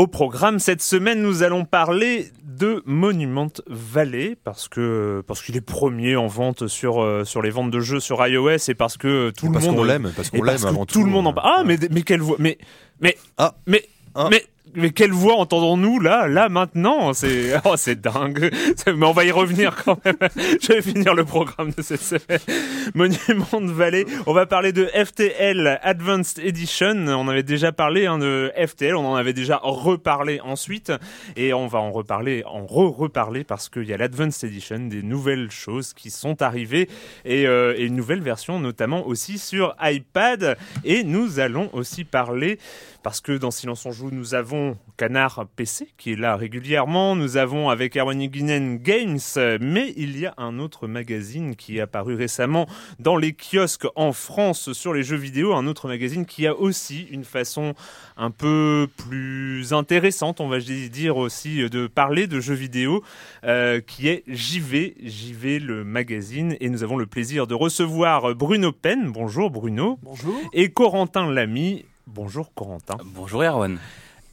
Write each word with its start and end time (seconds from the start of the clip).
Au 0.00 0.06
programme 0.06 0.60
cette 0.60 0.80
semaine, 0.80 1.20
nous 1.20 1.42
allons 1.42 1.66
parler 1.66 2.32
de 2.42 2.82
Monument 2.86 3.48
Valley 3.66 4.34
parce 4.44 4.66
que 4.66 5.22
parce 5.26 5.42
qu'il 5.42 5.58
est 5.58 5.60
premier 5.60 6.16
en 6.16 6.26
vente 6.26 6.68
sur 6.68 7.02
euh, 7.02 7.26
sur 7.26 7.42
les 7.42 7.50
ventes 7.50 7.70
de 7.70 7.80
jeux 7.80 8.00
sur 8.00 8.26
iOS 8.26 8.70
et 8.70 8.74
parce 8.74 8.96
que 8.96 9.28
tout 9.28 9.48
le 9.48 9.52
parce 9.52 9.66
monde 9.66 9.86
l'aime, 9.86 10.10
parce 10.16 10.30
qu'on 10.30 10.42
l'aime 10.42 10.64
avant 10.64 10.86
tout. 10.86 11.04
le 11.04 11.10
monde 11.10 11.26
en 11.26 11.34
parle. 11.34 11.52
Ah 11.54 11.64
mais 11.66 11.76
mais 11.90 12.00
quelle 12.00 12.22
voix 12.22 12.36
mais 12.38 12.56
mais 13.02 13.14
Ah. 13.36 13.54
mais 13.66 13.86
Ah. 14.14 14.28
mais 14.30 14.42
mais 14.74 14.90
quelle 14.90 15.12
voix 15.12 15.36
entendons-nous 15.36 16.00
là, 16.00 16.28
là 16.28 16.48
maintenant? 16.48 17.12
C'est 17.12 17.54
oh, 17.64 17.74
c'est 17.76 18.00
dingue. 18.00 18.50
Mais 18.86 19.06
on 19.06 19.12
va 19.12 19.24
y 19.24 19.30
revenir 19.30 19.76
quand 19.84 20.02
même. 20.04 20.16
Je 20.60 20.72
vais 20.72 20.82
finir 20.82 21.14
le 21.14 21.24
programme 21.24 21.70
de 21.76 21.82
cette 21.82 22.02
semaine. 22.02 22.40
Monument 22.94 23.60
de 23.60 23.72
Valley. 23.72 24.04
On 24.26 24.32
va 24.32 24.46
parler 24.46 24.72
de 24.72 24.86
FTL 24.86 25.80
Advanced 25.82 26.38
Edition. 26.38 27.06
On 27.08 27.28
avait 27.28 27.42
déjà 27.42 27.72
parlé 27.72 28.06
hein, 28.06 28.18
de 28.18 28.52
FTL. 28.56 28.96
On 28.96 29.06
en 29.06 29.14
avait 29.14 29.32
déjà 29.32 29.60
reparlé 29.62 30.40
ensuite, 30.40 30.92
et 31.36 31.52
on 31.52 31.66
va 31.66 31.78
en 31.78 31.92
reparler, 31.92 32.44
en 32.46 32.66
re-reparler 32.66 33.44
parce 33.44 33.68
qu'il 33.68 33.84
y 33.84 33.92
a 33.92 33.96
l'Advanced 33.96 34.48
Edition, 34.48 34.78
des 34.86 35.02
nouvelles 35.02 35.50
choses 35.50 35.92
qui 35.92 36.10
sont 36.10 36.42
arrivées 36.42 36.88
et, 37.24 37.46
euh, 37.46 37.74
et 37.76 37.84
une 37.84 37.96
nouvelle 37.96 38.22
version, 38.22 38.60
notamment 38.60 39.06
aussi 39.06 39.38
sur 39.38 39.74
iPad. 39.80 40.56
Et 40.84 41.04
nous 41.04 41.40
allons 41.40 41.70
aussi 41.72 42.04
parler 42.04 42.58
parce 43.02 43.20
que 43.20 43.32
dans 43.32 43.50
Silence 43.50 43.86
on 43.86 43.92
joue, 43.92 44.10
nous 44.10 44.34
avons 44.34 44.59
Canard 45.00 45.46
PC 45.56 45.88
qui 45.96 46.12
est 46.12 46.16
là 46.16 46.36
régulièrement. 46.36 47.16
Nous 47.16 47.38
avons 47.38 47.70
avec 47.70 47.96
Erwan 47.96 48.26
Guinen 48.26 48.76
Games, 48.76 49.18
mais 49.58 49.94
il 49.96 50.18
y 50.18 50.26
a 50.26 50.34
un 50.36 50.58
autre 50.58 50.86
magazine 50.86 51.56
qui 51.56 51.78
est 51.78 51.80
apparu 51.80 52.14
récemment 52.16 52.66
dans 52.98 53.16
les 53.16 53.32
kiosques 53.32 53.86
en 53.96 54.12
France 54.12 54.74
sur 54.74 54.92
les 54.92 55.02
jeux 55.02 55.16
vidéo. 55.16 55.54
Un 55.54 55.66
autre 55.66 55.88
magazine 55.88 56.26
qui 56.26 56.46
a 56.46 56.54
aussi 56.54 57.08
une 57.10 57.24
façon 57.24 57.72
un 58.18 58.30
peu 58.30 58.88
plus 58.98 59.72
intéressante, 59.72 60.38
on 60.38 60.48
va 60.48 60.58
dire 60.58 61.16
aussi, 61.16 61.68
de 61.70 61.86
parler 61.86 62.26
de 62.26 62.38
jeux 62.38 62.52
vidéo, 62.52 63.02
euh, 63.44 63.80
qui 63.80 64.08
est 64.08 64.22
JV, 64.26 64.96
JV 65.02 65.60
le 65.60 65.82
magazine. 65.82 66.56
Et 66.60 66.68
nous 66.68 66.82
avons 66.82 66.98
le 66.98 67.06
plaisir 67.06 67.46
de 67.46 67.54
recevoir 67.54 68.34
Bruno 68.34 68.70
Pen. 68.70 69.12
Bonjour 69.12 69.50
Bruno. 69.50 69.98
Bonjour. 70.02 70.38
Et 70.52 70.70
Corentin 70.70 71.30
Lamy. 71.30 71.86
Bonjour 72.06 72.52
Corentin. 72.52 72.98
Bonjour 73.02 73.42
Erwan. 73.42 73.78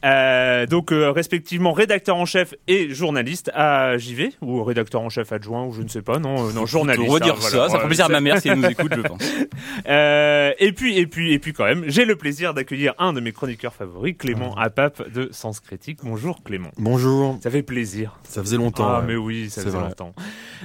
Euh, 0.08 0.66
donc 0.66 0.92
euh, 0.92 1.12
respectivement 1.12 1.74
rédacteur 1.74 2.16
en 2.16 2.26
chef 2.26 2.54
et 2.68 2.94
journaliste 2.94 3.52
à 3.54 3.98
JV 3.98 4.34
ou 4.42 4.64
rédacteur 4.64 5.02
en 5.02 5.10
chef 5.10 5.32
adjoint 5.34 5.66
ou 5.66 5.74
je 5.74 5.82
ne 5.82 5.88
sais 5.90 6.02
pas 6.02 6.18
non 6.18 6.48
euh, 6.48 6.54
non 6.54 6.66
journaliste 6.66 7.10
On 7.10 7.14
va 7.14 7.20
dire 7.20 7.34
hein, 7.36 7.42
ça, 7.42 7.58
voilà. 7.58 7.70
ça 7.70 7.80
fait 7.80 7.88
plaisir 7.88 8.06
à 8.06 8.10
ma 8.10 8.22
mère 8.22 8.40
si 8.40 8.48
elle 8.48 8.60
nous 8.60 8.66
écoute, 8.68 8.94
je 8.96 9.02
pense. 9.02 9.22
Euh, 9.88 10.52
et 10.60 10.72
puis 10.72 10.98
et 10.98 11.08
puis 11.08 11.34
et 11.34 11.40
puis 11.40 11.54
quand 11.54 11.64
même 11.66 11.84
j'ai 11.88 12.06
le 12.06 12.16
plaisir 12.16 12.54
d'accueillir 12.54 12.94
un 13.00 13.14
de 13.14 13.20
mes 13.20 13.32
chroniqueurs 13.32 13.74
favoris 13.74 14.16
Clément 14.18 14.56
Apap 14.56 15.12
de 15.12 15.30
Sens 15.32 15.60
Critique 15.60 16.00
bonjour 16.04 16.44
Clément 16.44 16.72
Bonjour, 16.78 17.38
ça 17.42 17.50
fait 17.50 17.64
plaisir 17.64 18.18
ça 18.24 18.42
faisait 18.42 18.58
longtemps. 18.58 18.88
ah 18.88 19.00
ouais. 19.00 19.06
mais 19.08 19.16
oui 19.16 19.50
ça 19.50 19.62
vrai. 19.64 19.82
longtemps 19.90 20.14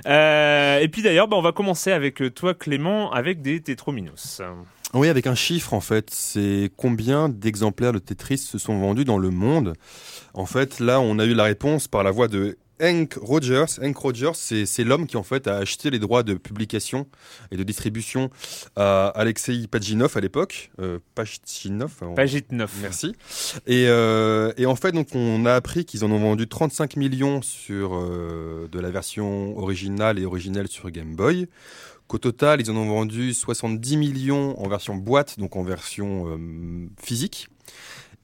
Euh, 0.06 0.78
et 0.78 0.88
puis 0.88 1.02
d'ailleurs 1.02 1.28
bah, 1.28 1.36
on 1.36 1.42
va 1.42 1.52
commencer 1.52 1.92
avec 1.92 2.22
toi 2.34 2.54
Clément 2.54 3.10
avec 3.12 3.42
des 3.42 3.60
Tetrominos 3.60 4.40
Oui, 4.94 5.08
avec 5.08 5.26
un 5.26 5.34
chiffre 5.34 5.72
en 5.72 5.80
fait, 5.80 6.10
c'est 6.12 6.70
combien 6.76 7.28
d'exemplaires 7.30 7.92
de 7.92 7.98
Tetris 7.98 8.38
se 8.38 8.58
sont 8.58 8.78
vendus 8.78 9.04
dans 9.04 9.18
le 9.18 9.30
monde? 9.30 9.72
En 10.34 10.46
fait, 10.46 10.80
là, 10.80 11.00
on 11.00 11.18
a 11.18 11.24
eu 11.24 11.34
la 11.34 11.44
réponse 11.44 11.88
par 11.88 12.02
la 12.04 12.10
voix 12.10 12.28
de 12.28 12.58
Hank 12.82 13.14
Rogers. 13.20 13.64
Hank 13.82 13.96
Rogers, 13.96 14.32
c'est 14.34 14.66
c'est 14.66 14.82
l'homme 14.84 15.06
qui 15.06 15.16
en 15.16 15.22
fait 15.22 15.46
a 15.46 15.56
acheté 15.56 15.88
les 15.90 15.98
droits 15.98 16.22
de 16.24 16.34
publication 16.34 17.06
et 17.52 17.56
de 17.56 17.62
distribution 17.62 18.28
à 18.76 19.08
Alexei 19.08 19.66
Pajinov 19.66 20.14
à 20.16 20.20
l'époque. 20.20 20.70
Euh, 20.80 20.98
Pajinov 21.14 21.92
on- 22.02 22.14
Pagite 22.14 22.50
9 22.52 22.70
Merci. 22.82 23.14
Et, 23.66 23.86
euh, 23.88 24.52
et 24.58 24.66
en 24.66 24.74
fait, 24.76 24.92
donc, 24.92 25.08
on 25.14 25.46
a 25.46 25.54
appris 25.54 25.84
qu'ils 25.84 26.04
en 26.04 26.10
ont 26.10 26.18
vendu 26.18 26.48
35 26.48 26.96
millions 26.96 27.40
sur 27.40 27.94
euh, 27.94 28.68
de 28.70 28.80
la 28.80 28.90
version 28.90 29.56
originale 29.58 30.18
et 30.18 30.26
originelle 30.26 30.68
sur 30.68 30.90
Game 30.90 31.14
Boy. 31.14 31.46
Qu'au 32.12 32.18
total, 32.18 32.60
ils 32.60 32.70
en 32.70 32.76
ont 32.76 32.84
vendu 32.84 33.32
70 33.32 33.96
millions 33.96 34.62
en 34.62 34.68
version 34.68 34.94
boîte, 34.94 35.38
donc 35.38 35.56
en 35.56 35.62
version 35.62 36.26
euh, 36.28 36.86
physique. 37.02 37.48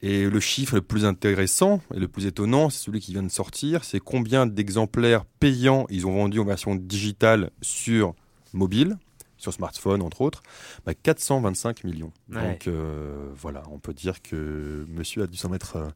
Et 0.02 0.28
le 0.28 0.40
chiffre 0.40 0.74
le 0.74 0.82
plus 0.82 1.06
intéressant 1.06 1.80
et 1.94 1.98
le 1.98 2.06
plus 2.06 2.26
étonnant, 2.26 2.68
c'est 2.68 2.84
celui 2.84 3.00
qui 3.00 3.12
vient 3.12 3.22
de 3.22 3.30
sortir, 3.30 3.84
c'est 3.84 3.98
combien 3.98 4.46
d'exemplaires 4.46 5.24
payants 5.40 5.86
ils 5.88 6.06
ont 6.06 6.12
vendus 6.12 6.38
en 6.38 6.44
version 6.44 6.74
digitale 6.74 7.50
sur 7.62 8.14
mobile, 8.52 8.98
sur 9.38 9.54
smartphone 9.54 10.02
entre 10.02 10.20
autres, 10.20 10.42
bah, 10.84 10.92
425 10.92 11.84
millions. 11.84 12.12
Ouais. 12.30 12.42
Donc 12.42 12.66
euh, 12.66 13.30
voilà, 13.38 13.62
on 13.72 13.78
peut 13.78 13.94
dire 13.94 14.20
que 14.20 14.84
monsieur 14.90 15.22
a 15.22 15.26
dû 15.26 15.38
s'en 15.38 15.48
mettre 15.48 15.76
euh, 15.76 15.88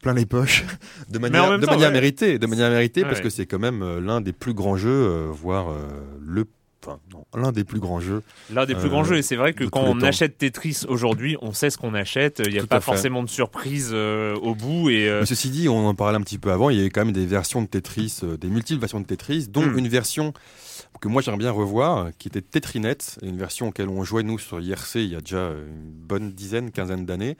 plein 0.00 0.14
les 0.14 0.24
poches 0.24 0.64
de 1.10 1.18
manière, 1.18 1.58
de 1.58 1.66
temps, 1.66 1.72
manière 1.72 1.88
ouais. 1.88 1.92
méritée, 1.92 2.38
de 2.38 2.46
manière 2.46 2.70
méritée 2.70 3.02
parce 3.02 3.20
que 3.20 3.28
c'est 3.28 3.44
quand 3.44 3.58
même 3.58 3.98
l'un 3.98 4.22
des 4.22 4.32
plus 4.32 4.54
grands 4.54 4.78
jeux, 4.78 5.26
voire 5.26 5.74
le, 6.22 6.46
enfin 6.88 7.00
l'un 7.34 7.52
des 7.52 7.64
plus 7.64 7.80
grands 7.80 8.00
jeux. 8.00 8.22
L'un 8.52 8.66
des 8.66 8.74
plus 8.74 8.86
Euh, 8.86 8.88
grands 8.88 9.04
jeux, 9.04 9.16
et 9.18 9.22
c'est 9.22 9.36
vrai 9.36 9.52
que 9.52 9.64
quand 9.64 9.82
on 9.82 9.98
temps. 9.98 10.06
achète 10.06 10.38
Tetris 10.38 10.82
aujourd'hui, 10.88 11.36
on 11.42 11.52
sait 11.52 11.70
ce 11.70 11.78
qu'on 11.78 11.94
achète. 11.94 12.42
Il 12.44 12.52
n'y 12.52 12.58
a 12.58 12.62
Tout 12.62 12.66
pas 12.68 12.80
forcément 12.80 13.22
de 13.22 13.28
surprise 13.28 13.90
euh, 13.92 14.34
au 14.36 14.54
bout. 14.54 14.90
Et 14.90 15.08
euh, 15.08 15.20
Mais 15.20 15.26
ceci 15.26 15.50
dit, 15.50 15.68
on 15.68 15.86
en 15.86 15.94
parlait 15.94 16.16
un 16.16 16.22
petit 16.22 16.38
peu 16.38 16.50
avant, 16.52 16.70
il 16.70 16.76
y 16.76 16.80
avait 16.80 16.90
quand 16.90 17.04
même 17.04 17.12
des 17.14 17.26
versions 17.26 17.62
de 17.62 17.66
Tetris, 17.66 18.18
euh, 18.22 18.36
des 18.36 18.48
multiples 18.48 18.80
versions 18.80 19.00
de 19.00 19.06
Tetris, 19.06 19.48
dont 19.48 19.66
Mm. 19.66 19.78
une 19.78 19.88
version 19.88 20.32
que 21.00 21.08
moi 21.08 21.22
j'aimerais 21.22 21.38
bien 21.38 21.50
revoir, 21.52 22.08
qui 22.18 22.26
était 22.28 22.40
Tetrinet, 22.42 22.96
une 23.22 23.36
version 23.36 23.68
auquel 23.68 23.88
on 23.88 24.02
jouait 24.02 24.24
nous 24.24 24.38
sur 24.38 24.58
IRC 24.60 24.96
il 24.96 25.08
y 25.12 25.14
a 25.16 25.20
déjà 25.20 25.50
une 25.50 25.90
bonne 25.92 26.32
dizaine, 26.32 26.72
quinzaine 26.72 27.06
d'années. 27.06 27.36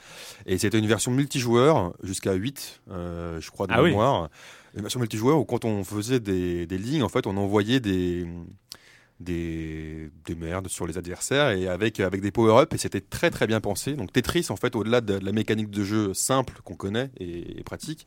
Et 0.46 0.58
c'était 0.58 0.78
une 0.78 0.86
version 0.86 1.10
multijoueur 1.10 1.92
jusqu'à 2.04 2.34
8, 2.34 2.80
euh, 2.92 3.40
je 3.40 3.50
crois, 3.50 3.66
de 3.66 3.72
Ah 3.74 3.82
oui. 3.82 3.90
mémoire. 3.90 4.28
Une 4.74 4.82
version 4.82 5.00
multijoueur 5.00 5.38
où 5.38 5.44
quand 5.44 5.64
on 5.64 5.82
faisait 5.82 6.20
des, 6.20 6.66
des 6.66 6.78
lignes, 6.78 7.02
en 7.02 7.08
fait, 7.08 7.26
on 7.26 7.36
envoyait 7.36 7.80
des, 7.80 8.26
des, 9.20 10.10
des 10.26 10.34
merdes 10.34 10.68
sur 10.68 10.86
les 10.86 10.96
adversaires 10.98 11.50
et 11.50 11.66
avec, 11.68 12.00
avec 12.00 12.20
des 12.20 12.30
power-up 12.30 12.72
et 12.74 12.78
c'était 12.78 13.00
très 13.00 13.30
très 13.30 13.46
bien 13.46 13.60
pensé. 13.60 13.94
Donc 13.94 14.12
Tetris, 14.12 14.46
en 14.50 14.56
fait, 14.56 14.76
au-delà 14.76 15.00
de 15.00 15.14
la 15.14 15.32
mécanique 15.32 15.70
de 15.70 15.84
jeu 15.84 16.14
simple 16.14 16.54
qu'on 16.64 16.76
connaît 16.76 17.10
et 17.18 17.62
pratique, 17.64 18.06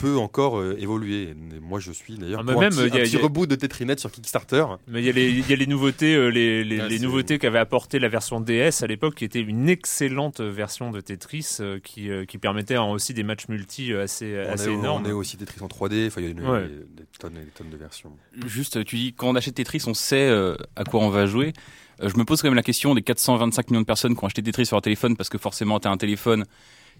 peut 0.00 0.16
encore 0.16 0.58
euh, 0.58 0.76
évoluer. 0.80 1.22
Et 1.30 1.60
moi, 1.60 1.78
je 1.78 1.92
suis 1.92 2.14
d'ailleurs 2.16 2.40
Ah, 2.42 2.52
pour 2.52 2.60
même, 2.60 2.72
un 2.72 2.76
petit, 2.76 2.88
il 2.88 2.94
y 2.94 2.98
a- 2.98 3.02
un 3.02 3.04
petit 3.04 3.16
a- 3.16 3.20
reboot 3.20 3.48
de 3.48 3.54
Tetrinet 3.54 3.98
sur 3.98 4.10
Kickstarter. 4.10 4.64
Mais 4.88 5.00
il 5.00 5.04
y, 5.04 5.08
a 5.08 5.12
les- 5.12 5.30
y 5.30 5.52
a 5.52 5.56
les 5.56 5.66
nouveautés, 5.66 6.14
euh, 6.14 6.28
les, 6.28 6.64
les, 6.64 6.80
Ah, 6.80 6.88
les 6.88 6.98
nouveautés 6.98 7.38
qu'avait 7.38 7.58
apporté 7.58 7.98
la 7.98 8.08
version 8.08 8.40
DS 8.40 8.82
à 8.82 8.86
l'époque, 8.86 9.14
qui 9.14 9.24
était 9.24 9.40
une 9.40 9.68
excellente 9.68 10.40
version 10.40 10.90
de 10.90 11.00
Tetris, 11.00 11.58
euh, 11.60 11.78
qui, 11.78 12.10
euh, 12.10 12.24
qui 12.24 12.38
permettait 12.38 12.78
aussi 12.78 13.12
des 13.14 13.22
matchs 13.22 13.48
multi 13.48 13.92
euh, 13.92 14.02
assez, 14.04 14.42
On 14.48 14.52
assez 14.52 14.68
est, 14.70 14.72
énormes. 14.72 15.02
on 15.04 15.08
est 15.08 15.12
aussi 15.12 15.36
Tetris 15.36 15.60
en 15.62 15.68
3D. 15.68 16.06
Enfin, 16.06 16.20
il 16.22 16.24
y 16.24 16.28
a 16.28 16.30
une- 16.30 16.46
Ouais. 16.48 16.66
des 16.96 17.04
tonnes 17.18 17.36
et 17.36 17.44
des 17.44 17.50
tonnes 17.50 17.70
de 17.70 17.76
versions. 17.76 18.12
Juste, 18.46 18.82
tu 18.84 18.96
dis, 18.96 19.12
quand 19.12 19.28
on 19.28 19.36
achète 19.36 19.54
Tetris, 19.54 19.82
on 19.86 19.94
sait 19.94 20.28
euh, 20.28 20.56
à 20.76 20.84
quoi 20.84 21.00
on 21.00 21.10
va 21.10 21.26
jouer. 21.26 21.52
Euh, 22.02 22.08
je 22.08 22.16
me 22.16 22.24
pose 22.24 22.40
quand 22.40 22.48
même 22.48 22.54
la 22.54 22.62
question 22.62 22.94
des 22.94 23.02
425 23.02 23.70
millions 23.70 23.82
de 23.82 23.86
personnes 23.86 24.16
qui 24.16 24.24
ont 24.24 24.26
acheté 24.26 24.42
Tetris 24.42 24.64
sur 24.66 24.76
leur 24.76 24.82
téléphone 24.82 25.16
parce 25.16 25.28
que 25.28 25.36
forcément, 25.36 25.78
tu 25.80 25.86
as 25.88 25.90
un 25.90 25.98
téléphone, 25.98 26.46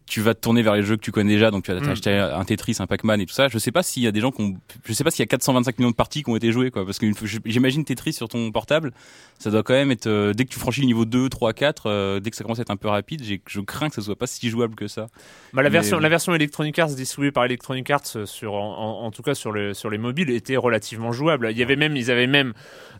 tu 0.06 0.20
vas 0.20 0.34
te 0.34 0.40
tourner 0.40 0.62
vers 0.62 0.74
les 0.74 0.82
jeux 0.82 0.96
que 0.96 1.02
tu 1.02 1.12
connais 1.12 1.32
déjà, 1.34 1.50
donc 1.50 1.64
tu 1.64 1.72
vas 1.72 1.80
Mm. 1.80 1.84
t'acheter 1.84 2.10
un 2.12 2.44
Tetris, 2.44 2.76
un 2.80 2.86
Pac-Man 2.86 3.20
et 3.20 3.26
tout 3.26 3.32
ça. 3.32 3.46
Je 3.48 3.58
sais 3.58 3.70
pas 3.72 3.82
s'il 3.84 4.02
y 4.02 4.06
a 4.08 4.12
des 4.12 4.20
gens 4.20 4.32
qui 4.32 4.42
ont, 4.42 4.54
je 4.84 4.92
sais 4.92 5.04
pas 5.04 5.10
s'il 5.10 5.20
y 5.20 5.22
a 5.22 5.26
425 5.26 5.78
millions 5.78 5.90
de 5.90 5.94
parties 5.96 6.22
qui 6.22 6.30
ont 6.30 6.36
été 6.36 6.50
jouées, 6.52 6.70
quoi. 6.70 6.84
Parce 6.84 6.98
que 6.98 7.06
j'imagine 7.44 7.84
Tetris 7.84 8.12
sur 8.14 8.28
ton 8.28 8.50
portable, 8.50 8.92
ça 9.38 9.50
doit 9.50 9.62
quand 9.62 9.74
même 9.74 9.90
être, 9.92 10.08
euh, 10.08 10.32
dès 10.32 10.44
que 10.44 10.50
tu 10.50 10.58
franchis 10.58 10.80
le 10.80 10.86
niveau 10.86 11.04
2, 11.04 11.28
3, 11.28 11.52
4, 11.52 11.86
euh, 11.86 12.18
dès 12.20 12.30
que 12.30 12.36
ça 12.36 12.42
commence 12.44 12.58
à 12.58 12.62
être 12.62 12.70
un 12.70 12.76
peu 12.76 12.88
rapide, 12.88 13.22
je 13.24 13.60
crains 13.60 13.88
que 13.88 13.94
ça 13.94 14.02
soit 14.02 14.16
pas 14.16 14.26
si 14.26 14.48
jouable 14.50 14.74
que 14.74 14.88
ça. 14.88 15.06
Bah, 15.52 15.62
la, 15.62 15.68
Mais 15.70 15.70
version, 15.74 15.96
bon. 15.98 16.02
la 16.02 16.08
version 16.08 16.34
Electronic 16.34 16.78
Arts 16.78 16.88
distribuée 16.94 17.30
par 17.30 17.44
Electronic 17.44 17.88
Arts, 17.90 18.02
euh, 18.16 18.26
sur, 18.26 18.54
en, 18.54 19.10
tout 19.12 19.22
cas 19.22 19.34
sur, 19.34 19.52
le, 19.52 19.74
sur 19.74 19.90
les 19.90 19.98
mobiles, 19.98 20.30
était 20.30 20.56
relativement 20.56 21.12
jouable. 21.12 21.48
Il 21.52 21.58
y 21.58 21.62
avait 21.62 21.76
même, 21.76 21.96
ils 21.96 22.10
avaient 22.10 22.26
même, 22.26 22.52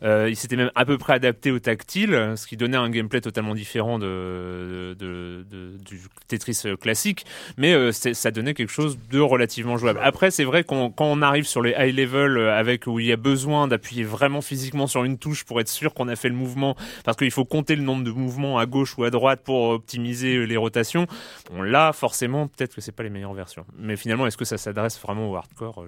euh, 0.03 0.29
ils 0.31 0.37
s'étaient 0.37 0.57
même 0.57 0.71
à 0.75 0.85
peu 0.85 0.97
près 0.97 1.15
adaptés 1.15 1.51
au 1.51 1.59
tactile, 1.59 2.35
ce 2.37 2.47
qui 2.47 2.57
donnait 2.57 2.77
un 2.77 2.89
gameplay 2.91 3.21
totalement 3.21 3.55
différent 3.55 3.99
de, 3.99 4.97
de, 4.99 5.45
de- 5.51 5.77
du 5.85 6.01
Tetris 6.29 6.61
euh, 6.67 6.77
classique, 6.91 7.25
mais 7.57 7.73
euh, 7.73 7.93
ça 7.93 8.31
donnait 8.33 8.55
quelque 8.55 8.73
chose 8.73 8.99
de 9.11 9.21
relativement 9.21 9.77
jouable. 9.77 10.01
Après, 10.03 10.33
c'est 10.33 10.43
vrai 10.43 10.65
qu'on 10.65 10.91
quand 10.91 11.07
on 11.07 11.23
arrive 11.23 11.47
sur 11.47 11.63
les 11.63 11.73
high 11.79 11.95
level 11.95 12.37
euh, 12.37 12.59
avec 12.59 12.89
où 12.89 12.99
il 12.99 13.07
y 13.07 13.13
a 13.13 13.17
besoin 13.17 13.69
d'appuyer 13.69 14.03
vraiment 14.03 14.41
physiquement 14.41 14.89
sur 14.89 15.05
une 15.05 15.17
touche 15.17 15.45
pour 15.45 15.61
être 15.61 15.69
sûr 15.69 15.95
qu'on 15.95 16.09
a 16.09 16.17
fait 16.17 16.29
le 16.29 16.35
mouvement, 16.35 16.77
parce 17.05 17.17
qu'il 17.17 17.31
faut 17.31 17.45
compter 17.45 17.77
le 17.77 17.83
nombre 17.83 18.03
de 18.03 18.11
mouvements 18.11 18.59
à 18.59 18.67
gauche 18.67 18.99
ou 18.99 19.05
à 19.05 19.11
droite 19.11 19.43
pour 19.45 19.69
optimiser 19.69 20.35
euh, 20.35 20.45
les 20.45 20.57
rotations. 20.57 21.07
Bon, 21.53 21.63
là, 21.63 21.93
forcément, 21.93 22.49
peut-être 22.49 22.75
que 22.75 22.81
c'est 22.81 22.93
pas 22.93 23.05
les 23.05 23.11
meilleures 23.11 23.35
versions. 23.35 23.65
Mais 23.79 23.97
finalement, 23.97 24.27
est-ce 24.27 24.37
que 24.37 24.45
ça 24.45 24.59
s'adresse 24.59 25.01
vraiment 25.01 25.31
au 25.31 25.37
hardcore 25.37 25.85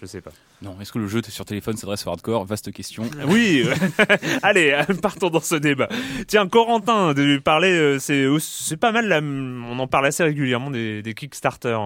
je, 0.00 0.06
sais 0.06 0.20
pas. 0.20 0.30
Non, 0.62 0.76
est-ce 0.80 0.92
que 0.92 0.98
le 0.98 1.06
jeu 1.06 1.20
sur 1.28 1.44
téléphone 1.44 1.76
s'adresse 1.76 2.06
au 2.06 2.10
hardcore? 2.10 2.44
Vaste 2.44 2.72
question. 2.72 3.04
Oui, 3.26 3.64
euh, 3.66 3.74
allez, 4.42 4.72
euh, 4.72 4.94
partons 4.94 5.30
dans 5.30 5.40
ce 5.40 5.56
débat. 5.56 5.88
Tiens, 6.28 6.46
Corentin, 6.48 7.14
de 7.14 7.22
lui 7.22 7.40
parler, 7.40 7.72
euh, 7.72 7.98
c'est 7.98 8.26
c'est 8.38 8.76
pas 8.76 8.92
mal. 8.92 9.08
Là, 9.08 9.20
on 9.22 9.78
en 9.78 9.86
parle 9.86 10.06
assez 10.06 10.22
régulièrement 10.22 10.70
des, 10.70 11.02
des 11.02 11.14
Kickstarter. 11.14 11.76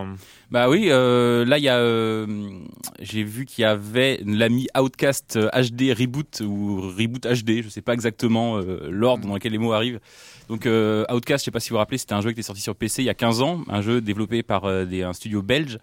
Bah 0.51 0.69
oui, 0.69 0.89
euh, 0.91 1.45
là 1.45 1.59
il 1.59 1.65
y 1.65 1.69
a, 1.69 1.79
euh, 1.79 2.27
j'ai 2.99 3.23
vu 3.23 3.47
qu'il 3.47 3.63
y 3.63 3.65
avait 3.65 4.21
l'ami 4.27 4.67
Outcast 4.77 5.39
HD 5.39 5.95
Reboot 5.97 6.43
ou 6.45 6.81
Reboot 6.81 7.25
HD, 7.25 7.63
je 7.63 7.69
sais 7.69 7.83
pas 7.83 7.95
exactement 7.95 8.59
euh, 8.59 8.89
l'ordre 8.91 9.29
dans 9.29 9.35
lequel 9.35 9.53
les 9.53 9.59
mots 9.59 9.73
arrivent. 9.73 10.01
Donc 10.49 10.67
Outcast, 10.67 11.43
je 11.43 11.45
sais 11.45 11.51
pas 11.53 11.61
si 11.61 11.71
vous 11.71 11.75
vous 11.75 11.79
rappelez, 11.79 11.99
c'était 11.99 12.15
un 12.15 12.21
jeu 12.21 12.31
qui 12.31 12.41
était 12.41 12.43
sorti 12.43 12.61
sur 12.61 12.75
PC 12.75 13.03
il 13.03 13.05
y 13.05 13.11
a 13.11 13.15
15 13.15 13.43
ans, 13.43 13.63
un 13.69 13.81
jeu 13.81 14.01
développé 14.01 14.43
par 14.43 14.87
des, 14.87 15.05
un 15.05 15.13
studio 15.13 15.41
belge 15.41 15.79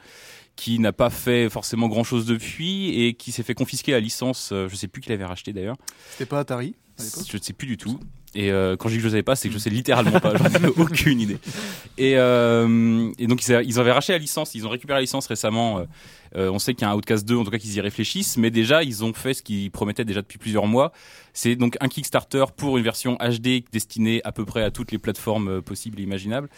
qui 0.58 0.80
n'a 0.80 0.92
pas 0.92 1.10
fait 1.10 1.50
forcément 1.50 1.88
grand 1.88 2.04
chose 2.04 2.26
depuis 2.26 2.90
et 3.02 3.14
qui 3.14 3.32
s'est 3.32 3.44
fait 3.44 3.54
confisquer 3.54 3.94
la 3.94 4.02
licence, 4.02 4.50
euh, 4.52 4.68
je 4.68 4.76
sais 4.76 4.88
plus 4.88 5.02
qui 5.02 5.10
l'avait 5.10 5.24
racheté 5.24 5.54
d'ailleurs. 5.54 5.78
C'était 6.12 6.26
pas 6.26 6.40
Atari 6.40 6.76
à 7.00 7.04
Je 7.04 7.38
ne 7.38 7.42
sais 7.42 7.54
plus 7.54 7.68
du 7.68 7.78
tout. 7.78 8.00
Et 8.36 8.52
euh, 8.52 8.76
quand 8.76 8.90
je 8.90 8.94
dis 8.94 8.98
que 8.98 9.04
je 9.04 9.08
ne 9.08 9.12
savais 9.12 9.24
pas, 9.24 9.36
c'est 9.36 9.48
que 9.48 9.54
je 9.54 9.60
sais 9.60 9.70
littéralement 9.70 10.20
pas. 10.20 10.36
J'en 10.36 10.46
ai 10.46 10.68
aucune 10.78 11.22
idée. 11.22 11.38
Et, 11.98 12.18
euh, 12.18 13.10
et 13.18 13.28
donc 13.28 13.48
ils, 13.48 13.80
avaient 13.80 13.92
racheté 13.92 14.14
la 14.14 14.20
licence. 14.20 14.54
Ils 14.54 14.66
ont 14.68 14.70
récupéré 14.70 14.98
la 14.98 15.02
licence 15.02 15.28
récemment. 15.28 15.86
Euh, 16.36 16.50
on 16.52 16.60
sait 16.60 16.74
qu'il 16.74 16.84
y 16.84 16.86
a 16.86 16.92
un 16.92 16.96
Outcast 16.96 17.26
2, 17.26 17.38
en 17.38 17.44
tout 17.44 17.52
cas 17.52 17.58
qu'ils 17.58 17.76
y 17.76 17.82
réfléchissent. 17.82 18.38
Mais 18.38 18.52
déjà, 18.52 18.84
ils 18.84 19.04
ont 19.04 19.14
fait 19.14 19.34
ce 19.34 19.42
qu'ils 19.42 19.72
promettaient 19.72 20.06
déjà 20.06 20.22
depuis 20.22 20.38
plusieurs 20.38 20.68
mois. 20.68 20.92
C'est 21.34 21.56
donc 21.56 21.78
un 21.80 21.88
Kickstarter 21.88 22.46
pour 22.56 22.78
une 22.78 22.84
version 22.84 23.16
HD 23.16 23.64
destinée 23.72 24.22
à 24.24 24.32
peu 24.32 24.46
près 24.46 24.64
à 24.64 24.72
toutes 24.72 24.92
les 24.92 24.98
plateformes 24.98 25.62
possibles 25.62 26.00
et 26.00 26.04
imaginables. 26.04 26.50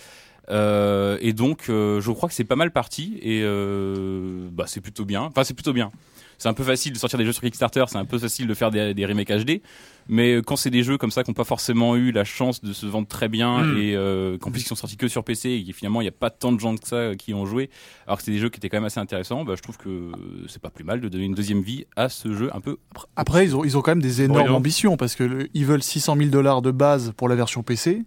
Euh, 0.52 1.18
et 1.22 1.34
donc, 1.34 1.66
euh, 1.70 2.02
je 2.02 2.12
crois 2.12 2.28
que 2.30 2.36
c'est 2.36 2.44
pas 2.44 2.56
mal 2.56 2.72
parti 2.72 3.20
et 3.22 3.42
euh, 3.44 4.48
bah, 4.52 4.66
c'est 4.68 4.82
plutôt 4.82 5.06
bien. 5.06 5.22
Enfin, 5.24 5.44
c'est 5.44 5.54
plutôt 5.54 5.74
bien. 5.74 5.92
C'est 6.38 6.48
un 6.48 6.54
peu 6.54 6.64
facile 6.64 6.94
de 6.94 6.98
sortir 6.98 7.20
des 7.20 7.26
jeux 7.26 7.34
sur 7.34 7.42
Kickstarter, 7.42 7.84
c'est 7.90 7.98
un 7.98 8.06
peu 8.06 8.18
facile 8.18 8.48
de 8.48 8.54
faire 8.54 8.72
des, 8.72 8.94
des 8.94 9.06
remakes 9.06 9.30
HD. 9.30 9.62
Mais 10.08 10.38
quand 10.38 10.56
c'est 10.56 10.70
des 10.70 10.84
jeux 10.84 10.98
comme 10.98 11.12
ça 11.12 11.22
qui 11.24 11.30
n'ont 11.30 11.36
pas 11.36 11.44
forcément 11.44 11.98
eu 11.98 12.12
la 12.14 12.24
chance 12.24 12.64
de 12.64 12.72
se 12.72 12.86
vendre 12.86 13.08
très 13.10 13.28
bien 13.28 13.60
Mm. 13.62 13.78
et 13.78 13.96
euh, 13.96 14.38
qu'en 14.38 14.50
plus 14.50 14.62
ils 14.62 14.66
sont 14.66 14.76
sortis 14.76 14.96
que 14.96 15.10
sur 15.10 15.26
PC 15.26 15.50
et 15.50 15.64
que 15.66 15.74
finalement 15.74 16.00
il 16.00 16.06
n'y 16.06 16.10
a 16.10 16.14
pas 16.14 16.30
tant 16.30 16.54
de 16.54 16.60
gens 16.60 16.76
que 16.78 16.88
ça 16.88 17.12
qui 17.18 17.34
ont 17.34 17.46
joué, 17.46 17.70
alors 18.08 18.18
que 18.20 18.24
c'est 18.24 18.32
des 18.32 18.38
jeux 18.40 18.48
qui 18.48 18.58
étaient 18.58 18.70
quand 18.70 18.78
même 18.78 18.86
assez 18.86 19.02
intéressants, 19.02 19.44
bah, 19.44 19.56
je 19.58 19.62
trouve 19.62 19.78
que 19.78 20.12
c'est 20.48 20.62
pas 20.62 20.70
plus 20.70 20.86
mal 20.86 21.02
de 21.02 21.10
donner 21.10 21.26
une 21.26 21.36
deuxième 21.36 21.62
vie 21.62 21.86
à 21.98 22.08
ce 22.08 22.34
jeu 22.34 22.50
un 22.56 22.62
peu. 22.62 22.78
Après, 23.18 23.44
ils 23.44 23.56
ont, 23.58 23.66
ils 23.66 23.78
ont 23.78 23.82
quand 23.82 23.92
même 23.92 24.02
des 24.02 24.22
énormes 24.22 24.48
ambitions 24.56 24.96
parce 24.96 25.16
que 25.16 25.26
le- 25.26 25.50
ils 25.54 25.66
veulent 25.66 25.84
600 25.84 26.16
000 26.16 26.30
dollars 26.30 26.62
de 26.62 26.72
base 26.72 27.12
pour 27.18 27.28
la 27.28 27.36
version 27.36 27.64
PC, 27.64 28.04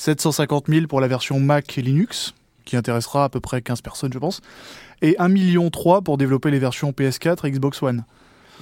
750 0.00 0.64
000 0.68 0.86
pour 0.86 1.00
la 1.02 1.08
version 1.08 1.38
Mac 1.40 1.76
et 1.76 1.82
Linux, 1.82 2.32
qui 2.64 2.74
intéressera 2.76 3.24
à 3.24 3.28
peu 3.28 3.40
près 3.40 3.60
15 3.60 3.82
personnes, 3.82 4.12
je 4.12 4.18
pense, 4.18 4.40
et 5.02 5.14
1 5.18 5.28
million 5.28 5.68
3 5.68 6.00
pour 6.00 6.16
développer 6.16 6.50
les 6.50 6.58
versions 6.58 6.90
PS4 6.92 7.46
et 7.46 7.50
Xbox 7.50 7.82
One. 7.82 8.04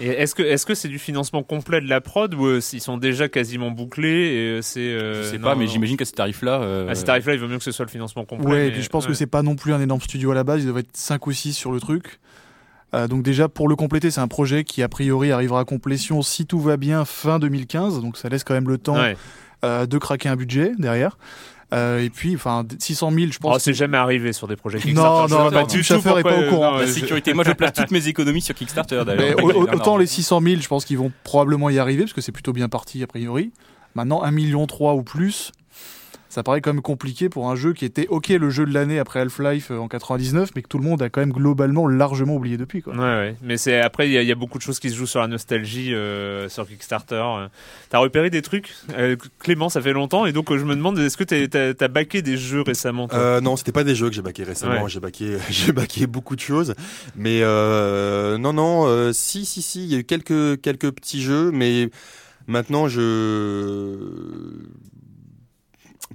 Et 0.01 0.09
est-ce 0.09 0.35
que 0.35 0.43
est-ce 0.43 0.67
que 0.67 0.75
c'est 0.75 0.89
du 0.89 0.99
financement 0.99 1.43
complet 1.45 1.81
de 1.81 1.89
la 1.89 2.01
prod 2.01 2.33
ou 2.35 2.47
euh, 2.47 2.61
ils 2.73 2.81
sont 2.81 2.99
déjà 2.99 3.29
quasiment 3.29 3.71
bouclés 3.73 4.09
et 4.33 4.49
euh, 4.59 4.63
c'est 4.63 4.81
euh, 4.81 5.23
je 5.25 5.29
sais 5.31 5.39
non, 5.39 5.49
pas, 5.49 5.55
mais 5.57 5.67
j'imagine 5.69 5.97
qu'à 5.97 6.05
ce 6.05 6.13
tarif-là. 6.13 6.61
euh, 6.61 6.89
À 6.89 6.95
ce 6.97 7.05
tarif-là, 7.05 7.35
il 7.35 7.41
vaut 7.41 7.49
mieux 7.49 7.59
que 7.59 7.65
ce 7.65 7.73
soit 7.73 7.85
le 7.85 7.91
financement 7.91 8.25
complet. 8.25 8.47
Ouais, 8.51 8.69
et 8.69 8.71
puis 8.73 8.83
je 8.83 8.89
pense 8.89 9.05
ouais. 9.05 9.11
que 9.11 9.15
c'est 9.15 9.27
pas 9.27 9.43
non 9.43 9.55
plus 9.57 9.73
un 9.73 9.81
énorme 9.81 10.01
studio 10.01 10.31
à 10.33 10.35
la 10.35 10.45
base, 10.45 10.61
il 10.63 10.67
doivent 10.67 10.79
être 10.79 10.97
5 10.97 11.25
ou 11.27 11.33
6 11.33 11.53
sur 11.53 11.71
le 11.73 11.81
truc. 11.81 12.19
Euh, 12.95 13.07
donc 13.09 13.23
déjà, 13.23 13.49
pour 13.49 13.69
le 13.69 13.77
compléter, 13.77 14.11
c'est 14.11 14.21
un 14.21 14.29
projet 14.29 14.63
qui 14.65 14.83
a 14.83 14.89
priori 14.89 15.31
arrivera 15.33 15.61
à 15.61 15.65
complétion 15.65 16.23
si 16.23 16.47
tout 16.47 16.61
va 16.61 16.77
bien 16.77 17.05
fin 17.05 17.39
2015, 17.41 18.01
donc 18.01 18.17
ça 18.17 18.29
laisse 18.29 18.45
quand 18.45 18.55
même 18.55 18.69
le 18.69 18.79
temps 18.79 18.95
Ouais. 18.97 19.17
Euh, 19.65 19.87
de 19.87 19.99
craquer 19.99 20.29
un 20.29 20.37
budget 20.37 20.73
derrière. 20.79 21.19
Euh, 21.75 21.99
et 22.03 22.09
puis, 22.09 22.35
enfin, 22.35 22.65
600 22.79 23.11
000, 23.11 23.27
je 23.31 23.39
Oh, 23.43 23.51
pense. 23.51 23.63
c'est 23.63 23.75
jamais 23.75 23.99
arrivé 23.99 24.33
sur 24.33 24.49
des 24.49 24.57
projets 24.57 24.79
Non, 24.79 24.83
Kickstarter. 24.85 25.35
Non, 25.35 25.51
non, 25.51 25.67
du 25.67 25.77
le 25.77 25.83
tout 25.83 25.87
chaffer 25.87 26.19
est 26.19 26.23
pas 26.23 26.39
au 26.47 26.49
courant. 26.49 26.73
non, 26.73 26.79
La 26.79 26.87
je- 26.87 26.93
sécurité. 26.93 27.35
Moi, 27.35 27.45
je 27.45 27.53
place 27.53 27.75
toutes 27.75 27.91
mes 27.91 28.09
économies 28.09 28.41
sur 28.41 28.55
Kickstarter 28.55 29.03
d'ailleurs. 29.05 29.37
autant 29.45 29.99
les 29.99 30.07
600 30.07 30.41
000, 30.41 30.61
je 30.63 30.69
pense 30.69 30.85
qu'ils 30.87 30.97
vont 30.99 31.13
probablement 31.25 31.69
y 31.69 31.79
arriver 31.79 32.05
parce 32.05 32.15
que 32.15 32.23
c'est 32.23 32.33
plutôt 32.33 32.55
bien 32.55 32.69
parti 32.71 33.03
a 33.03 33.07
priori. 33.07 33.53
Maintenant, 33.95 34.23
1 34.23 34.31
million 34.31 34.67
3 34.67 34.95
ou 34.95 35.03
plus, 35.03 35.53
ça 36.29 36.43
paraît 36.43 36.61
quand 36.61 36.73
même 36.73 36.83
compliqué 36.83 37.29
pour 37.29 37.51
un 37.51 37.57
jeu 37.57 37.73
qui 37.73 37.85
était 37.85 38.07
ok 38.09 38.29
le 38.29 38.51
jeu 38.51 38.67
de 38.67 38.73
l'année 38.75 38.99
après 38.99 39.21
Half-Life 39.21 39.71
euh, 39.71 39.79
en 39.79 39.89
99, 39.89 40.51
mais 40.55 40.63
que 40.63 40.69
tout 40.69 40.79
le 40.79 40.85
monde 40.85 41.01
a 41.03 41.09
quand 41.09 41.21
même 41.21 41.33
globalement 41.33 41.89
largement 41.89 42.37
oublié 42.37 42.57
depuis. 42.57 42.83
Quoi. 42.83 42.95
Ouais, 42.95 43.01
ouais. 43.01 43.37
Mais 43.43 43.57
c'est 43.57 43.81
après, 43.81 44.09
il 44.09 44.13
y, 44.13 44.19
a- 44.19 44.23
il 44.23 44.29
y 44.29 44.33
a 44.33 44.35
beaucoup 44.35 44.59
de 44.59 44.63
choses 44.63 44.79
qui 44.79 44.91
se 44.91 44.95
jouent 44.97 45.07
sur 45.07 45.21
la 45.21 45.27
nostalgie 45.29 45.95
euh, 45.95 46.49
sur 46.49 46.67
Kickstarter. 46.69 47.15
Euh, 47.15 47.49
T'as 47.91 47.99
repéré 47.99 48.29
des 48.31 48.43
trucs, 48.43 48.75
Euh, 48.97 49.17
Clément, 49.39 49.69
ça 49.71 49.81
fait 49.81 49.93
longtemps, 49.93 50.27
et 50.27 50.33
donc 50.33 50.51
euh, 50.53 50.59
je 50.59 50.65
me 50.65 50.75
demande, 50.77 50.99
est-ce 50.99 51.17
que 51.17 51.25
t'as- 51.25 51.49
t'as 51.49 51.73
t'as 51.75 51.89
baqué 51.89 52.21
des 52.23 52.37
jeux 52.37 52.61
récemment 52.63 53.09
Euh, 53.15 53.41
non, 53.41 53.57
c'était 53.57 53.73
pas 53.73 53.85
des 53.85 53.95
jeux 53.95 54.09
que 54.11 54.15
j'ai 54.15 54.23
baqué 54.23 54.45
récemment. 54.45 54.83
Ouais. 54.83 54.89
J'ai 54.91 55.01
baqué, 55.01 55.39
j'ai 55.51 55.73
baqué 55.73 56.07
beaucoup 56.07 56.37
de 56.37 56.41
choses, 56.41 56.75
mais 57.17 57.41
euh, 57.43 58.37
non, 58.39 58.53
non, 58.53 58.87
euh, 58.87 59.13
si, 59.15 59.45
si, 59.47 59.63
si, 59.63 59.85
il 59.85 59.93
y 59.93 59.95
a 59.97 59.99
eu 60.01 60.05
quelques 60.05 60.61
quelques 60.61 60.91
petits 60.91 61.23
jeux, 61.23 61.51
mais 61.53 61.89
maintenant 62.47 62.89
je 62.89 63.99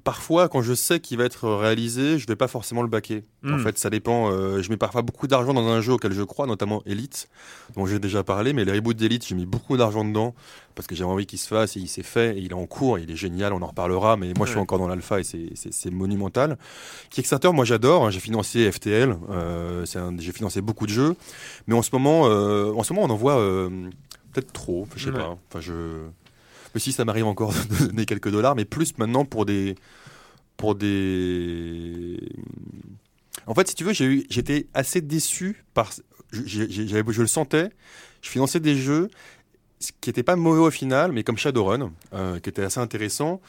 parfois 0.04 0.50
quand 0.50 0.62
je 0.62 0.74
sais 0.74 1.00
qu'il 1.00 1.18
va 1.18 1.24
être 1.26 1.48
réalisé, 1.50 2.18
je 2.20 2.28
vais 2.28 2.36
pas 2.36 2.48
forcément 2.48 2.82
le 2.82 2.88
baquer. 2.88 3.24
En 3.46 3.58
Hmm. 3.58 3.60
fait, 3.60 3.78
ça 3.78 3.90
dépend. 3.90 4.30
euh, 4.32 4.62
je 4.62 4.70
mets 4.70 4.78
parfois 4.78 5.02
beaucoup 5.02 5.28
d'argent 5.28 5.54
dans 5.54 5.68
un 5.68 5.82
jeu 5.82 5.94
auquel 5.94 6.14
je 6.14 6.24
crois, 6.24 6.46
notamment 6.48 6.82
Elite, 6.86 7.28
dont 7.76 7.86
j'ai 7.86 8.00
déjà 8.00 8.24
parlé, 8.24 8.54
mais 8.54 8.64
les 8.66 8.72
reboots 8.72 8.96
d'Elite, 8.96 9.26
j'ai 9.28 9.36
mis 9.36 9.46
beaucoup 9.46 9.76
d'argent 9.78 10.06
dedans 10.06 10.34
parce 10.76 10.88
que 10.88 10.96
j'ai 10.96 11.04
envie 11.04 11.26
qu'il 11.26 11.40
se 11.40 11.48
fasse 11.48 11.76
et 11.78 11.80
il 11.80 11.88
s'est 11.88 12.04
fait 12.04 12.38
et 12.38 12.40
il 12.40 12.52
est 12.52 12.56
en 12.56 12.66
cours, 12.66 13.00
il 13.00 13.12
est 13.12 13.16
génial, 13.16 13.54
on 13.54 13.62
en 13.62 13.68
reparlera, 13.68 14.18
mais 14.18 14.34
moi 14.38 14.46
je 14.46 14.52
suis 14.52 14.60
encore 14.60 14.80
dans 14.80 14.88
l'alpha 14.88 15.20
et 15.20 15.24
c'est- 15.24 15.92
monumental. 15.92 16.58
Kickstarter, 17.10 17.52
moi 17.52 17.66
j'adore, 17.66 18.06
hein, 18.06 18.10
j'ai 18.12 18.20
financé 18.20 18.72
FTL, 18.72 19.16
euh, 19.30 19.86
j'ai 20.20 20.32
financé 20.32 20.62
beaucoup 20.62 20.86
de 20.88 20.92
jeux, 20.92 21.16
mais 21.68 21.76
en 21.76 21.82
ce 21.82 21.90
moment, 21.94 22.24
euh, 22.28 22.72
en 22.74 22.84
ce 22.84 22.94
moment 22.94 23.06
on 23.08 23.12
en 23.12 23.16
voit 23.18 23.36
peut-être 24.34 24.52
trop, 24.52 24.88
je 24.96 25.04
sais 25.06 25.12
Ouais. 25.12 25.18
pas. 25.18 25.38
Enfin, 25.50 25.60
je... 25.60 26.00
Si 26.76 26.92
ça 26.92 27.06
m'arrive 27.06 27.26
encore 27.26 27.54
de 27.80 27.88
donner 27.88 28.06
quelques 28.06 28.30
dollars, 28.32 28.56
mais 28.56 28.66
plus 28.66 28.98
maintenant 28.98 29.26
pour 29.26 29.46
des. 29.46 29.76
Pour 30.58 30.76
des. 30.76 32.20
En 33.48 33.54
fait, 33.54 33.68
si 33.68 33.76
tu 33.76 33.84
veux, 33.84 33.94
j'étais 33.94 34.68
assez 34.74 35.02
déçu 35.02 35.64
par. 35.74 35.92
je 36.32 37.22
le 37.22 37.28
sentais, 37.28 37.70
je 38.22 38.30
finançais 38.30 38.60
des 38.60 38.76
jeux 38.76 39.10
ce 39.80 39.92
qui 40.00 40.10
n'étaient 40.10 40.24
pas 40.24 40.38
mauvais 40.38 40.62
au 40.62 40.72
final, 40.72 41.12
mais 41.12 41.24
comme 41.24 41.38
Shadowrun, 41.38 41.92
euh, 42.14 42.40
qui 42.40 42.50
était 42.50 42.64
assez 42.64 42.80
intéressant. 42.80 43.42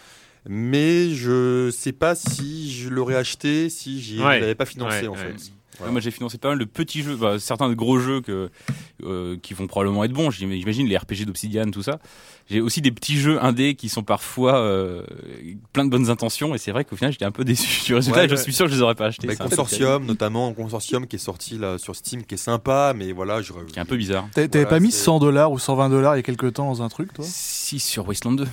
Mais 0.46 1.10
je 1.14 1.70
sais 1.70 1.92
pas 1.92 2.14
si 2.16 2.72
je 2.72 2.88
l'aurais 2.90 3.14
acheté 3.14 3.70
si 3.70 4.02
je 4.02 4.20
Ouais. 4.22 4.40
l'avais 4.40 4.54
pas 4.56 4.66
financé 4.66 5.02
Ouais, 5.02 5.06
en 5.06 5.12
ouais. 5.12 5.18
fait. 5.38 5.52
Voilà. 5.78 5.92
Moi, 5.92 6.00
j'ai 6.00 6.10
financé 6.10 6.38
pas 6.38 6.48
mal 6.50 6.58
de 6.58 6.64
petits 6.64 7.02
jeux, 7.02 7.16
bah, 7.16 7.38
certains 7.38 7.68
de 7.68 7.74
gros 7.74 7.98
jeux 7.98 8.20
que, 8.20 8.48
euh, 9.04 9.36
qui 9.42 9.54
vont 9.54 9.66
probablement 9.66 10.04
être 10.04 10.12
bons. 10.12 10.30
J'im- 10.30 10.50
J'imagine 10.52 10.86
les 10.86 10.96
RPG 10.96 11.24
d'Obsidian, 11.26 11.70
tout 11.70 11.82
ça. 11.82 11.98
J'ai 12.48 12.60
aussi 12.60 12.80
des 12.80 12.90
petits 12.92 13.16
jeux 13.16 13.42
indés 13.42 13.74
qui 13.74 13.88
sont 13.88 14.02
parfois 14.02 14.56
euh, 14.58 15.02
plein 15.72 15.84
de 15.84 15.90
bonnes 15.90 16.10
intentions. 16.10 16.54
Et 16.54 16.58
c'est 16.58 16.70
vrai 16.72 16.84
qu'au 16.84 16.94
final, 16.96 17.10
j'étais 17.12 17.24
un 17.24 17.32
peu 17.32 17.44
déçu 17.44 17.84
du 17.86 17.94
résultat. 17.94 18.20
Ouais, 18.20 18.26
et 18.26 18.28
je 18.28 18.36
suis 18.36 18.52
sûr 18.52 18.66
que 18.66 18.70
je 18.70 18.76
les 18.76 18.82
aurais 18.82 18.94
pas 18.94 19.06
achetés. 19.06 19.26
Bah, 19.26 19.32
un 19.32 19.36
peu 19.36 19.48
consortium, 19.50 20.04
notamment 20.06 20.52
consortium 20.52 21.06
qui 21.06 21.16
est 21.16 21.18
sorti 21.18 21.58
là 21.58 21.78
sur 21.78 21.96
Steam, 21.96 22.24
qui 22.24 22.34
est 22.34 22.38
sympa, 22.38 22.92
mais 22.96 23.12
voilà, 23.12 23.42
je. 23.42 23.52
Qui 23.52 23.78
est 23.78 23.82
un 23.82 23.84
peu 23.84 23.96
bizarre. 23.96 24.26
T'a- 24.34 24.46
T'avais 24.46 24.64
Voilà, 24.64 24.68
pas 24.68 24.80
mis 24.80 24.92
c'est- 24.92 25.04
100 25.04 25.18
dollars 25.18 25.50
ou 25.52 25.58
120 25.58 25.88
dollars 25.88 26.14
il 26.14 26.18
y 26.18 26.20
a 26.20 26.22
quelques 26.22 26.52
temps 26.52 26.66
dans 26.66 26.82
un 26.82 26.88
truc, 26.88 27.12
toi? 27.12 27.24
Si, 27.28 27.78
sur 27.80 28.06
Wasteland 28.06 28.32
2. 28.34 28.46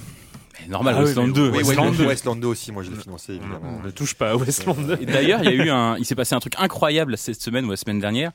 Mais 0.64 0.72
normal, 0.72 0.96
Ah 0.98 1.04
mais 1.04 1.32
2. 1.32 1.50
Oui, 1.50 1.58
Wasteland 1.58 1.58
Wasteland 1.58 1.92
2. 1.92 1.98
2. 1.98 2.06
Wasteland 2.08 2.36
2 2.38 2.48
aussi, 2.48 2.72
moi 2.72 2.84
je 2.84 2.92
l'ai 2.92 2.98
financé 2.98 3.34
évidemment. 3.34 3.80
On 3.82 3.86
ne 3.86 3.92
touche 3.92 4.14
pas 4.16 4.32
à 4.32 4.36
Westland. 4.36 4.98
Et 5.02 5.06
d'ailleurs, 5.06 5.42
il 5.44 5.46
y 5.46 5.60
a 5.62 5.66
eu 5.66 5.70
un, 5.70 5.98
il 5.98 6.06
s'est 6.06 6.16
passé 6.16 6.36
un 6.36 6.40
truc 6.40 6.54
incroyable 6.58 7.18
cette 7.18 7.42
semaine 7.42 7.66
ou 7.66 7.72
la 7.72 7.78
semaine 7.78 8.00
dernière. 8.00 8.32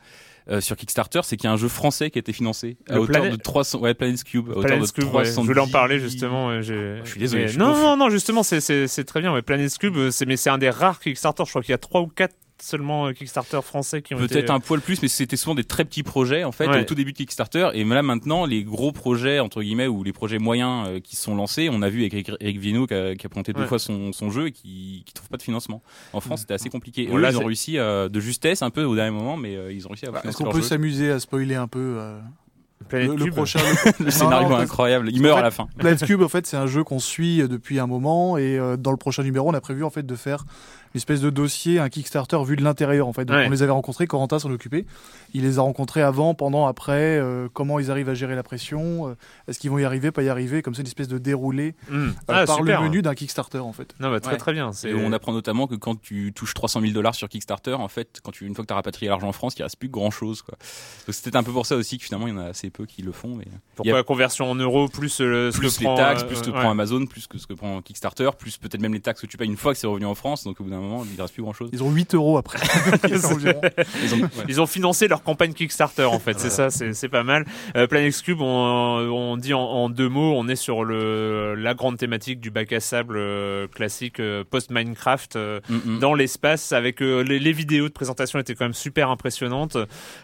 euh, 0.49 0.61
sur 0.61 0.77
Kickstarter, 0.77 1.21
c'est 1.25 1.37
qu'il 1.37 1.49
y 1.49 1.51
a 1.51 1.53
un 1.53 1.57
jeu 1.57 1.67
français 1.67 2.09
qui 2.09 2.19
a 2.19 2.21
été 2.21 2.33
financé 2.33 2.77
à 2.89 3.01
hauteur 3.01 3.21
Planet- 3.23 3.33
de 3.33 3.43
300, 3.43 3.81
ouais, 3.81 3.95
Planet's 3.95 4.23
Cube, 4.23 4.49
à 4.51 4.57
hauteur 4.59 4.79
de 4.79 4.87
Cube, 4.87 5.03
ouais, 5.07 5.11
300. 5.25 5.43
je 5.43 5.47
voulais 5.49 5.61
en 5.61 5.67
parler 5.67 5.99
justement. 5.99 6.47
ouais, 6.51 6.63
j'ai- 6.63 7.01
Je 7.03 7.11
suis 7.11 7.19
désolé, 7.19 7.43
mais- 7.43 7.49
je 7.49 7.53
suis 7.55 7.59
non, 7.59 7.75
non, 7.75 7.97
non, 7.97 8.11
justement, 8.11 8.45
c'est- 8.45 8.61
c'est 8.87 9.05
très 9.05 9.21
bien. 9.21 9.35
Ouais. 9.35 9.43
Planet 9.43 9.77
Cube, 9.77 9.97
euh, 9.97 10.11
c'est 10.13 10.25
mais 10.25 10.37
c'est 10.37 10.49
un 10.51 10.59
des 10.59 10.71
rares 10.71 11.01
Kickstarter. 11.01 11.43
Je 11.47 11.51
crois 11.51 11.63
qu'il 11.63 11.73
y 11.73 11.75
a 11.75 11.79
trois 11.79 12.01
ou 12.01 12.07
quatre 12.07 12.37
seulement 12.63 13.07
euh, 13.07 13.13
Kickstarter 13.13 13.61
français 13.63 14.03
qui 14.03 14.15
ont 14.15 14.19
été. 14.19 14.29
Peut-être 14.35 14.51
un 14.51 14.61
poil 14.61 14.81
plus, 14.81 15.03
mais 15.03 15.09
c'était 15.09 15.37
souvent 15.37 15.55
des 15.55 15.65
très 15.65 15.85
petits 15.85 16.03
projets 16.03 16.45
en 16.45 16.53
fait 16.53 16.67
Ouais. 16.69 16.81
au 16.81 16.85
tout 16.85 16.95
début 16.95 17.13
de 17.13 17.17
Kickstarter. 17.19 17.69
Et 17.75 17.85
là 17.85 18.03
maintenant, 18.03 18.47
les 18.47 18.65
gros 18.65 18.93
projets 18.93 19.41
entre 19.41 19.63
guillemets 19.63 19.87
ou 19.87 20.03
les 20.05 20.13
projets 20.13 20.39
moyens 20.39 20.89
euh, 20.89 21.01
qui 21.01 21.17
sont 21.17 21.35
lancés, 21.35 21.69
on 21.71 21.83
a 21.83 21.89
vu 21.89 22.01
avec 22.01 22.15
Eric, 22.41 22.59
Vino 22.59 22.87
qui 22.87 22.95
a, 22.95 23.15
qui 23.15 23.27
a 23.27 23.29
présenté 23.29 23.53
deux 23.53 23.67
fois 23.67 23.79
son, 23.79 24.13
son 24.13 24.31
jeu 24.31 24.47
et 24.49 24.53
qui, 24.53 25.03
qui 25.07 25.13
trouve 25.15 25.29
pas 25.29 25.37
de 25.37 25.43
financement. 25.43 25.83
En 26.13 26.21
France, 26.21 26.41
c'était 26.41 26.55
assez 26.55 26.71
compliqué. 26.71 27.03
Et 27.05 27.07
Bon, 27.09 27.17
là, 27.19 27.31
ils 27.31 27.37
ont 27.39 27.45
réussi 27.45 27.79
euh, 27.79 28.09
de 28.09 28.21
justesse 28.21 28.63
un 28.63 28.71
peu 28.71 28.85
au 28.85 28.95
dernier 28.95 29.11
moment, 29.13 29.37
mais 29.37 29.57
euh, 29.57 29.73
ils 29.73 29.87
ont 29.87 29.91
réussi 29.91 30.07
à 30.07 30.11
Est-ce 30.11 30.21
financer 30.21 30.45
qu'on 30.45 30.51
peut 30.51 30.63
s'amuser 30.63 31.11
à 31.11 31.21
spoiler 31.21 31.55
un 31.57 31.69
peu 31.69 31.97
euh, 31.99 32.19
Planet 32.89 33.09
le, 33.09 33.17
le 33.17 33.25
Cube. 33.25 33.35
prochain 33.35 33.59
Le 34.01 34.11
scénario 34.11 34.49
Non, 34.49 34.57
non, 34.57 34.61
incroyable. 34.63 35.09
Il 35.11 35.19
en 35.21 35.23
meurt 35.23 35.37
fait- 35.37 35.41
à 35.41 35.45
la 35.45 35.51
fin. 35.51 35.67
Planet 35.79 36.05
Cube, 36.05 36.23
en 36.23 36.29
fait, 36.29 36.47
c'est 36.47 36.57
un 36.57 36.67
jeu 36.67 36.85
qu'on 36.85 36.99
suit 37.01 37.39
depuis 37.49 37.79
un 37.79 37.87
moment 37.87 38.37
et 38.39 38.59
euh, 38.59 38.77
dans 38.77 38.91
le 38.91 38.97
prochain 38.97 39.23
numéro, 39.23 39.49
on 39.49 39.55
a 39.55 39.61
prévu 39.61 39.83
en 39.83 39.91
fait 39.91 40.05
de 40.05 40.15
faire 40.15 40.45
une 40.95 40.99
espèce 40.99 41.21
de 41.21 41.31
dossier, 41.31 41.79
un 41.79 41.89
Kickstarter 41.89 42.39
vu 42.45 42.57
de 42.57 42.63
l'intérieur 42.63 43.07
en 43.07 43.13
fait. 43.13 43.25
Donc 43.25 43.37
Ouais. 43.37 43.47
on 43.47 43.51
les 43.51 43.63
avait 43.63 43.73
rencontrés, 43.73 44.07
Corentin 44.07 44.39
s'en 44.39 44.51
occupait. 44.51 44.87
Il 45.35 45.43
les 45.43 45.59
a 45.59 45.63
rencontrés 45.63 46.03
avant, 46.03 46.35
pendant, 46.35 46.67
après, 46.67 47.19
euh, 47.19 47.49
comment 47.53 47.79
ils 47.79 47.91
arrivent 47.91 48.09
à 48.09 48.15
gérer 48.15 48.35
la 48.35 48.43
pression, 48.43 49.09
euh, 49.09 49.15
est-ce 49.49 49.59
qu'ils 49.59 49.71
vont 49.71 49.79
y 49.79 49.85
arriver, 49.85 50.11
pas 50.11 50.23
y 50.23 50.29
arriver, 50.29 50.63
comme 50.63 50.75
ça 50.75 50.81
une 50.81 50.87
espèce 50.87 51.09
de 51.09 51.19
déroulé 51.19 51.75
Mmh. 51.91 51.95
euh, 51.97 52.11
Ah, 52.29 52.45
par 52.47 52.57
super. 52.57 52.81
le 52.81 52.89
menu 52.89 53.03
d'un 53.03 53.15
Kickstarter 53.15 53.59
en 53.59 53.73
fait. 53.73 53.95
Non, 54.01 54.11
bah, 54.11 54.21
très 54.21 54.33
Ouais. 54.33 54.39
très 54.39 54.53
bien. 54.53 54.71
Et 54.85 54.95
on 54.95 55.13
apprend 55.13 55.33
notamment 55.33 55.67
que 55.67 55.75
quand 55.75 56.01
tu 56.01 56.33
touches 56.35 56.55
300 56.55 56.81
000 56.81 56.93
dollars 56.93 57.15
sur 57.15 57.29
Kickstarter, 57.29 57.75
en 57.75 57.89
fait, 57.89 58.21
quand 58.23 58.31
tu, 58.33 58.47
une 58.47 58.55
fois 58.55 58.65
que 58.65 58.69
tu 58.69 58.73
as 58.73 58.77
rapatrié 58.77 59.09
l'argent 59.09 59.29
en 59.29 59.33
France, 59.33 59.55
il 59.59 59.63
reste 59.63 59.79
plus 59.79 59.89
grand 59.89 60.11
chose. 60.11 60.43
Quoi. 60.43 60.57
Donc 61.07 61.15
c'était 61.15 61.37
un 61.37 61.43
peu 61.43 61.53
pour 61.53 61.67
ça 61.67 61.77
aussi 61.77 61.99
que 61.99 62.05
finalement 62.05 62.27
il 62.29 62.35
y 62.35 62.37
en 62.37 62.41
a 62.41 62.47
assez 62.47 62.71
peu 62.71 62.87
qui 62.87 63.03
le 63.03 63.13
font. 63.13 63.35
Mais 63.37 63.47
pourquoi 63.75 63.93
a- 63.95 63.97
la 63.99 64.03
conversion 64.03 64.51
en 64.51 64.55
euros 64.55 64.89
plus 64.89 65.09
ce 65.11 65.51
plus 65.57 65.75
que 65.77 65.81
les 65.81 65.85
prend, 65.87 65.97
taxes, 65.97 66.23
plus 66.25 66.37
ce 66.37 66.43
que 66.43 66.51
ouais. 66.51 66.59
prend 66.61 66.71
Amazon, 66.71 67.05
plus 67.07 67.27
que 67.27 67.39
ce 67.39 67.47
que 67.47 67.53
prend 67.55 67.83
Kickstarter, 67.83 68.31
plus 68.39 68.57
peut-être 68.57 68.81
même 68.81 68.95
les 68.95 69.01
taxes 69.01 69.21
que 69.21 69.27
tu 69.27 69.37
payes 69.37 69.49
une 69.49 69.57
fois 69.57 69.73
que 69.73 69.79
c'est 69.79 69.87
revenu 69.87 70.07
en 70.07 70.15
France. 70.15 70.45
Donc 70.45 70.61
au 70.61 70.65
bout 70.65 70.71
d'un 70.71 70.81
moment, 70.87 71.05
il 71.11 71.17
ne 71.17 71.21
reste 71.23 71.35
plus 71.35 71.43
grand 71.43 71.53
chose. 71.53 71.71
Ils 71.73 71.83
ont 71.83 71.91
8 71.91 72.15
euros 72.15 72.39
après. 72.39 72.59
Ils 73.09 73.27
ont- 73.27 73.37
ouais. 73.39 73.61
Ils 74.49 74.61
ont 74.61 74.67
financé 74.67 75.09
leur 75.09 75.23
campagne 75.23 75.53
Kickstarter 75.53 76.05
en 76.05 76.19
fait, 76.19 76.39
c'est 76.39 76.51
ça, 76.51 76.71
c'est 76.71 76.93
c'est 76.95 77.09
pas 77.09 77.23
mal. 77.25 77.45
Euh, 77.77 77.87
Planet 77.87 78.15
Cube, 78.23 78.41
on, 78.41 78.45
on 78.47 79.37
dit 79.37 79.55
en, 79.55 79.61
en 79.61 79.89
deux 79.91 80.09
mots, 80.09 80.35
on 80.37 80.49
est 80.49 80.57
sur 80.57 80.85
le 80.85 81.55
la 81.57 81.75
grande 81.75 81.99
thématique 81.99 82.41
du 82.41 82.51
bac 82.51 82.73
à 82.73 82.81
sable 82.81 83.17
euh, 83.17 83.67
classique 83.69 84.21
euh, 84.21 84.45
post 84.49 84.71
Minecraft 84.71 85.37
euh, 85.37 85.61
Mm, 85.69 85.99
dans 85.99 86.15
l'espace 86.15 86.73
avec 86.73 87.03
euh, 87.03 87.23
les, 87.23 87.39
les 87.39 87.53
vidéos 87.53 87.89
de 87.89 87.93
présentation 87.93 88.39
étaient 88.39 88.55
quand 88.55 88.65
même 88.65 88.75
super 88.75 89.11
impressionnantes 89.11 89.77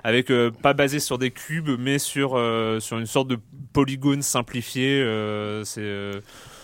avec 0.04 0.30
euh, 0.30 0.50
pas 0.50 0.72
basé 0.74 1.00
sur 1.00 1.18
des 1.18 1.30
cubes 1.30 1.70
mais 1.78 1.98
sur 1.98 2.32
euh, 2.36 2.80
sur 2.80 2.98
une 2.98 3.06
sorte 3.06 3.28
de 3.28 3.38
polygone 3.72 4.22
simplifié 4.22 5.00
euh, 5.00 5.64
c'est 5.64 5.80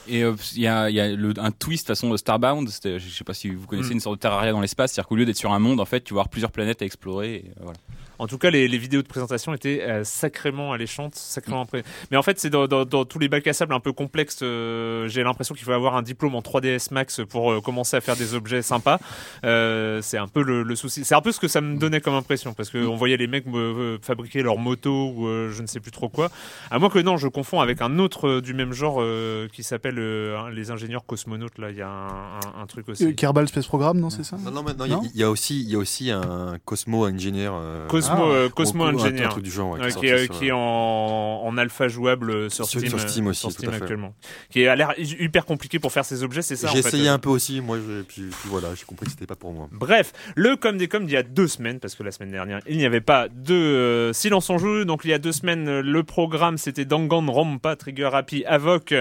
Et 0.09 0.23
euh, 0.25 0.35
il 0.55 0.62
y 0.62 0.67
a, 0.67 0.88
y 0.91 1.00
a 1.00 1.09
le- 1.15 1.35
un 1.38 1.50
twist 1.50 1.87
façon 1.87 2.17
Starbound. 2.17 2.69
Je 2.69 2.99
sais 2.99 3.25
pas 3.25 3.35
si 3.35 3.50
vous 3.50 3.67
connaissez 3.67 3.91
Mm. 3.91 3.93
une 3.95 4.00
sorte 4.00 4.17
de 4.17 4.21
Terraria 4.21 4.53
dans 4.53 4.61
l'espace, 4.61 4.93
c'est-à-dire 4.93 5.09
qu'au 5.09 5.17
lieu 5.17 5.25
d'être 5.27 5.37
sur 5.37 5.53
un 5.53 5.59
monde, 5.59 5.81
en 5.81 5.85
fait, 5.85 6.00
tu 6.03 6.15
vas 6.15 6.21
avoir 6.21 6.29
plusieurs 6.29 6.50
planètes 6.53 6.81
à 6.83 6.85
explorer. 6.87 7.35
et, 7.35 7.45
euh, 7.50 7.62
voilà. 7.62 7.79
En 8.19 8.27
tout 8.27 8.39
cas, 8.39 8.51
les, 8.51 8.67
les 8.69 8.79
vidéos 8.79 9.03
de 9.03 9.07
présentation 9.07 9.55
étaient 9.55 9.83
euh, 9.83 10.03
sacrément 10.05 10.73
alléchantes, 10.73 11.15
sacrément 11.15 11.65
impré- 11.65 11.85
Mais 12.11 12.17
en 12.17 12.23
fait, 12.23 12.39
c'est 12.41 12.51
dans, 12.51 12.67
dans- 12.67 12.85
dans 12.85 13.05
tous 13.05 13.19
les 13.19 13.29
bacs 13.29 13.47
à 13.47 13.53
sable 13.53 13.73
un 13.75 13.81
peu 13.81 13.93
complexes. 13.93 14.41
euh, 14.43 15.07
J'ai 15.09 15.23
l'impression 15.23 15.55
qu'il 15.55 15.65
faut 15.65 15.73
avoir 15.73 15.97
un 15.97 16.03
diplôme 16.03 16.35
en 16.35 16.41
3ds 16.43 16.93
Max 16.93 17.21
pour 17.29 17.53
euh, 17.53 17.61
commencer 17.61 17.97
à 17.97 18.01
faire 18.01 18.17
des 18.17 18.35
objets 18.35 18.63
sympas. 18.63 18.99
Euh, 19.45 20.01
c'est 20.03 20.19
un 20.19 20.27
peu 20.29 20.43
le, 20.43 20.63
le 20.63 20.77
souci. 20.77 21.05
C'est 21.05 21.15
un 21.15 21.21
peu 21.21 21.33
ce 21.33 21.41
que 21.41 21.49
ça 21.49 21.61
me 21.61 21.77
donnait 21.79 22.01
comme 22.01 22.15
impression 22.15 22.55
parce 22.55 22.71
que 22.71 22.79
on 22.79 22.97
voyait 22.97 23.17
les 23.17 23.27
mecs 23.27 23.47
me, 23.47 23.59
euh, 23.59 23.99
fabriquer 24.03 24.43
leur 24.43 24.59
moto 24.59 25.13
ou 25.15 25.27
euh, 25.27 25.51
je 25.51 25.63
ne 25.63 25.67
sais 25.67 25.81
plus 25.81 25.91
trop 25.91 26.09
quoi. 26.09 26.31
À 26.71 26.79
moins 26.79 26.89
que 26.91 26.99
non, 26.99 27.17
je 27.17 27.29
confonds 27.29 27.61
avec 27.61 27.81
un 27.83 27.99
autre 27.99 28.29
euh, 28.29 28.41
du 28.41 28.55
même 28.55 28.73
genre 28.73 28.97
euh, 29.01 29.49
qui 29.53 29.63
s'appelle 29.63 29.99
euh, 29.99 30.51
les 30.51 30.71
ingénieurs 30.71 31.05
cosmonautes. 31.07 31.59
Là, 31.59 31.71
il 31.71 31.77
y 31.77 31.83
a 31.83 31.89
un, 31.89 32.07
un- 32.09 32.63
un 32.63 32.67
truc 32.67 32.89
aussi. 32.89 33.07
Euh, 33.07 33.13
Kerbal 33.13 33.49
Space 33.49 33.67
Program, 33.67 33.99
non, 33.99 34.11
c'est 34.11 34.25
ça? 34.25 34.37
Non, 34.39 34.51
non, 34.51 34.63
il 34.85 34.91
y 34.91 35.23
a- 35.23 35.27
y, 35.27 35.31
aussi, 35.31 35.61
il 35.61 35.71
y 35.71 35.75
a 35.75 35.79
aussi 35.79 36.11
un 36.11 36.57
Cosmo 36.65 37.07
Engineer. 37.07 37.51
euh, 37.53 37.87
Cosmo, 38.09 38.25
Ah, 38.25 38.35
euh, 38.35 38.49
Cosmo 38.49 38.85
Engineer. 38.87 39.25
Un 39.27 39.29
truc 39.29 39.45
du 39.45 39.50
genre, 39.50 39.71
ouais, 39.73 39.81
Ouais, 39.81 39.93
qui 39.93 40.07
est 40.07 40.25
sur- 40.27 40.38
qui 40.38 40.49
est 40.49 40.53
en, 40.53 40.59
en 40.59 41.59
alpha 41.59 41.88
jouable 41.88 42.31
euh, 42.31 42.49
sur, 42.49 42.67
Steam, 42.67 42.87
sur 42.87 43.00
Steam 43.00 43.27
euh, 43.27 43.31
aussi, 43.31 43.41
sur 43.41 43.49
tout 43.50 43.55
Steam 43.57 43.71
à 43.71 43.73
fait. 43.73 43.83
actuellement. 43.83 44.15
Qui 44.50 44.67
a 44.67 44.75
l'air 44.77 44.95
hyper 44.99 45.45
compliqué 45.45 45.79
pour 45.79 45.93
faire 45.93 46.05
ses 46.05 46.23
objets, 46.23 46.43
c'est 46.43 46.57
ça 46.57 46.69
J'ai 46.69 46.83
fait. 46.83 46.88
essayé 46.88 47.09
un 47.09 47.19
peu 47.19 47.29
aussi, 47.31 47.61
moi, 47.61 47.79
je- 47.79 48.03
puis, 48.03 48.23
puis 48.23 48.49
voilà, 48.49 48.69
j'ai 48.75 48.85
compris 48.85 49.07
que 49.07 49.12
c'était 49.12 49.27
pas 49.27 49.37
pour 49.37 49.53
moi. 49.53 49.69
Bref, 49.73 50.12
le 50.35 50.57
comme 50.57 50.77
des 50.79 50.88
comme 50.88 51.05
il 51.05 51.11
y 51.11 51.17
a 51.17 51.23
deux 51.23 51.49
semaines, 51.49 51.81
parce 51.81 51.95
que 51.95 52.03
la 52.03 52.11
semaine 52.11 52.31
dernière 52.33 52.61
il 52.69 52.77
n'y 52.79 52.87
avait 52.87 53.00
pas 53.00 53.29
de 53.29 53.55
euh, 53.55 54.12
silence 54.12 54.50
en 54.50 54.59
jeu, 54.59 54.85
donc 54.85 55.03
il 55.05 55.11
y 55.11 55.15
a 55.15 55.19
deux 55.19 55.33
semaines 55.33 55.69
euh, 55.69 55.83
le 55.83 56.03
programme 56.03 56.59
c'était 56.59 56.85
Danganronpa, 56.85 57.77
Trigger 57.77 58.11
Happy, 58.12 58.45
Avoc. 58.45 58.95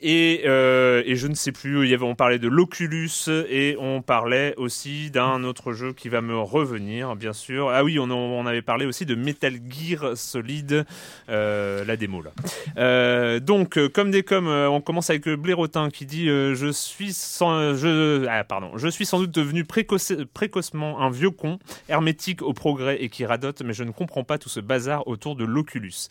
Et, 0.00 0.42
euh, 0.44 1.02
et 1.06 1.16
je 1.16 1.26
ne 1.26 1.34
sais 1.34 1.50
plus, 1.50 1.96
on 2.00 2.14
parlait 2.14 2.38
de 2.38 2.46
l'Oculus 2.46 3.10
et 3.48 3.76
on 3.80 4.00
parlait 4.00 4.54
aussi 4.56 5.10
d'un 5.10 5.42
autre 5.42 5.72
jeu 5.72 5.92
qui 5.92 6.08
va 6.08 6.20
me 6.20 6.38
revenir, 6.38 7.16
bien 7.16 7.32
sûr. 7.32 7.70
Ah 7.70 7.82
oui, 7.82 7.98
on, 7.98 8.46
avait 8.46 8.62
parlé 8.62 8.86
aussi 8.86 9.06
de 9.06 9.16
Metal 9.16 9.54
Gear 9.68 10.16
Solid, 10.16 10.84
euh, 11.28 11.84
la 11.84 11.96
démo 11.96 12.22
là. 12.22 12.30
Euh, 12.76 13.40
donc, 13.40 13.78
comme 13.88 14.12
des 14.12 14.22
comme, 14.22 14.46
on 14.46 14.80
commence 14.80 15.10
avec 15.10 15.28
Blairotin 15.28 15.90
qui 15.90 16.06
dit 16.06 16.26
Je 16.26 16.70
suis 16.72 17.12
sans, 17.12 17.74
je, 17.74 18.24
ah, 18.28 18.44
pardon, 18.44 18.70
je 18.76 18.88
suis 18.88 19.04
sans 19.04 19.18
doute 19.18 19.32
devenu 19.32 19.64
précoce- 19.64 20.24
précocement 20.26 21.00
un 21.00 21.10
vieux 21.10 21.30
con, 21.30 21.58
hermétique 21.88 22.42
au 22.42 22.52
progrès 22.52 23.02
et 23.02 23.08
qui 23.08 23.26
radote, 23.26 23.62
mais 23.62 23.72
je 23.72 23.82
ne 23.82 23.90
comprends 23.90 24.22
pas 24.22 24.38
tout 24.38 24.48
ce 24.48 24.60
bazar 24.60 25.08
autour 25.08 25.34
de 25.34 25.44
l'Oculus. 25.44 26.08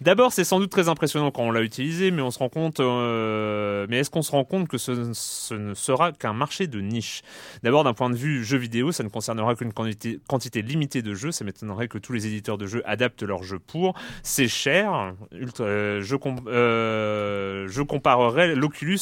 D'abord, 0.00 0.32
c'est 0.32 0.44
sans 0.44 0.58
doute 0.58 0.70
très 0.70 0.88
impressionnant 0.88 1.30
quand 1.30 1.42
on 1.42 1.52
l'a 1.52 1.62
utilisé, 1.62 2.10
mais 2.10 2.22
on 2.22 2.32
se 2.32 2.40
rend 2.40 2.48
compte. 2.48 2.80
Euh, 3.28 3.86
mais 3.88 3.98
est-ce 3.98 4.10
qu'on 4.10 4.22
se 4.22 4.30
rend 4.30 4.44
compte 4.44 4.68
que 4.68 4.78
ce, 4.78 5.54
ne 5.54 5.74
sera 5.74 6.12
qu'un 6.12 6.32
marché 6.32 6.66
de 6.66 6.80
niche? 6.80 7.22
D'abord, 7.62 7.84
d'un 7.84 7.94
point 7.94 8.10
de 8.10 8.16
vue 8.16 8.44
jeu 8.44 8.58
vidéo, 8.58 8.92
ça 8.92 9.02
ne 9.02 9.08
concernera 9.08 9.54
qu'une 9.54 9.72
quantité, 9.72 10.62
limitée 10.62 11.02
de 11.02 11.14
jeux. 11.14 11.32
Ça 11.32 11.44
m'étonnerait 11.44 11.88
que 11.88 11.98
tous 11.98 12.12
les 12.12 12.26
éditeurs 12.26 12.58
de 12.58 12.66
jeux 12.66 12.82
adaptent 12.86 13.22
leurs 13.22 13.42
jeux 13.42 13.58
pour. 13.58 13.94
C'est 14.22 14.48
cher. 14.48 15.14
Euh, 15.60 16.02
euh, 16.48 17.68
je 17.68 17.82
comparerais 17.82 18.54
l'Oculus 18.54 18.98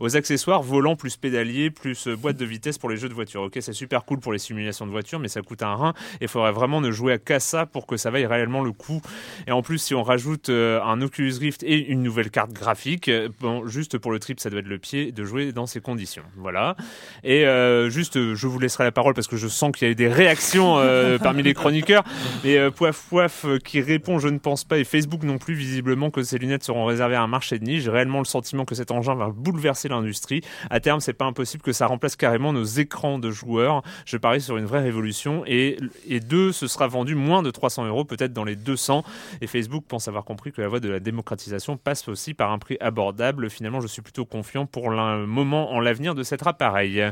aux 0.00 0.16
accessoires 0.16 0.62
volants 0.62 0.96
plus 0.96 1.16
pédaliers, 1.16 1.70
plus 1.70 2.08
boîte 2.08 2.36
de 2.36 2.44
vitesse 2.44 2.78
pour 2.78 2.90
les 2.90 2.96
jeux 2.96 3.08
de 3.08 3.14
voiture. 3.14 3.42
Ok, 3.42 3.58
c'est 3.60 3.72
super 3.72 4.04
cool 4.04 4.20
pour 4.20 4.32
les 4.32 4.38
simulations 4.38 4.86
de 4.86 4.90
voiture, 4.90 5.18
mais 5.18 5.28
ça 5.28 5.42
coûte 5.42 5.62
un 5.62 5.74
rein. 5.74 5.94
Et 6.20 6.24
il 6.24 6.28
faudrait 6.28 6.52
vraiment 6.52 6.80
ne 6.80 6.90
jouer 6.90 7.18
qu'à 7.18 7.40
ça 7.40 7.66
pour 7.66 7.86
que 7.86 7.96
ça 7.96 8.10
vaille 8.10 8.26
réellement 8.26 8.62
le 8.62 8.72
coup. 8.72 9.00
Et 9.46 9.52
en 9.52 9.62
plus, 9.62 9.78
si 9.78 9.94
on 9.94 10.02
rajoute 10.02 10.50
un 10.50 11.00
Oculus 11.00 11.34
Rift 11.38 11.62
et 11.62 11.86
une 11.86 12.02
nouvelle 12.02 12.30
carte 12.30 12.52
graphique, 12.52 13.08
euh, 13.08 13.28
juste 13.66 13.98
pour 13.98 14.10
le 14.10 14.18
trip, 14.18 14.40
ça 14.40 14.50
doit 14.50 14.60
être 14.60 14.66
le 14.66 14.78
pied 14.78 15.12
de 15.12 15.24
jouer 15.24 15.52
dans 15.52 15.66
ces 15.66 15.80
conditions. 15.80 16.22
Voilà. 16.36 16.76
Et 17.24 17.46
euh, 17.46 17.90
juste, 17.90 18.34
je 18.34 18.46
vous 18.46 18.58
laisserai 18.58 18.84
la 18.84 18.92
parole 18.92 19.14
parce 19.14 19.26
que 19.26 19.36
je 19.36 19.48
sens 19.48 19.72
qu'il 19.72 19.88
y 19.88 19.90
a 19.90 19.94
des 19.94 20.08
réactions 20.08 20.78
euh, 20.78 21.18
parmi 21.22 21.42
les 21.42 21.54
chroniqueurs. 21.54 22.04
Et 22.44 22.58
euh, 22.58 22.70
Poif 22.70 23.06
Poif 23.08 23.44
euh, 23.44 23.58
qui 23.58 23.80
répond, 23.80 24.18
je 24.18 24.28
ne 24.28 24.38
pense 24.38 24.64
pas, 24.64 24.78
et 24.78 24.84
Facebook 24.84 25.22
non 25.22 25.38
plus, 25.38 25.54
visiblement 25.54 26.10
que 26.10 26.22
ces 26.22 26.38
lunettes 26.38 26.64
seront 26.64 26.84
réservées 26.84 27.16
à 27.16 27.22
un 27.22 27.26
marché 27.26 27.58
de 27.58 27.64
niche. 27.64 27.82
J'ai 27.82 27.90
réellement 27.90 28.18
le 28.18 28.24
sentiment 28.24 28.64
que 28.64 28.74
cet 28.74 28.90
engin 28.90 29.14
va 29.14 29.28
bouleverser 29.28 29.88
l'industrie. 29.88 30.42
À 30.70 30.80
terme, 30.80 31.00
c'est 31.00 31.12
pas 31.12 31.24
impossible 31.24 31.62
que 31.62 31.72
ça 31.72 31.86
remplace 31.86 32.16
carrément 32.16 32.52
nos 32.52 32.64
écrans 32.64 33.18
de 33.18 33.30
joueurs. 33.30 33.82
Je 34.04 34.16
parie 34.16 34.40
sur 34.40 34.56
une 34.56 34.66
vraie 34.66 34.82
révolution. 34.82 35.42
Et, 35.46 35.78
et 36.08 36.20
deux, 36.20 36.52
ce 36.52 36.66
sera 36.66 36.86
vendu 36.86 37.14
moins 37.14 37.42
de 37.42 37.50
300 37.50 37.86
euros, 37.86 38.04
peut-être 38.04 38.32
dans 38.32 38.44
les 38.44 38.56
200. 38.56 39.04
Et 39.40 39.46
Facebook 39.46 39.84
pense 39.88 40.08
avoir 40.08 40.24
compris 40.24 40.52
que 40.52 40.60
la 40.60 40.68
voie 40.68 40.80
de 40.80 40.88
la 40.88 41.00
démocratisation 41.00 41.76
passe 41.76 42.08
aussi 42.08 42.34
par 42.34 42.52
un 42.52 42.58
prix 42.58 42.76
abordable. 42.80 43.50
Finalement, 43.56 43.80
je 43.80 43.86
suis 43.86 44.02
plutôt 44.02 44.26
confiant 44.26 44.66
pour 44.66 44.90
le 44.90 45.26
moment 45.26 45.72
en 45.72 45.80
l'avenir 45.80 46.14
de 46.14 46.22
cet 46.22 46.46
appareil. 46.46 47.02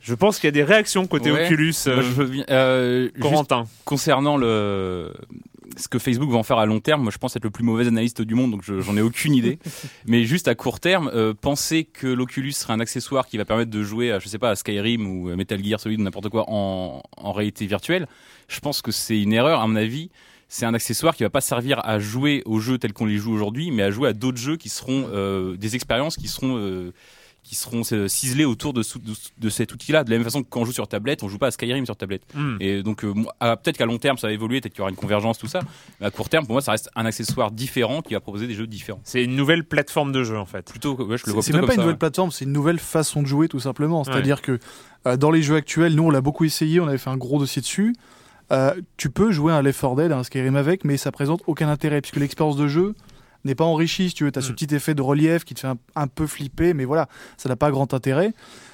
Je 0.00 0.14
pense 0.14 0.38
qu'il 0.38 0.48
y 0.48 0.48
a 0.48 0.52
des 0.52 0.64
réactions 0.64 1.06
côté 1.06 1.30
Ouais. 1.30 1.46
Oculus. 1.46 1.74
euh, 1.86 2.02
je 2.02 2.08
veux 2.10 2.26
bien- 2.26 2.44
euh, 2.50 3.08
Corentin. 3.20 3.66
concernant 3.84 4.36
le 4.36 5.12
ce 5.76 5.88
que 5.88 5.98
Facebook 5.98 6.30
va 6.30 6.38
en 6.38 6.42
faire 6.42 6.58
à 6.58 6.64
long 6.66 6.80
terme, 6.80 7.02
moi 7.02 7.10
je 7.12 7.18
pense 7.18 7.36
être 7.36 7.44
le 7.44 7.50
plus 7.50 7.64
mauvais 7.64 7.86
analyste 7.86 8.22
du 8.22 8.34
monde, 8.34 8.50
donc 8.52 8.62
je- 8.64 8.80
j'en 8.80 8.96
ai 8.96 9.02
aucune 9.02 9.34
idée. 9.34 9.58
Mais 10.06 10.24
juste 10.24 10.48
à 10.48 10.54
court 10.54 10.80
terme, 10.80 11.10
euh, 11.14 11.34
penser 11.34 11.84
que 11.84 12.06
l'Oculus 12.06 12.52
serait 12.52 12.72
un 12.72 12.80
accessoire 12.80 13.26
qui 13.26 13.36
va 13.36 13.44
permettre 13.44 13.70
de 13.70 13.82
jouer, 13.82 14.10
à, 14.12 14.18
je 14.18 14.28
sais 14.28 14.38
pas, 14.38 14.50
à 14.50 14.54
Skyrim 14.56 15.06
ou 15.06 15.28
à 15.28 15.36
Metal 15.36 15.62
Gear 15.62 15.78
Solid 15.80 16.00
ou 16.00 16.02
n'importe 16.02 16.30
quoi 16.30 16.44
en, 16.48 17.02
en 17.16 17.32
réalité 17.32 17.66
virtuelle, 17.66 18.06
je 18.48 18.58
pense 18.60 18.80
que 18.80 18.90
c'est 18.92 19.20
une 19.20 19.32
erreur. 19.34 19.60
À 19.60 19.66
mon 19.66 19.76
avis, 19.76 20.10
c'est 20.48 20.66
un 20.66 20.74
accessoire 20.74 21.16
qui 21.16 21.22
va 21.22 21.30
pas 21.30 21.40
servir 21.40 21.80
à 21.84 21.98
jouer 21.98 22.42
aux 22.46 22.60
jeux 22.60 22.78
tels 22.78 22.92
qu'on 22.92 23.06
les 23.06 23.18
joue 23.18 23.32
aujourd'hui, 23.32 23.70
mais 23.70 23.82
à 23.82 23.90
jouer 23.90 24.08
à 24.08 24.12
d'autres 24.12 24.38
jeux 24.38 24.56
qui 24.56 24.68
seront 24.68 25.08
euh, 25.12 25.56
des 25.56 25.74
expériences 25.74 26.16
qui 26.16 26.28
seront 26.28 26.56
euh, 26.58 26.92
qui 27.42 27.54
seront 27.54 27.82
euh, 27.92 28.08
ciselées 28.08 28.44
autour 28.44 28.72
de, 28.72 28.82
sou- 28.82 28.98
de, 28.98 29.12
de 29.38 29.48
cet 29.50 29.72
outil-là. 29.72 30.02
De 30.02 30.10
la 30.10 30.16
même 30.16 30.24
façon 30.24 30.42
que 30.42 30.48
quand 30.50 30.62
on 30.62 30.64
joue 30.64 30.72
sur 30.72 30.88
tablette, 30.88 31.22
on 31.22 31.28
joue 31.28 31.38
pas 31.38 31.46
à 31.46 31.50
Skyrim 31.52 31.84
sur 31.84 31.94
tablette. 31.94 32.22
Hmm. 32.34 32.56
Et 32.58 32.82
donc, 32.82 33.04
euh, 33.04 33.14
ah, 33.38 33.56
peut-être 33.56 33.76
qu'à 33.76 33.86
long 33.86 33.98
terme, 33.98 34.18
ça 34.18 34.26
va 34.26 34.32
évoluer, 34.32 34.60
peut-être 34.60 34.72
qu'il 34.72 34.80
y 34.80 34.82
aura 34.82 34.90
une 34.90 34.96
convergence, 34.96 35.38
tout 35.38 35.46
ça. 35.46 35.60
Mais 36.00 36.06
à 36.06 36.10
court 36.10 36.28
terme, 36.28 36.44
pour 36.44 36.54
moi, 36.54 36.60
ça 36.60 36.72
reste 36.72 36.90
un 36.96 37.06
accessoire 37.06 37.52
différent 37.52 38.02
qui 38.02 38.14
va 38.14 38.20
proposer 38.20 38.48
des 38.48 38.54
jeux 38.54 38.66
différents. 38.66 39.00
C'est 39.04 39.22
une 39.22 39.36
nouvelle 39.36 39.62
plateforme 39.62 40.10
de 40.10 40.24
jeu 40.24 40.36
en 40.36 40.44
fait. 40.44 40.66
Plutôt, 40.68 40.96
ouais, 40.96 41.18
je 41.18 41.26
le 41.26 41.34
vois 41.34 41.42
C'est 41.42 41.52
même 41.52 41.60
pas 41.60 41.66
comme 41.68 41.74
une 41.74 41.76
ça. 41.76 41.82
nouvelle 41.82 41.98
plateforme, 41.98 42.32
c'est 42.32 42.46
une 42.46 42.52
nouvelle 42.52 42.80
façon 42.80 43.22
de 43.22 43.28
jouer 43.28 43.46
tout 43.46 43.60
simplement. 43.60 44.02
C'est-à-dire 44.02 44.42
que 44.42 44.58
euh, 45.06 45.16
dans 45.16 45.30
les 45.30 45.42
jeux 45.42 45.54
actuels, 45.54 45.94
nous 45.94 46.02
on 46.02 46.10
l'a 46.10 46.20
beaucoup 46.22 46.44
essayé, 46.44 46.80
on 46.80 46.88
avait 46.88 46.98
fait 46.98 47.10
un 47.10 47.16
gros 47.16 47.38
dossier 47.38 47.62
dessus. 47.62 47.94
Euh, 48.52 48.74
tu 48.96 49.10
peux 49.10 49.32
jouer 49.32 49.52
à 49.52 49.56
un 49.56 49.62
Left 49.62 49.80
4 49.80 49.96
Dead, 49.96 50.12
un 50.12 50.22
Skyrim 50.22 50.56
avec, 50.56 50.84
mais 50.84 50.96
ça 50.96 51.10
présente 51.12 51.42
aucun 51.46 51.68
intérêt 51.68 52.00
puisque 52.00 52.16
l'expérience 52.16 52.56
de 52.56 52.68
jeu 52.68 52.94
n'est 53.44 53.54
pas 53.56 53.64
enrichie. 53.64 54.08
Si 54.10 54.14
tu 54.14 54.24
veux, 54.24 54.32
tu 54.32 54.38
as 54.38 54.42
ce 54.42 54.52
Mm. 54.52 54.54
petit 54.54 54.74
effet 54.74 54.94
de 54.94 55.02
relief 55.02 55.44
qui 55.44 55.54
te 55.54 55.60
fait 55.60 55.66
un, 55.66 55.78
un 55.94 56.06
peu 56.06 56.26
flipper, 56.26 56.72
mais 56.74 56.84
voilà, 56.84 57.08
ça 57.36 57.48
n'a 57.48 57.56
pas 57.56 57.70
grand 57.70 57.92
intérêt. 57.94 58.32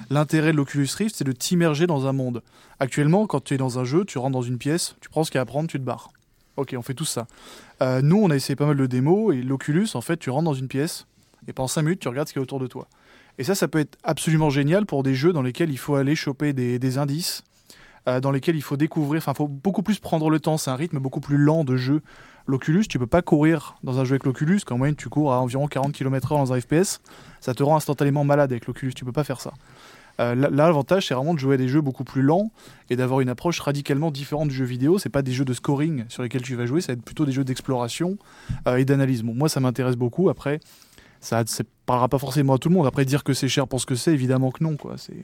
L'intérêt 0.09 0.51
de 0.51 0.57
l'Oculus 0.57 0.87
Rift, 0.97 1.15
c'est 1.15 1.23
de 1.23 1.31
t'immerger 1.31 1.87
dans 1.87 2.07
un 2.07 2.13
monde. 2.13 2.41
Actuellement, 2.79 3.25
quand 3.27 3.43
tu 3.43 3.53
es 3.53 3.57
dans 3.57 3.79
un 3.79 3.83
jeu, 3.83 4.05
tu 4.05 4.17
rentres 4.17 4.33
dans 4.33 4.41
une 4.41 4.57
pièce, 4.57 4.95
tu 5.01 5.09
prends 5.09 5.23
ce 5.23 5.31
qu'il 5.31 5.37
y 5.37 5.39
a 5.39 5.43
à 5.43 5.45
prendre, 5.45 5.67
tu 5.69 5.79
te 5.79 5.83
barres. 5.83 6.11
Ok, 6.57 6.75
on 6.77 6.81
fait 6.83 6.93
tout 6.93 7.05
ça. 7.05 7.25
Euh, 7.81 8.01
nous, 8.03 8.17
on 8.17 8.29
a 8.29 8.35
essayé 8.35 8.55
pas 8.55 8.67
mal 8.67 8.77
de 8.77 8.85
démos 8.85 9.33
et 9.35 9.41
l'Oculus, 9.41 9.87
en 9.95 10.01
fait, 10.01 10.17
tu 10.17 10.29
rentres 10.29 10.45
dans 10.45 10.53
une 10.53 10.67
pièce 10.67 11.07
et 11.47 11.53
pendant 11.53 11.67
5 11.67 11.81
minutes, 11.81 11.99
tu 11.99 12.07
regardes 12.07 12.27
ce 12.27 12.33
qu'il 12.33 12.39
y 12.39 12.41
a 12.41 12.43
autour 12.43 12.59
de 12.59 12.67
toi. 12.67 12.87
Et 13.39 13.43
ça, 13.43 13.55
ça 13.55 13.67
peut 13.67 13.79
être 13.79 13.97
absolument 14.03 14.51
génial 14.51 14.85
pour 14.85 15.01
des 15.01 15.15
jeux 15.15 15.33
dans 15.33 15.41
lesquels 15.41 15.71
il 15.71 15.77
faut 15.79 15.95
aller 15.95 16.15
choper 16.15 16.53
des, 16.53 16.77
des 16.77 16.97
indices, 16.99 17.43
euh, 18.07 18.19
dans 18.19 18.31
lesquels 18.31 18.55
il 18.55 18.61
faut 18.61 18.77
découvrir, 18.77 19.19
enfin, 19.19 19.33
il 19.33 19.37
faut 19.37 19.47
beaucoup 19.47 19.83
plus 19.83 19.99
prendre 19.99 20.29
le 20.29 20.39
temps. 20.39 20.57
C'est 20.57 20.71
un 20.71 20.75
rythme 20.75 20.99
beaucoup 20.99 21.21
plus 21.21 21.37
lent 21.37 21.63
de 21.63 21.77
jeu. 21.77 22.01
L'Oculus, 22.45 22.85
tu 22.87 22.99
peux 22.99 23.07
pas 23.07 23.21
courir 23.21 23.75
dans 23.83 23.99
un 23.99 24.03
jeu 24.03 24.13
avec 24.13 24.25
l'Oculus, 24.25 24.59
qu'en 24.65 24.77
moyenne 24.77 24.95
tu 24.95 25.07
cours 25.07 25.33
à 25.33 25.39
environ 25.39 25.67
40 25.67 25.93
km/h 25.93 26.37
dans 26.37 26.53
un 26.53 26.59
FPS. 26.59 26.99
Ça 27.39 27.53
te 27.53 27.63
rend 27.63 27.77
instantanément 27.77 28.25
malade 28.25 28.51
avec 28.51 28.67
l'Oculus, 28.67 28.93
tu 28.93 29.05
peux 29.05 29.13
pas 29.13 29.23
faire 29.23 29.39
ça. 29.39 29.53
Euh, 30.19 30.35
là, 30.35 30.49
l'avantage, 30.49 31.07
c'est 31.07 31.13
vraiment 31.13 31.33
de 31.33 31.39
jouer 31.39 31.55
à 31.55 31.57
des 31.57 31.67
jeux 31.67 31.81
beaucoup 31.81 32.03
plus 32.03 32.21
lents 32.21 32.51
et 32.89 32.95
d'avoir 32.95 33.21
une 33.21 33.29
approche 33.29 33.59
radicalement 33.59 34.11
différente 34.11 34.49
du 34.49 34.55
jeu 34.55 34.65
vidéo. 34.65 34.99
C'est 34.99 35.09
pas 35.09 35.21
des 35.21 35.31
jeux 35.31 35.45
de 35.45 35.53
scoring 35.53 36.05
sur 36.09 36.21
lesquels 36.21 36.41
tu 36.41 36.55
vas 36.55 36.65
jouer, 36.65 36.81
ça 36.81 36.87
va 36.87 36.93
être 36.93 37.03
plutôt 37.03 37.25
des 37.25 37.31
jeux 37.31 37.43
d'exploration 37.43 38.17
euh, 38.67 38.75
et 38.75 38.85
d'analyse. 38.85 39.23
Moi, 39.23 39.49
ça 39.49 39.59
m'intéresse 39.59 39.95
beaucoup. 39.95 40.29
Après, 40.29 40.59
ça 41.19 41.43
ne 41.43 41.63
parlera 41.85 42.09
pas 42.09 42.19
forcément 42.19 42.53
à 42.53 42.57
tout 42.57 42.69
le 42.69 42.75
monde. 42.75 42.85
Après, 42.85 43.05
dire 43.05 43.23
que 43.23 43.33
c'est 43.33 43.47
cher 43.47 43.67
pour 43.67 43.81
ce 43.81 43.85
que 43.85 43.95
c'est, 43.95 44.13
évidemment 44.13 44.51
que 44.51 44.63
non. 44.63 44.77
Quoi. 44.77 44.97
C'est... 44.97 45.23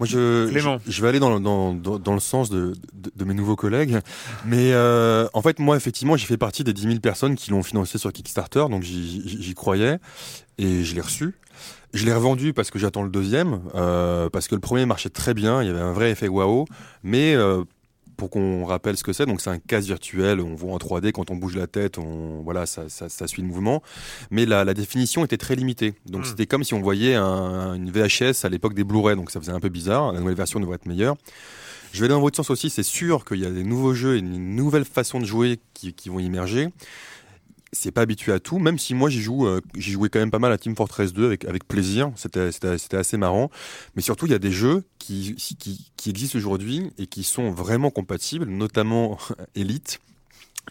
Moi, 0.00 0.06
je, 0.06 0.48
Clément. 0.50 0.78
je, 0.86 0.90
je 0.90 1.02
vais 1.02 1.08
aller 1.08 1.20
dans, 1.20 1.38
dans, 1.40 1.74
dans, 1.74 1.98
dans 1.98 2.14
le 2.14 2.20
sens 2.20 2.50
de, 2.50 2.74
de, 2.94 3.12
de 3.14 3.24
mes 3.24 3.34
nouveaux 3.34 3.56
collègues. 3.56 3.98
Mais 4.44 4.72
euh, 4.72 5.28
en 5.34 5.42
fait, 5.42 5.58
moi, 5.58 5.76
effectivement, 5.76 6.16
j'ai 6.16 6.26
fait 6.26 6.36
partie 6.36 6.64
des 6.64 6.72
10 6.72 6.82
000 6.82 6.94
personnes 7.00 7.36
qui 7.36 7.50
l'ont 7.50 7.62
financé 7.62 7.98
sur 7.98 8.12
Kickstarter, 8.12 8.64
donc 8.70 8.82
j'y 8.82 9.54
croyais 9.54 9.98
et 10.58 10.84
je 10.84 10.94
l'ai 10.94 11.00
reçu. 11.00 11.34
Je 11.94 12.06
l'ai 12.06 12.14
revendu 12.14 12.54
parce 12.54 12.70
que 12.70 12.78
j'attends 12.78 13.02
le 13.02 13.10
deuxième, 13.10 13.60
euh, 13.74 14.30
parce 14.30 14.48
que 14.48 14.54
le 14.54 14.62
premier 14.62 14.86
marchait 14.86 15.10
très 15.10 15.34
bien, 15.34 15.62
il 15.62 15.66
y 15.66 15.70
avait 15.70 15.80
un 15.80 15.92
vrai 15.92 16.10
effet 16.10 16.26
waouh. 16.28 16.64
Mais 17.02 17.34
euh, 17.34 17.64
pour 18.22 18.30
qu'on 18.30 18.64
rappelle 18.64 18.96
ce 18.96 19.02
que 19.02 19.12
c'est, 19.12 19.26
donc 19.26 19.40
c'est 19.40 19.50
un 19.50 19.58
casque 19.58 19.88
virtuel, 19.88 20.38
on 20.40 20.54
voit 20.54 20.72
en 20.72 20.78
3D 20.78 21.10
quand 21.10 21.32
on 21.32 21.34
bouge 21.34 21.56
la 21.56 21.66
tête, 21.66 21.98
on 21.98 22.40
voilà, 22.44 22.66
ça, 22.66 22.88
ça, 22.88 23.08
ça 23.08 23.26
suit 23.26 23.42
le 23.42 23.48
mouvement. 23.48 23.82
Mais 24.30 24.46
la, 24.46 24.64
la 24.64 24.74
définition 24.74 25.24
était 25.24 25.38
très 25.38 25.56
limitée, 25.56 25.94
donc 26.06 26.22
Mm. 26.22 26.24
c'était 26.26 26.46
comme 26.46 26.62
si 26.62 26.72
on 26.72 26.80
voyait 26.80 27.16
un- 27.16 27.74
une 27.74 27.90
VHS 27.90 28.44
à 28.44 28.48
l'époque 28.48 28.74
des 28.74 28.84
Blu-ray, 28.84 29.16
donc 29.16 29.32
ça 29.32 29.40
faisait 29.40 29.50
un 29.50 29.58
peu 29.58 29.70
bizarre. 29.70 30.12
La 30.12 30.20
nouvelle 30.20 30.36
version 30.36 30.60
devrait 30.60 30.76
être 30.76 30.86
meilleure. 30.86 31.16
Je 31.92 32.00
vais 32.00 32.06
dans 32.06 32.20
votre 32.20 32.36
sens 32.36 32.48
aussi, 32.50 32.70
c'est 32.70 32.84
sûr 32.84 33.24
qu'il 33.24 33.40
y 33.40 33.44
a 33.44 33.50
des 33.50 33.64
nouveaux 33.64 33.92
jeux 33.92 34.14
et 34.14 34.20
une 34.20 34.54
nouvelle 34.54 34.84
façon 34.84 35.18
de 35.18 35.24
jouer 35.24 35.58
qui, 35.74 35.92
qui 35.92 36.08
vont 36.08 36.20
immerger. 36.20 36.68
C'est 37.74 37.90
pas 37.90 38.02
habitué 38.02 38.32
à 38.32 38.40
tout, 38.40 38.58
même 38.58 38.78
si 38.78 38.94
moi 38.94 39.08
j'y 39.08 39.22
joue, 39.22 39.46
euh, 39.46 39.60
j'y 39.76 39.92
jouais 39.92 40.10
quand 40.10 40.18
même 40.18 40.30
pas 40.30 40.38
mal 40.38 40.52
à 40.52 40.58
Team 40.58 40.76
Fortress 40.76 41.12
2 41.14 41.24
avec, 41.24 41.44
avec 41.46 41.66
plaisir, 41.66 42.12
c'était, 42.16 42.50
assez 42.96 43.16
marrant. 43.16 43.50
Mais 43.96 44.02
surtout, 44.02 44.26
il 44.26 44.32
y 44.32 44.34
a 44.34 44.38
des 44.38 44.52
jeux 44.52 44.84
qui, 44.98 45.34
qui, 45.36 45.90
qui 45.96 46.10
existent 46.10 46.36
aujourd'hui 46.36 46.90
et 46.98 47.06
qui 47.06 47.24
sont 47.24 47.50
vraiment 47.50 47.90
compatibles, 47.90 48.46
notamment 48.46 49.18
Elite. 49.54 50.00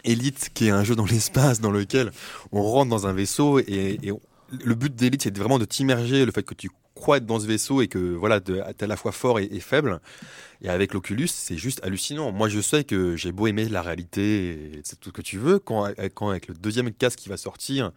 Elite, 0.04 0.50
qui 0.54 0.68
est 0.68 0.70
un 0.70 0.84
jeu 0.84 0.94
dans 0.94 1.04
l'espace 1.04 1.60
dans 1.60 1.72
lequel 1.72 2.12
on 2.52 2.62
rentre 2.62 2.90
dans 2.90 3.06
un 3.06 3.12
vaisseau 3.12 3.58
et, 3.58 3.98
et 4.02 4.12
le 4.64 4.74
but 4.74 4.94
d'Elite, 4.94 5.22
c'est 5.22 5.36
vraiment 5.36 5.58
de 5.58 5.64
t'immerger, 5.64 6.24
le 6.24 6.32
fait 6.32 6.42
que 6.42 6.54
tu 6.54 6.70
être 7.16 7.26
dans 7.26 7.40
ce 7.40 7.46
vaisseau 7.46 7.82
et 7.82 7.88
que 7.88 7.98
voilà, 7.98 8.40
tu 8.40 8.56
es 8.56 8.60
à 8.60 8.86
la 8.86 8.96
fois 8.96 9.12
fort 9.12 9.38
et, 9.38 9.48
et 9.50 9.60
faible. 9.60 10.00
Et 10.62 10.68
avec 10.68 10.94
l'Oculus, 10.94 11.28
c'est 11.28 11.56
juste 11.56 11.80
hallucinant. 11.84 12.30
Moi, 12.30 12.48
je 12.48 12.60
sais 12.60 12.84
que 12.84 13.16
j'ai 13.16 13.32
beau 13.32 13.48
aimer 13.48 13.68
la 13.68 13.82
réalité, 13.82 14.80
c'est 14.84 14.98
tout 15.00 15.10
ce 15.10 15.14
que 15.14 15.22
tu 15.22 15.38
veux, 15.38 15.58
quand, 15.58 15.88
quand 16.14 16.30
avec 16.30 16.46
le 16.46 16.54
deuxième 16.54 16.92
casque 16.92 17.18
qui 17.18 17.28
va 17.28 17.36
sortir, 17.36 17.90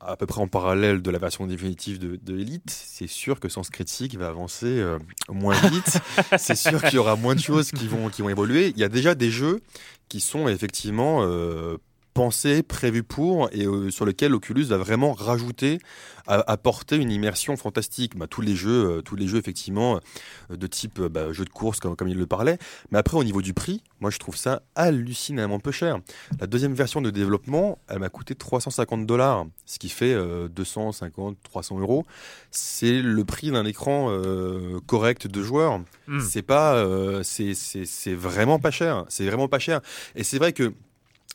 à 0.00 0.16
peu 0.16 0.26
près 0.26 0.40
en 0.40 0.48
parallèle 0.48 1.02
de 1.02 1.10
la 1.10 1.18
version 1.18 1.46
définitive 1.46 1.98
de, 1.98 2.16
de 2.16 2.38
Elite, 2.38 2.70
c'est 2.70 3.06
sûr 3.06 3.40
que 3.40 3.48
Sens 3.48 3.70
Critique 3.70 4.16
va 4.16 4.28
avancer 4.28 4.66
euh, 4.66 4.98
moins 5.28 5.58
vite. 5.68 5.98
c'est 6.38 6.56
sûr 6.56 6.82
qu'il 6.82 6.94
y 6.94 6.98
aura 6.98 7.16
moins 7.16 7.34
de 7.34 7.40
choses 7.40 7.70
qui 7.70 7.88
vont, 7.88 8.08
qui 8.08 8.22
vont 8.22 8.28
évoluer. 8.28 8.68
Il 8.68 8.78
y 8.78 8.84
a 8.84 8.88
déjà 8.88 9.14
des 9.14 9.30
jeux 9.30 9.60
qui 10.08 10.20
sont 10.20 10.48
effectivement 10.48 11.22
euh, 11.22 11.78
pensés, 12.18 12.64
prévus 12.64 13.04
pour, 13.04 13.48
et 13.52 13.64
euh, 13.64 13.90
sur 13.90 14.04
lesquels 14.04 14.34
Oculus 14.34 14.64
va 14.64 14.76
vraiment 14.76 15.12
rajouter, 15.12 15.78
apporter 16.26 16.96
une 16.96 17.12
immersion 17.12 17.56
fantastique. 17.56 18.16
Bah, 18.16 18.26
tous 18.26 18.40
les 18.40 18.56
jeux, 18.56 18.98
euh, 18.98 19.02
tous 19.02 19.14
les 19.14 19.28
jeux 19.28 19.38
effectivement 19.38 20.00
euh, 20.50 20.56
de 20.56 20.66
type 20.66 21.00
bah, 21.00 21.32
jeu 21.32 21.44
de 21.44 21.50
course 21.50 21.78
comme, 21.78 21.94
comme 21.94 22.08
il 22.08 22.18
le 22.18 22.26
parlait. 22.26 22.58
Mais 22.90 22.98
après 22.98 23.16
au 23.16 23.22
niveau 23.22 23.40
du 23.40 23.54
prix, 23.54 23.84
moi 24.00 24.10
je 24.10 24.18
trouve 24.18 24.36
ça 24.36 24.62
hallucinamment 24.74 25.60
peu 25.60 25.70
cher. 25.70 26.00
La 26.40 26.48
deuxième 26.48 26.74
version 26.74 27.00
de 27.00 27.10
développement, 27.10 27.78
elle 27.86 28.00
m'a 28.00 28.08
coûté 28.08 28.34
350 28.34 29.06
dollars, 29.06 29.46
ce 29.64 29.78
qui 29.78 29.88
fait 29.88 30.12
euh, 30.12 30.48
250, 30.48 31.36
300 31.44 31.78
euros. 31.78 32.04
C'est 32.50 33.00
le 33.00 33.24
prix 33.24 33.52
d'un 33.52 33.64
écran 33.64 34.10
correct 34.86 35.28
de 35.28 35.40
joueur. 35.40 35.80
Hmm. 36.08 36.18
C'est 36.18 36.42
pas, 36.42 36.84
c'est 37.22 38.14
vraiment 38.14 38.58
pas 38.58 38.72
cher. 38.72 39.04
C'est 39.08 39.26
vraiment 39.26 39.46
pas 39.46 39.60
cher. 39.60 39.80
Et 40.16 40.24
c'est 40.24 40.38
vrai 40.38 40.52
que 40.52 40.72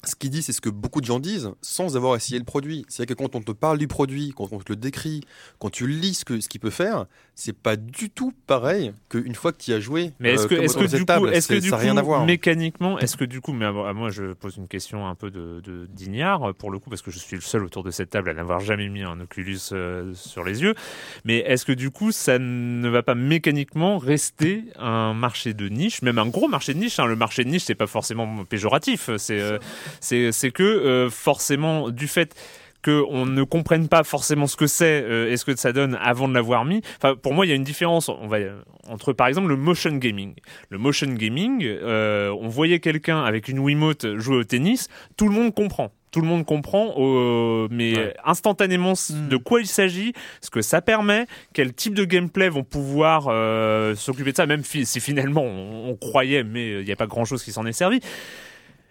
ce 0.04 0.16
qu'il 0.16 0.30
dit, 0.30 0.42
c'est 0.42 0.54
ce 0.54 0.62
que 0.62 0.70
beaucoup 0.70 1.02
de 1.02 1.06
gens 1.06 1.20
disent 1.20 1.52
sans 1.62 1.96
avoir 1.96 2.16
essayé 2.16 2.38
le 2.40 2.46
produit. 2.46 2.86
C'est-à-dire 2.90 3.16
que 3.16 3.22
quand 3.22 3.36
on 3.36 3.42
te 3.42 3.52
parle 3.52 3.78
du 3.78 3.88
produit, 3.88 4.34
quand 4.36 4.50
on 4.52 4.60
te 4.60 4.72
le 4.72 4.76
décrit, 4.76 5.22
quand 5.60 5.70
tu 5.70 5.88
lis 5.88 6.16
ce 6.16 6.26
que 6.26 6.40
ce 6.42 6.50
qu'il 6.50 6.60
peut 6.60 6.70
faire, 6.70 7.06
c'est 7.36 7.58
pas 7.58 7.76
du 7.76 8.10
tout 8.10 8.34
pareil 8.48 8.94
qu'une 9.10 9.36
fois 9.36 9.52
que 9.52 9.58
tu 9.58 9.72
y 9.72 9.74
as 9.74 9.80
joué. 9.80 10.12
Mais 10.20 10.34
est-ce 10.34 10.46
euh, 10.46 10.48
que, 10.48 10.56
que 10.56 10.96
du 10.98 11.06
coup, 11.06 11.28
est-ce 11.28 11.48
que 11.48 11.56
du 11.56 11.70
ça 11.70 11.78
coup, 11.78 11.84
rien 11.84 11.98
à 11.98 12.02
voir. 12.02 12.26
mécaniquement, 12.26 13.00
est-ce 13.00 13.18
que 13.18 13.26
du 13.26 13.42
coup, 13.42 13.54
mais 13.54 13.66
à 13.66 13.74
à 13.84 13.94
moi, 13.94 14.10
je 14.10 14.34
pose 14.34 14.58
une 14.58 14.68
question 14.68 15.08
un 15.08 15.16
peu 15.16 15.30
de, 15.30 15.60
de 15.62 15.88
d'ignare 15.88 16.54
pour 16.56 16.72
le 16.72 16.80
coup, 16.80 16.90
parce 16.90 17.02
que 17.02 17.12
je 17.12 17.20
suis 17.20 17.36
le 17.36 17.42
seul 17.42 17.64
autour 17.64 17.84
de 17.84 17.92
cette 17.92 18.12
table 18.12 18.30
à 18.30 18.34
n'avoir 18.34 18.60
jamais 18.60 18.90
mis 18.90 19.04
un 19.04 19.20
Oculus 19.20 19.60
euh, 19.72 20.14
sur 20.14 20.44
les 20.44 20.62
yeux. 20.62 20.76
Mais 21.26 21.40
est-ce 21.40 21.66
que 21.66 21.72
du 21.72 21.90
coup, 21.92 22.12
ça 22.12 22.40
ne 22.40 22.88
va 22.90 23.04
pas 23.04 23.16
mécaniquement 23.16 23.98
rester 23.98 24.64
un 24.78 25.14
marché 25.14 25.54
de 25.54 25.70
niche, 25.70 26.02
même 26.02 26.18
un 26.18 26.28
gros 26.28 26.48
marché 26.48 26.74
de 26.74 26.80
niche 26.80 27.00
hein. 27.00 27.06
Le 27.06 27.16
marché 27.16 27.44
de 27.44 27.50
niche, 27.50 27.64
c'est 27.64 27.76
pas 27.76 27.88
forcément 27.88 28.46
péjoratif. 28.46 29.10
C'est, 29.18 29.40
euh, 29.40 29.58
c'est, 30.00 30.32
c'est 30.32 30.52
que 30.52 30.64
euh, 30.64 31.10
forcément 31.10 31.90
du 31.90 32.08
fait 32.08 32.36
qu'on 32.84 33.26
ne 33.26 33.44
comprenne 33.44 33.88
pas 33.88 34.04
forcément 34.04 34.46
ce 34.46 34.58
que 34.58 34.68
c'est 34.68 35.04
euh, 35.04 35.32
et 35.32 35.38
ce 35.38 35.46
que 35.46 35.56
ça 35.56 35.72
donne 35.72 35.98
avant 36.02 36.28
de 36.28 36.34
l'avoir 36.34 36.66
mis. 36.66 36.82
Enfin, 36.98 37.16
pour 37.16 37.34
moi, 37.34 37.46
il 37.46 37.50
y 37.50 37.52
a 37.54 37.56
une 37.56 37.64
différence 37.64 38.10
on 38.10 38.28
va, 38.28 38.40
entre, 38.90 39.14
par 39.14 39.28
exemple, 39.28 39.48
le 39.48 39.56
motion 39.56 39.94
gaming. 39.96 40.34
Le 40.70 40.78
motion 40.78 41.08
gaming, 41.08 41.64
euh, 41.64 42.36
on 42.42 42.50
voyait 42.50 42.80
quelqu'un 42.82 43.24
avec 43.24 43.48
une 43.48 43.60
Wiimote 43.60 44.18
jouer 44.18 44.36
au 44.36 44.44
tennis, 44.44 44.90
tout 45.16 45.30
le 45.30 45.34
monde 45.34 45.54
comprend. 45.54 45.94
Tout 46.12 46.20
le 46.22 46.28
monde 46.28 46.46
comprend, 46.46 46.94
euh, 46.98 47.68
mais 47.72 47.98
Ouais. 47.98 48.14
instantanément 48.26 48.92
s- 48.92 49.12
Mm. 49.16 49.30
de 49.30 49.38
quoi 49.38 49.62
il 49.62 49.66
s'agit, 49.68 50.12
ce 50.42 50.50
que 50.52 50.62
ça 50.62 50.82
permet, 50.82 51.26
quel 51.54 51.74
type 51.74 51.96
de 51.96 52.04
gameplay 52.04 52.50
vont 52.50 52.64
pouvoir 52.66 53.28
euh, 53.30 53.96
s'occuper 53.96 54.32
de 54.32 54.36
ça, 54.38 54.46
même 54.46 54.64
si 54.66 54.86
finalement 55.00 55.42
on, 55.44 55.90
on 55.90 55.96
croyait, 55.96 56.44
mais 56.44 56.82
il 56.82 56.86
n'y 56.86 56.92
a 56.92 56.96
pas 56.98 57.08
grand-chose 57.08 57.42
qui 57.44 57.52
s'en 57.54 57.66
est 57.66 57.72
servi. 57.72 58.00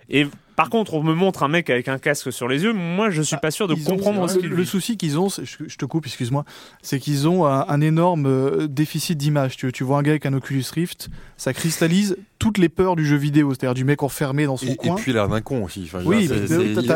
Et 0.09 0.27
par 0.57 0.71
contre, 0.71 0.95
on 0.95 1.03
me 1.03 1.15
montre 1.15 1.43
un 1.43 1.49
mec 1.49 1.71
avec 1.71 1.89
un 1.89 1.99
casque 1.99 2.33
sur 2.33 2.49
les 2.49 2.63
yeux, 2.65 2.73
moi 2.73 3.11
je 3.11 3.23
suis 3.23 3.37
pas 3.37 3.51
sûr 3.51 3.69
de 3.69 3.75
Ils 3.75 3.89
ont- 3.89 3.97
comprendre 3.97 4.29
ce 4.29 4.35
le, 4.37 4.41
qu'il 4.43 4.51
le 4.51 4.65
souci 4.65 4.97
qu'ils 4.97 5.19
ont, 5.19 5.29
c'est- 5.29 5.45
je, 5.45 5.77
te 5.77 5.85
coupe, 5.85 6.07
excuse-moi, 6.07 6.45
c'est 6.83 6.99
qu'ils 6.99 7.29
ont 7.29 7.47
un, 7.47 7.65
un 7.69 7.81
énorme 7.81 8.27
euh, 8.27 8.67
déficit 8.69 9.17
d'image. 9.19 9.57
Tu, 9.57 9.71
tu 9.73 9.85
vois 9.85 9.99
un 9.99 10.03
gars 10.03 10.13
avec 10.13 10.27
un 10.27 10.33
Oculus 10.35 10.65
Rift, 10.75 11.09
ça 11.37 11.53
cristallise 11.53 12.17
toutes 12.39 12.59
les 12.59 12.69
peurs 12.69 12.97
du 12.97 13.07
jeu 13.07 13.17
vidéo, 13.17 13.51
c'est-à-dire 13.51 13.75
du 13.75 13.85
mec 13.85 14.03
enfermé 14.03 14.47
dans 14.47 14.57
son 14.57 14.67
Et, 14.67 14.73
et 14.73 14.77
coin. 14.77 14.95
puis 14.97 15.13
l'air 15.13 15.29
d'un 15.29 15.41
con 15.41 15.63
aussi. 15.65 15.83
Enfin, 15.85 16.01
Oui, 16.05 16.25
il, 16.25 16.33
a 16.33 16.37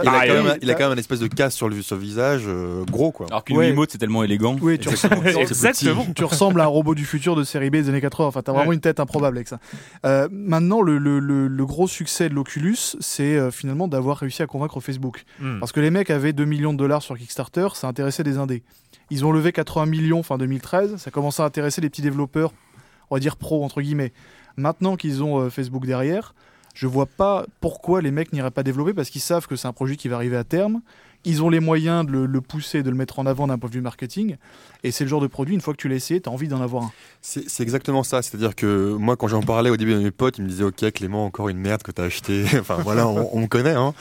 Ah, 0.05 0.27
quand 0.27 0.35
même, 0.35 0.45
oui, 0.47 0.51
il 0.61 0.71
a 0.71 0.75
t'as- 0.75 0.79
quand 0.79 0.85
même 0.85 0.93
une 0.95 0.99
espèce 0.99 1.21
de 1.21 1.29
casse 1.29 1.55
sur 1.55 1.69
le, 1.69 1.81
sur 1.83 1.95
le 1.97 2.03
visage 2.03 2.43
euh, 2.47 2.85
gros 2.85 3.13
quoi. 3.13 3.27
Alors 3.29 3.45
qu'une 3.45 3.57
Ouais. 3.57 3.67
Wiimote, 3.69 3.91
c'est 3.93 3.99
tellement 3.99 4.25
élégant. 4.25 4.57
Oui, 4.61 4.77
tu, 4.81 4.89
ressembles, 4.89 5.27
Exactement. 5.29 6.07
tu 6.17 6.25
ressembles 6.25 6.61
à 6.61 6.65
un 6.65 6.69
robot 6.69 6.95
du 6.97 7.05
futur 7.05 7.37
de 7.37 7.45
série 7.45 7.71
B 7.71 7.75
des 7.77 7.89
années 7.89 8.01
80. 8.01 8.29
Enfin, 8.29 8.43
t'as 8.43 8.53
vraiment 8.53 8.69
Ouais. 8.71 8.75
une 8.75 8.81
tête 8.81 8.99
improbable 8.99 9.37
avec 9.39 9.47
ça. 9.49 9.59
Euh, 10.05 10.29
maintenant, 10.33 10.83
le, 10.83 10.99
le, 10.99 11.21
le, 11.21 11.47
le 11.47 11.67
gros 11.67 11.87
succès 11.87 12.29
de 12.29 12.35
l'Oculus, 12.35 12.77
c'est 12.99 13.37
euh, 13.47 13.51
finalement 13.51 13.89
d'avoir 13.89 14.19
réussi 14.19 14.43
à 14.43 14.47
convaincre 14.47 14.81
Facebook. 14.81 15.25
Hmm. 15.41 15.59
Parce 15.59 15.73
que 15.73 15.81
les 15.81 15.91
mecs 15.91 16.11
avaient 16.11 16.33
2 16.33 16.45
millions 16.45 16.73
de 16.73 16.79
dollars 16.79 17.03
sur 17.03 17.17
Kickstarter, 17.17 17.69
ça 17.75 17.89
intéressait 17.89 18.25
des 18.25 18.39
indés. 18.39 18.63
Ils 19.11 19.25
ont 19.25 19.33
levé 19.33 19.53
80 19.53 19.87
millions 19.87 20.23
fin 20.23 20.39
2013, 20.39 20.97
ça 20.97 21.11
commençait 21.11 21.43
à 21.43 21.47
intéresser 21.47 21.81
les 21.81 21.89
petits 21.89 22.03
développeurs, 22.03 22.53
on 23.11 23.17
va 23.17 23.21
dire 23.21 23.37
pro 23.37 23.65
entre 23.65 23.81
guillemets. 23.81 24.13
Maintenant 24.57 24.97
qu'ils 24.97 25.23
ont 25.23 25.41
euh, 25.41 25.51
Facebook 25.51 25.87
derrière, 25.87 26.35
je 26.75 26.87
vois 26.87 27.07
pas 27.07 27.47
pourquoi 27.61 28.03
les 28.03 28.11
mecs 28.11 28.33
n'iraient 28.33 28.51
pas 28.51 28.63
développer 28.63 28.93
parce 28.93 29.11
qu'ils 29.11 29.21
savent 29.23 29.47
que 29.47 29.57
c'est 29.57 29.69
un 29.69 29.73
projet 29.73 29.97
qui 29.97 30.09
va 30.09 30.17
arriver 30.17 30.37
à 30.37 30.45
terme. 30.45 30.83
Ils 31.27 31.43
ont 31.43 31.51
les 31.51 31.61
moyens 31.61 32.07
de 32.07 32.13
le, 32.13 32.27
le 32.27 32.41
pousser, 32.41 32.83
de 32.83 32.89
le 32.89 32.97
mettre 32.97 33.19
en 33.19 33.27
avant 33.27 33.47
d'un 33.47 33.59
point 33.59 33.69
de 33.69 33.75
vue 33.75 33.81
marketing. 33.83 34.37
Et 34.83 34.93
c'est 34.93 35.05
le 35.05 35.11
genre 35.11 35.21
de 35.21 35.27
produit, 35.27 35.55
une 35.55 35.61
fois 35.61 35.75
que 35.75 35.79
tu 35.79 35.89
l'as 35.89 35.97
essayé, 35.97 36.21
tu 36.21 36.29
as 36.29 36.33
envie 36.33 36.49
d'en 36.49 36.63
avoir 36.63 36.85
un. 36.85 36.93
C'est 37.21 37.63
exactement 37.63 38.05
ça. 38.05 38.23
C'est-à-dire 38.23 38.55
que 38.55 38.95
moi, 38.95 39.17
quand 39.17 39.29
j'en 39.29 39.43
parlais 39.43 39.69
au 39.69 39.77
début 39.77 39.93
de 39.95 39.99
mes 39.99 40.11
potes, 40.11 40.39
ils 40.39 40.45
me 40.45 40.49
disaient 40.49 40.65
Ok, 40.65 40.91
Clément, 40.93 41.27
encore 41.27 41.49
une 41.49 41.59
merde 41.59 41.83
que 41.83 41.91
t'as 41.91 42.05
acheté. 42.05 42.45
enfin 42.61 42.77
voilà, 42.77 43.07
on, 43.07 43.29
on 43.33 43.41
me 43.41 43.47
connaît. 43.49 43.75
Hein. 43.75 43.93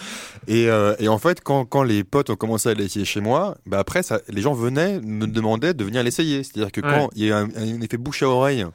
Et, 0.48 0.70
euh, 0.70 0.96
et 1.00 1.08
en 1.08 1.18
fait, 1.18 1.42
quand, 1.42 1.66
quand 1.66 1.84
les 1.84 2.04
potes 2.04 2.30
ont 2.30 2.36
commencé 2.36 2.70
à 2.70 2.74
l'essayer 2.74 3.06
chez 3.06 3.22
moi, 3.22 3.58
bah 3.66 3.80
après, 3.80 4.04
ça, 4.04 4.22
les 4.30 4.42
gens 4.42 4.54
venaient, 4.54 5.02
me 5.02 5.26
demandaient 5.28 5.74
de 5.74 5.84
venir 5.84 6.04
l'essayer. 6.04 6.44
C'est-à-dire 6.44 6.72
que 6.72 6.82
quand 6.82 7.10
il 7.16 7.26
y 7.26 7.32
a 7.32 7.40
un, 7.40 7.50
un 7.56 7.82
effet 7.82 7.98
bouche 7.98 8.24
à 8.24 8.30
oreille, 8.30 8.66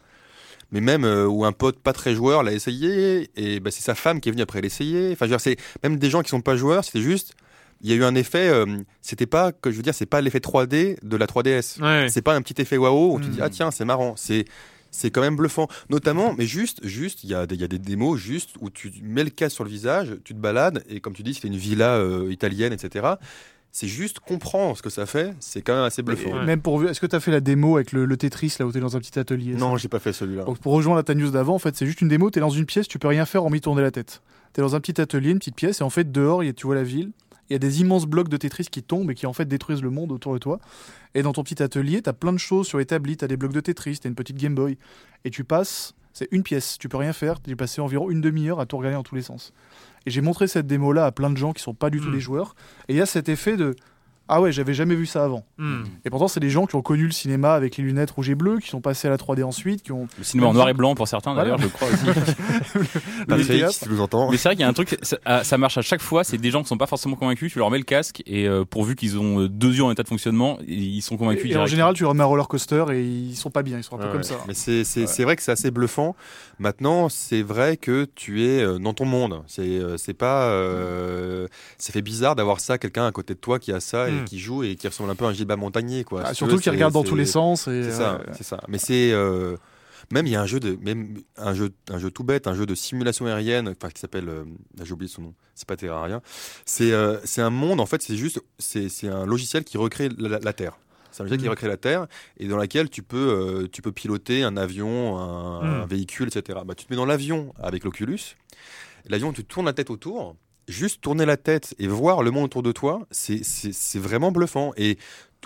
mais 0.73 0.81
même 0.81 1.05
euh, 1.05 1.27
où 1.27 1.45
un 1.45 1.53
pote 1.53 1.79
pas 1.79 1.93
très 1.93 2.15
joueur 2.15 2.43
l'a 2.43 2.53
essayé, 2.53 3.31
et 3.37 3.61
bah, 3.61 3.71
c'est 3.71 3.83
sa 3.83 3.95
femme 3.95 4.21
qui 4.21 4.29
est 4.29 4.33
venue 4.33 4.43
après 4.43 4.61
l'essayer. 4.61 5.13
Enfin, 5.13 5.27
je 5.27 5.31
veux 5.31 5.37
dire, 5.37 5.41
c'est 5.41 5.57
même 5.83 5.99
des 5.99 6.11
gens 6.11 6.23
qui 6.23 6.31
sont 6.31 6.41
pas 6.41 6.57
joueurs, 6.57 6.85
c'était 6.85 7.03
juste. 7.03 7.35
Il 7.83 7.91
y 7.91 7.93
a 7.93 7.97
eu 7.97 8.05
un 8.05 8.15
effet, 8.15 8.49
euh, 8.49 8.67
c'était 9.01 9.27
pas, 9.27 9.53
que 9.53 9.71
je 9.71 9.77
veux 9.77 9.83
dire, 9.83 9.95
c'est 9.95 10.05
pas 10.07 10.21
l'effet 10.21 10.39
3D 10.41 10.97
de 11.03 11.17
la 11.17 11.27
3DS. 11.27 11.81
Ouais. 11.81 12.09
C'est 12.11 12.23
pas 12.23 12.35
un 12.35 12.43
petit 12.43 12.61
effet 12.61 12.77
waouh 12.77 13.15
où 13.15 13.21
tu 13.21 13.29
Mm. 13.29 13.31
dis 13.31 13.39
ah 13.41 13.49
tiens 13.51 13.71
c'est 13.71 13.85
marrant. 13.87 14.15
C'est 14.17 14.45
c'est 14.93 15.11
quand 15.13 15.21
même 15.21 15.37
bluffant. 15.37 15.69
Notamment, 15.89 16.35
mais 16.37 16.47
juste, 16.47 16.85
juste, 16.85 17.23
il 17.23 17.31
y 17.31 17.35
a, 17.35 17.47
des- 17.47 17.55
il 17.55 17.61
y 17.61 17.65
a 17.65 17.69
des 17.69 17.79
démos 17.79 18.19
juste 18.19 18.57
où 18.61 18.71
tu 18.71 18.93
mets 19.05 19.23
le 19.23 19.31
casque 19.31 19.55
sur 19.55 19.63
le 19.65 19.71
visage, 19.71 20.17
tu 20.25 20.35
te 20.35 20.39
balades 20.41 20.83
et 20.89 20.99
comme 21.01 21.13
tu 21.13 21.23
dis, 21.23 21.33
c'était 21.33 21.47
une 21.47 21.57
villa 21.57 21.95
euh, 21.95 22.27
italienne, 22.33 22.73
etc. 22.73 23.07
C'est 23.71 23.87
juste 23.87 24.19
comprendre 24.19 24.77
ce 24.77 24.83
que 24.83 24.91
ça 24.91 25.07
fait. 25.07 25.33
C'est 25.39 25.63
quand 25.63 25.75
même 25.77 25.85
assez 25.85 26.03
bluffant. 26.03 26.33
Ouais. 26.41 26.45
Même 26.45 26.61
pour 26.61 26.83
est-ce 26.85 26.99
que 27.01 27.07
tu 27.07 27.15
as 27.15 27.21
fait 27.21 27.31
la 27.31 27.39
démo 27.41 27.77
avec 27.77 27.93
le, 27.93 28.05
le 28.05 28.17
Tetris 28.17 28.57
là 28.59 28.67
où 28.67 28.73
tu 28.73 28.79
es 28.79 28.81
dans 28.81 28.97
un 28.97 28.99
petit 28.99 29.17
atelier 29.17 29.55
Non, 29.55 29.77
j'ai 29.77 29.87
pas 29.87 30.01
fait 30.01 30.13
celui-là. 30.13 30.43
Donc 30.43 30.59
pour 30.59 30.73
rejoindre 30.73 30.97
la 30.97 31.05
ta 31.05 31.15
news 31.15 31.31
d'avant, 31.31 31.55
en 31.55 31.59
fait, 31.61 31.77
c'est 31.77 31.87
juste 31.87 32.01
une 32.01 32.09
démo, 32.09 32.29
tu 32.33 32.39
es 32.39 32.43
dans 32.43 32.51
une 32.51 32.67
pièce, 32.67 32.89
tu 32.89 32.99
peux 32.99 33.07
rien 33.09 33.25
faire 33.27 33.45
hormis 33.45 33.61
tourner 33.61 33.83
la 33.83 33.93
tête. 33.93 34.23
Tu 34.55 34.61
es 34.61 34.63
dans 34.65 34.75
un 34.75 34.81
petit 34.81 35.01
atelier, 35.01 35.31
une 35.31 35.39
petite 35.39 35.55
pièce, 35.55 35.81
et 35.83 35.85
en 35.85 35.91
fait, 35.91 36.11
dehors, 36.11 36.43
il 36.43 36.47
y 36.49 36.51
a- 36.51 36.53
tu 36.53 36.67
vois 36.67 36.75
la 36.75 36.83
ville, 36.83 37.13
il 37.51 37.55
y 37.55 37.57
a 37.57 37.59
des 37.59 37.81
immenses 37.81 38.07
blocs 38.07 38.29
de 38.29 38.37
Tetris 38.37 38.67
qui 38.71 38.83
tombent 38.83 39.11
et 39.11 39.15
qui 39.15 39.27
en 39.27 39.33
fait 39.33 39.45
détruisent 39.45 39.83
le 39.83 39.91
monde 39.91 40.13
autour 40.13 40.33
de 40.33 40.39
toi. 40.39 40.61
Et 41.15 41.23
dans 41.23 41.33
ton 41.33 41.43
petit 41.43 41.61
atelier, 41.63 42.01
tu 42.01 42.09
as 42.09 42.13
plein 42.13 42.33
de 42.33 42.39
choses 42.39 42.69
sur 42.69 42.79
établi, 42.79 43.17
tu 43.17 43.25
as 43.25 43.29
des 43.29 43.37
blocs 43.37 43.53
de 43.53 43.61
Tetris, 43.61 43.99
tu 43.99 44.07
as 44.07 44.09
une 44.09 44.15
petite 44.15 44.37
Game 44.37 44.55
Boy, 44.55 44.79
et 45.25 45.31
tu 45.31 45.43
passes, 45.43 45.95
c'est 46.13 46.29
une 46.31 46.45
pièce, 46.45 46.79
tu 46.79 46.89
peux 46.89 46.97
rien 46.97 47.13
faire, 47.13 47.43
tu 47.43 47.55
passé 47.57 47.81
environ 47.81 48.09
une 48.09 48.21
demi-heure 48.21 48.61
à 48.61 48.67
tout 48.67 48.77
regarder 48.79 48.95
dans 48.95 49.03
tous 49.03 49.17
les 49.17 49.23
sens. 49.23 49.53
Et 50.07 50.11
j'ai 50.11 50.21
montré 50.21 50.47
cette 50.47 50.69
démo-là 50.69 51.07
à 51.07 51.13
plein 51.13 51.29
de 51.29 51.37
gens 51.37 51.53
qui 51.53 51.63
sont 51.63 51.75
pas 51.75 51.91
du 51.91 52.01
tout 52.01 52.09
Mm. 52.09 52.13
des 52.13 52.21
joueurs, 52.21 52.55
et 52.89 52.95
il 52.95 52.97
y 52.97 53.01
a 53.01 53.07
cet 53.07 53.29
effet 53.29 53.57
de 53.57 53.75
Ah 54.33 54.41
ouais, 54.41 54.53
j'avais 54.53 54.75
jamais 54.75 54.95
vu 54.95 55.07
ça 55.07 55.25
avant. 55.25 55.45
Hmm. 55.59 55.83
Et 56.05 56.11
pourtant, 56.11 56.29
c'est 56.29 56.39
des 56.39 56.51
gens 56.51 56.65
qui 56.67 56.77
ont 56.77 56.83
connu 56.83 57.05
le 57.07 57.11
cinéma 57.11 57.55
avec 57.55 57.77
les 57.77 57.83
lunettes 57.85 58.13
rouges 58.13 58.31
et 58.31 58.37
bleues, 58.37 58.59
qui 58.59 58.69
sont 58.69 58.81
passés 58.81 59.09
à 59.09 59.11
la 59.11 59.17
3D 59.17 59.43
ensuite, 59.43 59.83
qui 59.83 59.91
ont 59.91 60.07
Le 60.19 60.23
cinéma 60.25 60.47
en 60.49 60.53
noir 60.55 60.69
et 60.69 60.73
blanc 60.73 60.95
pour 60.95 61.09
certains 61.09 61.35
Voilà. 61.35 61.57
d'ailleurs, 61.57 61.61
je 61.61 61.67
crois 61.67 61.89
aussi. 61.89 62.07
le 63.29 63.45
théâtre. 63.45 63.73
si 63.75 63.81
tu 63.85 63.89
nous 63.91 64.01
entends. 64.01 64.31
Mais 64.31 64.37
c'est 64.37 64.49
vrai 64.49 64.55
qu'il 64.55 64.63
y 64.63 64.65
a 64.65 64.69
un 64.69 64.73
truc, 64.73 64.97
ça, 65.03 65.17
ah, 65.25 65.43
ça 65.43 65.59
marche 65.59 65.79
à 65.79 65.83
chaque 65.83 66.01
fois. 66.01 66.23
C'est 66.23 66.39
des 66.39 66.51
gens 66.53 66.63
qui 66.63 66.69
sont 66.69 66.79
pas 66.79 66.87
forcément 66.87 67.17
convaincus. 67.17 67.53
Tu 67.53 67.59
leur 67.59 67.71
mets 67.73 67.79
le 67.79 67.85
casque 67.85 68.23
et 68.25 68.47
euh, 68.47 68.65
pourvu 68.65 68.95
qu'ils 68.95 69.19
ont 69.19 69.41
euh, 69.41 69.49
deux 69.49 69.75
yeux 69.75 69.83
en 69.85 69.91
état 69.91 70.05
de 70.05 70.09
fonctionnement, 70.09 70.59
ils 70.69 71.03
sont 71.03 71.17
convaincus. 71.17 71.47
Et, 71.51 71.55
et 71.55 71.57
en 71.57 71.67
général, 71.67 71.95
tu 71.95 72.05
leur 72.05 72.15
mets 72.15 72.23
un 72.23 72.27
roller 72.27 72.47
coaster 72.47 72.85
et 72.93 73.03
ils 73.03 73.35
sont 73.35 73.51
pas 73.51 73.63
bien, 73.65 73.79
ils 73.79 73.85
sont 73.85 73.97
un 73.97 73.99
peu 73.99 74.07
Ouais, 74.07 74.13
comme 74.13 74.23
ça. 74.23 74.37
Mais 74.47 74.55
c'est 74.55 74.85
c'est 74.85 75.01
Ouais. 75.01 75.07
c'est 75.09 75.25
vrai 75.25 75.35
que 75.35 75.43
c'est 75.43 75.53
assez 75.53 75.73
bluffant. 75.73 76.15
Maintenant, 76.61 77.09
c'est 77.09 77.43
vrai 77.43 77.77
que 77.77 78.07
tu 78.15 78.45
es 78.45 78.61
euh, 78.63 78.79
dans 78.79 78.95
ton 78.95 79.07
monde. 79.07 79.43
C'est 79.49 79.81
c'est 79.97 80.15
pas 80.15 80.45
euh, 80.45 81.49
ça 81.79 81.93
fait 81.93 82.03
bizarre 82.03 82.37
d'avoir 82.37 82.61
ça 82.61 82.79
quelqu'un 82.79 83.07
à 83.07 83.13
côté 83.13 83.35
de 83.35 83.39
toi 83.41 83.59
qui 83.59 83.73
a 83.73 83.81
ça 83.81 84.09
et 84.09 84.20
Mm. 84.20 84.20
Qui 84.25 84.39
joue 84.39 84.63
et 84.63 84.77
qui 84.77 84.87
ressemble 84.89 85.11
un 85.11 85.15
peu 85.15 85.25
à 85.25 85.29
un 85.29 85.33
Gilbert 85.33 85.59
Montagnier 85.59 86.05
quoi. 86.05 86.23
Ah, 86.25 86.35
surtout 86.35 86.59
c'est- 86.61 86.71
regardent 86.71 86.95
dans 86.95 87.05
tous 87.05 87.15
les 87.17 87.27
sens. 87.27 87.63
C'est 87.65 87.91
ça, 87.91 88.15
euh, 88.15 88.33
c'est 88.37 88.45
ça. 88.45 88.61
Mais 88.69 88.79
c'est 88.79 89.13
euh, 89.13 89.57
même 90.13 90.27
il 90.27 90.33
y 90.33 90.37
a 90.37 90.41
un 90.43 90.47
jeu 90.47 90.59
de 90.61 90.77
même 90.83 91.19
un 91.37 91.55
jeu 91.55 91.71
un 91.89 91.99
jeu 91.99 92.11
tout 92.11 92.25
bête, 92.25 92.47
un 92.47 92.55
jeu 92.55 92.67
de 92.67 92.75
simulation 92.75 93.27
aérienne, 93.27 93.69
enfin 93.69 93.91
qui 93.91 94.01
s'appelle 94.01 94.29
euh, 94.29 94.45
j'ai 94.83 94.93
oublié 94.93 95.09
son 95.11 95.23
nom. 95.23 95.35
C'est 95.55 95.69
pas 95.69 95.77
Terraria. 95.77 96.21
C'est 96.65 96.93
euh, 96.93 97.19
c'est 97.25 97.43
un 97.43 97.51
monde 97.51 97.81
en 97.81 97.87
fait, 97.87 98.03
c'est 98.03 98.17
juste 98.17 98.41
c'est 98.59 98.89
c'est 98.89 99.09
un 99.09 99.27
logiciel 99.27 99.65
qui 99.65 99.77
recrée 99.79 100.09
la, 100.19 100.53
Terre. 100.53 100.79
C'est 101.13 101.23
un 101.23 101.25
logiciel 101.25 101.41
qui 101.41 101.45
Mhm. 101.47 101.51
recrée 101.51 101.69
la 101.69 101.77
Terre 101.77 102.07
et 102.39 102.47
dans 102.49 102.57
laquelle 102.57 102.89
tu 102.89 103.03
peux 103.03 103.17
euh, 103.63 103.69
tu 103.71 103.83
peux 103.83 103.93
piloter 103.93 104.43
un 104.43 104.57
avion, 104.57 105.19
un, 105.19 105.83
un 105.83 105.87
véhicule, 105.87 106.29
etc. 106.29 106.61
Bah 106.65 106.75
tu 106.75 106.87
te 106.87 106.93
mets 106.93 106.97
dans 106.97 107.07
l'avion 107.07 107.53
avec 107.61 107.85
l'Oculus. 107.85 108.21
L'avion, 109.09 109.33
tu 109.33 109.45
tournes 109.45 109.67
la 109.67 109.73
tête 109.73 109.91
autour. 109.91 110.37
Juste 110.71 111.01
tourner 111.01 111.27
la 111.27 111.37
tête 111.37 111.75
et 111.79 111.87
voir 111.89 112.23
le 112.23 112.31
monde 112.31 112.45
autour 112.45 112.63
de 112.63 112.73
toi, 112.73 113.07
c'est 113.11 113.43
vraiment 113.99 114.31
bluffant. 114.33 114.73
Et 114.77 114.99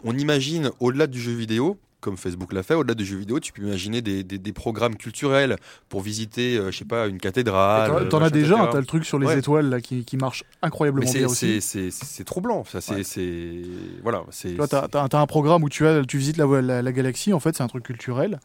on 0.04 0.16
imagine 0.16 0.70
au-delà 0.80 1.06
du 1.06 1.20
jeu 1.20 1.32
vidéo, 1.32 1.78
comme 2.00 2.18
Facebook 2.18 2.52
l'a 2.52 2.62
fait, 2.62 2.74
au-delà 2.74 2.92
du 2.94 3.06
jeu 3.06 3.16
vidéo, 3.16 3.40
tu 3.40 3.50
peux 3.52 3.62
imaginer 3.62 4.02
des, 4.02 4.22
des- 4.22 4.36
des 4.38 4.52
programmes 4.52 4.94
culturels 4.96 5.56
pour 5.88 6.02
visiter, 6.02 6.58
euh, 6.58 6.70
je 6.70 6.76
sais 6.76 6.84
pas, 6.84 7.06
une 7.06 7.18
cathédrale. 7.18 8.08
T'en- 8.10 8.20
euh, 8.20 8.24
as 8.26 8.28
déjà, 8.30 8.68
t'as 8.70 8.78
le 8.80 8.84
truc 8.84 9.06
sur 9.06 9.18
les 9.18 9.26
Ouais. 9.26 9.38
étoiles 9.38 9.70
là, 9.70 9.80
qui, 9.80 10.04
qui 10.04 10.18
marche 10.18 10.44
incroyablement 10.60 11.10
bien 11.10 11.20
c'est 11.20 11.24
aussi. 11.24 11.62
c'est- 11.90 12.24
troublant. 12.24 12.62
Ça, 12.64 12.82
c'est 12.82 12.96
Ouais. 12.96 13.62
voilà. 14.02 14.22
Tu 14.38 14.56
t'as, 14.68 15.18
un 15.20 15.26
programme 15.26 15.62
où 15.64 15.70
tu, 15.70 15.86
as, 15.86 16.04
tu 16.04 16.18
visites 16.18 16.36
la, 16.36 16.44
la, 16.60 16.82
la 16.82 16.92
galaxie, 16.92 17.32
en 17.32 17.40
fait, 17.40 17.56
c'est 17.56 17.62
un 17.62 17.68
truc 17.68 17.84
culturel. 17.84 18.38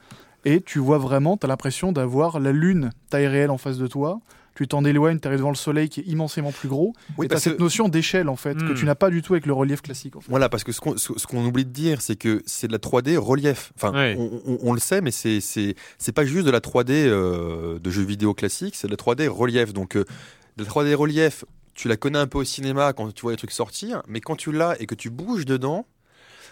Et 0.45 0.61
tu 0.61 0.79
vois 0.79 0.97
vraiment, 0.97 1.35
t'as 1.35 1.49
l'impression 1.49 1.91
d'avoir 1.91 2.39
la 2.39 2.53
Lune 2.53 2.91
taille 3.09 3.27
réelle 3.27 3.49
en 3.51 3.57
face 3.57 3.77
de 3.77 3.87
toi. 3.87 4.21
Tu 4.59 4.67
t'en 4.67 4.83
éloignes, 4.83 5.19
t'arrives 5.21 5.37
devant 5.39 5.51
le 5.51 5.55
Soleil 5.55 5.87
qui 5.87 6.01
est 6.01 6.07
immensément 6.07 6.51
plus 6.51 6.67
gros. 6.67 6.91
Oui, 7.17 7.25
et 7.25 7.29
t'as 7.29 7.35
parce 7.35 7.43
cette 7.45 7.55
que- 7.55 7.63
notion 7.63 7.87
d'échelle, 7.87 8.27
en 8.27 8.35
fait, 8.35 8.55
que 8.57 8.73
Hmm. 8.73 8.75
tu 8.75 8.83
n'as 8.83 8.93
pas 8.95 9.09
du 9.09 9.21
tout 9.21 9.31
avec 9.33 9.45
le 9.45 9.53
relief 9.53 9.81
classique. 9.81 10.17
En 10.17 10.19
fait. 10.19 10.29
Voilà, 10.29 10.49
parce 10.49 10.65
que 10.65 10.73
ce 10.73 10.81
qu'on 10.81 11.45
oublie 11.45 11.63
de 11.63 11.71
dire, 11.71 12.01
c'est 12.01 12.17
que 12.17 12.43
c'est 12.45 12.67
de 12.67 12.73
la 12.73 12.77
3D 12.79 13.15
relief. 13.15 13.71
Enfin, 13.77 13.93
Ouais. 13.93 14.17
on, 14.19 14.41
on- 14.45 14.57
on 14.61 14.73
le 14.73 14.81
sait, 14.81 14.99
mais 14.99 15.11
c'est 15.11 15.39
c'est 15.39 15.75
c'est 15.97 16.11
pas 16.11 16.25
juste 16.25 16.45
de 16.45 16.51
la 16.51 16.59
3D 16.59 17.05
euh, 17.07 17.79
de 17.79 17.89
jeux 17.89 18.03
vidéo 18.03 18.33
classiques, 18.33 18.75
c'est 18.75 18.87
de 18.87 18.91
la 18.91 18.97
3D 18.97 19.27
relief. 19.29 19.71
Donc, 19.71 19.95
euh, 19.95 20.03
de 20.57 20.63
la 20.63 20.69
3D 20.69 20.93
relief, 20.93 21.45
tu 21.73 21.87
la 21.87 21.95
connais 21.95 22.19
un 22.19 22.27
peu 22.27 22.39
au 22.39 22.43
cinéma 22.43 22.91
quand 22.91 23.13
tu 23.13 23.21
vois 23.21 23.31
les 23.31 23.37
trucs 23.37 23.51
sortir, 23.51 24.03
mais 24.09 24.19
quand 24.19 24.35
tu 24.35 24.51
l'as 24.51 24.75
et 24.81 24.87
que 24.87 24.95
tu 24.95 25.09
bouges 25.09 25.45
dedans, 25.45 25.85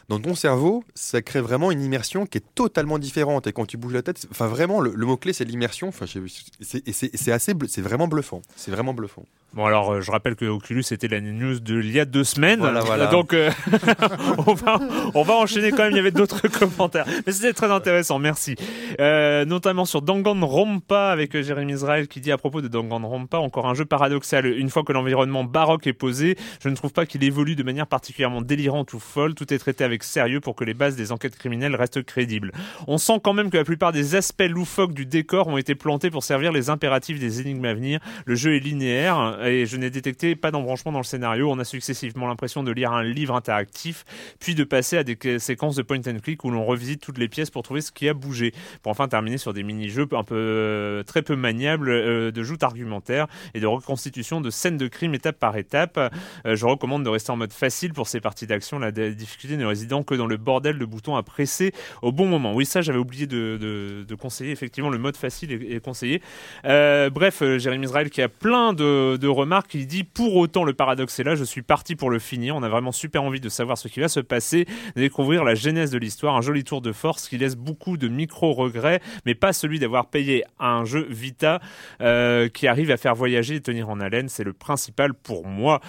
dans 0.09 0.19
ton 0.19 0.35
cerveau, 0.35 0.83
ça 0.95 1.21
crée 1.21 1.41
vraiment 1.41 1.71
une 1.71 1.81
immersion 1.83 2.25
qui 2.25 2.37
est 2.37 2.55
totalement 2.55 2.97
différente. 2.99 3.47
Et 3.47 3.53
quand 3.53 3.65
tu 3.65 3.77
bouges 3.77 3.93
la 3.93 4.03
tête, 4.03 4.25
enfin 4.31 4.47
vraiment, 4.47 4.79
le, 4.79 4.93
le 4.95 5.05
mot 5.05 5.17
clé 5.17 5.33
c'est 5.33 5.45
l'immersion. 5.45 5.89
Enfin, 5.89 6.05
c'est 6.07 7.81
vraiment 7.81 8.07
bluffant. 8.07 8.41
C'est 8.55 8.71
vraiment 8.71 8.93
bluffant. 8.93 9.25
Bon 9.53 9.65
alors, 9.65 9.93
euh, 9.93 10.01
je 10.01 10.11
rappelle 10.11 10.35
que 10.35 10.45
Oculus 10.45 10.83
était 10.91 11.07
la 11.07 11.21
news 11.21 11.59
de 11.59 11.81
il 11.81 11.91
y 11.91 11.99
a 11.99 12.05
deux 12.05 12.25
semaines. 12.25 12.59
Voilà, 12.59 12.81
voilà. 12.81 13.07
Donc, 13.11 13.33
euh, 13.33 13.49
on, 14.45 14.53
va, 14.53 14.79
on 15.15 15.23
va 15.23 15.35
enchaîner 15.35 15.71
quand 15.71 15.83
même. 15.83 15.93
Il 15.93 15.95
y 15.95 15.99
avait 15.99 16.11
d'autres 16.11 16.47
commentaires, 16.59 17.05
mais 17.25 17.31
c'était 17.31 17.53
très 17.53 17.71
intéressant. 17.71 18.19
Merci. 18.19 18.55
Euh, 18.99 19.45
notamment 19.45 19.85
sur 19.85 20.01
Danganronpa 20.01 21.09
avec 21.09 21.39
Jérémy 21.41 21.73
Israël 21.73 22.07
qui 22.07 22.19
dit 22.19 22.31
à 22.31 22.37
propos 22.37 22.61
de 22.61 22.67
Danganronpa 22.67 23.37
encore 23.37 23.67
un 23.67 23.73
jeu 23.73 23.85
paradoxal. 23.85 24.45
Une 24.45 24.69
fois 24.69 24.83
que 24.83 24.91
l'environnement 24.91 25.43
baroque 25.43 25.87
est 25.87 25.93
posé, 25.93 26.37
je 26.61 26.69
ne 26.69 26.75
trouve 26.75 26.91
pas 26.91 27.05
qu'il 27.05 27.23
évolue 27.23 27.55
de 27.55 27.63
manière 27.63 27.87
particulièrement 27.87 28.41
délirante 28.41 28.93
ou 28.93 28.99
folle. 28.99 29.33
Tout 29.33 29.53
est 29.53 29.59
traité 29.59 29.83
avec 29.83 30.03
sérieux 30.03 30.41
pour 30.41 30.55
que 30.55 30.65
les 30.65 30.73
bases 30.73 30.95
des 30.97 31.11
enquêtes 31.11 31.37
criminelles 31.37 31.75
restent 31.75 32.03
crédibles. 32.03 32.51
On 32.87 32.97
sent 32.97 33.21
quand 33.23 33.33
même 33.33 33.49
que 33.49 33.57
la 33.57 33.63
plupart 33.63 33.93
des 33.93 34.15
aspects 34.15 34.43
loufoques 34.47 34.93
du 34.93 35.05
décor 35.05 35.47
ont 35.47 35.57
été 35.57 35.73
plantés 35.73 36.11
pour 36.11 36.23
servir 36.23 36.51
les 36.51 36.69
impératifs 36.69 37.19
des 37.19 37.41
énigmes 37.41 37.65
à 37.65 37.73
venir. 37.73 37.99
Le 38.25 38.35
jeu 38.35 38.55
est 38.55 38.59
linéaire 38.59 39.36
et 39.43 39.65
je 39.65 39.77
n'ai 39.77 39.89
détecté 39.89 40.35
pas 40.35 40.51
d'embranchement 40.51 40.91
dans 40.91 40.99
le 40.99 41.03
scénario. 41.03 41.51
On 41.51 41.59
a 41.59 41.63
successivement 41.63 42.27
l'impression 42.27 42.63
de 42.63 42.71
lire 42.71 42.91
un 42.91 43.03
livre 43.03 43.35
interactif, 43.35 44.05
puis 44.39 44.55
de 44.55 44.63
passer 44.63 44.97
à 44.97 45.03
des 45.03 45.15
que- 45.15 45.39
séquences 45.39 45.75
de 45.75 45.81
point 45.81 45.99
and 46.07 46.19
click 46.23 46.43
où 46.43 46.51
l'on 46.51 46.65
revisite 46.65 47.01
toutes 47.01 47.17
les 47.17 47.27
pièces 47.27 47.49
pour 47.49 47.63
trouver 47.63 47.81
ce 47.81 47.91
qui 47.91 48.07
a 48.09 48.13
bougé. 48.13 48.53
Pour 48.81 48.91
enfin 48.91 49.07
terminer 49.07 49.37
sur 49.37 49.53
des 49.53 49.63
mini-jeux 49.63 50.07
un 50.11 50.23
peu 50.23 50.35
euh, 50.35 51.03
très 51.03 51.21
peu 51.21 51.35
maniables 51.35 51.89
euh, 51.89 52.31
de 52.31 52.43
joutes 52.43 52.63
argumentaires 52.63 53.27
et 53.53 53.59
de 53.59 53.67
reconstitution 53.67 54.41
de 54.41 54.49
scènes 54.49 54.77
de 54.77 54.87
crime 54.87 55.13
étape 55.13 55.39
par 55.39 55.57
étape. 55.57 55.97
Euh, 55.97 56.55
je 56.55 56.65
recommande 56.65 57.03
de 57.03 57.09
rester 57.09 57.31
en 57.31 57.37
mode 57.37 57.53
facile 57.53 57.93
pour 57.93 58.07
ces 58.07 58.21
parties 58.21 58.47
d'action, 58.47 58.79
la 58.79 58.91
difficulté 58.91 59.57
ne 59.57 59.65
résidant 59.65 60.03
que 60.03 60.15
dans 60.15 60.27
le 60.27 60.37
bordel 60.37 60.79
de 60.79 60.85
boutons 60.85 61.15
à 61.15 61.23
presser 61.23 61.73
au 62.01 62.11
bon 62.11 62.25
moment. 62.25 62.53
Oui, 62.53 62.65
ça 62.65 62.81
j'avais 62.81 62.99
oublié 62.99 63.27
de, 63.27 64.05
conseiller. 64.19 64.51
Effectivement, 64.51 64.89
le 64.89 64.97
mode 64.97 65.15
facile 65.15 65.51
est, 65.51 65.83
conseillé. 65.83 66.21
Bref, 66.63 67.43
Jérémy 67.57 67.85
Israël 67.85 68.09
qui 68.09 68.21
a 68.21 68.29
plein 68.29 68.73
de 68.73 69.26
remarques, 69.27 69.73
il 69.73 69.87
dit 69.87 70.03
pour 70.03 70.35
autant 70.35 70.63
le 70.63 70.73
paradoxe 70.73 71.19
est 71.19 71.23
là, 71.23 71.35
je 71.35 71.43
suis 71.43 71.61
parti 71.61 71.95
pour 71.95 72.09
le 72.09 72.19
finir. 72.19 72.55
On 72.55 72.63
a 72.63 72.69
vraiment 72.69 72.91
super 72.91 73.23
envie 73.23 73.39
de 73.39 73.49
savoir 73.49 73.77
ce 73.77 73.87
qui 73.87 73.99
va 73.99 74.07
se 74.07 74.19
passer, 74.19 74.65
de 74.95 75.01
découvrir 75.01 75.43
la 75.43 75.55
genèse 75.55 75.91
de 75.91 75.97
l'histoire, 75.97 76.35
un 76.35 76.41
joli 76.41 76.63
tour 76.63 76.81
de 76.81 76.91
force 76.91 77.27
qui 77.27 77.37
laisse 77.37 77.55
beaucoup 77.55 77.97
de 77.97 78.07
micro-regrets, 78.07 79.01
mais 79.25 79.35
pas 79.35 79.53
celui 79.53 79.79
d'avoir 79.79 80.07
payé 80.07 80.43
un 80.59 80.85
jeu 80.85 81.07
Vita 81.09 81.59
euh, 82.01 82.49
qui 82.49 82.67
arrive 82.67 82.91
à 82.91 82.97
faire 82.97 83.15
voyager 83.15 83.55
et 83.55 83.61
tenir 83.61 83.89
en 83.89 83.99
haleine. 83.99 84.29
C'est 84.29 84.43
le 84.43 84.53
principal 84.53 85.13
pour 85.13 85.45
moi. 85.45 85.81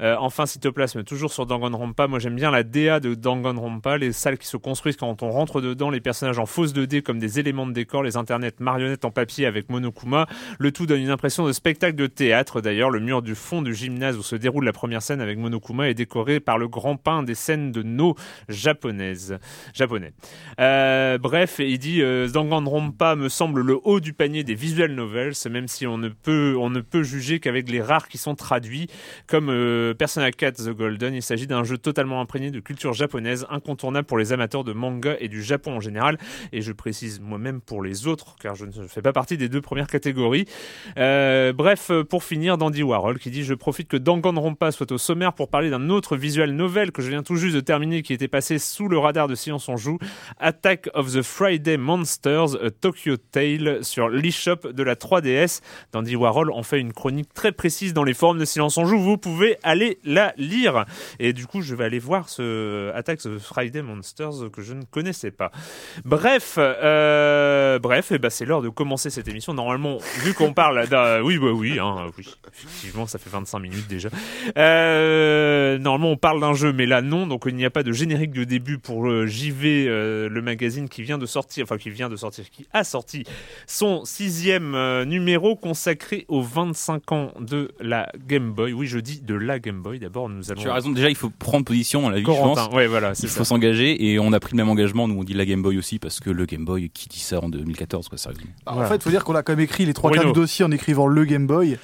Euh, 0.00 0.16
enfin, 0.18 0.46
Cytoplasme, 0.46 1.04
toujours 1.04 1.32
sur 1.32 1.46
Danganronpa. 1.46 2.06
Moi, 2.06 2.18
j'aime 2.18 2.36
bien 2.36 2.50
la 2.50 2.62
DA 2.62 3.00
de 3.00 3.14
Danganronpa, 3.14 3.98
les 3.98 4.12
salles 4.12 4.38
qui 4.38 4.46
se 4.46 4.56
construisent 4.56 4.96
quand 4.96 5.22
on 5.22 5.30
rentre 5.30 5.60
dedans, 5.60 5.90
les 5.90 6.00
personnages 6.00 6.38
en 6.38 6.46
fausse 6.46 6.72
2D 6.72 7.02
comme 7.02 7.18
des 7.18 7.38
éléments 7.38 7.66
de 7.66 7.72
décor, 7.72 8.02
les 8.02 8.16
internets 8.16 8.60
marionnettes 8.60 9.04
en 9.04 9.10
papier 9.10 9.46
avec 9.46 9.68
Monokuma. 9.70 10.26
Le 10.58 10.72
tout 10.72 10.86
donne 10.86 11.00
une 11.00 11.10
impression 11.10 11.46
de 11.46 11.52
spectacle 11.52 11.96
de 11.96 12.06
théâtre. 12.06 12.60
D'ailleurs, 12.60 12.90
le 12.90 13.00
mur 13.00 13.22
du 13.22 13.34
fond 13.34 13.62
du 13.62 13.74
gymnase 13.74 14.16
où 14.16 14.22
se 14.22 14.36
déroule 14.36 14.64
la 14.64 14.72
première 14.72 15.02
scène 15.02 15.20
avec 15.20 15.38
Monokuma 15.38 15.88
est 15.88 15.94
décoré 15.94 16.40
par 16.40 16.58
le 16.58 16.68
grand 16.68 16.96
pain 16.96 17.22
des 17.22 17.34
scènes 17.34 17.72
de 17.72 17.82
no 17.82 18.14
japonaises. 18.48 19.38
Japonais. 19.74 20.12
Euh, 20.60 21.18
bref, 21.18 21.56
il 21.58 21.78
dit 21.78 22.02
euh, 22.02 22.28
Danganronpa 22.28 23.16
me 23.16 23.28
semble 23.28 23.62
le 23.62 23.78
haut 23.82 24.00
du 24.00 24.12
panier 24.12 24.44
des 24.44 24.54
visual 24.54 24.92
novels, 24.92 25.32
même 25.50 25.68
si 25.68 25.86
on 25.86 25.98
ne 25.98 26.08
peut, 26.08 26.56
on 26.58 26.70
ne 26.70 26.80
peut 26.80 27.02
juger 27.02 27.40
qu'avec 27.40 27.68
les 27.70 27.80
rares 27.80 28.08
qui 28.08 28.18
sont 28.18 28.34
traduits, 28.34 28.88
comme 29.26 29.48
euh, 29.50 29.81
Persona 29.98 30.30
4 30.30 30.64
The 30.64 30.70
Golden. 30.70 31.14
Il 31.14 31.22
s'agit 31.22 31.46
d'un 31.46 31.64
jeu 31.64 31.78
totalement 31.78 32.20
imprégné 32.20 32.50
de 32.50 32.60
culture 32.60 32.92
japonaise, 32.92 33.46
incontournable 33.50 34.06
pour 34.06 34.18
les 34.18 34.32
amateurs 34.32 34.64
de 34.64 34.72
manga 34.72 35.16
et 35.18 35.28
du 35.28 35.42
Japon 35.42 35.76
en 35.76 35.80
général, 35.80 36.18
et 36.52 36.62
je 36.62 36.72
précise 36.72 37.20
moi-même 37.20 37.60
pour 37.60 37.82
les 37.82 38.06
autres, 38.06 38.36
car 38.40 38.54
je 38.54 38.66
ne 38.66 38.86
fais 38.86 39.02
pas 39.02 39.12
partie 39.12 39.36
des 39.36 39.48
deux 39.48 39.60
premières 39.60 39.86
catégories. 39.86 40.46
Euh, 40.98 41.52
bref, 41.52 41.90
pour 42.08 42.24
finir, 42.24 42.58
Dandy 42.58 42.82
Warhol 42.82 43.18
qui 43.18 43.30
dit 43.30 43.44
Je 43.44 43.54
profite 43.54 43.88
que 43.88 43.96
Danganronpa 43.96 44.72
soit 44.72 44.92
au 44.92 44.98
sommaire 44.98 45.32
pour 45.32 45.48
parler 45.48 45.70
d'un 45.70 45.90
autre 45.90 46.16
visual 46.16 46.52
novel 46.52 46.92
que 46.92 47.02
je 47.02 47.08
viens 47.08 47.22
tout 47.22 47.36
juste 47.36 47.54
de 47.54 47.60
terminer, 47.60 48.02
qui 48.02 48.12
était 48.12 48.28
passé 48.28 48.58
sous 48.58 48.88
le 48.88 48.98
radar 48.98 49.28
de 49.28 49.34
Silence 49.34 49.68
on 49.68 49.76
Joue 49.76 49.98
Attack 50.38 50.88
of 50.94 51.12
the 51.12 51.22
Friday 51.22 51.76
Monsters, 51.76 52.56
Tokyo 52.80 53.16
Tale 53.16 53.84
sur 53.84 54.08
l'eShop 54.08 54.72
de 54.72 54.82
la 54.82 54.94
3DS. 54.94 55.60
Dandy 55.92 56.16
Warhol 56.16 56.50
en 56.50 56.62
fait 56.62 56.80
une 56.80 56.92
chronique 56.92 57.32
très 57.34 57.52
précise 57.52 57.94
dans 57.94 58.04
les 58.04 58.14
forums 58.14 58.38
de 58.38 58.44
Silence 58.44 58.76
on 58.78 58.84
Joue. 58.84 58.98
Vous 58.98 59.18
pouvez 59.18 59.56
la 60.04 60.34
lire. 60.36 60.84
Et 61.18 61.32
du 61.32 61.46
coup, 61.46 61.62
je 61.62 61.74
vais 61.74 61.84
aller 61.84 61.98
voir 61.98 62.28
ce 62.28 62.92
Attack 62.94 63.20
the 63.20 63.38
Friday 63.38 63.82
Monsters 63.82 64.50
que 64.52 64.62
je 64.62 64.74
ne 64.74 64.82
connaissais 64.84 65.30
pas. 65.30 65.50
Bref, 66.04 66.54
euh, 66.58 67.78
bref, 67.78 68.12
ben 68.12 68.30
c'est 68.30 68.44
l'heure 68.44 68.62
de 68.62 68.68
commencer 68.68 69.10
cette 69.10 69.28
émission. 69.28 69.54
Normalement, 69.54 69.98
vu 70.22 70.34
qu'on 70.34 70.52
parle 70.52 70.88
d'un, 70.88 71.20
oui, 71.22 71.38
bah 71.38 71.52
oui, 71.52 71.78
hein, 71.78 72.06
oui, 72.18 72.28
effectivement, 72.52 73.06
ça 73.06 73.18
fait 73.18 73.30
25 73.30 73.58
minutes 73.58 73.88
déjà. 73.88 74.08
Euh, 74.56 75.78
normalement, 75.78 76.10
on 76.10 76.16
parle 76.16 76.40
d'un 76.40 76.54
jeu, 76.54 76.72
mais 76.72 76.86
là 76.86 77.02
non, 77.02 77.26
donc 77.26 77.44
il 77.46 77.54
n'y 77.54 77.64
a 77.64 77.70
pas 77.70 77.82
de 77.82 77.92
générique 77.92 78.32
de 78.32 78.44
début 78.44 78.78
pour 78.78 79.02
le 79.02 79.26
JV, 79.26 79.86
euh, 79.88 80.28
le 80.28 80.42
magazine 80.42 80.88
qui 80.88 81.02
vient 81.02 81.18
de 81.18 81.26
sortir, 81.26 81.64
enfin 81.64 81.78
qui 81.78 81.90
vient 81.90 82.08
de 82.08 82.16
sortir, 82.16 82.48
qui 82.50 82.66
a 82.72 82.84
sorti 82.84 83.24
son 83.66 84.04
sixième 84.04 84.74
euh, 84.74 85.04
numéro 85.04 85.56
consacré 85.56 86.24
aux 86.28 86.42
25 86.42 87.12
ans 87.12 87.32
de 87.40 87.72
la 87.80 88.10
Game 88.26 88.52
Boy. 88.52 88.72
Oui, 88.72 88.86
je 88.86 88.98
dis 88.98 89.20
de 89.20 89.34
la 89.34 89.58
Game 89.62 89.80
Boy. 89.80 89.98
D'abord, 89.98 90.28
nous 90.28 90.50
allons. 90.50 90.60
Tu 90.60 90.68
as 90.68 90.74
raison. 90.74 90.90
Déjà, 90.90 91.08
il 91.08 91.16
faut 91.16 91.30
prendre 91.30 91.64
position. 91.64 92.06
On 92.06 92.08
l'a 92.10 92.18
vu, 92.18 92.24
je 92.24 92.30
pense. 92.30 92.68
Ouais, 92.72 92.86
voilà, 92.86 93.12
il 93.20 93.28
faut 93.28 93.44
s'engager 93.44 94.10
et 94.10 94.18
on 94.18 94.32
a 94.32 94.40
pris 94.40 94.52
le 94.52 94.56
même 94.56 94.68
engagement. 94.68 95.08
Nous, 95.08 95.18
on 95.18 95.24
dit 95.24 95.34
la 95.34 95.44
Game 95.44 95.62
Boy 95.62 95.78
aussi 95.78 95.98
parce 95.98 96.20
que 96.20 96.30
le 96.30 96.44
Game 96.46 96.64
Boy, 96.64 96.90
qui 96.90 97.08
dit 97.08 97.20
ça 97.20 97.40
en 97.42 97.48
2014, 97.48 98.08
quoi, 98.08 98.18
sérieusement. 98.18 98.50
Alors, 98.66 98.80
En 98.80 98.86
fait, 98.86 98.96
il 98.96 99.02
faut 99.02 99.10
dire 99.10 99.24
qu'on 99.24 99.34
a 99.34 99.42
quand 99.42 99.52
même 99.52 99.60
écrit 99.60 99.86
les 99.86 99.94
trois 99.94 100.10
quarts 100.10 100.26
du 100.26 100.32
dossier 100.32 100.64
en 100.64 100.70
écrivant 100.70 101.06
le 101.06 101.24
Game 101.24 101.46
Boy. 101.46 101.78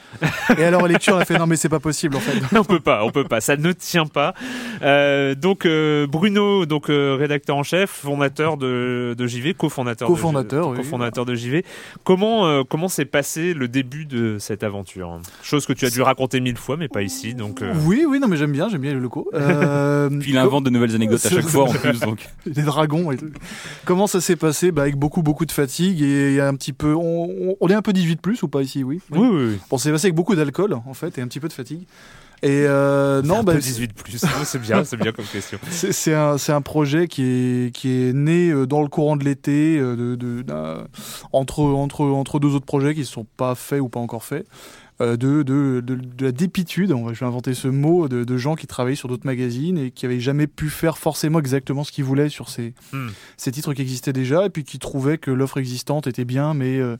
et 0.58 0.64
alors, 0.64 0.84
à 0.84 0.88
lecture, 0.88 1.14
on 1.14 1.18
a 1.18 1.24
fait 1.24 1.38
non, 1.38 1.46
mais 1.46 1.56
c'est 1.56 1.68
pas 1.68 1.80
possible 1.80 2.16
en 2.16 2.20
fait. 2.20 2.56
on 2.56 2.64
peut 2.64 2.80
pas, 2.80 3.04
on 3.04 3.10
peut 3.10 3.24
pas. 3.24 3.40
Ça 3.40 3.56
ne 3.56 3.72
tient 3.72 4.06
pas. 4.06 4.34
Euh, 4.82 5.34
donc, 5.34 5.66
euh, 5.66 6.06
Bruno, 6.06 6.66
donc 6.66 6.90
euh, 6.90 7.16
rédacteur 7.18 7.56
en 7.56 7.62
chef, 7.62 7.90
fondateur 7.90 8.56
de, 8.56 9.14
de 9.16 9.26
JV, 9.26 9.54
cofondateur. 9.54 10.08
Cofondateur, 10.08 10.72
de, 10.72 10.76
cofondateur 10.76 11.24
de 11.24 11.34
JV. 11.34 11.64
Comment 12.04 12.46
euh, 12.46 12.62
comment 12.68 12.88
s'est 12.88 13.04
passé 13.04 13.54
le 13.54 13.68
début 13.68 14.04
de 14.06 14.38
cette 14.38 14.62
aventure? 14.62 15.20
Chose 15.42 15.66
que 15.66 15.72
tu 15.72 15.84
as 15.84 15.90
dû 15.90 16.02
raconter 16.02 16.40
mille 16.40 16.56
fois, 16.56 16.76
mais 16.76 16.88
pas 16.88 17.02
ici. 17.02 17.34
Donc. 17.34 17.62
Oui, 17.84 18.04
oui, 18.08 18.18
non, 18.20 18.28
mais 18.28 18.36
j'aime 18.36 18.52
bien, 18.52 18.68
j'aime 18.68 18.80
bien 18.80 18.92
les 18.94 19.00
locaux. 19.00 19.28
Euh, 19.34 20.08
Puis 20.20 20.30
il 20.30 20.38
invente 20.38 20.64
de 20.64 20.70
nouvelles 20.70 20.94
anecdotes 20.94 21.24
à 21.24 21.30
chaque 21.30 21.46
fois 21.48 21.64
en 21.64 21.72
plus. 21.72 22.00
Donc. 22.00 22.28
des 22.46 22.62
dragons 22.62 23.10
et 23.12 23.16
tout. 23.16 23.30
Comment 23.84 24.06
ça 24.06 24.20
s'est 24.20 24.36
passé? 24.36 24.72
Bah, 24.72 24.82
Avec 24.82 24.96
beaucoup, 24.96 25.22
beaucoup 25.22 25.46
de 25.46 25.52
fatigue 25.52 26.02
et 26.02 26.40
un 26.40 26.54
petit 26.54 26.72
peu. 26.72 26.94
On, 26.94 27.24
on- 27.50 27.56
on 27.60 27.68
est 27.68 27.74
un 27.74 27.82
peu 27.82 27.92
18 27.92 28.20
plus 28.20 28.42
ou 28.42 28.48
pas 28.48 28.62
ici? 28.62 28.84
Oui. 28.84 29.00
Oui, 29.10 29.18
oui, 29.18 29.44
oui. 29.50 29.58
Bon, 29.70 29.78
c'est 29.78 29.90
passé 29.90 30.06
avec 30.06 30.14
beaucoup 30.14 30.34
d'alcool 30.34 30.74
en 30.74 30.94
fait 30.94 31.18
et 31.18 31.20
un 31.20 31.26
petit 31.28 31.40
peu 31.40 31.48
de 31.48 31.52
fatigue. 31.52 31.86
Et 32.40 32.66
euh, 32.68 33.20
non, 33.22 33.40
Un 33.40 33.42
bah, 33.42 33.54
peu 33.54 33.58
18 33.58 33.94
plus. 33.94 34.22
Ouais, 34.22 34.28
c'est 34.44 34.60
bien, 34.60 34.84
c'est 34.84 34.96
bien 34.96 35.10
comme 35.10 35.24
question. 35.24 35.58
c'est 35.70 36.14
un, 36.14 36.36
un 36.48 36.60
projet 36.60 37.08
qui 37.08 37.22
est, 37.24 37.74
qui 37.74 37.88
est 37.90 38.12
né 38.12 38.50
euh, 38.50 38.64
dans 38.64 38.80
le 38.82 38.86
courant 38.88 39.16
de 39.16 39.24
l'été, 39.24 39.76
euh, 39.80 39.96
de, 40.16 40.44
entre, 41.32 41.60
entre, 41.64 42.02
entre 42.04 42.38
deux 42.38 42.54
autres 42.54 42.64
projets 42.66 42.94
qui 42.94 43.00
ne 43.00 43.04
sont 43.06 43.26
pas 43.36 43.56
faits 43.56 43.80
ou 43.80 43.88
pas 43.88 43.98
encore 43.98 44.22
faits. 44.22 44.46
Euh, 45.00 45.16
De, 45.16 45.42
de, 45.42 45.80
de, 45.84 45.94
de 45.94 46.24
la 46.24 46.32
dépitude, 46.32 46.94
je 47.12 47.20
vais 47.20 47.26
inventer 47.26 47.54
ce 47.54 47.68
mot, 47.68 48.08
de, 48.08 48.24
de 48.24 48.36
gens 48.36 48.54
qui 48.56 48.66
travaillaient 48.66 48.96
sur 48.96 49.08
d'autres 49.08 49.26
magazines 49.26 49.78
et 49.78 49.90
qui 49.90 50.06
avaient 50.06 50.20
jamais 50.20 50.46
pu 50.46 50.68
faire 50.70 50.98
forcément 50.98 51.38
exactement 51.38 51.84
ce 51.84 51.92
qu'ils 51.92 52.04
voulaient 52.04 52.28
sur 52.28 52.48
ces, 52.48 52.74
Hmm. 52.92 53.08
ces 53.36 53.50
titres 53.52 53.74
qui 53.74 53.82
existaient 53.82 54.12
déjà 54.12 54.46
et 54.46 54.50
puis 54.50 54.64
qui 54.64 54.78
trouvaient 54.78 55.18
que 55.18 55.30
l'offre 55.30 55.58
existante 55.58 56.06
était 56.06 56.24
bien 56.24 56.54
mais, 56.54 56.78
euh, 56.78 56.96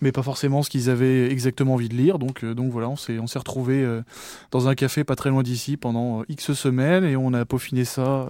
mais 0.00 0.12
pas 0.12 0.22
forcément 0.22 0.62
ce 0.62 0.70
qu'ils 0.70 0.90
avaient 0.90 1.30
exactement 1.30 1.74
envie 1.74 1.88
de 1.88 1.94
lire. 1.94 2.18
Donc, 2.18 2.44
euh, 2.44 2.54
donc 2.54 2.70
voilà, 2.72 2.88
on 2.88 2.96
s'est, 2.96 3.18
on 3.18 3.26
s'est 3.26 3.38
retrouvés 3.38 3.82
euh, 3.82 4.02
dans 4.50 4.68
un 4.68 4.74
café 4.74 5.04
pas 5.04 5.16
très 5.16 5.30
loin 5.30 5.42
d'ici 5.42 5.76
pendant 5.76 6.22
X 6.28 6.52
semaines 6.52 7.04
et 7.04 7.16
on 7.16 7.32
a 7.34 7.44
peaufiné 7.44 7.84
ça 7.84 8.28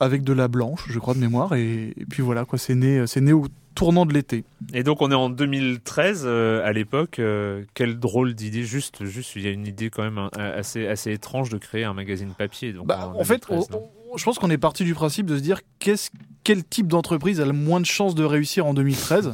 avec 0.00 0.22
de 0.22 0.32
la 0.32 0.48
blanche, 0.48 0.86
je 0.88 0.98
crois, 0.98 1.14
de 1.14 1.18
mémoire. 1.20 1.54
Et, 1.54 1.94
et 1.96 2.04
puis 2.08 2.22
voilà, 2.22 2.44
quoi, 2.44 2.58
c'est 2.58 2.74
né, 2.74 3.04
c'est 3.06 3.20
né 3.20 3.32
au 3.32 3.46
tournant 3.78 4.06
de 4.06 4.12
l'été. 4.12 4.42
Et 4.74 4.82
donc 4.82 5.00
on 5.02 5.10
est 5.12 5.14
en 5.14 5.30
2013 5.30 6.24
euh, 6.26 6.66
à 6.68 6.72
l'époque. 6.72 7.20
euh, 7.20 7.62
quelle 7.74 7.98
drôle 8.00 8.34
d'idée. 8.34 8.64
Juste, 8.64 9.04
juste, 9.04 9.36
il 9.36 9.42
y 9.42 9.46
a 9.46 9.50
une 9.50 9.68
idée 9.68 9.88
quand 9.88 10.02
même 10.02 10.18
hein, 10.18 10.30
assez, 10.36 10.88
assez 10.88 11.12
étrange 11.12 11.48
de 11.48 11.58
créer 11.58 11.84
un 11.84 11.94
magazine 11.94 12.30
papier. 12.36 12.72
Donc 12.72 12.86
Bah, 12.86 13.12
en 13.14 13.22
fait, 13.24 13.40
2013, 13.48 13.68
on- 13.70 13.72
non 13.76 13.82
on- 14.12 14.16
je 14.16 14.24
pense 14.24 14.38
qu'on 14.40 14.50
est 14.50 14.58
parti 14.58 14.82
du 14.84 14.94
principe 14.94 15.26
de 15.26 15.36
se 15.36 15.42
dire 15.42 15.60
qu'est-ce, 15.78 16.10
quel 16.42 16.64
type 16.64 16.88
d'entreprise 16.88 17.40
a 17.40 17.44
le 17.46 17.52
moins 17.52 17.78
de 17.80 17.86
chances 17.86 18.14
de 18.16 18.24
réussir 18.24 18.66
en 18.66 18.74
2013 18.74 19.32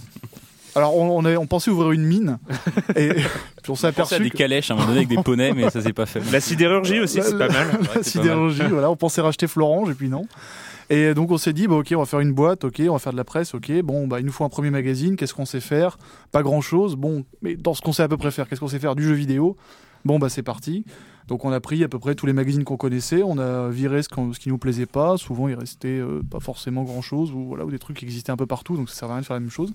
Alors 0.74 0.94
on, 0.96 1.16
on, 1.18 1.24
a- 1.24 1.36
on 1.36 1.46
pensait 1.46 1.70
ouvrir 1.70 1.92
une 1.92 2.04
mine 2.04 2.38
et 2.96 3.08
puis 3.08 3.22
on 3.22 3.24
s'est 3.24 3.26
On 3.68 3.72
pensait 3.72 3.86
à 3.86 3.88
aperçu 3.88 4.22
des 4.24 4.30
calèches 4.30 4.70
à 4.70 4.74
un 4.74 4.76
moment 4.76 4.88
donné 4.88 4.98
avec 5.06 5.08
des 5.16 5.22
poneys, 5.22 5.52
mais 5.54 5.70
ça 5.70 5.80
s'est 5.80 5.92
pas 5.94 6.04
fait. 6.06 6.20
la 6.32 6.40
sidérurgie 6.40 7.00
aussi, 7.00 7.22
c'est 7.22 7.38
pas 7.38 7.48
mal. 7.48 7.68
Ouais, 7.68 7.72
la 7.72 7.78
c'est 7.78 7.88
pas 7.88 7.94
mal. 7.94 8.04
sidérurgie, 8.04 8.62
voilà, 8.68 8.90
on 8.90 8.96
pensait 8.96 9.20
racheter 9.22 9.46
Florange 9.46 9.88
et 9.90 9.94
puis 9.94 10.08
non. 10.08 10.26
Et 10.90 11.14
donc 11.14 11.30
on 11.30 11.38
s'est 11.38 11.52
dit, 11.52 11.66
bah, 11.66 11.76
ok, 11.76 11.92
on 11.94 11.98
va 12.00 12.04
faire 12.06 12.20
une 12.20 12.32
boîte, 12.32 12.64
ok, 12.64 12.82
on 12.88 12.92
va 12.92 12.98
faire 12.98 13.12
de 13.12 13.16
la 13.16 13.24
presse, 13.24 13.54
ok, 13.54 13.72
bon, 13.82 14.06
bah, 14.06 14.20
il 14.20 14.26
nous 14.26 14.32
faut 14.32 14.44
un 14.44 14.48
premier 14.48 14.70
magazine, 14.70 15.16
qu'est-ce 15.16 15.34
qu'on 15.34 15.46
sait 15.46 15.60
faire? 15.60 15.98
Pas 16.32 16.42
grand-chose, 16.42 16.96
bon, 16.96 17.24
mais 17.42 17.56
dans 17.56 17.74
ce 17.74 17.80
qu'on 17.82 17.92
sait 17.92 18.02
à 18.02 18.08
peu 18.08 18.16
près 18.16 18.30
faire, 18.30 18.48
qu'est-ce 18.48 18.60
qu'on 18.60 18.68
sait 18.68 18.78
faire? 18.78 18.94
Du 18.94 19.02
jeu 19.04 19.14
vidéo 19.14 19.56
Bon, 20.04 20.18
bah 20.18 20.28
c'est 20.28 20.42
parti. 20.42 20.84
Donc 21.28 21.46
on 21.46 21.50
a 21.52 21.58
pris 21.60 21.82
à 21.82 21.88
peu 21.88 21.98
près 21.98 22.14
tous 22.14 22.26
les 22.26 22.34
magazines 22.34 22.62
qu'on 22.64 22.76
connaissait, 22.76 23.22
on 23.22 23.38
a 23.38 23.70
viré 23.70 24.02
ce, 24.02 24.10
qu'on- 24.10 24.34
ce 24.34 24.38
qui 24.38 24.50
nous 24.50 24.58
plaisait 24.58 24.84
pas, 24.84 25.16
souvent 25.16 25.48
il 25.48 25.54
restait 25.54 25.88
euh, 25.98 26.20
pas 26.30 26.40
forcément 26.40 26.82
grand-chose, 26.82 27.32
ou, 27.32 27.46
voilà, 27.46 27.64
ou 27.64 27.70
des 27.70 27.78
trucs 27.78 27.96
qui 27.96 28.04
existaient 28.04 28.30
un 28.30 28.36
peu 28.36 28.44
partout, 28.44 28.76
donc 28.76 28.90
ça 28.90 28.96
servait 28.96 29.12
à 29.12 29.14
rien 29.14 29.20
de 29.22 29.26
faire 29.26 29.36
la 29.36 29.40
même 29.40 29.48
chose. 29.50 29.72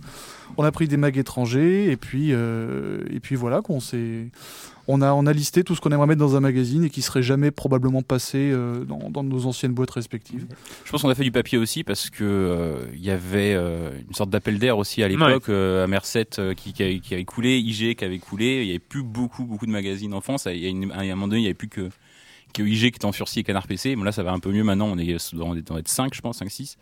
On 0.57 0.63
a 0.63 0.71
pris 0.71 0.87
des 0.87 0.97
mags 0.97 1.17
étrangers, 1.17 1.91
et 1.91 1.97
puis, 1.97 2.27
euh, 2.33 3.01
et 3.09 3.19
puis 3.19 3.33
voilà, 3.35 3.61
qu'on 3.61 3.79
s'est... 3.79 4.27
On 4.91 5.03
a, 5.03 5.13
on 5.13 5.27
a 5.27 5.33
listé 5.33 5.63
tout 5.63 5.75
ce 5.75 5.81
qu'on 5.81 5.91
aimerait 5.91 6.07
mettre 6.07 6.19
dans 6.19 6.35
un 6.35 6.39
magazine 6.39 6.83
et 6.85 6.89
qui 6.89 7.03
serait 7.03 7.21
jamais 7.21 7.51
probablement 7.51 8.01
passé 8.01 8.49
euh, 8.51 8.85
dans, 8.85 9.11
dans 9.11 9.23
nos 9.23 9.45
anciennes 9.45 9.73
boîtes 9.73 9.91
respectives. 9.91 10.47
Je 10.83 10.91
pense 10.91 11.03
qu'on 11.03 11.09
a 11.09 11.13
fait 11.13 11.23
du 11.23 11.31
papier 11.31 11.59
aussi 11.59 11.83
parce 11.83 12.09
que 12.09 12.23
euh, 12.23 12.85
il 12.95 13.03
y 13.05 13.11
avait 13.11 13.53
euh, 13.53 13.91
une 14.07 14.15
sorte 14.15 14.31
d'appel 14.31 14.57
d'air 14.57 14.79
aussi 14.79 15.03
à 15.03 15.07
l'époque 15.07 15.47
euh, 15.49 15.83
à 15.83 15.87
Merced 15.87 16.29
euh, 16.39 16.55
qui, 16.55 16.73
qui, 16.73 16.81
avait, 16.81 16.99
qui 17.01 17.13
avait 17.13 17.23
coulé, 17.23 17.59
IG 17.59 17.97
qui 17.97 18.03
avait 18.03 18.17
coulé. 18.17 18.61
Il 18.63 18.65
y 18.67 18.71
avait 18.71 18.79
plus 18.79 19.03
beaucoup 19.03 19.43
beaucoup 19.43 19.67
de 19.67 19.71
magazines 19.71 20.15
en 20.15 20.21
France. 20.21 20.47
Il 20.51 20.57
y 20.57 20.65
a, 20.65 20.69
une, 20.69 20.91
à 20.91 21.01
un 21.01 21.05
moment 21.09 21.27
donné, 21.27 21.41
il 21.41 21.43
y 21.43 21.47
avait 21.47 21.53
plus 21.53 21.69
que 21.69 21.91
que 22.55 22.63
IG 22.63 22.79
qui 22.79 22.87
était 22.87 23.05
en 23.05 23.11
sursis 23.11 23.41
et 23.41 23.43
Canard 23.43 23.67
PC. 23.67 23.95
Bon 23.95 24.01
là, 24.01 24.11
ça 24.11 24.23
va 24.23 24.31
un 24.31 24.39
peu 24.39 24.51
mieux 24.51 24.63
maintenant. 24.63 24.87
On 24.87 24.97
est 24.97 25.35
dans 25.35 25.51
on 25.51 25.77
être 25.77 25.87
5 25.87 26.15
je 26.15 26.21
pense, 26.21 26.37
5 26.39 26.49
6. 26.49 26.77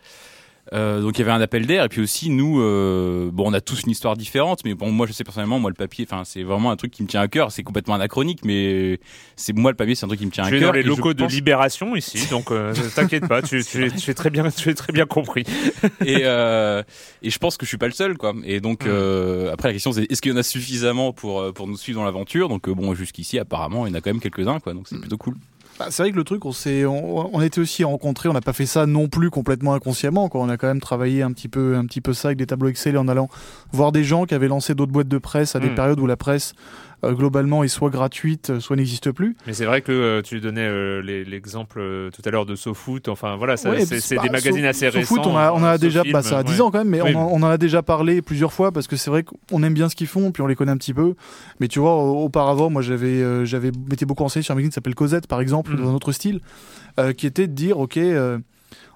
Euh, 0.74 1.02
donc 1.02 1.18
il 1.18 1.22
y 1.22 1.24
avait 1.24 1.32
un 1.32 1.40
appel 1.40 1.66
d'air 1.66 1.86
et 1.86 1.88
puis 1.90 2.02
aussi 2.02 2.30
nous 2.30 2.60
euh, 2.62 3.30
bon 3.32 3.50
on 3.50 3.54
a 3.54 3.62
tous 3.62 3.84
une 3.84 3.92
histoire 3.92 4.18
différente 4.18 4.66
mais 4.66 4.74
bon 4.74 4.92
moi 4.92 5.08
je 5.08 5.14
sais 5.14 5.24
personnellement 5.24 5.60
moi 5.60 5.70
le 5.70 5.76
papier 5.76 6.06
enfin 6.10 6.24
c'est 6.26 6.44
vraiment 6.44 6.72
un 6.72 6.76
truc 6.76 6.92
qui 6.92 7.04
me 7.04 7.08
tient 7.08 7.22
à 7.22 7.28
cœur. 7.30 7.52
C'est 7.54 7.64
complètement 7.64 7.94
anachronique 7.96 8.40
mais 8.44 9.00
c'est 9.38 9.54
moi 9.56 9.72
le 9.72 9.78
papier 9.78 9.96
c'est 9.96 10.04
un 10.06 10.08
truc 10.10 10.20
qui 10.20 10.26
me 10.26 10.32
tient 10.32 10.44
à 10.44 10.50
Tu 10.50 10.58
es 10.58 10.60
cœur 10.60 10.70
dans 10.70 10.76
les 10.76 10.84
locaux 10.84 11.14
de 11.14 11.24
pense- 11.24 11.32
Libération 11.32 11.96
ici, 11.96 12.28
donc 12.30 12.52
euh, 12.52 12.74
t'inquiète 12.96 13.28
pas, 13.28 13.42
tu, 13.42 13.64
tu, 13.64 13.92
tu 13.92 14.12
es 14.12 14.14
très 14.14 14.30
bien, 14.30 14.50
tu 14.50 14.70
es 14.70 14.74
très 14.74 14.92
bien 14.92 15.06
compris. 15.06 15.44
et, 16.06 16.22
euh, 16.26 16.84
et 17.22 17.30
je 17.30 17.38
pense 17.38 17.56
que 17.58 17.66
je 17.66 17.70
suis 17.70 17.78
pas 17.78 17.88
le 17.88 17.94
seul 17.94 18.18
quoi. 18.18 18.34
Et 18.44 18.60
donc 18.60 18.84
Mm. 18.84 18.90
euh, 18.90 19.54
après 19.54 19.70
la 19.70 19.74
question 19.74 19.92
c'est 19.94 20.12
est-ce 20.12 20.22
qu'il 20.22 20.32
y 20.32 20.36
en 20.36 20.38
a 20.38 20.44
suffisamment 20.44 21.14
pour 21.14 21.40
euh, 21.42 21.52
pour 21.54 21.68
nous 21.68 21.78
suivre 21.78 22.00
dans 22.00 22.06
l'aventure? 22.06 22.50
Donc 22.50 22.70
bon 22.70 22.94
jusqu'ici 22.94 23.40
apparemment 23.40 23.88
il 23.88 23.92
y 23.92 23.94
en 23.94 23.96
a 23.98 24.02
quand 24.02 24.10
même 24.12 24.20
quelques 24.20 24.48
uns 24.48 24.60
quoi. 24.60 24.74
Donc 24.74 24.88
c'est 24.90 25.00
plutôt 25.00 25.18
cool 25.18 25.36
Bah, 25.80 25.88
c'est 25.90 26.02
vrai 26.04 26.12
que 26.12 26.18
le 26.18 26.24
truc, 26.24 26.44
on 26.46 26.52
s'est, 26.52 26.86
on, 26.86 27.36
on 27.36 27.42
était 27.42 27.62
aussi 27.62 27.84
rencontrés, 27.84 28.30
on 28.30 28.34
n'a 28.34 28.42
pas 28.42 28.54
fait 28.54 28.66
ça 28.66 28.86
non 28.88 29.08
plus 29.08 29.30
complètement 29.30 29.74
inconsciemment. 29.76 30.28
Quoi. 30.28 30.42
On 30.42 30.50
a 30.50 30.58
quand 30.58 30.68
même 30.68 30.82
travaillé 30.82 31.22
un 31.22 31.32
petit 31.32 31.48
peu, 31.48 31.76
un 31.76 31.86
petit 31.86 32.02
peu 32.02 32.14
ça 32.14 32.30
avec 32.30 32.38
des 32.40 32.48
tableaux 32.48 32.70
Excel 32.70 32.96
et 32.96 32.98
en 32.98 33.08
allant 33.08 33.30
voir 33.72 33.92
des 33.92 34.04
gens 34.04 34.26
qui 34.26 34.34
avaient 34.34 34.48
lancé 34.48 34.74
d'autres 34.74 34.92
boîtes 34.92 35.08
de 35.08 35.18
presse 35.20 35.56
à 35.56 35.60
des 35.60 35.70
Mm. 35.70 35.76
périodes 35.76 36.00
où 36.00 36.08
la 36.08 36.18
presse 36.18 36.54
globalement 37.04 37.64
est 37.64 37.68
soit 37.68 37.90
gratuite, 37.90 38.50
euh, 38.50 38.60
soit 38.60 38.76
n'existe 38.76 39.12
plus. 39.12 39.36
Mais 39.46 39.54
c'est 39.54 39.66
vrai 39.66 39.82
que 39.82 39.92
euh, 39.92 40.22
tu 40.22 40.40
donnais 40.40 40.66
euh, 40.66 41.02
l'exemple 41.02 41.80
euh, 41.80 42.10
tout 42.12 42.22
à 42.26 42.32
l'heure 42.32 42.46
de 42.46 42.56
SoFoot. 42.56 43.08
Enfin 43.08 43.36
voilà, 43.36 43.54
Ouais, 43.66 43.86
c'est 43.86 44.00
c'est 44.00 44.16
bah, 44.16 44.24
des 44.24 44.30
magazines 44.30 44.64
So- 44.64 44.68
assez 44.70 44.92
SoFoot, 44.92 45.20
récents. 45.20 45.32
on 45.32 45.38
a, 45.38 45.52
on 45.54 45.64
a 45.64 45.76
euh, 45.76 45.78
déjà, 45.78 46.04
bah, 46.12 46.22
ça 46.22 46.40
a 46.40 46.44
10 46.44 46.54
ouais. 46.54 46.62
ans 46.62 46.72
quand 46.72 46.80
même, 46.80 46.90
mais 46.90 47.02
Oui, 47.02 47.12
on, 47.16 47.20
en, 47.20 47.30
on 47.32 47.44
en 47.44 47.50
a 47.50 47.58
déjà 47.58 47.82
parlé 47.84 48.22
plusieurs 48.22 48.52
fois 48.54 48.72
parce 48.72 48.88
que 48.88 48.96
c'est 48.96 49.10
vrai 49.10 49.24
qu'on 49.24 49.64
aime 49.64 49.74
bien 49.74 49.90
ce 49.90 49.96
qu'ils 49.96 50.08
font, 50.08 50.32
puis 50.32 50.42
on 50.42 50.48
les 50.48 50.56
connaît 50.56 50.72
un 50.72 50.78
petit 50.78 50.94
peu. 50.94 51.14
Mais 51.60 51.68
tu 51.68 51.80
vois, 51.80 51.96
au- 51.96 52.24
auparavant, 52.24 52.70
moi 52.70 52.82
j'avais, 52.82 53.22
euh, 53.22 53.46
j'avais 53.46 53.72
m'étais 53.90 54.06
beaucoup 54.06 54.24
renseigné 54.24 54.44
sur 54.44 54.54
un 54.54 54.56
magazine 54.56 54.72
qui 54.72 54.76
s'appelle 54.76 54.96
Cosette, 54.96 55.28
par 55.28 55.40
exemple, 55.42 55.72
Mhm. 55.74 55.78
dans 55.84 55.90
un 55.90 55.94
autre 55.94 56.12
style, 56.12 56.42
euh, 57.00 57.14
qui 57.14 57.28
était 57.28 57.48
de 57.48 57.54
dire, 57.54 57.80
ok. 57.80 57.98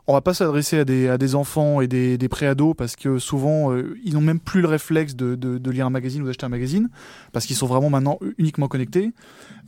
On 0.07 0.13
va 0.13 0.21
pas 0.21 0.33
s'adresser 0.33 0.79
à 0.79 1.17
des, 1.17 1.35
enfants 1.35 1.79
et 1.79 1.87
des, 1.87 2.17
des 2.17 2.27
préados 2.27 2.73
parce 2.73 2.95
que 2.95 3.19
souvent 3.19 3.71
euh, 3.71 3.97
ils 4.03 4.13
n'ont 4.13 4.21
même 4.21 4.39
plus 4.39 4.61
le 4.61 4.67
réflexe 4.67 5.15
de 5.15 5.69
lire 5.69 5.85
un 5.85 5.89
magazine 5.89 6.21
ou 6.23 6.25
d'acheter 6.25 6.45
un 6.45 6.49
magazine 6.49 6.89
parce 7.31 7.45
qu'ils 7.45 7.55
sont 7.55 7.67
vraiment 7.67 7.89
maintenant 7.89 8.19
uniquement 8.37 8.67
connectés. 8.67 9.11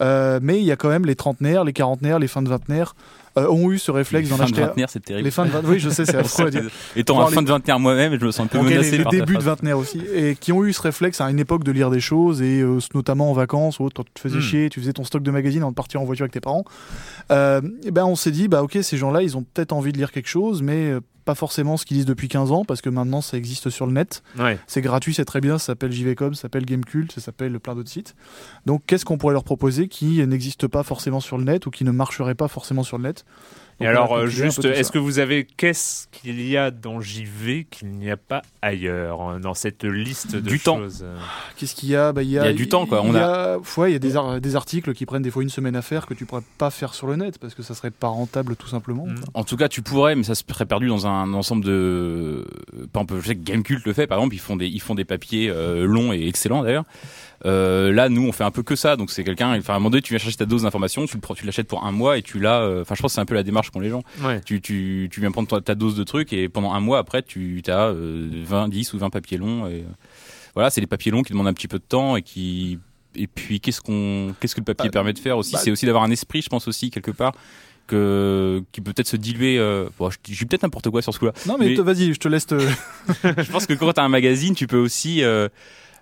Euh, 0.01 0.39
mais 0.41 0.59
il 0.59 0.65
y 0.65 0.71
a 0.71 0.75
quand 0.75 0.89
même 0.89 1.05
les 1.05 1.15
trentenaires, 1.15 1.63
les 1.63 1.73
quarantenaires, 1.73 2.19
les 2.19 2.27
fins 2.27 2.41
de 2.41 2.49
vingtenaires 2.49 2.95
euh, 3.37 3.47
ont 3.49 3.71
eu 3.71 3.79
ce 3.79 3.91
réflexe 3.91 4.25
Les 4.29 4.29
d'en 4.31 4.37
de 4.37 4.43
acheter. 4.43 4.61
vingtenaire, 4.61 4.89
c'est 4.89 4.99
terrible. 5.03 5.25
Les 5.25 5.31
fins 5.31 5.45
de 5.45 5.51
oui, 5.65 5.79
je 5.79 5.89
sais, 5.89 6.05
c'est 6.05 6.15
affreux 6.17 6.47
à 6.47 6.49
dire. 6.51 6.69
Étant 6.95 7.19
un 7.21 7.27
fin 7.27 7.41
de 7.41 7.47
vingtenaire 7.49 7.79
moi-même, 7.79 8.17
je 8.19 8.25
me 8.25 8.31
sens 8.31 8.45
un 8.45 8.47
peu 8.47 8.59
Ok, 8.59 8.65
les- 8.69 8.75
menacé 8.75 8.97
le 8.97 9.03
par 9.03 9.11
ta 9.11 9.17
début 9.19 9.37
de 9.37 9.41
vingtenaire 9.43 9.77
aussi, 9.77 10.01
et 10.13 10.35
qui 10.35 10.51
ont 10.51 10.63
eu 10.63 10.71
ce 10.73 10.81
réflexe 10.81 11.19
à 11.21 11.29
une 11.29 11.39
époque 11.39 11.63
de 11.63 11.71
lire 11.71 11.89
des 11.89 11.99
choses, 11.99 12.41
et 12.41 12.61
euh, 12.61 12.79
notamment 12.93 13.29
en 13.29 13.33
vacances, 13.33 13.79
ou 13.79 13.83
autre, 13.85 13.95
quand 13.97 14.03
tu 14.03 14.13
te 14.13 14.19
faisais 14.19 14.37
Hmm. 14.37 14.41
chier, 14.41 14.69
tu 14.69 14.79
faisais 14.79 14.93
ton 14.93 15.03
stock 15.03 15.23
de 15.23 15.31
magazines 15.31 15.61
avant 15.61 15.71
de 15.71 15.75
partir 15.75 16.01
en 16.01 16.05
voiture 16.05 16.23
avec 16.23 16.33
tes 16.33 16.41
parents. 16.41 16.65
Euh, 17.31 17.61
et 17.83 17.91
ben 17.91 18.05
on 18.05 18.15
s'est 18.15 18.31
dit, 18.31 18.47
bah 18.47 18.61
ok, 18.63 18.77
ces 18.81 18.97
gens-là, 18.97 19.21
ils 19.23 19.37
ont 19.37 19.43
peut-être 19.43 19.71
envie 19.73 19.91
de 19.91 19.97
lire 19.97 20.11
quelque 20.11 20.29
chose, 20.29 20.61
mais 20.61 20.91
euh, 20.91 20.99
pas 21.23 21.35
forcément 21.35 21.77
ce 21.77 21.85
qu'ils 21.85 21.97
lisent 21.97 22.05
depuis 22.05 22.27
15 22.27 22.51
ans, 22.51 22.65
parce 22.65 22.81
que 22.81 22.89
maintenant 22.89 23.21
ça 23.21 23.37
existe 23.37 23.69
sur 23.69 23.85
le 23.85 23.93
net. 23.93 24.23
Ouais. 24.37 24.59
C'est 24.67 24.81
gratuit, 24.81 25.13
c'est 25.13 25.25
très 25.25 25.41
bien, 25.41 25.57
ça 25.57 25.67
s'appelle 25.67 25.91
JVcom, 25.91 26.33
ça 26.33 26.43
s'appelle 26.43 26.65
Gamecult, 26.65 27.11
ça 27.11 27.21
s'appelle 27.21 27.59
plein 27.59 27.75
d'autres 27.75 27.89
sites. 27.89 28.15
Donc 28.65 28.83
qu'est-ce 28.85 29.05
qu'on 29.05 29.17
pourrait 29.17 29.33
leur 29.33 29.43
proposer 29.43 29.87
qui 29.87 30.25
n'existe 30.25 30.67
pas 30.67 30.83
forcément 30.83 31.19
sur 31.19 31.37
le 31.37 31.43
net 31.43 31.65
ou 31.65 31.71
qui 31.71 31.83
ne 31.83 31.91
marcherait 31.91 32.35
pas 32.35 32.47
forcément 32.47 32.83
sur 32.83 32.97
le 32.97 33.03
net? 33.03 33.25
Et 33.79 33.87
alors, 33.87 34.15
a 34.15 34.19
euh, 34.21 34.27
juste, 34.27 34.63
est-ce 34.65 34.91
que 34.91 34.99
vous 34.99 35.19
avez 35.19 35.45
qu'est-ce 35.45 36.07
qu'il 36.11 36.41
y 36.47 36.55
a 36.57 36.71
dans 36.71 37.01
JV 37.01 37.65
qu'il 37.69 37.89
n'y 37.89 38.09
a 38.11 38.17
pas 38.17 38.41
ailleurs 38.61 39.21
hein, 39.21 39.39
dans 39.39 39.53
cette 39.53 39.83
liste 39.83 40.35
de 40.35 40.39
Du 40.39 40.59
temps. 40.59 40.77
choses 40.77 41.01
euh 41.03 41.17
Qu'est-ce 41.57 41.75
qu'il 41.75 41.89
y 41.89 41.95
a? 41.95 42.13
Bah, 42.13 42.23
il 42.23 42.29
y 42.29 42.37
a 42.39 42.43
Il 42.43 42.47
y 42.47 42.49
a 42.49 42.53
du 42.53 42.69
temps, 42.69 42.85
quoi. 42.85 43.01
Il 43.03 43.09
On 43.09 43.13
y 43.13 43.17
a, 43.17 43.57
ouais, 43.77 43.89
il 43.89 43.93
y 43.93 43.95
a 43.95 43.99
des, 43.99 44.15
ar- 44.15 44.39
des 44.39 44.55
articles 44.55 44.93
qui 44.93 45.05
prennent 45.05 45.21
des 45.23 45.31
fois 45.31 45.43
une 45.43 45.49
semaine 45.49 45.75
à 45.75 45.81
faire 45.81 46.05
que 46.05 46.13
tu 46.13 46.25
pourrais 46.25 46.43
pas 46.57 46.69
faire 46.69 46.93
sur 46.93 47.07
le 47.07 47.15
net 47.15 47.39
parce 47.39 47.55
que 47.55 47.63
ça 47.63 47.73
serait 47.73 47.91
pas 47.91 48.07
rentable 48.07 48.55
tout 48.55 48.67
simplement. 48.67 49.05
Mm. 49.07 49.15
En 49.33 49.43
tout 49.43 49.57
cas, 49.57 49.67
tu 49.67 49.81
pourrais, 49.81 50.15
mais 50.15 50.23
ça 50.23 50.35
serait 50.35 50.65
perdu 50.65 50.87
dans 50.87 51.07
un 51.07 51.33
ensemble 51.33 51.65
de. 51.65 52.45
Par 52.93 53.01
exemple, 53.03 53.21
je 53.21 53.27
sais 53.27 53.35
que 53.35 53.43
Gamecult 53.43 53.85
le 53.85 53.93
fait, 53.93 54.07
par 54.07 54.19
exemple, 54.19 54.35
ils 54.35 54.39
font 54.39 54.55
des, 54.55 54.67
ils 54.67 54.81
font 54.81 54.95
des 54.95 55.05
papiers 55.05 55.49
euh, 55.49 55.85
longs 55.85 56.13
et 56.13 56.27
excellents 56.27 56.63
d'ailleurs. 56.63 56.85
Euh, 57.45 57.91
là, 57.91 58.07
nous, 58.09 58.25
on 58.25 58.31
fait 58.31 58.43
un 58.45 58.51
peu 58.51 58.63
que 58.63 58.75
ça. 58.75 58.95
Donc, 58.95 59.11
c'est 59.11 59.23
quelqu'un. 59.23 59.57
Enfin, 59.57 59.73
à 59.73 59.75
un 59.75 59.79
moment 59.79 59.89
donné, 59.89 60.01
tu 60.01 60.13
viens 60.13 60.17
chercher 60.19 60.37
ta 60.37 60.45
dose 60.45 60.63
d'information, 60.63 61.05
tu 61.05 61.15
le 61.15 61.21
prends- 61.21 61.35
tu 61.35 61.45
l'achètes 61.45 61.67
pour 61.67 61.85
un 61.85 61.91
mois 61.91 62.17
et 62.17 62.21
tu 62.21 62.39
l'as. 62.39 62.61
euh, 62.61 62.81
Enfin, 62.83 62.95
je 62.95 63.01
pense 63.01 63.11
que 63.11 63.15
c'est 63.15 63.21
un 63.21 63.25
peu 63.25 63.35
la 63.35 63.43
démarche 63.43 63.69
qu'ont 63.69 63.79
les 63.81 63.89
gens. 63.89 64.03
Ouais. 64.23 64.39
Tu, 64.45 64.61
tu, 64.61 65.09
tu 65.11 65.19
viens 65.19 65.31
prendre 65.31 65.47
ta, 65.49 65.59
ta 65.59 65.75
dose 65.75 65.95
de 65.95 66.03
trucs 66.03 66.31
et 66.33 66.47
pendant 66.49 66.73
un 66.73 66.79
mois 66.79 66.99
après, 66.99 67.21
tu 67.21 67.61
as 67.67 67.87
euh, 67.89 68.29
20, 68.45 68.69
10 68.69 68.93
ou 68.93 68.97
20 68.97 69.09
papiers 69.09 69.37
longs. 69.37 69.67
Et, 69.67 69.81
euh, 69.81 69.83
voilà, 70.55 70.69
c'est 70.69 70.81
des 70.81 70.87
papiers 70.87 71.11
longs 71.11 71.23
qui 71.23 71.33
demandent 71.33 71.47
un 71.47 71.53
petit 71.53 71.67
peu 71.67 71.79
de 71.79 71.83
temps 71.83 72.15
et 72.15 72.21
qui. 72.21 72.79
Et 73.15 73.27
puis, 73.27 73.59
qu'est-ce 73.59 73.81
qu'on, 73.81 74.33
qu'est-ce 74.39 74.55
que 74.55 74.61
le 74.61 74.65
papier 74.65 74.89
Bah, 74.89 74.93
permet 74.93 75.13
de 75.13 75.19
faire 75.19 75.37
aussi? 75.37 75.51
bah, 75.53 75.59
C'est 75.63 75.69
aussi 75.71 75.85
d'avoir 75.85 76.03
un 76.03 76.11
esprit, 76.11 76.41
je 76.41 76.49
pense 76.49 76.67
aussi 76.67 76.89
quelque 76.91 77.11
part 77.11 77.33
que 77.87 78.63
qui 78.71 78.81
peut 78.81 78.93
peut-être 78.93 79.07
se 79.07 79.17
diluer. 79.17 79.57
Euh, 79.59 79.87
bon, 79.99 80.09
dis 80.23 80.45
peut-être 80.45 80.63
n'importe 80.63 80.89
quoi 80.89 81.01
sur 81.01 81.13
ce 81.13 81.19
coup-là. 81.19 81.33
Non 81.45 81.57
mais, 81.59 81.69
Mais- 81.69 81.75
te- 81.75 81.81
vas-y, 81.81 82.13
je 82.13 82.19
te 82.19 82.27
laisse. 82.27 82.45
Te... 82.47 82.57
je 83.23 83.51
pense 83.51 83.65
que 83.65 83.73
quand 83.73 83.91
t'as 83.91 84.03
un 84.03 84.09
magazine, 84.09 84.55
tu 84.55 84.67
peux 84.67 84.77
aussi. 84.77 85.23
euh, 85.23 85.49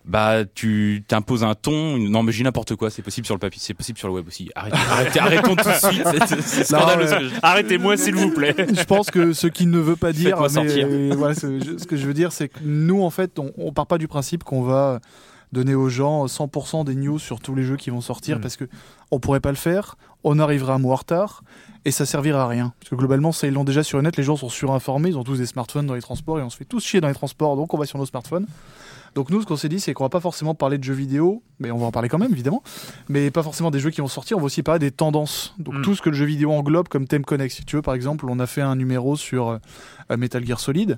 bah, 0.05 0.43
tu 0.55 1.03
t'imposes 1.07 1.43
un 1.43 1.53
ton. 1.55 1.95
une- 1.97 2.09
Non, 2.09 2.23
mais 2.23 2.31
j'ai 2.31 2.43
n'importe 2.43 2.75
quoi. 2.75 2.89
C'est 2.89 3.01
possible 3.01 3.25
sur 3.25 3.35
le 3.35 3.39
papier, 3.39 3.59
c'est 3.63 3.73
possible 3.73 3.97
sur 3.99 4.07
le 4.07 4.13
web 4.15 4.27
aussi. 4.27 4.49
Arrêtez, 4.55 4.77
arrêtez, 4.89 5.19
arrêtons 5.19 5.55
tout 5.55 5.69
de 5.69 5.93
suite. 5.93 6.07
C'est- 6.45 6.63
scandaleux. 6.63 7.07
je- 7.07 7.39
Arrêtez-moi, 7.41 7.97
s'il 7.97 8.15
vous 8.15 8.31
plaît. 8.31 8.55
je 8.73 8.83
pense 8.83 9.11
que 9.11 9.33
ce 9.33 9.47
qui 9.47 9.65
ne 9.67 9.79
veut 9.79 9.95
pas 9.95 10.11
dire, 10.13 10.39
mais 10.41 10.49
sortir. 10.49 10.87
euh, 10.89 11.13
voilà, 11.15 11.35
ce 11.35 11.85
que 11.85 11.95
je 11.97 12.05
veux 12.07 12.13
dire, 12.13 12.31
c'est 12.31 12.49
que 12.49 12.59
nous 12.63 13.03
en 13.03 13.09
fait, 13.09 13.37
on, 13.39 13.51
on 13.57 13.71
part 13.73 13.87
pas 13.87 13.97
du 13.97 14.07
principe 14.07 14.43
qu'on 14.43 14.61
va 14.63 14.99
donner 15.51 15.75
aux 15.75 15.89
gens 15.89 16.25
100% 16.25 16.85
des 16.85 16.95
news 16.95 17.19
sur 17.19 17.39
tous 17.39 17.55
les 17.55 17.63
jeux 17.63 17.77
qui 17.77 17.89
vont 17.89 18.01
sortir 18.01 18.37
Mm. 18.37 18.41
parce 18.41 18.55
que 18.57 18.65
on 19.11 19.19
pourrait 19.19 19.39
pas 19.41 19.49
le 19.51 19.57
faire, 19.57 19.97
on 20.23 20.39
arrivera 20.39 20.73
un 20.75 20.79
mois 20.79 20.93
en 20.93 20.97
retard 20.97 21.43
et 21.83 21.91
ça 21.91 22.05
servira 22.05 22.43
à 22.43 22.47
rien. 22.47 22.73
Parce 22.79 22.89
que 22.89 22.95
globalement, 22.95 23.31
ça 23.31 23.47
ils 23.47 23.53
l'ont 23.53 23.63
déjà 23.65 23.83
sur 23.83 23.97
le 23.97 24.03
net, 24.03 24.15
les 24.17 24.23
gens 24.23 24.37
sont 24.37 24.49
surinformés, 24.49 25.09
ils 25.09 25.17
ont 25.17 25.23
tous 25.23 25.37
des 25.37 25.45
smartphones 25.45 25.85
dans 25.87 25.95
les 25.95 26.01
transports 26.01 26.39
et 26.39 26.41
on 26.43 26.49
se 26.49 26.57
fait 26.57 26.65
tous 26.65 26.83
chier 26.83 27.01
dans 27.01 27.07
les 27.09 27.13
transports, 27.13 27.55
donc 27.57 27.73
on 27.73 27.77
va 27.77 27.85
sur 27.85 27.97
nos 27.99 28.05
smartphones. 28.05 28.45
Donc 29.13 29.29
nous, 29.29 29.41
ce 29.41 29.45
qu'on 29.45 29.57
s'est 29.57 29.67
dit, 29.67 29.81
c'est 29.81 29.93
qu'on 29.93 30.05
va 30.05 30.09
pas 30.09 30.21
forcément 30.21 30.55
parler 30.55 30.77
de 30.77 30.85
jeux 30.85 30.93
vidéo, 30.93 31.43
mais 31.59 31.69
on 31.69 31.77
va 31.77 31.87
en 31.87 31.91
parler 31.91 32.07
quand 32.07 32.17
même, 32.17 32.31
évidemment, 32.31 32.63
mais 33.09 33.29
pas 33.29 33.43
forcément 33.43 33.69
des 33.69 33.81
jeux 33.81 33.89
qui 33.89 33.99
vont 33.99 34.07
sortir, 34.07 34.37
on 34.37 34.39
va 34.39 34.45
aussi 34.45 34.63
parler 34.63 34.79
des 34.79 34.91
tendances. 34.91 35.53
Donc 35.57 35.73
Mm. 35.75 35.81
tout 35.81 35.95
ce 35.95 36.01
que 36.01 36.09
le 36.09 36.15
jeu 36.15 36.23
vidéo 36.23 36.53
englobe 36.53 36.87
comme 36.87 37.07
thème 37.07 37.25
connexe. 37.25 37.55
Si 37.55 37.65
tu 37.65 37.75
veux, 37.75 37.81
par 37.81 37.93
exemple, 37.93 38.25
on 38.29 38.39
a 38.39 38.47
fait 38.47 38.61
un 38.61 38.77
numéro 38.77 39.17
sur 39.17 39.49
euh, 39.49 40.17
Metal 40.17 40.45
Gear 40.45 40.61
Solid. 40.61 40.97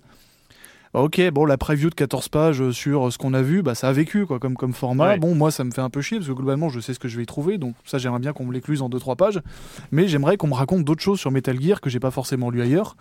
Bah, 0.94 1.02
ok, 1.02 1.22
bon, 1.32 1.46
la 1.46 1.58
preview 1.58 1.90
de 1.90 1.96
14 1.96 2.30
pages 2.30 2.62
euh, 2.62 2.72
sur 2.72 3.08
euh, 3.08 3.12
ce 3.12 3.18
qu'on 3.18 3.34
a 3.34 3.42
vu, 3.42 3.64
bah, 3.64 3.76
ça 3.76 3.90
a 3.90 3.92
vécu 3.92 4.26
quoi, 4.26 4.40
comme, 4.40 4.56
comme 4.56 4.74
format. 4.74 5.14
Ouais. 5.14 5.18
Bon, 5.18 5.36
moi, 5.36 5.52
ça 5.52 5.64
me 5.64 5.72
fait 5.72 5.82
un 5.82 5.90
peu 5.90 6.02
chier 6.02 6.18
parce 6.18 6.28
que 6.28 6.34
globalement, 6.34 6.70
je 6.70 6.80
sais 6.80 6.94
ce 6.94 7.00
que 7.00 7.08
je 7.08 7.18
vais 7.18 7.24
y 7.24 7.26
trouver, 7.26 7.58
donc 7.58 7.76
ça, 7.86 7.98
j'aimerais 7.98 8.20
bien 8.20 8.34
qu'on 8.34 8.46
me 8.46 8.54
l'écluse 8.54 8.82
en 8.82 8.90
2-3 8.90 9.16
pages. 9.16 9.42
Mais 9.92 10.08
j'aimerais 10.08 10.38
qu'on 10.38 10.48
me 10.48 10.54
raconte 10.54 10.84
d'autres 10.84 11.02
choses 11.02 11.20
sur 11.20 11.32
Metal 11.32 11.60
Gear 11.60 11.82
que 11.82 11.90
j'ai 11.90 12.00
pas 12.00 12.12
forcément 12.12 12.50
lu 12.50 12.62
ailleurs. 12.62 12.96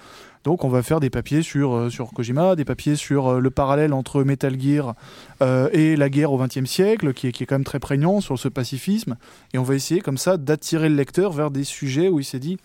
Donc, 0.44 0.64
on 0.64 0.68
va 0.68 0.82
faire 0.82 1.00
des 1.00 1.10
papiers 1.10 1.42
sur, 1.42 1.74
euh, 1.74 1.90
sur 1.90 2.12
Kojima, 2.12 2.56
des 2.56 2.64
papiers 2.64 2.96
sur 2.96 3.28
euh, 3.28 3.40
le 3.40 3.50
parallèle 3.50 3.92
entre 3.92 4.24
Metal 4.24 4.60
Gear 4.60 4.94
euh, 5.40 5.68
et 5.72 5.94
la 5.94 6.08
guerre 6.08 6.32
au 6.32 6.38
XXe 6.38 6.64
siècle, 6.64 7.12
qui 7.12 7.28
est, 7.28 7.32
qui 7.32 7.44
est 7.44 7.46
quand 7.46 7.54
même 7.54 7.64
très 7.64 7.78
prégnant 7.78 8.20
sur 8.20 8.38
ce 8.38 8.48
pacifisme. 8.48 9.16
Et 9.54 9.58
on 9.58 9.62
va 9.62 9.74
essayer 9.74 10.00
comme 10.00 10.18
ça 10.18 10.36
d'attirer 10.36 10.88
le 10.88 10.96
lecteur 10.96 11.32
vers 11.32 11.50
des 11.50 11.64
sujets 11.64 12.08
où 12.08 12.18
il 12.18 12.24
s'est 12.24 12.40
dit 12.40 12.58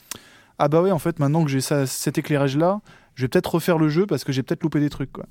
Ah 0.58 0.70
bah 0.70 0.82
ouais, 0.82 0.92
en 0.92 1.00
fait, 1.00 1.20
maintenant 1.20 1.44
que 1.44 1.52
j'ai 1.52 1.62
cet 1.62 2.18
éclairage-là, 2.18 2.82
je 3.18 3.24
vais 3.24 3.28
peut-être 3.30 3.56
refaire 3.56 3.80
le 3.80 3.90
jeu 3.90 4.06
parce 4.06 4.24
que 4.24 4.32
j'ai 4.32 4.44
peut-être 4.44 4.62
loupé 4.62 4.80
des 4.80 4.92
trucs. 4.92 5.12
Quoi. 5.12 5.26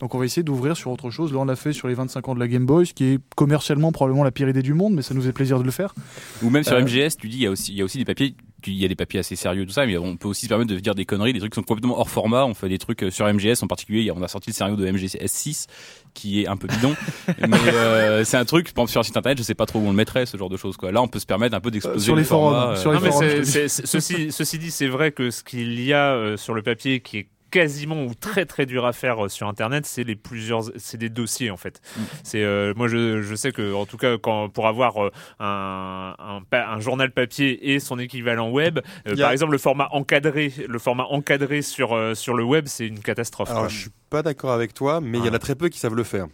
Donc 0.00 0.12
on 0.16 0.18
va 0.18 0.24
essayer 0.24 0.42
d'ouvrir 0.42 0.76
sur 0.76 0.90
autre 0.90 1.08
chose. 1.10 1.32
Là, 1.32 1.38
on 1.38 1.44
l'a 1.44 1.54
fait 1.54 1.72
sur 1.72 1.86
les 1.86 1.94
25 1.94 2.28
ans 2.28 2.34
de 2.34 2.40
la 2.40 2.48
Game 2.48 2.66
Boy, 2.66 2.84
ce 2.84 2.92
qui 2.92 3.04
est 3.04 3.20
commercialement 3.36 3.92
probablement 3.92 4.24
la 4.24 4.32
pire 4.32 4.48
idée 4.48 4.60
du 4.60 4.74
monde, 4.74 4.94
mais 4.94 5.02
ça 5.02 5.14
nous 5.14 5.22
fait 5.22 5.32
plaisir 5.32 5.60
de 5.60 5.62
le 5.64 5.70
faire. 5.70 5.94
Ou 6.42 6.50
même 6.50 6.64
sur 6.64 6.74
Euh, 6.74 6.82
MGS, 6.82 7.16
tu 7.16 7.28
dis, 7.28 7.36
il 7.36 7.42
y 7.42 7.46
a 7.46 7.50
aussi, 7.52 7.70
il 7.72 7.78
y 7.78 7.80
a 7.80 7.84
aussi 7.84 7.98
des 7.98 8.04
papiers. 8.04 8.34
Il 8.66 8.74
y 8.74 8.84
a 8.84 8.88
des 8.88 8.96
papiers 8.96 9.20
assez 9.20 9.36
sérieux, 9.36 9.64
tout 9.66 9.72
ça, 9.72 9.86
mais 9.86 9.96
on 9.98 10.16
peut 10.16 10.26
aussi 10.26 10.46
se 10.46 10.48
permettre 10.48 10.70
de 10.70 10.78
dire 10.80 10.96
des 10.96 11.04
conneries, 11.04 11.32
des 11.32 11.38
trucs 11.38 11.52
qui 11.52 11.56
sont 11.60 11.62
complètement 11.62 11.98
hors 12.00 12.10
format. 12.10 12.44
On 12.44 12.54
fait 12.54 12.68
des 12.68 12.78
trucs 12.78 13.04
euh, 13.04 13.10
sur 13.10 13.24
MGS 13.32 13.62
en 13.62 13.68
particulier. 13.68 14.00
il 14.00 14.06
y 14.06 14.10
a- 14.10 14.14
On 14.14 14.22
a 14.22 14.26
sorti 14.28 14.50
le 14.50 14.54
scénario 14.54 14.74
de 14.76 14.90
MGS 14.90 15.16
6 15.26 15.66
qui 16.12 16.42
est 16.42 16.48
un 16.48 16.56
peu 16.56 16.66
bidon, 16.66 16.96
mais 17.48 17.56
euh, 17.72 18.24
c'est 18.24 18.36
un 18.36 18.44
truc. 18.44 18.72
Par 18.74 18.82
exemple, 18.82 18.90
sur 18.90 19.00
un 19.00 19.04
site 19.04 19.16
internet, 19.16 19.38
je 19.38 19.44
sais 19.44 19.54
pas 19.54 19.66
trop 19.66 19.78
où 19.78 19.82
on 19.86 19.90
le 19.90 19.96
mettrait, 19.96 20.26
ce 20.26 20.36
genre 20.36 20.48
de 20.50 20.56
choses. 20.56 20.76
Quoi. 20.76 20.90
Là, 20.90 21.00
on 21.02 21.06
peut 21.06 21.20
se 21.20 21.26
permettre 21.26 21.54
un 21.54 21.60
peu 21.60 21.70
d'exploser 21.70 21.98
Euh, 22.00 22.04
sur 22.04 22.14
le 22.16 22.20
les 22.22 22.26
forums, 22.26 22.52
format, 22.52 22.72
euh, 22.72 22.76
sur 22.76 22.90
les 22.92 22.98
Non, 22.98 23.10
forums, 23.12 23.44
ceci, 23.44 24.32
ceci 24.32 24.58
dit, 24.58 24.70
c'est 24.72 24.88
vrai 24.88 25.12
que 25.12 25.30
ce 25.30 25.44
qu'il 25.44 25.80
y 25.80 25.92
a 25.92 26.14
euh, 26.14 26.36
sur 26.36 26.54
le 26.54 26.62
papier 26.62 26.98
qui 27.00 27.18
est 27.18 27.26
quasiment 27.50 28.04
ou 28.04 28.14
très 28.14 28.44
très 28.46 28.66
dur 28.66 28.84
à 28.86 28.92
faire 28.92 29.24
euh, 29.24 29.28
sur 29.28 29.48
internet 29.48 29.86
c'est 29.86 30.04
les 30.04 30.16
plusieurs 30.16 30.64
c'est 30.76 30.98
des 30.98 31.08
dossiers 31.08 31.50
en 31.50 31.56
fait 31.56 31.80
Mm. 31.96 32.00
c'est 32.24 32.42
euh, 32.42 32.74
moi 32.76 32.88
je, 32.88 33.22
je 33.22 33.34
sais 33.34 33.52
que 33.52 33.72
en 33.74 33.86
tout 33.86 33.96
cas 33.96 34.18
quand 34.18 34.48
pour 34.48 34.66
avoir 34.66 35.02
euh, 35.04 35.10
un, 35.40 36.14
un, 36.52 36.80
journal 36.80 37.10
papier 37.10 37.72
et 37.72 37.80
son 37.80 37.98
équivalent 37.98 38.50
web 38.50 38.80
euh, 39.06 39.16
par 39.16 39.30
exemple 39.30 39.52
le 39.52 39.58
format 39.58 39.88
encadré 39.92 40.52
le 40.68 40.78
format 40.78 41.04
encadré 41.04 41.62
sur 41.62 41.96
sur 42.16 42.34
le 42.34 42.44
web 42.44 42.64
c'est 42.68 42.86
une 42.86 43.00
catastrophe 43.00 43.50
Alors, 43.50 43.68
je 43.68 43.78
suis 43.82 43.90
pas 44.10 44.22
d'accord 44.22 44.52
avec 44.52 44.72
toi, 44.72 45.00
mais 45.02 45.18
il 45.18 45.24
y 45.24 45.28
en 45.28 45.32
Ah. 45.32 45.36
a 45.36 45.38
très 45.38 45.54
peu 45.54 45.68
qui 45.68 45.78
savent 45.78 45.94
le 45.94 46.02
faire. 46.04 46.26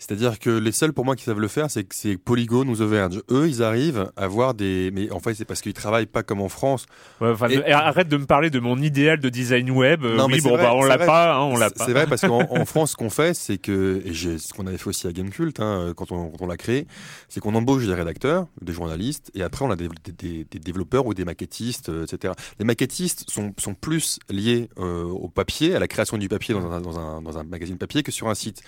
C'est-à-dire 0.00 0.38
que 0.38 0.48
les 0.50 0.72
seuls 0.72 0.92
pour 0.94 1.04
moi 1.04 1.14
qui 1.14 1.24
savent 1.24 1.38
le 1.38 1.46
faire, 1.46 1.70
c'est 1.70 1.84
que 1.84 1.94
c'est 1.94 2.16
Polygon 2.16 2.66
ou 2.66 2.74
The 2.74 2.80
Verge. 2.80 3.20
Eux, 3.30 3.46
ils 3.48 3.62
arrivent 3.62 4.10
à 4.16 4.26
voir 4.28 4.54
des. 4.54 4.90
Mais 4.94 5.12
en 5.12 5.20
fait, 5.20 5.34
c'est 5.34 5.44
parce 5.44 5.60
qu'ils 5.60 5.74
travaillent 5.74 6.06
pas 6.06 6.22
comme 6.22 6.40
en 6.40 6.48
France. 6.48 6.86
Ouais, 7.20 7.28
enfin, 7.30 7.48
Et- 7.48 7.58
ne- 7.58 7.62
arrête 7.70 8.08
de 8.08 8.16
me 8.16 8.24
parler 8.24 8.48
de 8.48 8.58
mon 8.60 8.78
idéal 8.80 9.20
de 9.20 9.28
design 9.28 9.70
web 9.70 10.02
Non, 10.02 10.26
mais 10.26 10.36
oui 10.36 10.40
bon 10.40 10.50
vrai, 10.56 10.62
bah 10.62 10.72
on 10.74 10.82
c'est 10.82 10.88
l'a 10.88 10.98
pas 10.98 11.34
hein, 11.36 11.40
on 11.42 11.56
l'a 11.58 11.68
C'est- 11.68 11.74
pas 11.78 11.84
C'est 11.84 11.92
vrai 11.92 12.06
parce 12.06 12.22
qu'en 12.22 12.40
en 12.50 12.64
France, 12.64 12.92
ce 12.92 12.96
qu'on 12.96 13.10
fait, 13.10 13.34
c'est 13.34 13.58
que, 13.58 14.00
et 14.06 14.14
ce 14.14 14.52
qu'on 14.54 14.66
avait 14.66 14.78
fait 14.78 14.88
aussi 14.88 15.06
à 15.06 15.12
Gamecult, 15.12 15.60
hein, 15.60 15.92
quand 15.94 16.10
on, 16.12 16.32
on 16.40 16.46
l'a 16.46 16.56
créé, 16.56 16.86
c'est 17.28 17.40
qu'on 17.40 17.54
embauche 17.54 17.84
des 17.86 17.92
rédacteurs, 17.94 18.46
des 18.62 18.72
journalistes, 18.72 19.30
et 19.34 19.42
après 19.42 19.66
on 19.66 19.70
a 19.70 19.76
des, 19.76 19.88
des- 20.04 20.12
des- 20.12 20.46
des 20.50 20.58
développeurs 20.58 21.04
ou 21.04 21.12
des 21.12 21.26
maquettistes, 21.26 21.90
euh, 21.90 22.06
etc. 22.06 22.32
Les 22.58 22.64
maquettistes 22.64 23.28
sont, 23.28 23.52
sont 23.58 23.74
plus 23.74 24.18
liés 24.30 24.70
euh, 24.78 25.04
au 25.04 25.28
papier, 25.28 25.74
à 25.74 25.78
la 25.78 25.88
création 25.88 26.16
du 26.16 26.28
papier 26.30 26.54
dans 26.54 26.72
un, 26.72 26.80
dans, 26.80 26.98
un, 26.98 27.20
dans 27.20 27.36
un 27.36 27.42
magazine 27.44 27.76
papier 27.76 28.02
que 28.02 28.10
sur 28.12 28.28
un 28.30 28.34
site. 28.34 28.62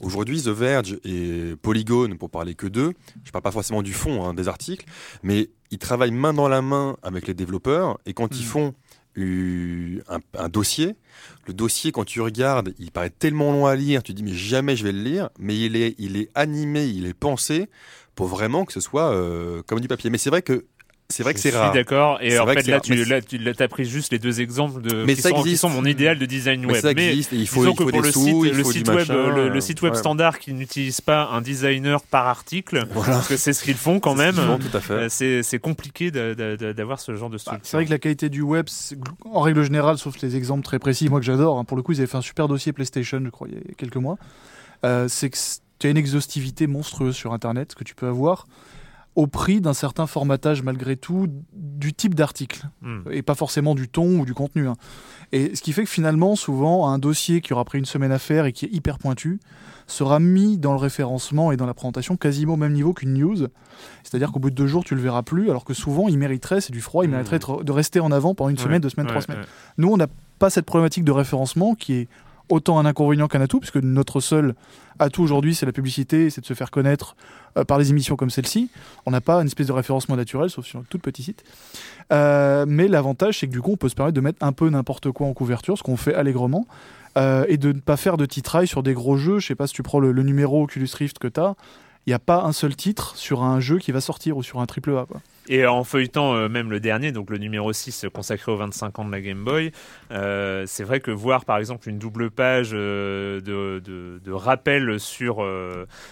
Aujourd'hui, 0.00 0.40
The 0.40 0.48
Verge 0.48 0.77
et 1.04 1.54
Polygon, 1.62 2.16
pour 2.18 2.30
parler 2.30 2.54
que 2.54 2.66
d'eux, 2.66 2.92
je 3.24 3.30
parle 3.30 3.42
pas 3.42 3.50
forcément 3.52 3.82
du 3.82 3.92
fond 3.92 4.24
hein, 4.24 4.34
des 4.34 4.48
articles, 4.48 4.86
mais 5.22 5.50
ils 5.70 5.78
travaillent 5.78 6.10
main 6.12 6.32
dans 6.32 6.48
la 6.48 6.62
main 6.62 6.96
avec 7.02 7.26
les 7.26 7.34
développeurs, 7.34 7.98
et 8.06 8.12
quand 8.14 8.36
ils 8.36 8.42
Mm. 8.44 8.46
font 8.46 8.74
un 10.34 10.48
dossier. 10.48 10.94
Le 11.46 11.52
dossier, 11.52 11.92
quand 11.92 12.04
tu 12.04 12.20
regardes, 12.20 12.72
il 12.78 12.90
paraît 12.92 13.10
tellement 13.10 13.52
long 13.52 13.66
à 13.66 13.74
lire, 13.74 14.02
tu 14.02 14.12
dis 14.14 14.22
mais 14.22 14.32
jamais 14.32 14.76
je 14.76 14.84
vais 14.84 14.92
le 14.92 15.02
lire, 15.02 15.30
mais 15.38 15.58
il 15.58 15.76
est, 15.76 15.94
il 15.98 16.16
est 16.16 16.30
animé, 16.34 16.86
il 16.86 17.06
est 17.06 17.14
pensé 17.14 17.68
pour 18.14 18.26
vraiment 18.28 18.64
que 18.64 18.72
ce 18.72 18.80
soit 18.80 19.10
euh, 19.12 19.62
comme 19.66 19.80
du 19.80 19.88
papier. 19.88 20.10
Mais 20.10 20.18
c'est 20.18 20.30
vrai 20.30 20.42
que 20.42 20.66
C'est 21.10 21.22
vrai 21.22 21.32
que 21.32 21.38
Je 21.38 21.44
c'est 21.44 21.48
suis 21.48 21.56
rare. 21.58 21.72
d'accord. 21.72 22.18
Et 22.20 22.38
en 22.38 22.46
fait, 22.46 22.66
là, 22.66 22.80
tu 22.80 22.94
là, 23.06 23.22
tu 23.22 23.38
là, 23.38 23.54
t'as 23.54 23.66
pris 23.66 23.86
juste 23.86 24.12
les 24.12 24.18
deux 24.18 24.42
exemples 24.42 24.82
de 24.82 25.04
Mais 25.04 25.14
qui, 25.14 25.22
ça 25.22 25.30
sont, 25.30 25.36
qui 25.36 25.40
existe. 25.40 25.62
sont 25.62 25.70
mon 25.70 25.86
idéal 25.86 26.18
de 26.18 26.26
design 26.26 26.60
Mais 26.66 26.72
web. 26.74 26.82
ça 26.82 26.92
Mais 26.92 27.08
existe 27.08 27.32
et 27.32 27.36
il 27.36 27.48
faut, 27.48 27.64
il 27.64 27.74
que 27.74 27.82
pour 27.84 27.92
des 27.92 28.00
le 28.02 28.12
sous, 28.12 28.24
site, 28.24 28.36
il 28.44 28.52
le 28.58 28.62
faut 28.62 28.72
du 28.72 28.78
site 28.80 28.88
web, 28.88 28.98
machin, 28.98 29.14
le, 29.14 29.48
le 29.48 29.56
euh, 29.56 29.60
site 29.60 29.80
web 29.80 29.94
ouais. 29.94 29.98
standard 29.98 30.38
qui 30.38 30.52
n'utilise 30.52 31.00
pas 31.00 31.28
un 31.32 31.40
designer 31.40 32.02
par 32.02 32.26
article, 32.26 32.84
Voilà. 32.92 33.14
parce 33.14 33.28
que 33.28 33.38
c'est 33.38 33.54
ce 33.54 33.64
qu'ils 33.64 33.76
font 33.76 34.00
quand 34.00 34.16
C'est 34.16 34.20
ce 34.20 34.26
même. 34.26 34.34
qu'ils 34.34 34.44
font, 34.66 34.70
tout 34.70 34.76
à 34.76 34.80
fait. 34.80 35.22
euh, 35.24 35.42
C'est 35.42 35.58
compliqué 35.58 36.10
d'avoir 36.10 37.00
ce 37.00 37.16
genre 37.16 37.30
de 37.30 37.36
Bah, 37.36 37.38
structure. 37.38 37.60
c'est 37.66 37.76
vrai 37.78 37.86
que 37.86 37.90
la 37.90 37.98
qualité 37.98 38.28
du 38.28 38.42
web, 38.42 38.66
en 39.24 39.40
règle 39.40 39.62
générale, 39.62 39.96
sauf 39.96 40.20
les 40.20 40.36
exemples 40.36 40.62
très 40.62 40.78
précis, 40.78 41.08
moi 41.08 41.20
que 41.20 41.26
j'adore, 41.26 41.58
hein, 41.58 41.64
pour 41.64 41.78
le 41.78 41.82
coup, 41.82 41.92
ils 41.92 42.00
avaient 42.00 42.06
fait 42.06 42.18
un 42.18 42.22
super 42.22 42.48
dossier 42.48 42.74
PlayStation, 42.74 43.18
je 43.24 43.30
crois, 43.30 43.48
il 43.48 43.54
y 43.54 43.56
a 43.56 43.60
quelques 43.78 43.96
mois. 43.96 44.18
Euh, 44.84 45.08
c'est 45.08 45.30
que 45.30 45.38
tu 45.78 45.86
as 45.86 45.90
une 45.90 45.96
exhaustivité 45.96 46.66
monstrueuse 46.66 47.16
sur 47.16 47.32
Internet 47.32 47.74
que 47.74 47.82
tu 47.84 47.94
peux 47.94 48.08
avoir 48.08 48.46
au 49.18 49.26
prix 49.26 49.60
d'un 49.60 49.74
certain 49.74 50.06
formatage 50.06 50.62
malgré 50.62 50.96
tout 50.96 51.26
du 51.52 51.92
type 51.92 52.14
d'article 52.14 52.62
Hmm. 52.82 53.00
et 53.10 53.22
pas 53.22 53.34
forcément 53.34 53.74
du 53.74 53.88
ton 53.88 54.20
ou 54.20 54.24
du 54.24 54.32
contenu. 54.32 54.68
hein. 54.68 54.76
Et 55.32 55.56
ce 55.56 55.60
qui 55.62 55.72
fait 55.72 55.82
que 55.82 55.90
finalement, 55.90 56.36
souvent, 56.36 56.88
un 56.88 56.98
dossier 56.98 57.40
qui 57.40 57.52
aura 57.52 57.64
pris 57.64 57.78
une 57.78 57.84
semaine 57.84 58.12
à 58.12 58.18
faire 58.20 58.46
et 58.46 58.52
qui 58.52 58.64
est 58.66 58.72
hyper 58.72 58.98
pointu 58.98 59.40
sera 59.88 60.20
mis 60.20 60.56
dans 60.58 60.72
le 60.72 60.78
référencement 60.78 61.50
et 61.50 61.56
dans 61.56 61.66
la 61.66 61.74
présentation 61.74 62.16
quasiment 62.16 62.54
au 62.54 62.56
même 62.56 62.74
niveau 62.74 62.92
qu'une 62.92 63.14
news. 63.14 63.48
C'est-à-dire 64.04 64.30
qu'au 64.32 64.38
bout 64.38 64.50
de 64.50 64.54
deux 64.54 64.66
jours, 64.68 64.84
tu 64.84 64.94
le 64.94 65.00
verras 65.00 65.22
plus, 65.22 65.50
alors 65.50 65.64
que 65.64 65.74
souvent, 65.74 66.08
il 66.08 66.16
mériterait, 66.18 66.60
c'est 66.60 66.72
du 66.72 66.80
froid, 66.80 67.04
il 67.04 67.10
mériterait 67.10 67.38
de 67.40 67.62
de 67.64 67.72
rester 67.72 67.98
en 68.00 68.12
avant 68.12 68.34
pendant 68.34 68.50
une 68.50 68.56
Ouais, 68.56 68.62
semaine, 68.62 68.80
deux 68.80 68.88
semaines, 68.90 69.06
ouais, 69.06 69.12
trois 69.12 69.22
semaines. 69.22 69.40
ouais. 69.40 69.46
Nous, 69.78 69.88
on 69.92 69.96
n'a 69.96 70.06
pas 70.38 70.50
cette 70.50 70.66
problématique 70.66 71.04
de 71.04 71.12
référencement 71.12 71.74
qui 71.74 71.94
est 71.94 72.08
autant 72.48 72.78
un 72.78 72.86
inconvénient 72.86 73.28
qu'un 73.28 73.40
atout, 73.40 73.60
puisque 73.60 73.76
notre 73.76 74.20
seul 74.20 74.54
atout 74.98 75.22
aujourd'hui, 75.22 75.54
c'est 75.54 75.66
la 75.66 75.72
publicité, 75.72 76.30
c'est 76.30 76.40
de 76.40 76.46
se 76.46 76.54
faire 76.54 76.70
connaître 76.70 77.16
euh, 77.56 77.64
par 77.64 77.78
les 77.78 77.90
émissions 77.90 78.16
comme 78.16 78.30
celle-ci. 78.30 78.70
On 79.06 79.10
n'a 79.10 79.20
pas 79.20 79.40
une 79.40 79.46
espèce 79.46 79.66
de 79.66 79.72
référencement 79.72 80.16
naturel, 80.16 80.50
sauf 80.50 80.66
sur 80.66 80.80
un 80.80 80.84
tout 80.88 80.98
petit 80.98 81.22
site. 81.22 81.44
Euh, 82.12 82.64
mais 82.66 82.88
l'avantage, 82.88 83.38
c'est 83.38 83.46
que 83.46 83.52
du 83.52 83.60
coup, 83.60 83.72
on 83.72 83.76
peut 83.76 83.88
se 83.88 83.94
permettre 83.94 84.16
de 84.16 84.20
mettre 84.20 84.44
un 84.44 84.52
peu 84.52 84.68
n'importe 84.68 85.10
quoi 85.10 85.26
en 85.26 85.34
couverture, 85.34 85.78
ce 85.78 85.82
qu'on 85.82 85.96
fait 85.96 86.14
allègrement, 86.14 86.66
euh, 87.16 87.44
et 87.48 87.56
de 87.56 87.72
ne 87.72 87.80
pas 87.80 87.96
faire 87.96 88.16
de 88.16 88.26
titrail 88.26 88.66
sur 88.66 88.82
des 88.82 88.94
gros 88.94 89.16
jeux. 89.16 89.38
Je 89.38 89.46
sais 89.46 89.54
pas 89.54 89.66
si 89.66 89.74
tu 89.74 89.82
prends 89.82 90.00
le, 90.00 90.12
numéro 90.22 90.64
Oculus 90.64 90.88
Rift 90.94 91.18
que 91.18 91.28
tu 91.28 91.40
as, 91.40 91.54
il 92.06 92.10
n'y 92.10 92.14
a 92.14 92.18
pas 92.18 92.42
un 92.42 92.52
seul 92.52 92.74
titre 92.74 93.16
sur 93.16 93.42
un 93.42 93.60
jeu 93.60 93.78
qui 93.78 93.92
va 93.92 94.00
sortir 94.00 94.36
ou 94.36 94.42
sur 94.42 94.60
un 94.60 94.66
triple 94.66 94.96
A. 94.96 95.06
Et 95.50 95.66
en 95.66 95.82
feuilletant 95.84 96.34
euh, 96.34 96.48
même 96.48 96.70
le 96.70 96.78
dernier, 96.80 97.10
donc 97.12 97.30
le 97.30 97.38
numéro 97.38 97.72
6 97.72 98.04
euh, 98.04 98.10
consacré 98.10 98.52
aux 98.52 98.56
25 98.56 98.98
ans 98.98 99.04
de 99.06 99.10
la 99.12 99.20
Game 99.20 99.44
Boy, 99.44 99.72
euh, 100.10 100.64
c'est 100.66 100.84
vrai 100.84 101.00
que 101.00 101.10
voir 101.10 101.44
par 101.44 101.56
exemple 101.58 101.88
une 101.88 101.98
double 101.98 102.30
page 102.30 102.70
euh, 102.74 103.40
de, 103.40 103.80
de, 103.84 104.20
de 104.22 104.32
rappel 104.32 105.00
sur, 105.00 105.42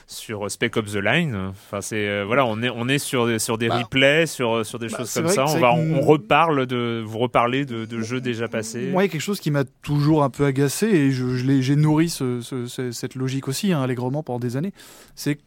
sur 0.06 0.50
Spec 0.50 0.76
Ops 0.76 0.92
The 0.92 0.96
Line, 0.96 1.36
enfin 1.50 1.80
c'est 1.80 2.22
voilà, 2.24 2.46
on 2.46 2.62
est, 2.62 2.70
on 2.70 2.88
est 2.88 2.98
sur, 2.98 3.26
des- 3.26 3.38
sur 3.38 3.58
des 3.58 3.68
Bah, 3.68 3.78
replays, 3.78 4.26
sur, 4.26 4.64
sur 4.64 4.78
des 4.78 4.88
bah, 4.88 4.98
choses 4.98 5.12
comme 5.12 5.28
ça. 5.28 5.44
On, 5.46 5.58
va, 5.58 5.72
on, 5.74 5.96
on 5.96 6.00
reparle 6.00 6.66
de, 6.66 7.02
vous 7.04 7.18
reparlez 7.18 7.64
de, 7.64 7.84
de 7.84 8.00
jeux 8.00 8.20
déjà 8.20 8.48
passés. 8.48 8.88
Moi, 8.90 9.02
il 9.02 9.06
y 9.06 9.08
a 9.08 9.12
quelque 9.12 9.20
chose 9.20 9.40
qui 9.40 9.50
m'a 9.50 9.64
toujours 9.82 10.22
un 10.22 10.30
peu 10.30 10.44
agacé 10.44 10.86
et 10.86 11.10
je, 11.10 11.36
je 11.36 11.60
j'ai 11.60 11.76
nourri 11.76 12.08
ce- 12.08 12.40
ce- 12.40 12.66
ce- 12.66 12.90
cette 12.92 13.14
logique 13.14 13.48
aussi 13.48 13.72
hein, 13.72 13.82
allègrement 13.82 14.22
pendant 14.22 14.38
des 14.38 14.56
années. 14.56 14.72
C'est 15.14 15.38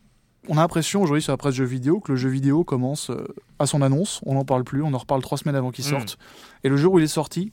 qu'on 0.50 0.58
a 0.58 0.62
l'impression 0.62 1.02
aujourd'hui 1.02 1.22
sur 1.22 1.32
la 1.32 1.38
presse 1.38 1.54
jeux 1.56 1.64
vidéo 1.66 2.00
que 2.00 2.12
le 2.12 2.18
jeu 2.18 2.30
vidéo 2.30 2.64
commence 2.64 3.10
euh, 3.12 3.28
à 3.60 3.66
son 3.68 3.82
annonce, 3.82 4.20
on 4.26 4.34
n'en 4.34 4.46
parle 4.46 4.64
plus, 4.64 4.82
on 4.82 4.94
en 4.94 4.98
reparle 4.98 5.22
trois 5.22 5.38
semaines 5.38 5.56
avant 5.56 5.72
qu'il 5.72 5.86
Mm. 5.86 5.90
sorte. 5.90 6.18
Et 6.64 6.70
le 6.70 6.76
jour 6.78 6.94
où 6.94 7.00
il 7.00 7.04
est 7.04 7.08
sorti, 7.08 7.52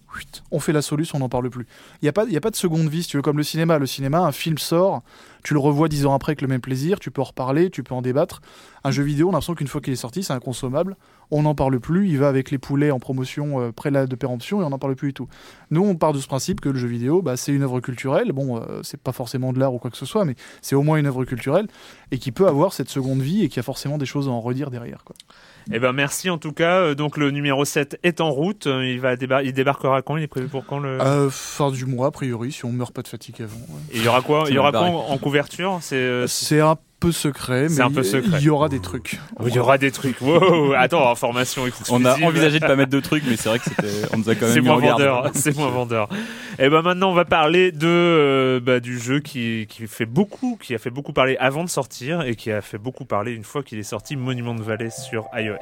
on 0.50 0.58
fait 0.60 0.72
la 0.72 0.82
solution, 0.82 1.16
on 1.18 1.20
n'en 1.20 1.28
parle 1.28 1.48
plus. 1.50 1.66
Il 2.00 2.04
n'y 2.04 2.08
a, 2.08 2.12
pas- 2.12 2.24
il 2.24 2.32
y 2.32 2.36
a 2.36 2.40
pas 2.40 2.50
de 2.50 2.56
seconde 2.56 2.88
vie, 2.88 3.02
si 3.02 3.10
tu 3.10 3.16
veux, 3.18 3.22
comme 3.22 3.36
le 3.36 3.42
cinéma. 3.44 3.78
Le 3.78 3.86
cinéma, 3.86 4.20
un 4.20 4.32
film 4.32 4.58
sort, 4.58 5.02
tu 5.46 5.54
le 5.54 5.60
revois 5.60 5.88
dix 5.88 6.06
ans 6.06 6.12
après 6.12 6.30
avec 6.30 6.42
le 6.42 6.48
même 6.48 6.60
plaisir, 6.60 6.98
tu 6.98 7.12
peux 7.12 7.20
en 7.20 7.26
reparler, 7.26 7.70
tu 7.70 7.84
peux 7.84 7.94
en 7.94 8.02
débattre. 8.02 8.40
Un 8.82 8.90
jeu 8.90 9.04
vidéo, 9.04 9.28
on 9.28 9.30
a 9.30 9.32
l'impression 9.34 9.54
qu'une 9.54 9.68
fois 9.68 9.80
qu'il 9.80 9.92
est 9.92 9.96
sorti, 9.96 10.24
c'est 10.24 10.32
inconsommable, 10.32 10.96
on 11.30 11.42
n'en 11.42 11.54
parle 11.54 11.78
plus, 11.78 12.08
il 12.08 12.18
va 12.18 12.26
avec 12.26 12.50
les 12.50 12.58
poulets 12.58 12.90
en 12.90 12.98
promotion 12.98 13.60
euh, 13.60 13.70
près 13.70 13.92
de 13.92 14.16
péremption 14.16 14.60
et 14.60 14.64
on 14.64 14.70
n'en 14.70 14.80
parle 14.80 14.96
plus 14.96 15.10
du 15.10 15.14
tout. 15.14 15.28
Nous, 15.70 15.84
on 15.84 15.94
part 15.94 16.12
de 16.12 16.18
ce 16.18 16.26
principe 16.26 16.60
que 16.60 16.68
le 16.68 16.76
jeu 16.76 16.88
vidéo, 16.88 17.22
bah, 17.22 17.36
c'est 17.36 17.52
une 17.52 17.62
œuvre 17.62 17.78
culturelle. 17.78 18.32
Bon, 18.32 18.56
euh, 18.56 18.80
c'est 18.82 19.00
pas 19.00 19.12
forcément 19.12 19.52
de 19.52 19.60
l'art 19.60 19.72
ou 19.72 19.78
quoi 19.78 19.88
que 19.92 19.96
ce 19.96 20.04
soit, 20.04 20.24
mais 20.24 20.34
c'est 20.62 20.74
au 20.74 20.82
moins 20.82 20.96
une 20.96 21.06
œuvre 21.06 21.24
culturelle 21.24 21.68
et 22.10 22.18
qui 22.18 22.32
peut 22.32 22.48
avoir 22.48 22.72
cette 22.72 22.88
seconde 22.88 23.20
vie 23.20 23.44
et 23.44 23.48
qui 23.48 23.60
a 23.60 23.62
forcément 23.62 23.98
des 23.98 24.06
choses 24.06 24.26
à 24.26 24.32
en 24.32 24.40
redire 24.40 24.72
derrière. 24.72 25.04
Eh 25.72 25.78
ben 25.80 25.92
merci 25.92 26.30
en 26.30 26.38
tout 26.38 26.52
cas. 26.52 26.78
Euh, 26.80 26.94
Donc 26.94 27.16
le 27.16 27.30
numéro 27.30 27.64
7 27.64 27.98
est 28.02 28.20
en 28.20 28.30
route. 28.30 28.66
Euh, 28.66 28.86
Il, 28.86 29.00
va 29.00 29.16
débar- 29.16 29.42
il 29.44 29.52
débarquera 29.52 30.00
quand? 30.02 30.16
Il 30.16 30.22
est 30.22 30.28
prévu 30.28 30.46
pour 30.48 30.64
quand 30.64 30.78
le... 30.78 31.00
Euh, 31.00 31.28
fin 31.30 31.70
du 31.70 31.86
mois, 31.86 32.06
a 32.08 32.10
priori, 32.10 32.52
si 32.52 32.64
on 32.64 32.72
meurt 32.72 32.94
pas 32.94 33.02
de 33.02 33.08
fatigue 33.08 33.42
avant. 33.42 33.56
ouais. 33.56 33.80
Et 33.92 33.96
il 33.98 34.04
y 34.04 34.08
aura 34.08 34.22
quoi? 34.22 34.44
Il 34.48 34.54
y 34.54 34.58
aura 34.58 34.70
quoi 34.70 34.82
en, 34.82 35.10
en 35.12 35.18
couverture? 35.18 35.78
C'est 35.80 35.96
euh, 35.96 36.26
C'est 36.28 36.60
un 36.60 36.76
peu 36.98 37.12
secret, 37.12 37.68
C'est 37.68 37.78
mais 37.78 37.84
un 37.84 37.90
peu 37.90 38.00
il- 38.00 38.04
secret. 38.04 38.38
il 38.40 38.44
y 38.44 38.48
aura 38.48 38.68
des 38.68 38.80
trucs. 38.80 39.18
il 39.46 39.54
y 39.54 39.58
aura 39.58 39.76
des 39.78 39.90
trucs. 39.90 40.20
Wow, 40.20 40.72
attends, 40.72 41.10
information 41.10 41.66
exclusive. 41.66 41.94
On 41.94 42.04
a 42.04 42.18
envisagé 42.22 42.58
de 42.58 42.66
pas 42.66 42.74
mettre 42.76 42.90
de 42.90 43.00
trucs, 43.00 43.22
mais 43.28 43.36
c'est 43.36 43.48
vrai 43.48 43.58
que 43.58 43.64
c'était, 43.66 44.06
on 44.14 44.18
nous 44.18 44.28
a 44.30 44.34
quand 44.34 44.46
même 44.46 44.54
C'est 44.54 44.60
mis 44.62 44.68
en 44.70 44.80
moins 44.80 44.90
vendeur, 44.92 45.30
c'est 45.34 45.56
moins 45.56 45.68
vendeur. 45.70 46.08
Et 46.58 46.68
ben 46.70 46.82
maintenant 46.82 47.10
on 47.10 47.14
va 47.14 47.24
parler 47.26 47.70
de 47.72 47.86
euh, 47.86 48.60
bah, 48.60 48.80
du 48.80 48.98
jeu 48.98 49.20
qui, 49.20 49.66
qui 49.68 49.86
fait 49.86 50.06
beaucoup, 50.06 50.58
qui 50.60 50.74
a 50.74 50.78
fait 50.78 50.90
beaucoup 50.90 51.12
parler 51.12 51.36
avant 51.38 51.64
de 51.64 51.68
sortir 51.68 52.22
et 52.22 52.34
qui 52.34 52.50
a 52.50 52.62
fait 52.62 52.78
beaucoup 52.78 53.04
parler 53.04 53.32
une 53.32 53.44
fois 53.44 53.62
qu'il 53.62 53.78
est 53.78 53.82
sorti, 53.82 54.16
Monument 54.16 54.54
de 54.54 54.62
Valley 54.62 54.88
sur 54.90 55.26
iOS. 55.34 55.56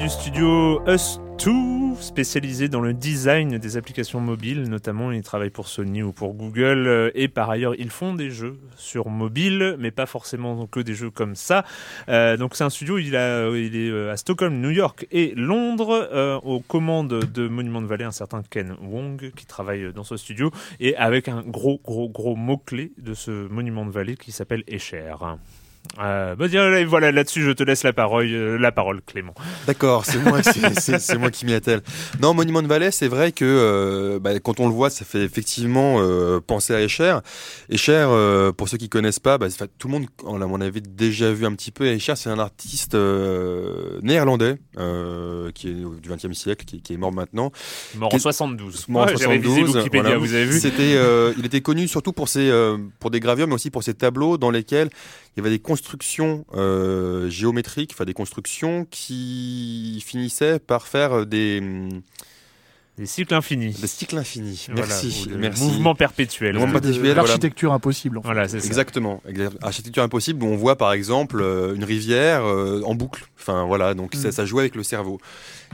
Du 0.00 0.08
studio 0.08 0.82
Us2, 0.86 2.00
spécialisé 2.00 2.68
dans 2.68 2.80
le 2.80 2.94
design 2.94 3.58
des 3.58 3.76
applications 3.76 4.18
mobiles, 4.18 4.62
notamment 4.62 5.12
ils 5.12 5.22
travaillent 5.22 5.50
pour 5.50 5.68
Sony 5.68 6.02
ou 6.02 6.10
pour 6.10 6.32
Google, 6.32 7.12
et 7.14 7.28
par 7.28 7.50
ailleurs 7.50 7.74
ils 7.78 7.90
font 7.90 8.14
des 8.14 8.30
jeux 8.30 8.58
sur 8.76 9.10
mobile, 9.10 9.76
mais 9.78 9.90
pas 9.90 10.06
forcément 10.06 10.66
que 10.66 10.80
des 10.80 10.94
jeux 10.94 11.10
comme 11.10 11.34
ça. 11.34 11.66
Euh, 12.08 12.38
donc 12.38 12.56
c'est 12.56 12.64
un 12.64 12.70
studio, 12.70 12.96
il, 12.96 13.14
est 13.14 13.18
euh, 13.18 14.10
à 14.10 14.16
Stockholm, 14.16 14.58
New 14.58 14.70
York 14.70 15.06
et 15.10 15.34
Londres, 15.36 16.08
euh, 16.12 16.38
aux 16.38 16.60
commandes 16.60 17.08
de 17.24 17.48
Monument 17.48 17.82
de 17.82 17.86
Valley, 17.86 18.04
un 18.04 18.10
certain 18.10 18.42
Ken 18.42 18.76
Wong 18.80 19.32
qui 19.36 19.44
travaille 19.44 19.92
dans 19.92 20.04
ce 20.04 20.16
studio, 20.16 20.50
et 20.78 20.96
avec 20.96 21.28
un 21.28 21.42
gros 21.42 21.78
gros 21.84 22.08
gros 22.08 22.36
mot-clé 22.36 22.92
de 22.96 23.12
ce 23.12 23.48
Monument 23.48 23.84
de 23.84 23.90
Valley 23.90 24.16
qui 24.16 24.32
s'appelle 24.32 24.64
Escher. 24.66 25.14
Euh, 25.98 26.34
bah, 26.36 26.46
voilà, 26.86 27.10
là-dessus, 27.12 27.42
je 27.42 27.50
te 27.50 27.62
laisse 27.62 27.82
la 27.82 27.92
parole, 27.92 28.26
euh, 28.30 28.56
la 28.58 28.70
parole, 28.72 29.02
Clément. 29.02 29.34
D'accord, 29.66 30.06
c'est 30.06 30.18
moi, 30.18 30.40
c'est- 30.78 31.18
moi 31.18 31.30
qui 31.30 31.44
m'y 31.44 31.52
attelle. 31.52 31.82
Non, 32.22 32.32
Monument 32.32 32.62
de 32.62 32.68
Valley, 32.68 32.90
c'est 32.92 33.08
vrai 33.08 33.32
que 33.32 33.44
euh, 33.44 34.18
bah, 34.20 34.38
quand 34.38 34.60
on 34.60 34.68
le 34.68 34.72
voit, 34.74 34.88
ça 34.88 35.04
fait 35.04 35.22
effectivement 35.24 35.96
euh, 35.98 36.40
penser 36.40 36.74
à 36.74 36.80
Escher. 36.80 37.18
Escher, 37.68 38.06
pour 38.56 38.68
ceux 38.68 38.78
qui 38.78 38.88
connaissent 38.88 39.18
pas, 39.18 39.36
bah, 39.36 39.48
tout 39.78 39.88
le 39.88 39.92
monde, 39.94 40.06
on, 40.24 40.40
on 40.40 40.60
avait 40.60 40.80
déjà 40.80 41.32
vu 41.32 41.44
un 41.44 41.52
petit 41.54 41.72
peu. 41.72 41.86
Escher, 41.86 42.14
c'est 42.16 42.30
un 42.30 42.38
artiste 42.38 42.94
néerlandais 44.02 44.56
qui 45.54 45.68
est 45.68 45.74
du 45.74 46.08
XXe 46.08 46.32
siècle, 46.38 46.64
qui, 46.64 46.80
qui 46.82 46.94
est 46.94 46.96
mort 46.96 47.12
maintenant. 47.12 47.50
Mort 47.96 48.08
en 48.08 48.10
Quel- 48.10 48.20
72. 48.20 48.86
Mort 48.88 49.02
en 49.02 49.06
Ouais, 49.06 49.14
J'ai 49.18 49.26
révisé 49.26 49.54
72, 49.60 49.76
Wikipédia, 49.76 50.02
voilà. 50.02 50.18
vous 50.18 50.34
avez 50.34 50.44
vu 50.44 50.60
C'était, 50.60 50.94
euh, 50.94 51.32
il 51.36 51.44
était 51.46 51.60
connu 51.60 51.88
surtout 51.88 52.12
pour 52.12 52.28
ses, 52.28 52.50
pour 53.00 53.10
des 53.10 53.20
gravures, 53.20 53.48
mais 53.48 53.54
aussi 53.54 53.70
pour 53.70 53.82
ses 53.82 53.94
tableaux 53.94 54.38
dans 54.38 54.50
lesquels 54.50 54.88
il 55.36 55.38
y 55.38 55.40
avait 55.40 55.50
des 55.50 55.58
constructions 55.58 55.79
euh, 56.54 57.28
géométriques, 57.30 57.90
enfin 57.92 58.04
des 58.04 58.14
constructions 58.14 58.86
qui 58.90 60.02
finissaient 60.06 60.58
par 60.58 60.86
faire 60.86 61.26
des, 61.26 61.58
hum, 61.60 62.02
Des 62.98 63.06
cycles 63.06 63.32
infinis. 63.34 63.72
des 63.80 63.86
cycles 63.86 64.18
infinis. 64.18 64.66
Voilà, 64.70 64.86
merci, 64.88 65.26
des 65.28 65.36
merci. 65.36 65.62
Mouvement 65.64 65.94
Voilà. 65.94 65.94
perpétuel, 65.94 66.56
voilà. 66.58 67.12
L'architecture 67.14 67.72
impossible. 67.72 68.18
en 68.18 68.22
fait. 68.22 68.26
Voilà, 68.28 68.48
c'est 68.48 68.60
ça. 68.60 68.66
Exactement. 68.66 69.22
Exact- 69.26 69.56
Architecture 69.62 70.02
impossible 70.02 70.42
où 70.44 70.46
on 70.48 70.56
voit 70.56 70.76
par 70.76 70.92
exemple 70.92 71.40
euh, 71.40 71.74
une 71.74 71.84
rivière 71.84 72.44
euh, 72.44 72.82
en 72.84 72.94
boucle. 72.94 73.24
Enfin 73.38 73.64
voilà, 73.64 73.94
donc 73.94 74.14
ça, 74.14 74.28
Mm. 74.28 74.32
ça 74.32 74.44
joue 74.44 74.58
avec 74.58 74.74
le 74.74 74.82
cerveau. 74.82 75.18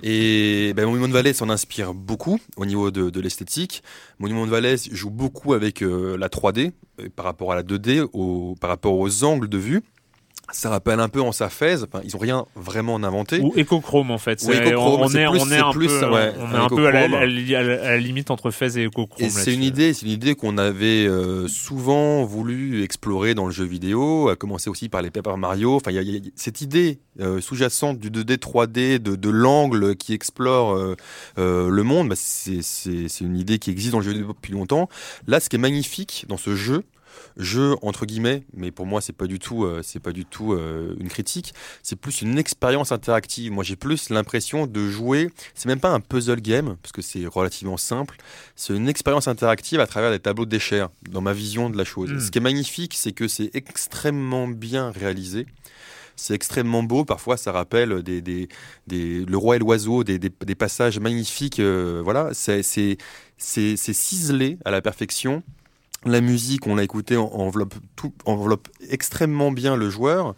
Et 0.04 0.72
ben, 0.76 0.84
Monument 0.86 1.08
de 1.08 1.12
Valley 1.14 1.32
s'en 1.32 1.48
inspire 1.50 1.94
beaucoup 1.94 2.38
au 2.58 2.66
niveau 2.66 2.90
de, 2.90 3.08
de 3.10 3.20
l'esthétique. 3.20 3.82
Monument 4.20 4.44
de 4.46 4.50
Valley 4.50 4.76
joue 4.92 5.10
beaucoup 5.10 5.52
avec 5.54 5.82
euh, 5.82 6.16
la 6.18 6.28
3D 6.28 6.72
euh, 7.00 7.08
par 7.16 7.24
rapport 7.24 7.50
à 7.50 7.56
la 7.56 7.62
2D, 7.62 8.06
au, 8.12 8.54
par 8.60 8.68
rapport 8.70 8.92
aux 8.98 9.24
angles 9.24 9.48
de 9.48 9.58
vue. 9.58 9.82
Ça 10.52 10.70
rappelle 10.70 11.00
un 11.00 11.08
peu 11.08 11.20
en 11.20 11.32
sa 11.32 11.48
phase. 11.48 11.86
Enfin, 11.92 12.02
ils 12.04 12.14
ont 12.14 12.20
rien 12.20 12.46
vraiment 12.54 12.96
inventé. 12.96 13.40
Ou 13.40 13.52
Echochrome 13.56 14.12
en 14.12 14.18
fait. 14.18 14.40
Echochrome, 14.42 15.00
on 15.02 15.08
c'est 15.08 15.22
est, 15.22 15.28
plus- 15.28 15.40
on 15.40 15.50
est 15.50 15.58
un 15.58 15.70
plus, 15.72 15.88
peu, 15.88 16.10
ouais, 16.10 16.32
on 16.38 16.52
est 16.54 16.56
un 16.56 16.68
peu 16.68 16.86
à 16.86 16.92
la, 16.92 17.00
Echochrome. 17.06 17.22
à 17.22 17.26
la- 17.26 17.58
à 17.58 17.62
la- 17.62 17.82
à 17.82 17.90
la 17.90 17.98
limite 17.98 18.30
entre 18.30 18.50
Fez 18.52 18.78
et 18.78 18.84
Echochrome. 18.84 19.26
Et 19.26 19.28
c'est 19.28 19.52
une 19.52 19.64
idée, 19.64 19.92
c'est 19.92 20.06
une 20.06 20.12
idée 20.12 20.34
qu'on 20.36 20.56
avait 20.56 21.04
euh, 21.06 21.48
souvent 21.48 22.24
voulu 22.24 22.82
explorer 22.84 23.34
dans 23.34 23.46
le 23.46 23.52
jeu 23.52 23.64
vidéo, 23.64 24.28
à 24.28 24.36
commencer 24.36 24.70
aussi 24.70 24.88
par 24.88 25.02
les 25.02 25.10
Paper 25.10 25.34
Mario. 25.36 25.74
Enfin, 25.74 25.90
il 25.90 26.00
y 26.00 26.12
y 26.12 26.16
a 26.16 26.20
cette 26.36 26.60
idée 26.60 27.00
euh, 27.20 27.40
sous-jacente 27.40 27.98
du 27.98 28.10
2D, 28.10 28.36
3D, 28.38 28.98
de, 28.98 29.16
de 29.16 29.28
l'angle 29.30 29.96
qui 29.96 30.12
explore 30.14 30.74
euh, 30.74 30.94
euh, 31.38 31.68
le 31.70 31.82
monde. 31.82 32.08
Bah, 32.10 32.14
c'est 32.16 33.20
une 33.20 33.36
idée 33.36 33.58
qui 33.58 33.70
existe 33.70 33.92
dans 33.92 33.98
le 33.98 34.04
jeu 34.04 34.12
vidéo 34.12 34.28
depuis 34.32 34.52
longtemps. 34.52 34.88
Là, 35.26 35.40
ce 35.40 35.48
qui 35.48 35.56
est 35.56 35.58
magnifique 35.58 36.24
dans 36.28 36.36
ce 36.36 36.54
jeu, 36.54 36.84
jeu 37.36 37.74
entre 37.82 38.06
guillemets, 38.06 38.44
mais 38.54 38.70
pour 38.70 38.86
moi 38.86 39.00
c'est 39.00 39.12
pas 39.12 39.26
du 39.26 39.38
tout, 39.38 39.64
euh, 39.64 39.80
c'est 39.82 40.00
pas 40.00 40.12
du 40.12 40.24
tout 40.24 40.52
euh, 40.52 40.94
une 40.98 41.08
critique. 41.08 41.52
C'est 41.82 41.96
plus 41.96 42.22
une 42.22 42.38
expérience 42.38 42.92
interactive. 42.92 43.52
Moi, 43.52 43.62
j'ai 43.64 43.76
plus 43.76 44.10
l'impression 44.10 44.66
de 44.66 44.88
jouer. 44.88 45.30
C'est 45.54 45.66
même 45.68 45.80
pas 45.80 45.90
un 45.90 46.00
puzzle 46.00 46.40
game 46.40 46.76
parce 46.82 46.92
que 46.92 47.02
c'est 47.02 47.26
relativement 47.26 47.76
simple. 47.76 48.16
C'est 48.54 48.74
une 48.74 48.88
expérience 48.88 49.28
interactive 49.28 49.80
à 49.80 49.86
travers 49.86 50.10
des 50.10 50.18
tableaux 50.18 50.44
de 50.44 50.50
déchets, 50.50 50.82
dans 51.10 51.20
ma 51.20 51.32
vision 51.32 51.70
de 51.70 51.76
la 51.76 51.84
chose. 51.84 52.10
Mm. 52.12 52.20
Ce 52.20 52.30
qui 52.30 52.38
est 52.38 52.40
magnifique, 52.40 52.94
c'est 52.96 53.12
que 53.12 53.28
c'est 53.28 53.50
extrêmement 53.54 54.48
bien 54.48 54.90
réalisé. 54.90 55.46
C'est 56.16 56.34
extrêmement 56.34 56.82
beau. 56.82 57.04
Parfois, 57.04 57.36
ça 57.36 57.52
rappelle 57.52 58.02
des, 58.02 58.22
des, 58.22 58.48
des- 58.86 59.24
le 59.26 59.36
roi 59.36 59.56
et 59.56 59.58
l'oiseau, 59.58 60.02
des, 60.02 60.18
passages 60.54 60.98
magnifiques. 60.98 61.60
euh, 61.60 62.00
voilà, 62.02 62.30
c'est 62.32 62.62
ciselé 63.38 64.58
à 64.64 64.70
la 64.70 64.80
perfection. 64.80 65.42
La 66.06 66.20
musique, 66.20 66.66
on 66.66 66.76
l'a 66.76 66.84
écouté, 66.84 67.16
en- 67.16 67.26
enveloppe 67.32 67.74
tout, 67.96 68.12
enveloppe 68.24 68.68
extrêmement 68.90 69.50
bien 69.50 69.76
le 69.76 69.90
joueur. 69.90 70.34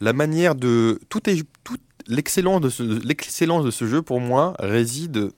La 0.00 0.12
manière 0.12 0.54
de 0.54 1.00
tout 1.08 1.20
tout 1.64 1.76
l'excellence 2.06 2.60
de 2.60 2.68
ce 2.70 2.82
de 2.82 3.70
ce 3.70 3.86
jeu 3.86 4.00
pour 4.02 4.20
moi 4.20 4.54
réside 4.58 5.30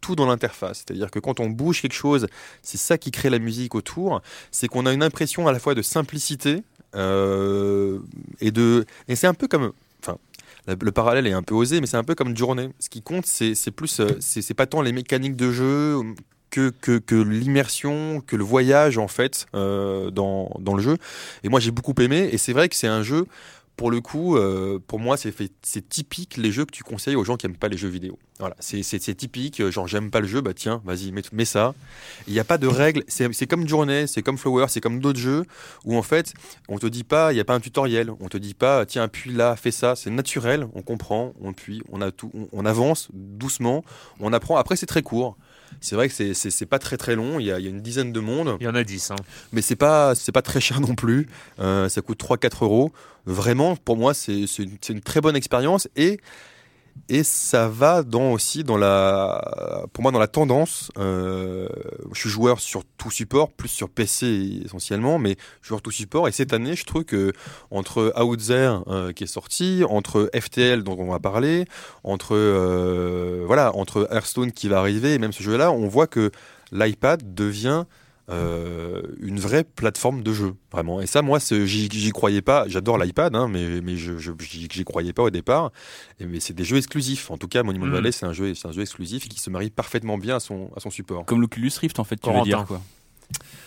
tout 0.00 0.14
dans 0.14 0.26
l'interface. 0.26 0.84
C'est-à-dire 0.86 1.10
que 1.10 1.18
quand 1.18 1.40
on 1.40 1.48
bouge 1.50 1.82
quelque 1.82 1.94
chose, 1.94 2.26
c'est 2.62 2.78
ça 2.78 2.96
qui 2.98 3.10
crée 3.10 3.30
la 3.30 3.38
musique 3.38 3.74
autour. 3.74 4.22
C'est 4.50 4.68
qu'on 4.68 4.86
a 4.86 4.92
une 4.92 5.02
impression 5.02 5.48
à 5.48 5.52
la 5.52 5.58
fois 5.58 5.74
de 5.74 5.82
simplicité 5.82 6.62
euh, 6.94 7.98
et 8.40 8.50
de 8.52 8.84
et 9.08 9.16
c'est 9.16 9.26
un 9.26 9.34
peu 9.34 9.48
comme 9.48 9.72
enfin 10.00 10.16
le 10.66 10.92
parallèle 10.92 11.26
est 11.26 11.32
un 11.32 11.42
peu 11.42 11.54
osé, 11.54 11.80
mais 11.80 11.86
c'est 11.86 11.96
un 11.96 12.04
peu 12.04 12.14
comme 12.14 12.36
journée. 12.36 12.70
Ce 12.78 12.88
qui 12.88 13.02
compte, 13.02 13.26
c'est 13.26 13.54
plus, 13.70 14.00
euh, 14.00 14.16
c'est 14.20 14.54
pas 14.54 14.66
tant 14.66 14.80
les 14.80 14.92
mécaniques 14.92 15.36
de 15.36 15.50
jeu 15.52 16.00
que, 16.54 17.22
l'immersion, 17.22 18.22
que 18.26 18.36
le 18.36 18.44
voyage 18.44 18.98
en 18.98 19.08
fait 19.08 19.46
euh, 19.54 20.10
dans, 20.10 20.50
le 20.74 20.82
jeu. 20.82 20.96
Et 21.42 21.48
moi, 21.48 21.60
j'ai 21.60 21.70
beaucoup 21.70 21.94
aimé. 22.00 22.28
Et 22.32 22.38
c'est 22.38 22.52
vrai 22.52 22.68
que 22.68 22.76
c'est 22.76 22.88
un 22.88 23.02
jeu. 23.02 23.26
Pour 23.76 23.90
le 23.90 24.00
coup, 24.00 24.36
euh, 24.36 24.78
pour 24.86 25.00
moi, 25.00 25.16
c'est 25.16 25.88
typique 25.88 26.36
les 26.36 26.52
jeux 26.52 26.64
que 26.64 26.70
tu 26.70 26.84
conseilles 26.84 27.16
aux 27.16 27.24
gens 27.24 27.36
qui 27.36 27.46
aiment 27.46 27.56
pas 27.56 27.66
les 27.66 27.76
jeux 27.76 27.88
vidéo. 27.88 28.16
Voilà, 28.38 28.54
c'est 28.60 29.16
typique. 29.16 29.58
euh, 29.60 29.72
Genre, 29.72 29.88
j'aime 29.88 30.12
pas 30.12 30.20
le 30.20 30.28
jeu, 30.28 30.40
bah 30.40 30.54
tiens, 30.54 30.80
vas-y, 30.84 31.10
mets, 31.10 31.44
ça. 31.44 31.74
Il 32.28 32.32
n'y 32.34 32.38
a 32.38 32.44
pas 32.44 32.56
de 32.56 32.68
règles. 32.68 33.02
C'est 33.08 33.48
comme 33.48 33.66
Journée, 33.66 34.06
c'est 34.06 34.22
comme 34.22 34.38
Flower, 34.38 34.66
c'est 34.68 34.80
comme 34.80 35.00
d'autres 35.00 35.18
jeux 35.18 35.44
où 35.84 35.96
en 35.96 36.02
fait, 36.02 36.34
on 36.68 36.78
te 36.78 36.86
dit 36.86 37.02
pas, 37.02 37.32
il 37.32 37.34
n'y 37.34 37.40
a 37.40 37.44
pas 37.44 37.54
un 37.54 37.60
tutoriel. 37.60 38.12
On 38.20 38.28
te 38.28 38.38
dit 38.38 38.54
pas, 38.54 38.86
tiens, 38.86 39.02
appuie 39.02 39.32
là, 39.32 39.56
fais 39.56 39.72
ça. 39.72 39.96
C'est 39.96 40.10
naturel. 40.10 40.68
On 40.74 40.82
comprend, 40.82 41.32
on 41.40 41.50
appuie, 41.50 41.82
on 41.90 42.64
avance 42.64 43.08
doucement, 43.12 43.84
on 44.20 44.32
apprend. 44.32 44.56
Après, 44.56 44.76
c'est 44.76 44.86
très 44.86 45.02
court. 45.02 45.36
C'est 45.80 45.96
vrai 45.96 46.08
que 46.08 46.14
c'est- 46.14 46.34
c'est 46.34 46.50
c'est 46.50 46.66
pas 46.66 46.78
très 46.78 46.96
très 46.96 47.14
long. 47.16 47.38
Il 47.40 47.46
y 47.46 47.52
a, 47.52 47.58
il 47.58 47.64
y 47.64 47.68
a 47.68 47.70
une 47.70 47.80
dizaine 47.82 48.12
de 48.12 48.20
mondes, 48.20 48.56
Il 48.60 48.64
y 48.64 48.68
en 48.68 48.74
a 48.74 48.84
10. 48.84 49.10
Hein. 49.10 49.16
mais 49.52 49.62
c'est 49.62 49.76
pas 49.76 50.14
c'est 50.14 50.32
pas 50.32 50.42
très 50.42 50.60
cher 50.60 50.80
non 50.80 50.94
plus. 50.94 51.28
Euh, 51.60 51.88
ça 51.88 52.00
coûte 52.02 52.18
3-4 52.18 52.64
euros. 52.64 52.92
Vraiment, 53.26 53.76
pour 53.76 53.96
moi, 53.96 54.12
c'est 54.14 54.46
c'est 54.46 54.64
une, 54.64 54.76
c'est 54.80 54.92
une 54.92 55.00
très 55.00 55.20
bonne 55.20 55.36
expérience 55.36 55.88
et 55.96 56.20
et 57.08 57.22
ça 57.22 57.68
va 57.68 58.02
dans 58.02 58.32
aussi 58.32 58.64
dans 58.64 58.78
la 58.78 59.84
pour 59.92 60.02
moi 60.02 60.10
dans 60.10 60.18
la 60.18 60.26
tendance. 60.26 60.90
euh, 60.98 61.68
je 62.12 62.20
suis 62.20 62.30
joueur 62.30 62.60
sur 62.60 62.82
tout 62.96 63.10
support, 63.10 63.50
plus 63.52 63.68
sur 63.68 63.90
PC 63.90 64.62
essentiellement, 64.64 65.18
mais 65.18 65.36
joueur 65.62 65.82
tout 65.82 65.90
support. 65.90 66.28
Et 66.28 66.32
cette 66.32 66.52
année, 66.52 66.76
je 66.76 66.84
trouve 66.84 67.04
que 67.04 67.32
entre 67.70 68.12
Outzer 68.16 68.80
euh, 68.88 69.12
qui 69.12 69.24
est 69.24 69.28
sorti, 69.28 69.82
entre 69.88 70.30
FTL 70.34 70.82
dont 70.82 70.96
on 70.98 71.10
va 71.10 71.18
parler, 71.18 71.66
entre 72.04 72.34
euh, 72.34 73.44
voilà 73.46 73.74
entre 73.76 74.08
Hearthstone 74.10 74.52
qui 74.52 74.68
va 74.68 74.78
arriver 74.78 75.14
et 75.14 75.18
même 75.18 75.32
ce 75.32 75.42
jeu-là, 75.42 75.72
on 75.72 75.88
voit 75.88 76.06
que 76.06 76.30
l'iPad 76.72 77.34
devient 77.34 77.84
euh, 78.30 79.02
une 79.20 79.38
vraie 79.38 79.64
plateforme 79.64 80.22
de 80.22 80.32
jeu, 80.32 80.54
vraiment. 80.72 81.00
Et 81.02 81.06
ça, 81.06 81.20
moi, 81.22 81.38
j'y 81.40 82.10
croyais 82.10 82.40
pas. 82.42 82.64
J'adore 82.68 82.96
l'iPad, 82.98 83.34
hein, 83.36 83.48
mais, 83.50 83.80
mais 83.82 83.96
je 83.96 84.16
je- 84.18 84.32
j'y 84.40 84.84
croyais 84.84 85.12
pas 85.12 85.22
au 85.24 85.30
départ. 85.30 85.70
Et, 86.20 86.24
mais 86.26 86.40
c'est 86.40 86.54
des 86.54 86.64
jeux 86.64 86.76
exclusifs. 86.78 87.30
En 87.30 87.36
tout 87.36 87.48
cas, 87.48 87.62
Monument. 87.62 87.86
Valley, 87.86 88.12
c'est 88.12 88.24
un 88.26 88.32
jeu, 88.32 88.54
c'est 88.54 88.66
un 88.68 88.72
jeu 88.72 88.80
exclusif 88.82 89.28
qui 89.28 89.38
se 89.38 89.50
marie 89.50 89.70
parfaitement 89.70 90.16
bien 90.18 90.36
à 90.36 90.40
son, 90.40 90.70
à 90.76 90.80
son 90.80 90.90
support. 90.90 91.24
Comme 91.26 91.40
l'Oculus 91.42 91.70
Rift, 91.80 91.98
en 91.98 92.04
fait, 92.04 92.16
tu 92.16 92.30
veux 92.32 92.42
dire 92.42 92.64
quoi 92.66 92.80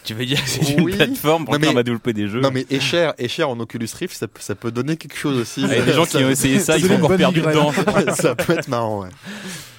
Tu 0.03 0.13
veux 0.15 0.25
dire 0.25 0.41
que 0.43 0.49
c'est 0.49 0.79
Oui. 0.81 0.91
une 0.91 0.97
plateforme 0.97 1.45
pour 1.45 1.53
laquelle 1.53 1.69
mais- 1.69 1.73
on 1.73 1.77
va 1.77 1.83
développer 1.83 2.13
des 2.13 2.27
jeux 2.27 2.41
Non, 2.41 2.49
mais 2.51 2.65
et 2.71 2.79
cher, 2.79 3.13
et 3.19 3.27
cher 3.27 3.49
en 3.49 3.59
Oculus 3.59 3.89
Rift, 3.99 4.15
ça, 4.17 4.27
peut- 4.27 4.41
ça 4.41 4.55
peut 4.55 4.71
donner 4.71 4.97
quelque 4.97 5.17
chose 5.17 5.37
aussi. 5.37 5.61
Il 5.61 5.67
y 5.69 5.73
a 5.73 5.81
des 5.85 5.93
gens 5.93 6.05
qui 6.05 6.17
ont 6.17 6.29
essayé 6.29 6.59
ça, 6.59 6.77
ils 6.79 6.85
une 6.87 6.93
encore 6.93 7.15
perdus 7.15 7.41
migraine. 7.41 7.55
dedans. 7.55 8.13
ça 8.15 8.33
peut 8.33 8.53
être 8.53 8.67
marrant, 8.69 9.01
ouais. 9.03 9.09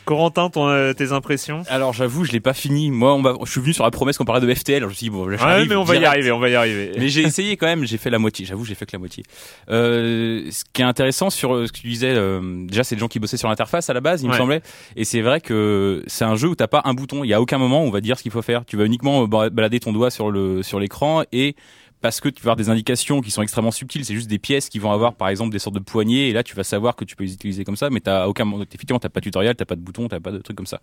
Corentin, 0.08 0.48
ton, 0.48 0.66
euh, 0.68 0.94
tes 0.94 1.12
impressions 1.12 1.64
Alors 1.68 1.92
j'avoue, 1.92 2.24
je 2.24 2.32
l'ai 2.32 2.40
pas 2.40 2.54
fini. 2.54 2.90
Moi, 2.90 3.12
on 3.14 3.20
va- 3.20 3.34
je 3.44 3.50
suis 3.50 3.60
venu 3.60 3.74
sur 3.74 3.84
la 3.84 3.90
promesse 3.90 4.16
qu'on 4.16 4.24
parlait 4.24 4.46
de 4.46 4.50
FTL. 4.54 4.76
Alors, 4.78 4.88
je 4.88 4.94
me 4.94 4.96
suis 4.96 5.04
dit 5.04 5.10
bon, 5.10 5.26
là, 5.26 5.36
Ouais, 5.36 5.66
mais 5.66 5.74
on 5.76 5.84
va 5.84 5.96
y 5.96 6.04
arriver, 6.06 6.32
on 6.32 6.38
va 6.38 6.48
y 6.48 6.54
arriver. 6.54 6.92
Mais 6.98 7.10
j'ai 7.10 7.20
essayé 7.22 7.58
quand 7.58 7.66
même, 7.66 7.84
j'ai 7.84 7.98
fait 7.98 8.08
la 8.08 8.18
moitié. 8.18 8.46
J'avoue, 8.46 8.64
j'ai 8.64 8.74
fait 8.74 8.86
que 8.86 8.92
la 8.94 8.98
moitié. 9.00 9.22
Euh, 9.70 10.48
ce 10.50 10.64
qui 10.72 10.82
est 10.82 10.84
intéressant 10.86 11.30
sur 11.30 11.54
euh, 11.54 11.66
ce 11.66 11.72
que 11.72 11.78
tu 11.78 11.88
disais, 11.88 12.12
euh, 12.14 12.40
déjà 12.66 12.84
c'est 12.84 12.94
des 12.96 13.00
gens 13.00 13.08
qui 13.08 13.18
bossaient 13.18 13.36
sur 13.36 13.48
l'interface 13.48 13.90
à 13.90 13.92
la 13.92 14.00
base, 14.00 14.22
il 14.22 14.28
me 14.28 14.32
semblait. 14.38 14.62
Et 14.96 15.04
c'est 15.04 15.20
vrai 15.20 15.40
que 15.40 16.02
c'est 16.06 16.24
un 16.24 16.36
jeu 16.36 16.48
où 16.48 16.54
t'as 16.54 16.68
pas 16.68 16.82
un 16.84 16.94
bouton. 16.94 17.22
Il 17.24 17.28
y 17.28 17.34
a 17.34 17.40
aucun 17.40 17.58
moment 17.58 17.82
où 17.84 17.86
on 17.86 17.90
va 17.90 18.00
dire 18.00 18.16
ce 18.18 18.22
qu'il 18.22 18.32
faut 18.32 18.42
faire. 18.42 18.64
Tu 18.64 18.76
vas 18.76 18.84
uniquement 18.86 19.26
ba- 19.28 19.50
balader 19.50 19.78
ton 19.80 19.92
doigt 19.92 20.10
sur 20.10 20.30
le 20.30 20.62
sur 20.62 20.80
l'écran 20.80 21.22
et 21.32 21.54
parce 22.00 22.20
que 22.20 22.28
tu 22.28 22.42
vas 22.42 22.52
avoir 22.52 22.56
des 22.56 22.68
indications 22.70 23.20
qui 23.20 23.30
sont 23.30 23.42
extrêmement 23.42 23.70
subtiles, 23.70 24.04
c'est 24.04 24.14
juste 24.14 24.28
des 24.28 24.38
pièces 24.38 24.68
qui 24.68 24.78
vont 24.78 24.92
avoir 24.92 25.14
par 25.14 25.28
exemple 25.28 25.50
des 25.50 25.58
sortes 25.58 25.74
de 25.74 25.80
poignées 25.80 26.28
et 26.28 26.32
là 26.32 26.42
tu 26.42 26.54
vas 26.54 26.64
savoir 26.64 26.94
que 26.94 27.04
tu 27.04 27.16
peux 27.16 27.24
les 27.24 27.34
utiliser 27.34 27.64
comme 27.64 27.76
ça, 27.76 27.90
mais 27.90 28.00
t'as 28.00 28.26
aucun. 28.26 28.48
Effectivement, 28.60 28.98
t'as 28.98 29.08
pas 29.08 29.20
de 29.20 29.24
tutoriel, 29.24 29.56
t'as 29.56 29.64
pas 29.64 29.74
de 29.74 29.80
bouton, 29.80 30.08
t'as 30.08 30.20
pas 30.20 30.30
de 30.30 30.38
trucs 30.38 30.56
comme 30.56 30.66
ça. 30.66 30.80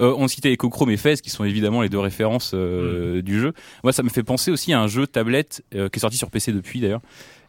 Euh, 0.00 0.14
on 0.18 0.28
citait 0.28 0.52
EcoChrome 0.52 0.90
et 0.90 0.96
Fez 0.96 1.16
qui 1.16 1.30
sont 1.30 1.44
évidemment 1.44 1.82
les 1.82 1.88
deux 1.88 1.98
références 1.98 2.52
euh, 2.54 3.22
du 3.22 3.40
jeu. 3.40 3.52
Moi, 3.82 3.92
ça 3.92 4.02
me 4.02 4.10
fait 4.10 4.22
penser 4.22 4.50
aussi 4.50 4.72
à 4.72 4.80
un 4.80 4.86
jeu 4.86 5.06
tablette 5.06 5.62
euh, 5.74 5.88
qui 5.88 5.98
est 5.98 6.00
sorti 6.00 6.18
sur 6.18 6.30
PC 6.30 6.52
depuis 6.52 6.80
d'ailleurs. 6.80 7.00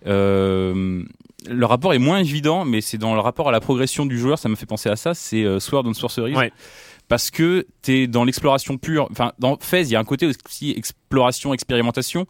Euh, 0.07 1.03
le 1.49 1.65
rapport 1.65 1.93
est 1.93 1.99
moins 1.99 2.19
évident, 2.19 2.65
mais 2.65 2.81
c'est 2.81 2.97
dans 2.97 3.13
le 3.13 3.19
rapport 3.19 3.49
à 3.49 3.51
la 3.51 3.59
progression 3.59 4.05
du 4.05 4.17
joueur, 4.17 4.39
ça 4.39 4.47
me 4.47 4.55
fait 4.55 4.65
penser 4.65 4.89
à 4.89 4.95
ça. 4.95 5.13
C'est 5.13 5.59
Sword 5.59 5.87
and 5.87 5.93
Sorcery. 5.93 6.35
Ouais. 6.35 6.51
Parce 7.07 7.29
que 7.29 7.67
t'es 7.81 8.07
dans 8.07 8.23
l'exploration 8.23 8.77
pure. 8.77 9.09
Enfin, 9.11 9.33
dans 9.37 9.57
Fez, 9.59 9.81
il 9.81 9.89
y 9.89 9.95
a 9.95 9.99
un 9.99 10.05
côté 10.05 10.27
aussi 10.27 10.71
exploration, 10.71 11.53
expérimentation 11.53 12.25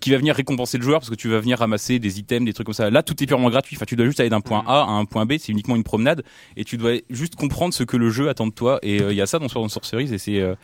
qui 0.00 0.10
va 0.10 0.18
venir 0.18 0.34
récompenser 0.34 0.78
le 0.78 0.84
joueur 0.84 1.00
parce 1.00 1.10
que 1.10 1.14
tu 1.14 1.28
vas 1.28 1.40
venir 1.40 1.58
ramasser 1.58 1.98
des 1.98 2.18
items, 2.18 2.44
des 2.46 2.52
trucs 2.52 2.66
comme 2.66 2.74
ça. 2.74 2.90
Là, 2.90 3.02
tout 3.02 3.20
est 3.22 3.26
purement 3.26 3.50
gratuit. 3.50 3.76
Enfin, 3.76 3.86
tu 3.86 3.96
dois 3.96 4.06
juste 4.06 4.20
aller 4.20 4.30
d'un 4.30 4.40
point 4.40 4.64
A 4.66 4.82
à 4.82 4.90
un 4.90 5.04
point 5.04 5.26
B. 5.26 5.34
C'est 5.38 5.52
uniquement 5.52 5.76
une 5.76 5.84
promenade 5.84 6.22
et 6.56 6.64
tu 6.64 6.76
dois 6.76 6.92
juste 7.10 7.36
comprendre 7.36 7.74
ce 7.74 7.82
que 7.84 7.96
le 7.96 8.10
jeu 8.10 8.28
attend 8.28 8.46
de 8.46 8.52
toi. 8.52 8.78
Et 8.82 9.00
euh, 9.02 9.12
il 9.12 9.16
y 9.16 9.20
a 9.20 9.26
ça 9.26 9.38
dans 9.38 9.48
Sword 9.48 9.64
and 9.64 9.68
Sorcery 9.68 10.12
et 10.12 10.18
c'est 10.18 10.40
euh, 10.40 10.54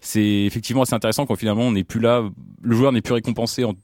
c'est 0.00 0.44
effectivement 0.44 0.82
assez 0.82 0.94
intéressant 0.94 1.26
quand 1.26 1.36
finalement 1.36 1.62
on 1.62 1.72
n'est 1.72 1.82
plus 1.84 2.00
là, 2.00 2.22
le 2.62 2.76
joueur 2.76 2.92
n'est 2.92 3.00
plus 3.00 3.14
récompensé 3.14 3.64
en- 3.64 3.74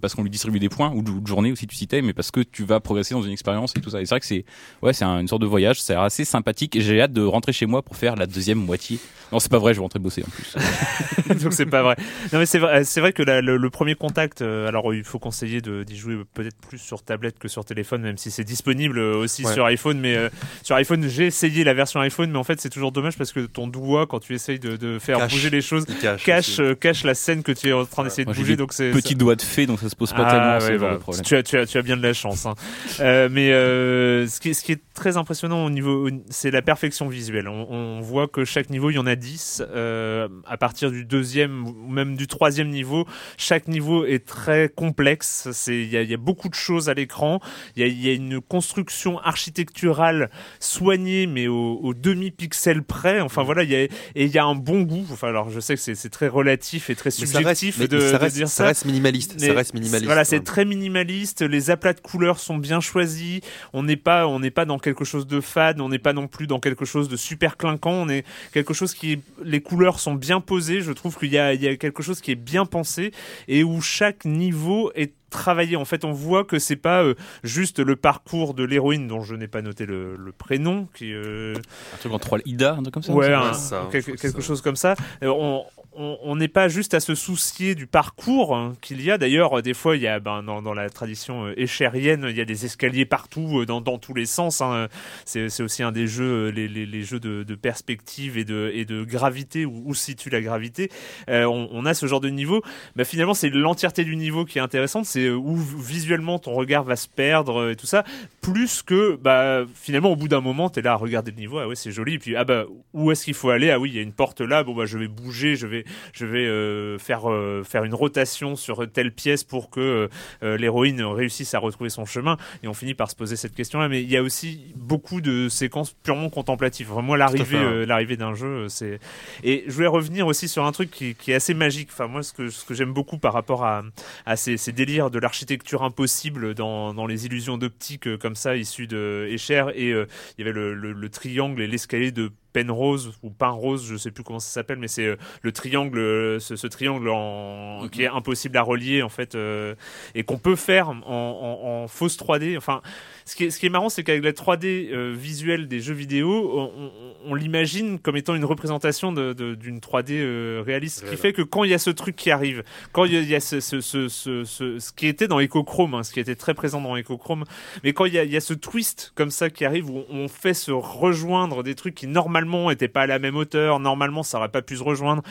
parce 0.00 0.14
qu'on 0.14 0.22
lui 0.22 0.30
distribue 0.30 0.58
des 0.58 0.68
points 0.68 0.90
ou 0.94 1.02
de, 1.02 1.10
ou 1.10 1.20
de 1.20 1.26
journée 1.26 1.52
aussi 1.52 1.66
tu 1.66 1.76
citais, 1.76 2.02
mais 2.02 2.12
parce 2.12 2.30
que 2.30 2.40
tu 2.40 2.64
vas 2.64 2.80
progresser 2.80 3.14
dans 3.14 3.22
une 3.22 3.32
expérience 3.32 3.72
et 3.76 3.80
tout 3.80 3.90
ça. 3.90 4.00
Et 4.00 4.06
c'est 4.06 4.10
vrai 4.14 4.20
que 4.20 4.26
c'est 4.26 4.44
ouais, 4.82 4.92
c'est 4.92 5.04
un- 5.04 5.20
une 5.20 5.28
sorte 5.28 5.42
de 5.42 5.46
voyage, 5.46 5.80
c'est 5.80 5.94
assez 5.94 6.24
sympathique. 6.24 6.74
Et 6.76 6.80
j'ai 6.80 7.00
hâte 7.00 7.12
de 7.12 7.22
rentrer 7.22 7.52
chez 7.52 7.66
moi 7.66 7.82
pour 7.82 7.96
faire 7.96 8.16
la 8.16 8.26
deuxième 8.26 8.58
moitié. 8.58 8.98
Non, 9.32 9.38
c'est 9.38 9.50
pas 9.50 9.58
vrai, 9.58 9.72
je 9.74 9.78
vais 9.78 9.82
rentrer 9.82 10.00
bosser 10.00 10.24
en 10.26 10.30
plus. 10.30 10.56
Donc 11.42 11.52
c'est 11.52 11.66
pas 11.66 11.82
vrai. 11.82 11.94
Non 12.32 12.38
mais 12.40 12.46
c'est 12.46 12.58
vrai, 12.58 12.82
c'est 12.84 13.00
vrai 13.00 13.12
que 13.12 13.22
la- 13.22 13.40
le, 13.40 13.56
le 13.56 13.70
premier 13.70 13.94
contact, 13.94 14.42
euh, 14.42 14.66
alors 14.66 14.92
il 14.94 15.04
faut 15.04 15.18
conseiller 15.20 15.60
de- 15.60 15.84
d'y 15.84 15.96
jouer 15.96 16.16
peut-être 16.34 16.56
plus 16.68 16.78
sur 16.78 17.02
tablette 17.02 17.38
que 17.38 17.46
sur 17.46 17.64
téléphone, 17.64 18.02
même 18.02 18.16
si 18.18 18.30
c'est 18.32 18.42
disponible 18.44 18.98
euh, 18.98 19.16
aussi 19.16 19.44
Ouais. 19.44 19.52
sur 19.54 19.64
iPhone. 19.66 20.00
Mais 20.00 20.16
euh, 20.16 20.28
sur 20.62 20.74
iPhone, 20.76 21.06
j'ai 21.08 21.26
essayé 21.26 21.62
la 21.64 21.74
version 21.74 22.00
iPhone, 22.00 22.30
mais 22.32 22.38
en 22.38 22.44
fait 22.44 22.60
c'est 22.60 22.70
toujours 22.70 22.90
dommage 22.92 23.16
parce 23.16 23.32
que 23.32 23.40
ton 23.46 23.68
doigt, 23.68 24.06
quand 24.06 24.18
tu 24.18 24.34
essayes 24.34 24.58
de, 24.58 24.76
de 24.76 24.98
faire 24.98 25.18
Cache. 25.18 25.32
bouger 25.32 25.50
les 25.50 25.60
choses, 25.62 25.84
Il 25.88 25.96
cache. 25.98 26.24
cache 26.24 26.58
euh, 26.58 26.74
la 27.04 27.14
scène 27.14 27.42
que 27.44 27.52
tu 27.52 27.68
es 27.68 27.72
en 27.72 27.84
train 27.84 28.02
d'essayer 28.04 28.24
de 28.24 28.32
bouger. 28.32 28.56
Donc 28.56 28.72
c'est 28.72 28.90
Petit 28.90 29.14
doigt 29.14 29.36
de 29.36 29.42
fée, 29.42 29.59
donc 29.66 29.80
ça 29.80 29.88
se 29.88 29.96
pose 29.96 30.12
pas 30.12 30.24
ah, 30.26 30.30
tellement 30.30 30.54
ouais, 30.54 30.60
ce 30.60 30.78
genre 30.78 30.88
bah, 30.90 30.94
de 30.96 31.00
problème. 31.00 31.24
tu, 31.24 31.36
as, 31.36 31.42
tu, 31.42 31.58
as, 31.58 31.66
tu 31.66 31.78
as 31.78 31.82
bien 31.82 31.96
de 31.96 32.02
la 32.02 32.12
chance. 32.12 32.46
Hein. 32.46 32.54
Euh, 33.00 33.28
mais 33.30 33.52
euh, 33.52 34.26
ce, 34.26 34.40
qui, 34.40 34.50
est- 34.50 34.54
ce 34.54 34.62
qui 34.64 34.72
est 34.72 34.80
très 34.94 35.16
impressionnant 35.16 35.64
au 35.64 35.70
niveau, 35.70 36.08
c'est 36.28 36.50
la 36.50 36.62
perfection 36.62 37.08
visuelle. 37.08 37.48
On, 37.48 37.66
on 37.70 38.00
voit 38.00 38.28
que 38.28 38.44
chaque 38.44 38.70
niveau, 38.70 38.90
il 38.90 38.94
y 38.94 38.98
en 38.98 39.06
a 39.06 39.16
10. 39.16 39.62
Euh, 39.70 40.28
à 40.46 40.56
partir 40.56 40.90
du 40.90 41.04
deuxième 41.04 41.66
ou 41.66 41.88
même 41.88 42.16
du 42.16 42.26
troisième 42.26 42.68
niveau, 42.68 43.06
chaque 43.36 43.68
niveau 43.68 44.04
est 44.04 44.26
très 44.26 44.68
complexe. 44.68 45.48
C'est 45.52 45.74
Il 45.80 45.88
y 45.90 45.96
a, 45.96 46.02
il 46.02 46.10
y 46.10 46.14
a 46.14 46.18
beaucoup 46.18 46.48
de 46.48 46.54
choses 46.54 46.88
à 46.88 46.94
l'écran. 46.94 47.40
Il 47.76 47.82
y 47.82 47.84
a, 47.84 47.88
il 47.88 48.00
y 48.04 48.08
a 48.10 48.12
une 48.12 48.40
construction 48.40 49.18
architecturale 49.20 50.30
soignée, 50.58 51.26
mais 51.26 51.46
au, 51.48 51.78
au 51.82 51.94
demi-pixel 51.94 52.82
près. 52.82 53.20
Enfin 53.20 53.42
voilà, 53.42 53.62
il 53.62 53.70
y 53.70 53.74
a, 53.76 53.82
et 53.82 53.90
il 54.14 54.28
y 54.28 54.38
a 54.38 54.44
un 54.44 54.54
bon 54.54 54.82
goût. 54.82 55.06
Enfin 55.12 55.28
alors 55.28 55.50
je 55.50 55.60
sais 55.60 55.74
que 55.74 55.80
c'est 55.80 55.94
c'est 55.94 56.08
très 56.10 56.28
relatif 56.28 56.90
et 56.90 56.94
très 56.94 57.10
Mais 57.20 57.26
ça 57.26 57.38
reste, 57.40 57.60
subjectif 57.60 57.78
mais 57.78 57.88
de, 57.88 57.98
reste, 58.16 58.36
dire 58.36 58.48
ça 58.48 58.54
ça. 58.54 58.66
reste 58.66 58.84
minimaliste. 58.84 59.36
Mais 59.40 59.49
ça 59.50 59.56
reste 59.56 59.74
minimaliste. 59.74 60.04
Voilà, 60.06 60.24
c'est 60.24 60.40
très 60.40 60.64
minimaliste. 60.64 61.42
Les 61.42 61.70
aplats 61.70 61.92
de 61.92 62.00
couleurs 62.00 62.38
sont 62.38 62.56
bien 62.58 62.80
choisis. 62.80 63.40
On 63.72 63.82
n'est 63.82 63.96
pas, 63.96 64.26
on 64.26 64.40
n'est 64.40 64.50
pas 64.50 64.64
dans 64.64 64.78
quelque 64.78 65.04
chose 65.04 65.26
de 65.26 65.40
fade. 65.40 65.80
On 65.80 65.88
n'est 65.88 65.98
pas 65.98 66.12
non 66.12 66.26
plus 66.28 66.46
dans 66.46 66.60
quelque 66.60 66.84
chose 66.84 67.08
de 67.08 67.16
super 67.16 67.56
clinquant. 67.56 67.92
On 67.92 68.08
est 68.08 68.24
quelque 68.52 68.74
chose 68.74 68.94
qui, 68.94 69.12
est- 69.12 69.20
les 69.44 69.60
couleurs 69.60 70.00
sont 70.00 70.14
bien 70.14 70.40
posées. 70.40 70.80
Je 70.80 70.92
trouve 70.92 71.16
qu'il 71.18 71.30
y 71.32 71.38
a, 71.38 71.54
il 71.54 71.62
y 71.62 71.68
a 71.68 71.76
quelque 71.76 72.02
chose 72.02 72.20
qui 72.20 72.30
est 72.32 72.34
bien 72.36 72.64
pensé 72.66 73.12
et 73.48 73.64
où 73.64 73.80
chaque 73.80 74.24
niveau 74.24 74.90
est 74.94 75.12
travaillé. 75.30 75.76
En 75.76 75.84
fait, 75.84 76.04
on 76.04 76.10
voit 76.12 76.44
que 76.44 76.58
c'est 76.58 76.74
pas 76.74 77.04
euh, 77.04 77.14
juste 77.44 77.78
le 77.78 77.94
parcours 77.94 78.52
de 78.52 78.64
l'héroïne 78.64 79.06
dont 79.06 79.22
je 79.22 79.36
n'ai 79.36 79.46
pas 79.46 79.62
noté 79.62 79.86
le, 79.86 80.16
le 80.16 80.32
prénom, 80.32 80.88
qui 80.94 81.12
euh, 81.14 81.54
Un 81.94 81.96
truc 81.98 82.12
en 82.12 82.18
3 82.18 82.38
Ida, 82.46 82.74
un 82.74 82.82
truc 82.82 82.94
comme 82.94 83.02
ça. 83.04 83.12
ouais, 83.12 83.32
un- 83.32 83.52
ça 83.52 83.88
quelque, 83.92 84.12
quelque 84.12 84.40
ça. 84.40 84.46
chose 84.46 84.60
comme 84.60 84.74
ça. 84.74 84.96
Euh, 85.22 85.28
on 85.28 85.64
on- 85.92 86.36
n'est 86.36 86.48
pas 86.48 86.68
juste 86.68 86.94
à 86.94 87.00
se 87.00 87.14
soucier 87.14 87.74
du 87.74 87.86
parcours 87.86 88.56
hein, 88.56 88.74
qu'il 88.80 89.02
y 89.02 89.10
a. 89.10 89.18
D'ailleurs, 89.18 89.60
des 89.62 89.74
fois, 89.74 89.96
il 89.96 90.02
y 90.02 90.06
a 90.06 90.20
ben, 90.20 90.42
dans, 90.42 90.74
la 90.74 90.88
tradition 90.88 91.46
euh, 91.46 91.54
échérienne, 91.56 92.26
il 92.28 92.36
y 92.36 92.40
a 92.40 92.44
des 92.44 92.64
escaliers 92.64 93.04
partout, 93.04 93.60
euh, 93.60 93.66
dans, 93.66 93.82
tous 93.98 94.14
les 94.14 94.26
sens. 94.26 94.60
hein. 94.60 94.88
C'est 95.24 95.62
aussi 95.62 95.82
un 95.82 95.92
des 95.92 96.06
jeux, 96.06 96.48
euh, 96.48 96.50
les, 96.50 97.02
jeux 97.02 97.20
de, 97.20 97.54
perspective 97.54 98.38
et 98.38 98.44
de, 98.44 99.04
gravité, 99.04 99.66
où, 99.66 99.82
où 99.86 99.94
situe 99.94 100.30
la 100.30 100.40
gravité. 100.40 100.90
On, 101.28 101.84
a 101.84 101.94
ce 101.94 102.06
genre 102.06 102.20
de 102.20 102.30
niveau. 102.30 102.62
Mais 102.96 103.04
finalement, 103.04 103.34
c'est 103.34 103.50
l'entièreté 103.50 104.04
du 104.04 104.16
niveau 104.16 104.44
qui 104.44 104.58
est 104.58 104.62
intéressante. 104.62 105.06
C'est 105.06 105.30
où 105.30 105.56
visuellement 105.56 106.38
ton 106.38 106.52
regard 106.52 106.84
va 106.84 106.96
se 106.96 107.08
perdre 107.08 107.70
et 107.70 107.76
tout 107.76 107.86
ça. 107.86 108.04
Plus 108.40 108.82
que, 108.82 109.16
bah, 109.16 109.64
finalement, 109.74 110.12
au 110.12 110.16
bout 110.16 110.28
d'un 110.28 110.40
moment, 110.40 110.70
t'es 110.70 110.82
là 110.82 110.92
à 110.92 110.96
regarder 110.96 111.30
le 111.30 111.36
niveau. 111.36 111.58
Ah 111.58 111.68
ouais, 111.68 111.74
c'est 111.74 111.92
joli. 111.92 112.14
Et 112.14 112.18
puis, 112.18 112.36
ah 112.36 112.44
bah, 112.44 112.64
où 112.94 113.10
est-ce 113.10 113.24
qu'il 113.24 113.34
faut 113.34 113.50
aller? 113.50 113.70
Ah 113.70 113.78
oui, 113.78 113.90
il 113.90 113.96
y 113.96 113.98
a 113.98 114.02
une 114.02 114.12
porte 114.12 114.40
là. 114.40 114.62
Bon, 114.62 114.74
bah, 114.74 114.86
je 114.86 114.98
vais 114.98 115.08
bouger, 115.08 115.56
je 115.56 115.66
vais, 115.66 115.79
je 116.12 116.26
vais 116.26 116.46
euh, 116.46 116.98
faire, 116.98 117.30
euh, 117.30 117.62
faire 117.64 117.84
une 117.84 117.94
rotation 117.94 118.56
sur 118.56 118.90
telle 118.90 119.12
pièce 119.12 119.44
pour 119.44 119.70
que 119.70 120.08
euh, 120.42 120.56
l'héroïne 120.56 121.02
réussisse 121.02 121.54
à 121.54 121.58
retrouver 121.58 121.90
son 121.90 122.06
chemin. 122.06 122.36
Et 122.62 122.68
on 122.68 122.74
finit 122.74 122.94
par 122.94 123.10
se 123.10 123.16
poser 123.16 123.36
cette 123.36 123.54
question-là. 123.54 123.88
Mais 123.88 124.02
il 124.02 124.10
y 124.10 124.16
a 124.16 124.22
aussi 124.22 124.72
beaucoup 124.76 125.20
de 125.20 125.48
séquences 125.48 125.92
purement 126.02 126.30
contemplatives. 126.30 126.92
Enfin, 126.92 127.02
moi, 127.02 127.16
l'arrivée, 127.16 127.86
l'arrivée 127.86 128.16
d'un 128.16 128.34
jeu, 128.34 128.68
c'est. 128.68 129.00
Et 129.42 129.64
je 129.66 129.72
voulais 129.72 129.86
revenir 129.86 130.26
aussi 130.26 130.48
sur 130.48 130.64
un 130.64 130.72
truc 130.72 130.90
qui, 130.90 131.14
qui 131.14 131.32
est 131.32 131.34
assez 131.34 131.54
magique. 131.54 131.88
Enfin, 131.92 132.06
moi, 132.06 132.22
ce 132.22 132.32
que, 132.32 132.48
ce 132.48 132.64
que 132.64 132.74
j'aime 132.74 132.92
beaucoup 132.92 133.18
par 133.18 133.32
rapport 133.32 133.64
à, 133.64 133.82
à 134.26 134.36
ces, 134.36 134.56
ces 134.56 134.72
délires 134.72 135.10
de 135.10 135.18
l'architecture 135.18 135.82
impossible 135.82 136.54
dans, 136.54 136.94
dans 136.94 137.06
les 137.06 137.26
illusions 137.26 137.58
d'optique 137.58 138.16
comme 138.18 138.34
ça, 138.36 138.56
issues 138.56 138.86
de 138.86 139.28
Escher. 139.30 139.66
Et 139.74 139.90
il 139.90 140.06
y 140.38 140.42
avait 140.42 140.52
le, 140.52 140.74
le- 140.74 140.92
le 140.92 141.08
triangle 141.08 141.62
et 141.62 141.66
l'escalier 141.66 142.12
de 142.12 142.30
Penrose 142.52 143.12
ou 143.22 143.30
Pinrose, 143.30 143.86
je 143.86 143.96
sais 143.96 144.10
plus 144.10 144.24
comment 144.24 144.38
ça 144.40 144.50
s'appelle, 144.50 144.78
mais 144.78 144.88
c'est 144.88 145.06
euh, 145.06 145.16
le 145.42 145.52
triangle, 145.52 145.98
euh, 145.98 146.38
ce, 146.38 146.56
ce 146.56 146.66
triangle 146.66 147.08
en, 147.08 147.86
qui 147.90 148.02
est 148.02 148.08
impossible 148.08 148.56
à 148.56 148.62
relier 148.62 149.02
en 149.02 149.08
fait, 149.08 149.34
euh, 149.34 149.74
et 150.14 150.24
qu'on 150.24 150.38
peut 150.38 150.56
faire 150.56 150.88
en, 150.90 151.00
en- 151.06 151.82
en 151.84 151.88
fausse 151.88 152.16
3D. 152.18 152.56
Enfin, 152.56 152.82
ce 153.30 153.36
qui 153.36 153.44
est, 153.44 153.50
ce 153.50 153.58
qui 153.60 153.66
est 153.66 153.70
marrant, 153.70 153.88
c'est 153.88 154.02
qu'avec 154.02 154.24
la 154.24 154.32
3D 154.32 154.90
euh, 154.92 155.14
visuelle 155.16 155.68
des 155.68 155.80
jeux 155.80 155.94
vidéo, 155.94 156.50
on, 156.54 156.70
on- 156.84 156.92
on 157.26 157.34
l'imagine 157.34 157.98
comme 157.98 158.16
étant 158.16 158.34
une 158.34 158.44
représentation 158.44 159.12
de- 159.12 159.32
de- 159.32 159.54
d'une 159.54 159.78
3D 159.78 160.12
euh, 160.20 160.62
réaliste, 160.64 161.00
ce 161.04 161.10
qui 161.10 161.16
fait 161.16 161.32
que 161.32 161.42
quand 161.42 161.64
il 161.64 161.70
y 161.70 161.74
a 161.74 161.78
ce 161.78 161.90
truc 161.90 162.16
qui 162.16 162.30
arrive, 162.30 162.62
quand 162.92 163.04
il 163.04 163.22
y 163.28 163.34
a, 163.34 163.40
ce, 163.40 163.60
ce, 163.60 163.80
ce, 163.80 164.08
ce, 164.08 164.44
ce- 164.44 164.78
ce 164.78 164.92
qui 164.92 165.06
était 165.06 165.28
dans 165.28 165.38
Echochrome, 165.38 165.94
hein, 165.94 166.02
ce 166.02 166.12
qui 166.12 166.20
était 166.20 166.34
très 166.34 166.54
présent 166.54 166.80
dans 166.80 166.96
Echochrome, 166.96 167.44
mais 167.84 167.92
quand 167.92 168.04
il 168.06 168.14
y 168.14 168.18
a, 168.18 168.24
il 168.24 168.32
y 168.32 168.36
a 168.36 168.40
ce 168.40 168.54
twist 168.54 169.12
comme 169.14 169.30
ça 169.30 169.48
qui 169.50 169.64
arrive 169.64 169.90
où 169.90 170.04
on 170.10 170.28
fait 170.28 170.54
se 170.54 170.70
rejoindre 170.72 171.62
des 171.62 171.74
trucs 171.74 171.94
qui 171.94 172.06
normalement 172.06 172.70
étaient 172.70 172.88
pas 172.88 173.02
à 173.02 173.06
la 173.06 173.18
même 173.18 173.36
hauteur, 173.36 173.80
normalement 173.80 174.22
ça 174.22 174.38
aurait 174.38 174.48
pas 174.50 174.62
pu 174.62 174.76
se 174.76 174.82
rejoindre, 174.82 175.22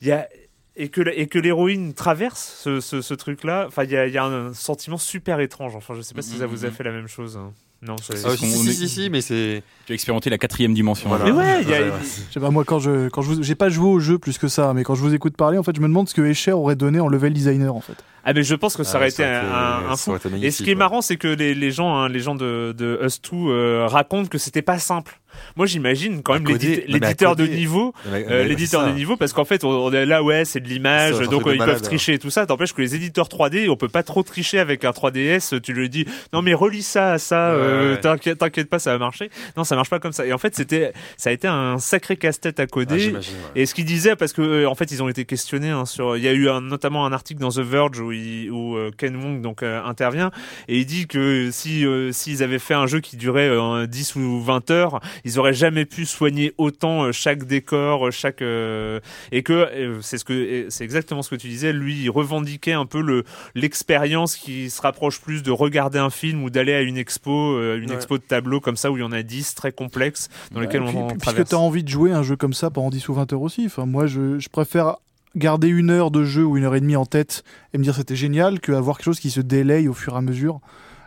il 0.00 0.08
y 0.08 0.12
a 0.12 0.28
et 0.76 0.88
que 0.88 1.00
et 1.14 1.26
que 1.26 1.38
l'héroïne 1.38 1.94
traverse 1.94 2.60
ce, 2.62 2.80
ce, 2.80 3.00
ce 3.00 3.14
truc-là, 3.14 3.64
enfin 3.68 3.84
il 3.84 3.90
y 3.90 3.96
a, 3.96 4.06
il 4.06 4.12
y 4.12 4.18
a 4.18 4.24
un 4.24 4.52
sentiment 4.54 4.98
super 4.98 5.40
étrange. 5.40 5.74
Enfin 5.76 5.94
je 5.94 6.02
sais 6.02 6.14
pas 6.14 6.22
si 6.22 6.36
ça 6.36 6.46
vous 6.46 6.64
a 6.64 6.68
Mhm. 6.68 6.74
fait 6.74 6.84
la 6.84 6.92
même 6.92 7.08
chose. 7.08 7.36
hein. 7.36 7.52
Non, 7.82 7.96
c'est- 7.98 8.24
Ah, 8.24 8.30
ce 8.30 8.36
si, 8.36 8.74
si, 8.74 8.88
si, 8.88 9.10
mais 9.10 9.20
c'est. 9.20 9.62
Tu 9.86 9.92
as 9.92 9.94
expérimenté 9.94 10.30
la 10.30 10.38
quatrième 10.38 10.74
dimension. 10.74 11.08
Voilà. 11.08 11.24
Mais 11.26 11.30
ouais, 11.30 11.62
il 11.62 11.68
y 11.70 11.74
a- 11.74 11.78
Ouais, 11.80 11.84
ouais. 11.84 11.92
Je 12.28 12.34
sais 12.34 12.40
pas, 12.40 12.50
moi, 12.50 12.64
quand 12.64 12.80
je, 12.80 13.08
quand 13.08 13.22
je 13.22 13.28
vous, 13.28 13.42
j'ai 13.42 13.54
pas 13.54 13.68
joué 13.68 13.86
au 13.88 14.00
jeu 14.00 14.18
plus 14.18 14.36
que 14.36 14.48
ça, 14.48 14.72
mais 14.74 14.82
quand 14.82 14.96
je 14.96 15.00
vous 15.00 15.14
écoute 15.14 15.36
parler, 15.36 15.58
en 15.58 15.62
fait, 15.62 15.76
je 15.76 15.80
me 15.80 15.86
demande 15.86 16.08
ce 16.08 16.14
que 16.14 16.22
Escher 16.22 16.52
aurait 16.52 16.74
donné 16.76 16.98
en 16.98 17.06
level 17.08 17.32
designer, 17.32 17.74
en 17.74 17.80
fait. 17.80 17.94
Ah 18.28 18.32
mais 18.32 18.42
je 18.42 18.56
pense 18.56 18.76
que 18.76 18.82
ça 18.82 18.94
Ah, 18.94 18.96
aurait 18.96 19.08
été 19.10 19.22
un, 19.24 19.28
un- 19.40 19.90
un 19.92 19.94
ça 19.96 20.18
fou. 20.18 20.28
Et 20.42 20.50
ce 20.50 20.64
qui 20.64 20.72
est 20.72 20.74
marrant, 20.74 21.00
c'est 21.00 21.16
que 21.16 21.28
les, 21.28 21.54
les 21.54 21.70
gens, 21.70 21.96
hein, 21.96 22.08
les 22.08 22.18
gens 22.18 22.34
de, 22.34 22.74
de 22.76 22.98
Us 23.04 23.20
2 23.22 23.36
euh, 23.36 23.86
racontent 23.86 24.28
que 24.28 24.38
c'était 24.38 24.62
pas 24.62 24.80
simple. 24.80 25.20
Moi, 25.54 25.66
j'imagine 25.66 26.22
quand 26.22 26.32
même 26.32 26.46
l'éditeur 26.48 27.36
de 27.36 27.46
niveau, 27.46 27.94
Mais- 28.06 28.10
mais- 28.10 28.24
euh, 28.24 28.28
mais 28.42 28.48
l'éditeur 28.48 28.84
de 28.84 28.92
niveau, 28.92 29.16
parce 29.16 29.32
qu'en 29.32 29.44
fait, 29.44 29.62
on, 29.62 29.68
on 29.68 29.92
est 29.92 30.06
là, 30.06 30.24
ouais, 30.24 30.44
c'est 30.44 30.58
de 30.60 30.66
l'image, 30.68 31.20
donc 31.28 31.42
ils 31.42 31.44
peuvent 31.44 31.58
malade, 31.58 31.82
tricher 31.82 32.14
et 32.14 32.18
tout 32.18 32.30
ça. 32.30 32.46
T'empêche 32.46 32.72
que 32.72 32.80
les 32.82 32.96
éditeurs 32.96 33.28
3D, 33.28 33.68
on 33.68 33.76
peut 33.76 33.86
pas 33.88 34.02
trop 34.02 34.24
tricher 34.24 34.58
avec 34.58 34.84
un 34.84 34.90
3DS. 34.90 35.60
Tu 35.60 35.72
lui 35.72 35.88
dis, 35.88 36.04
non 36.32 36.42
mais 36.42 36.54
relis 36.54 36.82
ça 36.82 37.12
à 37.12 37.18
ça, 37.18 37.50
Ouais, 37.50 37.60
euh, 37.62 37.94
ouais. 37.94 38.00
t'inquiète, 38.00 38.38
t'inquiète 38.38 38.68
pas, 38.68 38.80
ça 38.80 38.90
va 38.92 38.98
marcher. 38.98 39.30
Non, 39.56 39.62
ça 39.62 39.75
marche 39.76 39.90
pas 39.90 40.00
comme 40.00 40.12
ça. 40.12 40.26
Et 40.26 40.32
en 40.32 40.38
fait, 40.38 40.54
c'était, 40.56 40.92
ça 41.16 41.30
a 41.30 41.32
été 41.32 41.46
un 41.48 41.78
sacré 41.78 42.16
casse-tête 42.16 42.58
à 42.60 42.64
Ah, 42.64 42.66
coder. 42.66 43.12
ouais. 43.12 43.20
Et 43.54 43.66
ce 43.66 43.74
qu'il 43.74 43.84
disait, 43.84 44.16
parce 44.16 44.32
que 44.32 44.42
euh, 44.42 44.68
en 44.68 44.74
fait, 44.74 44.90
ils 44.90 45.02
ont 45.02 45.08
été 45.08 45.24
questionnés 45.24 45.70
hein, 45.70 45.84
sur. 45.86 46.16
Il 46.16 46.22
y 46.24 46.28
a 46.28 46.32
eu 46.32 46.48
un, 46.48 46.60
notamment 46.60 47.06
un 47.06 47.12
article 47.12 47.40
dans 47.40 47.50
The 47.50 47.58
Verge 47.60 48.00
où, 48.00 48.12
il- 48.12 48.50
où 48.50 48.76
euh, 48.76 48.90
Ken 48.96 49.14
Wong 49.16 49.40
donc 49.42 49.62
euh, 49.62 49.82
intervient 49.84 50.30
et 50.68 50.78
il 50.78 50.86
dit 50.86 51.06
que 51.06 51.50
si 51.52 51.84
euh, 51.86 52.10
s'ils 52.12 52.42
avaient 52.42 52.58
fait 52.58 52.74
un 52.74 52.86
jeu 52.86 53.00
qui 53.00 53.16
durait 53.16 53.48
euh, 53.48 53.86
10 53.86 54.16
ou 54.16 54.40
20 54.40 54.70
heures, 54.70 55.00
ils 55.24 55.38
auraient 55.38 55.52
jamais 55.54 55.84
pu 55.84 56.06
soigner 56.06 56.52
autant 56.58 57.12
chaque 57.12 57.44
décor, 57.44 58.10
chaque 58.12 58.42
et 58.42 59.42
que 59.42 59.98
c'est 60.02 60.18
ce 60.18 60.24
que 60.24 60.66
c'est 60.68 60.84
exactement 60.84 61.22
ce 61.22 61.30
que 61.30 61.36
tu 61.36 61.48
disais. 61.48 61.72
Lui, 61.72 61.94
il 62.02 62.10
revendiquait 62.10 62.72
un 62.72 62.86
peu 62.86 63.00
le 63.00 63.24
l'expérience 63.54 64.36
qui 64.36 64.70
se 64.70 64.80
rapproche 64.80 65.20
plus 65.20 65.42
de 65.42 65.50
regarder 65.50 65.98
un 65.98 66.10
film 66.10 66.42
ou 66.44 66.50
d'aller 66.50 66.72
à 66.74 66.82
une 66.82 66.96
expo, 66.98 67.58
une 67.76 67.90
Ouais. 67.90 67.94
expo 67.96 68.18
de 68.18 68.22
tableau 68.22 68.60
comme 68.60 68.76
ça 68.76 68.90
où 68.90 68.96
il 68.96 69.00
y 69.00 69.02
en 69.02 69.12
a 69.12 69.22
10 69.22 69.54
très 69.66 69.72
complexes 69.72 70.28
dans 70.52 70.60
lesquels 70.60 70.82
Puis- 70.84 70.96
on 70.96 71.06
puis- 71.08 71.16
puisque 71.16 71.22
traverse. 71.34 71.50
t'as 71.50 71.56
envie 71.56 71.82
de 71.82 71.88
jouer 71.88 72.12
un 72.12 72.22
jeu 72.22 72.36
comme 72.36 72.54
ça 72.54 72.70
pendant 72.70 72.90
10 72.90 73.08
ou 73.08 73.14
20 73.14 73.32
heures 73.32 73.42
aussi. 73.42 73.64
Enfin, 73.66 73.86
moi, 73.86 74.06
je, 74.06 74.38
je 74.38 74.48
préfère 74.48 74.96
garder 75.34 75.68
une 75.68 75.90
heure 75.90 76.10
de 76.10 76.24
jeu 76.24 76.44
ou 76.44 76.56
une 76.56 76.64
heure 76.64 76.74
et 76.74 76.80
demie 76.80 76.96
en 76.96 77.04
tête 77.06 77.42
et 77.74 77.78
me 77.78 77.82
dire 77.82 77.94
c'était 77.94 78.16
génial 78.16 78.60
que 78.60 78.72
avoir 78.72 78.96
quelque 78.96 79.06
chose 79.06 79.20
qui 79.20 79.30
se 79.30 79.40
délaye 79.40 79.88
au 79.88 79.92
fur 79.92 80.14
et 80.14 80.16
à 80.18 80.20
mesure. 80.22 80.60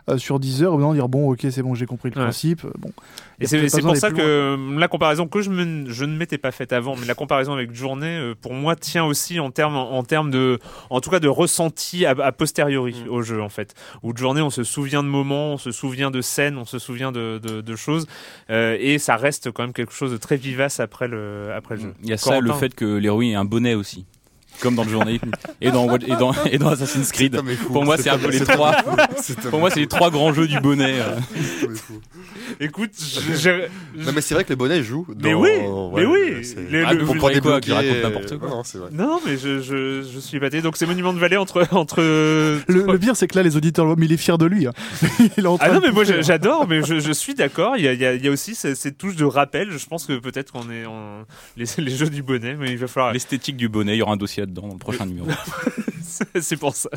Euh, 0.08 0.18
sur 0.18 0.40
10 0.40 0.62
heures, 0.62 0.72
et 0.74 0.76
maintenant 0.76 0.94
dire 0.94 1.08
bon, 1.08 1.30
ok, 1.32 1.46
c'est 1.50 1.62
bon, 1.62 1.74
j'ai 1.74 1.86
compris 1.86 2.10
le 2.10 2.16
Ouais. 2.18 2.24
principe. 2.24 2.64
euh, 2.64 2.70
Bon. 2.78 2.90
Et 3.40 3.44
a 3.44 3.48
c'est 3.48 3.80
pour 3.82 3.96
ça 3.96 4.10
que 4.10 4.56
la 4.78 4.88
comparaison 4.88 5.26
que 5.26 5.40
je, 5.40 5.50
me, 5.50 5.90
je 5.90 6.04
ne 6.04 6.16
m'étais 6.16 6.38
pas 6.38 6.50
faite 6.50 6.72
avant, 6.72 6.94
mais 6.96 7.06
la 7.06 7.14
comparaison 7.14 7.52
avec 7.54 7.72
Journée, 7.74 8.06
euh, 8.18 8.34
pour 8.40 8.52
moi, 8.54 8.76
tient 8.76 9.04
aussi 9.04 9.40
en 9.40 9.50
termes, 9.50 9.76
en 9.76 10.02
termes 10.02 10.30
de, 10.30 10.58
en 10.90 11.00
tout 11.00 11.10
cas, 11.10 11.20
de 11.20 11.28
ressenti 11.28 12.04
à, 12.06 12.10
à 12.10 12.32
posteriori 12.32 13.04
Mm. 13.06 13.10
au 13.10 13.22
jeu, 13.22 13.40
en 13.42 13.48
fait. 13.48 13.74
Où 14.02 14.12
de 14.12 14.18
Journée, 14.18 14.40
on 14.42 14.50
se 14.50 14.62
souvient 14.64 15.02
de 15.02 15.08
moments, 15.08 15.54
on 15.54 15.58
se 15.58 15.70
souvient 15.72 16.10
de 16.10 16.20
scènes, 16.20 16.58
on 16.58 16.64
se 16.64 16.78
souvient 16.78 17.12
de, 17.12 17.38
de, 17.42 17.60
de 17.60 17.76
choses, 17.76 18.06
euh, 18.50 18.76
et 18.78 18.98
ça 18.98 19.16
reste 19.16 19.50
quand 19.50 19.62
même 19.62 19.72
quelque 19.72 19.92
chose 19.92 20.12
de 20.12 20.16
très 20.16 20.36
vivace 20.36 20.80
après 20.80 21.08
le, 21.08 21.52
après 21.54 21.76
le 21.76 21.80
jeu. 21.82 21.94
Il 22.02 22.08
y 22.08 22.12
a 22.12 22.16
ça, 22.16 22.40
le 22.40 22.52
fait 22.52 22.74
que 22.74 22.84
l'héroïne 22.84 23.32
ait 23.32 23.34
un 23.36 23.44
bonnet 23.44 23.74
aussi. 23.74 24.04
Comme 24.60 24.74
dans 24.74 24.84
le 24.84 24.90
journée 24.90 25.20
et 25.60 25.70
dans, 25.70 25.96
et 25.96 26.16
dans, 26.16 26.32
et 26.44 26.58
dans 26.58 26.68
Assassin's 26.68 27.10
Creed. 27.12 27.34
Fou. 27.56 27.72
Pour 27.72 27.84
moi, 27.84 27.96
c'est 27.96 28.10
un 28.10 28.18
peu 28.18 28.30
les 28.30 28.40
trois. 28.40 28.72
Pour 29.50 29.58
moi, 29.60 29.70
c'est 29.70 29.80
les 29.80 29.86
trois 29.86 30.10
grands 30.10 30.32
jeux 30.34 30.46
du 30.48 30.60
bonnet. 30.60 30.96
euh. 31.00 31.16
Écoute, 32.60 32.90
je- 32.98 33.34
je- 33.36 34.04
Non, 34.04 34.12
mais 34.14 34.20
c'est 34.20 34.34
vrai 34.34 34.44
que 34.44 34.50
le 34.50 34.56
bonnet 34.56 34.82
joue. 34.82 35.06
Mais 35.22 35.32
dans- 35.32 35.40
oui, 35.40 35.48
ouais, 35.50 36.02
mais 36.02 36.06
oui. 36.06 36.44
c'est- 36.44 36.56
Le- 36.70 36.84
Ah, 36.86 36.92
le- 36.92 37.00
vous 37.04 37.14
Pour 37.14 37.30
quoi, 37.30 37.60
qu'il 37.60 37.72
raconte 37.72 38.02
n'importe 38.02 38.38
quoi 38.38 38.48
Non, 38.48 38.62
vrai. 38.62 38.90
non, 38.92 39.20
mais 39.24 39.36
je, 39.38 39.60
je, 39.60 40.02
je 40.02 40.18
suis 40.18 40.36
épaté. 40.36 40.60
Donc 40.62 40.76
c'est 40.76 40.86
Monument 40.86 41.12
de 41.12 41.18
Vallée 41.18 41.36
entre, 41.36 41.66
entre. 41.72 42.00
Le, 42.00 42.60
le 42.66 42.98
pire, 42.98 43.16
c'est 43.16 43.26
que 43.28 43.36
là, 43.36 43.42
les 43.42 43.56
auditeurs, 43.56 43.96
mais 43.96 44.06
il 44.06 44.12
est 44.12 44.16
fier 44.16 44.36
de 44.38 44.46
lui. 44.46 44.66
hein. 44.66 44.72
il 45.38 45.44
est 45.44 45.46
en 45.46 45.56
train 45.56 45.68
Ah 45.70 45.74
non 45.74 45.80
mais 45.80 45.90
moi 45.90 46.04
j'a- 46.04 46.20
j'adore 46.22 46.66
mais 46.68 46.82
je, 46.82 46.98
je 47.00 47.12
suis 47.12 47.34
d'accord 47.34 47.76
il 47.76 47.84
y 47.84 47.88
a, 47.88 47.92
il 47.92 48.00
y, 48.00 48.04
a, 48.06 48.14
il 48.14 48.24
y 48.24 48.28
a 48.28 48.30
aussi 48.30 48.54
ces, 48.54 48.74
ces 48.74 48.92
touches 48.92 49.16
de 49.16 49.24
rappel 49.24 49.70
je 49.76 49.86
pense 49.86 50.04
que 50.06 50.18
peut-être 50.18 50.52
qu'on 50.52 50.70
est 50.70 50.84
en... 50.86 51.24
les, 51.56 51.64
les 51.78 51.90
jeux 51.90 52.08
du 52.10 52.22
bonnet 52.22 52.56
mais 52.58 52.70
il 52.72 52.78
va 52.78 52.86
falloir 52.86 53.12
L'esthétique 53.12 53.56
du 53.56 53.68
bonnet, 53.68 53.94
il 53.94 53.98
y 53.98 54.02
aura 54.02 54.12
un 54.12 54.16
dossier 54.16 54.42
là-dedans 54.50 54.68
dans 54.68 54.74
le 54.74 54.78
prochain 54.78 55.06
numéro. 55.06 55.28
c'est 56.40 56.56
pour 56.56 56.74
ça 56.74 56.88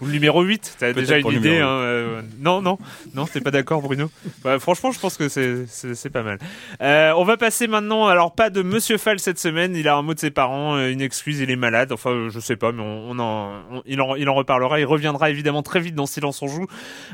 ou 0.00 0.06
le 0.06 0.12
numéro 0.12 0.42
8 0.42 0.76
t'as 0.78 0.86
Peut-être 0.92 0.96
déjà 1.00 1.18
une 1.18 1.28
idée 1.30 1.58
hein, 1.58 1.68
euh, 1.68 2.22
non 2.40 2.62
non 2.62 2.78
non 3.14 3.26
t'es 3.26 3.40
pas 3.40 3.50
d'accord 3.50 3.82
Bruno? 3.82 4.10
Bah, 4.42 4.58
franchement 4.58 4.92
je 4.92 4.98
pense 4.98 5.16
que 5.16 5.28
c'est 5.28 6.10
pas 6.10 6.22
mal. 6.22 6.38
Euh, 6.80 7.12
on 7.16 7.24
va 7.24 7.36
passer 7.36 7.66
maintenant 7.66 8.06
alors 8.06 8.34
pas 8.34 8.50
de 8.50 8.62
Monsieur 8.62 8.98
Fall 8.98 9.18
cette 9.20 9.38
semaine. 9.38 9.76
Il 9.76 9.88
a 9.88 9.96
un 9.96 10.02
mot 10.02 10.14
de 10.14 10.18
ses 10.18 10.30
parents 10.30 10.76
euh, 10.76 10.90
une 10.90 11.00
excuse 11.02 11.40
il 11.40 11.50
est 11.50 11.56
malade. 11.56 11.92
Enfin 11.92 12.10
euh, 12.10 12.30
je 12.30 12.40
sais 12.40 12.56
pas 12.56 12.72
mais 12.72 12.82
on, 12.82 13.10
on 13.10 13.18
en 13.18 13.52
on- 13.70 13.82
il 13.86 14.00
en 14.00 14.16
il 14.16 14.28
en 14.28 14.34
reparlera. 14.34 14.80
Il 14.80 14.86
reviendra 14.86 15.30
évidemment 15.30 15.62
très 15.62 15.80
vite 15.80 15.94
dans 15.94 16.06
Silence 16.06 16.40
on 16.42 16.48
joue. 16.48 16.66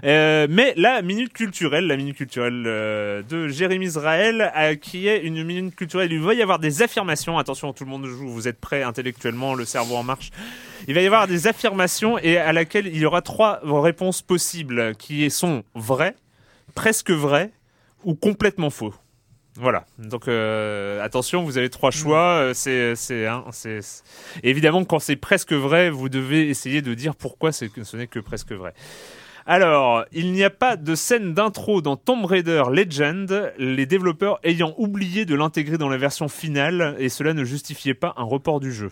Euh, 0.04 0.46
mais 0.48 0.72
la 0.76 1.02
minute 1.02 1.32
culturelle, 1.32 1.86
la 1.86 1.96
minute 1.96 2.16
culturelle 2.16 2.64
euh, 2.66 3.22
de 3.28 3.48
Jérémy 3.48 3.86
Israël, 3.86 4.52
euh, 4.56 4.74
qui 4.76 5.08
est 5.08 5.18
une 5.22 5.42
minute 5.44 5.74
culturelle, 5.74 6.12
il 6.12 6.20
va 6.20 6.34
y 6.34 6.42
avoir 6.42 6.58
des 6.58 6.82
affirmations. 6.82 7.38
Attention, 7.38 7.72
tout 7.72 7.84
le 7.84 7.90
monde 7.90 8.06
joue, 8.06 8.28
vous 8.28 8.48
êtes 8.48 8.60
prêts 8.60 8.82
intellectuellement, 8.82 9.45
le 9.54 9.64
cerveau 9.64 9.96
en 9.96 10.02
marche. 10.02 10.30
Il 10.88 10.94
va 10.94 11.00
y 11.00 11.06
avoir 11.06 11.26
des 11.26 11.46
affirmations 11.46 12.18
et 12.18 12.36
à 12.38 12.52
laquelle 12.52 12.86
il 12.86 12.98
y 12.98 13.06
aura 13.06 13.22
trois 13.22 13.60
réponses 13.62 14.22
possibles 14.22 14.94
qui 14.96 15.30
sont 15.30 15.64
vraies, 15.74 16.14
presque 16.74 17.10
vraies 17.10 17.50
ou 18.04 18.14
complètement 18.14 18.70
faux. 18.70 18.94
Voilà. 19.58 19.86
Donc 19.98 20.28
euh, 20.28 21.02
attention, 21.02 21.42
vous 21.42 21.56
avez 21.58 21.70
trois 21.70 21.90
choix. 21.90 22.36
euh, 22.36 22.54
C'est, 22.54 22.94
c'est, 22.94 23.26
hein, 23.26 23.44
Évidemment, 24.42 24.84
quand 24.84 24.98
c'est 24.98 25.16
presque 25.16 25.52
vrai, 25.52 25.88
vous 25.90 26.08
devez 26.08 26.48
essayer 26.48 26.82
de 26.82 26.94
dire 26.94 27.14
pourquoi 27.16 27.52
ce 27.52 27.64
n'est 27.96 28.06
que 28.06 28.20
presque 28.20 28.52
vrai. 28.52 28.74
Alors, 29.48 30.04
il 30.10 30.32
n'y 30.32 30.42
a 30.42 30.50
pas 30.50 30.76
de 30.76 30.96
scène 30.96 31.32
d'intro 31.32 31.80
dans 31.80 31.96
Tomb 31.96 32.24
Raider 32.24 32.64
Legend, 32.70 33.52
les 33.58 33.86
développeurs 33.86 34.40
ayant 34.42 34.74
oublié 34.76 35.24
de 35.24 35.36
l'intégrer 35.36 35.78
dans 35.78 35.88
la 35.88 35.96
version 35.96 36.26
finale, 36.28 36.96
et 36.98 37.08
cela 37.08 37.32
ne 37.32 37.44
justifiait 37.44 37.94
pas 37.94 38.12
un 38.16 38.24
report 38.24 38.58
du 38.58 38.72
jeu. 38.72 38.90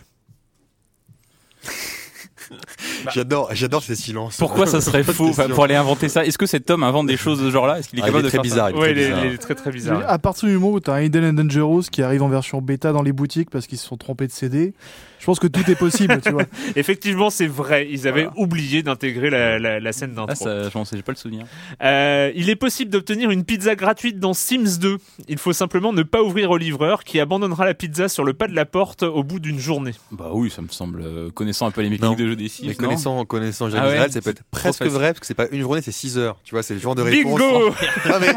J'adore, 3.13 3.49
j'adore 3.53 3.81
ces 3.83 3.95
silences. 3.95 4.37
Pourquoi 4.37 4.67
ça 4.67 4.81
serait 4.81 5.03
faux 5.03 5.29
Enfin, 5.29 5.47
pour 5.49 5.63
aller 5.63 5.75
inventer 5.75 6.09
ça? 6.09 6.25
Est-ce 6.25 6.37
que 6.37 6.45
cet 6.45 6.69
homme 6.69 6.83
invente 6.83 7.07
des 7.07 7.17
choses 7.17 7.39
de 7.39 7.45
ce 7.45 7.51
genre-là? 7.51 7.79
Est-ce 7.79 7.89
qu'il 7.89 7.99
est 7.99 8.03
Ah, 8.03 8.07
il 8.07 8.11
capable 8.11 8.19
est 8.19 8.23
de 8.23 8.27
très 8.29 8.35
faire 8.37 8.41
bizarre. 8.43 8.69
il 8.69 8.75
est 8.75 8.79
Ouais, 8.79 8.85
très 8.85 8.91
il 8.93 8.99
est, 8.99 9.07
bizarre. 9.07 9.25
il 9.25 9.33
est 9.33 9.37
très 9.37 9.55
très 9.55 9.71
bizarre. 9.71 10.03
À 10.07 10.19
partir 10.19 10.47
du 10.49 10.55
moment 10.55 10.71
où 10.73 10.79
tu 10.79 10.89
as 10.91 11.01
Hidden 11.03 11.25
and 11.25 11.43
Dangerous 11.43 11.83
qui 11.91 12.03
arrive 12.03 12.21
en 12.23 12.29
version 12.29 12.61
bêta 12.61 12.91
dans 12.91 13.01
les 13.01 13.13
boutiques 13.13 13.49
parce 13.49 13.65
qu'ils 13.67 13.77
se 13.79 13.87
sont 13.87 13.97
trompés 13.97 14.27
de 14.27 14.31
CD, 14.31 14.73
je 15.19 15.25
pense 15.25 15.39
que 15.39 15.47
tout 15.47 15.69
est 15.69 15.75
possible, 15.75 16.19
tu 16.23 16.31
vois. 16.31 16.43
Effectivement, 16.75 17.29
c'est 17.29 17.47
vrai. 17.47 17.87
Ils 17.89 18.07
avaient 18.07 18.23
Voilà. 18.25 18.39
oublié 18.39 18.83
d'intégrer 18.83 19.29
la, 19.29 19.59
la, 19.59 19.79
la 19.79 19.91
scène 19.93 20.13
d'intro. 20.13 20.27
Ah, 20.31 20.35
ça, 20.35 20.63
je 20.69 20.95
j'ai 20.95 21.01
pas 21.01 21.11
le 21.11 21.17
souvenir. 21.17 21.45
Euh, 21.83 22.31
il 22.35 22.49
est 22.49 22.55
possible 22.55 22.91
d'obtenir 22.91 23.31
une 23.31 23.43
pizza 23.43 23.75
gratuite 23.75 24.19
dans 24.19 24.33
Sims 24.33 24.77
2. 24.79 24.97
Il 25.27 25.37
faut 25.37 25.53
simplement 25.53 25.93
ne 25.93 26.03
pas 26.03 26.21
ouvrir 26.21 26.51
au 26.51 26.57
livreur 26.57 27.03
qui 27.03 27.19
abandonnera 27.19 27.65
la 27.65 27.73
pizza 27.73 28.07
sur 28.07 28.23
le 28.23 28.33
pas 28.33 28.47
de 28.47 28.55
la 28.55 28.65
porte 28.65 29.03
au 29.03 29.23
bout 29.23 29.39
d'une 29.39 29.59
journée. 29.59 29.91
Bah 30.11 30.29
oui, 30.33 30.49
ça 30.49 30.61
me 30.61 30.67
semble, 30.69 31.01
euh, 31.01 31.29
connaissant 31.31 31.67
un 31.67 31.71
peu 31.71 31.81
les 31.81 31.89
mécaniques 31.89 32.17
de 32.19 32.27
jeu 32.27 32.35
des 32.35 32.47
Sims. 32.49 32.67
Mais 32.67 32.75
connaissant, 32.75 33.25
connaissant 33.25 33.69
Jacques 33.69 33.81
Ah 33.83 33.87
ouais, 33.89 33.97
ça 33.97 34.05
peut 34.05 34.11
c'est 34.23 34.29
être 34.29 34.43
presque 34.51 34.79
facile. 34.79 34.93
vrai 34.93 35.07
parce 35.09 35.19
que 35.21 35.25
c'est 35.25 35.33
pas 35.33 35.47
une 35.51 35.61
journée, 35.61 35.81
c'est 35.81 35.91
6 35.91 36.17
heures. 36.17 36.37
Tu 36.43 36.53
vois, 36.55 36.63
c'est 36.63 36.73
le 36.75 36.79
genre 36.79 36.95
de 36.95 37.01
réponse. 37.01 37.39
Bingo 37.39 37.73
Ah, 38.05 38.19
mais- 38.19 38.33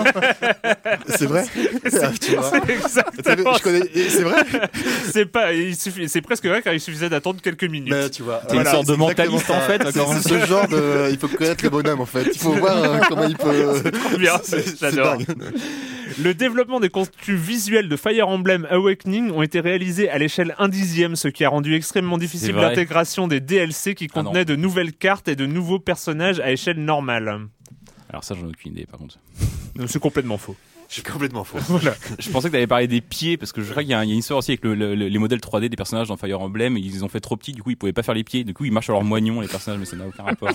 c'est 1.16 1.26
vrai. 1.26 1.44
Ah. 1.46 1.88
C'est 1.90 2.70
exactement. 2.70 3.54
C'est 3.58 4.22
vrai. 4.22 4.42
C'est 5.10 5.26
pas. 5.26 5.52
Il 5.52 5.76
suffit. 5.76 6.08
C'est 6.08 6.20
presque 6.20 6.46
vrai 6.46 6.62
car 6.68 6.74
il 6.74 6.80
suffisait 6.80 7.08
d'attendre 7.08 7.40
quelques 7.40 7.64
minutes. 7.64 7.88
Mais 7.90 8.10
tu 8.10 8.22
vois. 8.22 8.42
T'es 8.46 8.56
une 8.58 8.64
sorte 8.66 8.86
de 8.86 8.92
c'est 8.92 8.98
mentaliste, 8.98 9.50
en 9.50 9.60
fait, 9.62 9.80
C'est 9.90 9.92
c'est 10.22 10.28
ce 10.28 10.46
genre 10.46 10.68
de. 10.68 11.08
Il 11.10 11.18
faut 11.18 11.28
connaître 11.28 11.64
le 11.64 11.70
bonhomme 11.70 12.02
en 12.02 12.06
fait. 12.06 12.24
Il 12.30 12.38
faut 12.38 12.52
voir 12.64 12.76
euh, 12.76 13.00
comment 13.08 13.24
il 13.26 13.36
peut. 13.38 13.82
bien, 14.18 14.38
C'est- 14.42 14.60
c'est- 14.60 14.76
c'est 14.76 14.90
j'adore. 14.94 15.16
Le 16.22 16.34
développement 16.34 16.78
des 16.80 16.90
contenus 16.90 17.38
visuels 17.40 17.88
de 17.88 17.96
Fire 17.96 18.28
Emblem 18.28 18.66
Awakening 18.70 19.30
ont 19.30 19.40
été 19.40 19.60
réalisés 19.60 20.10
à 20.10 20.18
l'échelle 20.18 20.54
1 20.58 20.68
dixième, 20.68 21.16
ce 21.16 21.28
qui 21.28 21.42
a 21.44 21.48
rendu 21.48 21.74
extrêmement 21.74 22.18
difficile 22.18 22.54
C'est 22.54 22.60
l'intégration 22.60 23.28
des 23.28 23.40
DLC 23.40 23.94
qui 23.94 24.08
Ah 24.10 24.12
contenaient 24.22 24.44
de 24.44 24.56
nouvelles 24.56 24.92
cartes 24.92 25.28
et 25.28 25.36
de 25.36 25.46
nouveaux 25.46 25.78
personnages 25.78 26.38
à 26.40 26.50
échelle 26.52 26.84
normale. 26.84 27.46
Alors 28.10 28.24
ça, 28.24 28.34
j'en 28.34 28.46
ai 28.46 28.50
aucune 28.50 28.72
idée, 28.72 28.86
par 28.90 28.98
contre. 29.00 29.18
C'est 29.86 30.00
complètement 30.00 30.36
faux. 30.38 30.56
Je 30.90 30.94
suis 30.94 31.02
complètement 31.02 31.44
faux. 31.44 31.58
Voilà. 31.68 31.94
Je 32.18 32.30
pensais 32.30 32.48
que 32.48 32.52
t'avais 32.52 32.66
parlé 32.66 32.86
des 32.86 33.00
pieds, 33.02 33.36
parce 33.36 33.52
que 33.52 33.62
je 33.62 33.70
crois 33.70 33.82
qu'il 33.82 33.90
y, 33.92 33.94
a 33.94 34.02
y 34.04 34.10
une 34.12 34.18
histoire 34.18 34.38
aussi 34.38 34.52
avec 34.52 34.64
le- 34.64 34.74
le- 34.74 34.94
le- 34.94 35.08
les 35.08 35.18
modèles 35.18 35.38
3D 35.40 35.68
des 35.68 35.76
personnages 35.76 36.08
dans 36.08 36.16
Fire 36.16 36.40
Emblem. 36.40 36.76
Ils 36.78 36.92
les 36.92 37.02
ont 37.02 37.08
fait 37.08 37.20
trop 37.20 37.36
petits, 37.36 37.52
du 37.52 37.62
coup 37.62 37.70
ils 37.70 37.76
pouvaient 37.76 37.92
pas 37.92 38.02
faire 38.02 38.14
les 38.14 38.24
pieds. 38.24 38.42
Du 38.44 38.54
coup 38.54 38.64
ils 38.64 38.72
marchent 38.72 38.86
sur 38.86 38.94
leurs 38.94 39.04
moignons, 39.04 39.40
les 39.42 39.48
personnages, 39.48 39.78
mais 39.78 39.84
ça 39.86 39.96
n'a 39.96 40.06
aucun 40.06 40.22
rapport. 40.22 40.48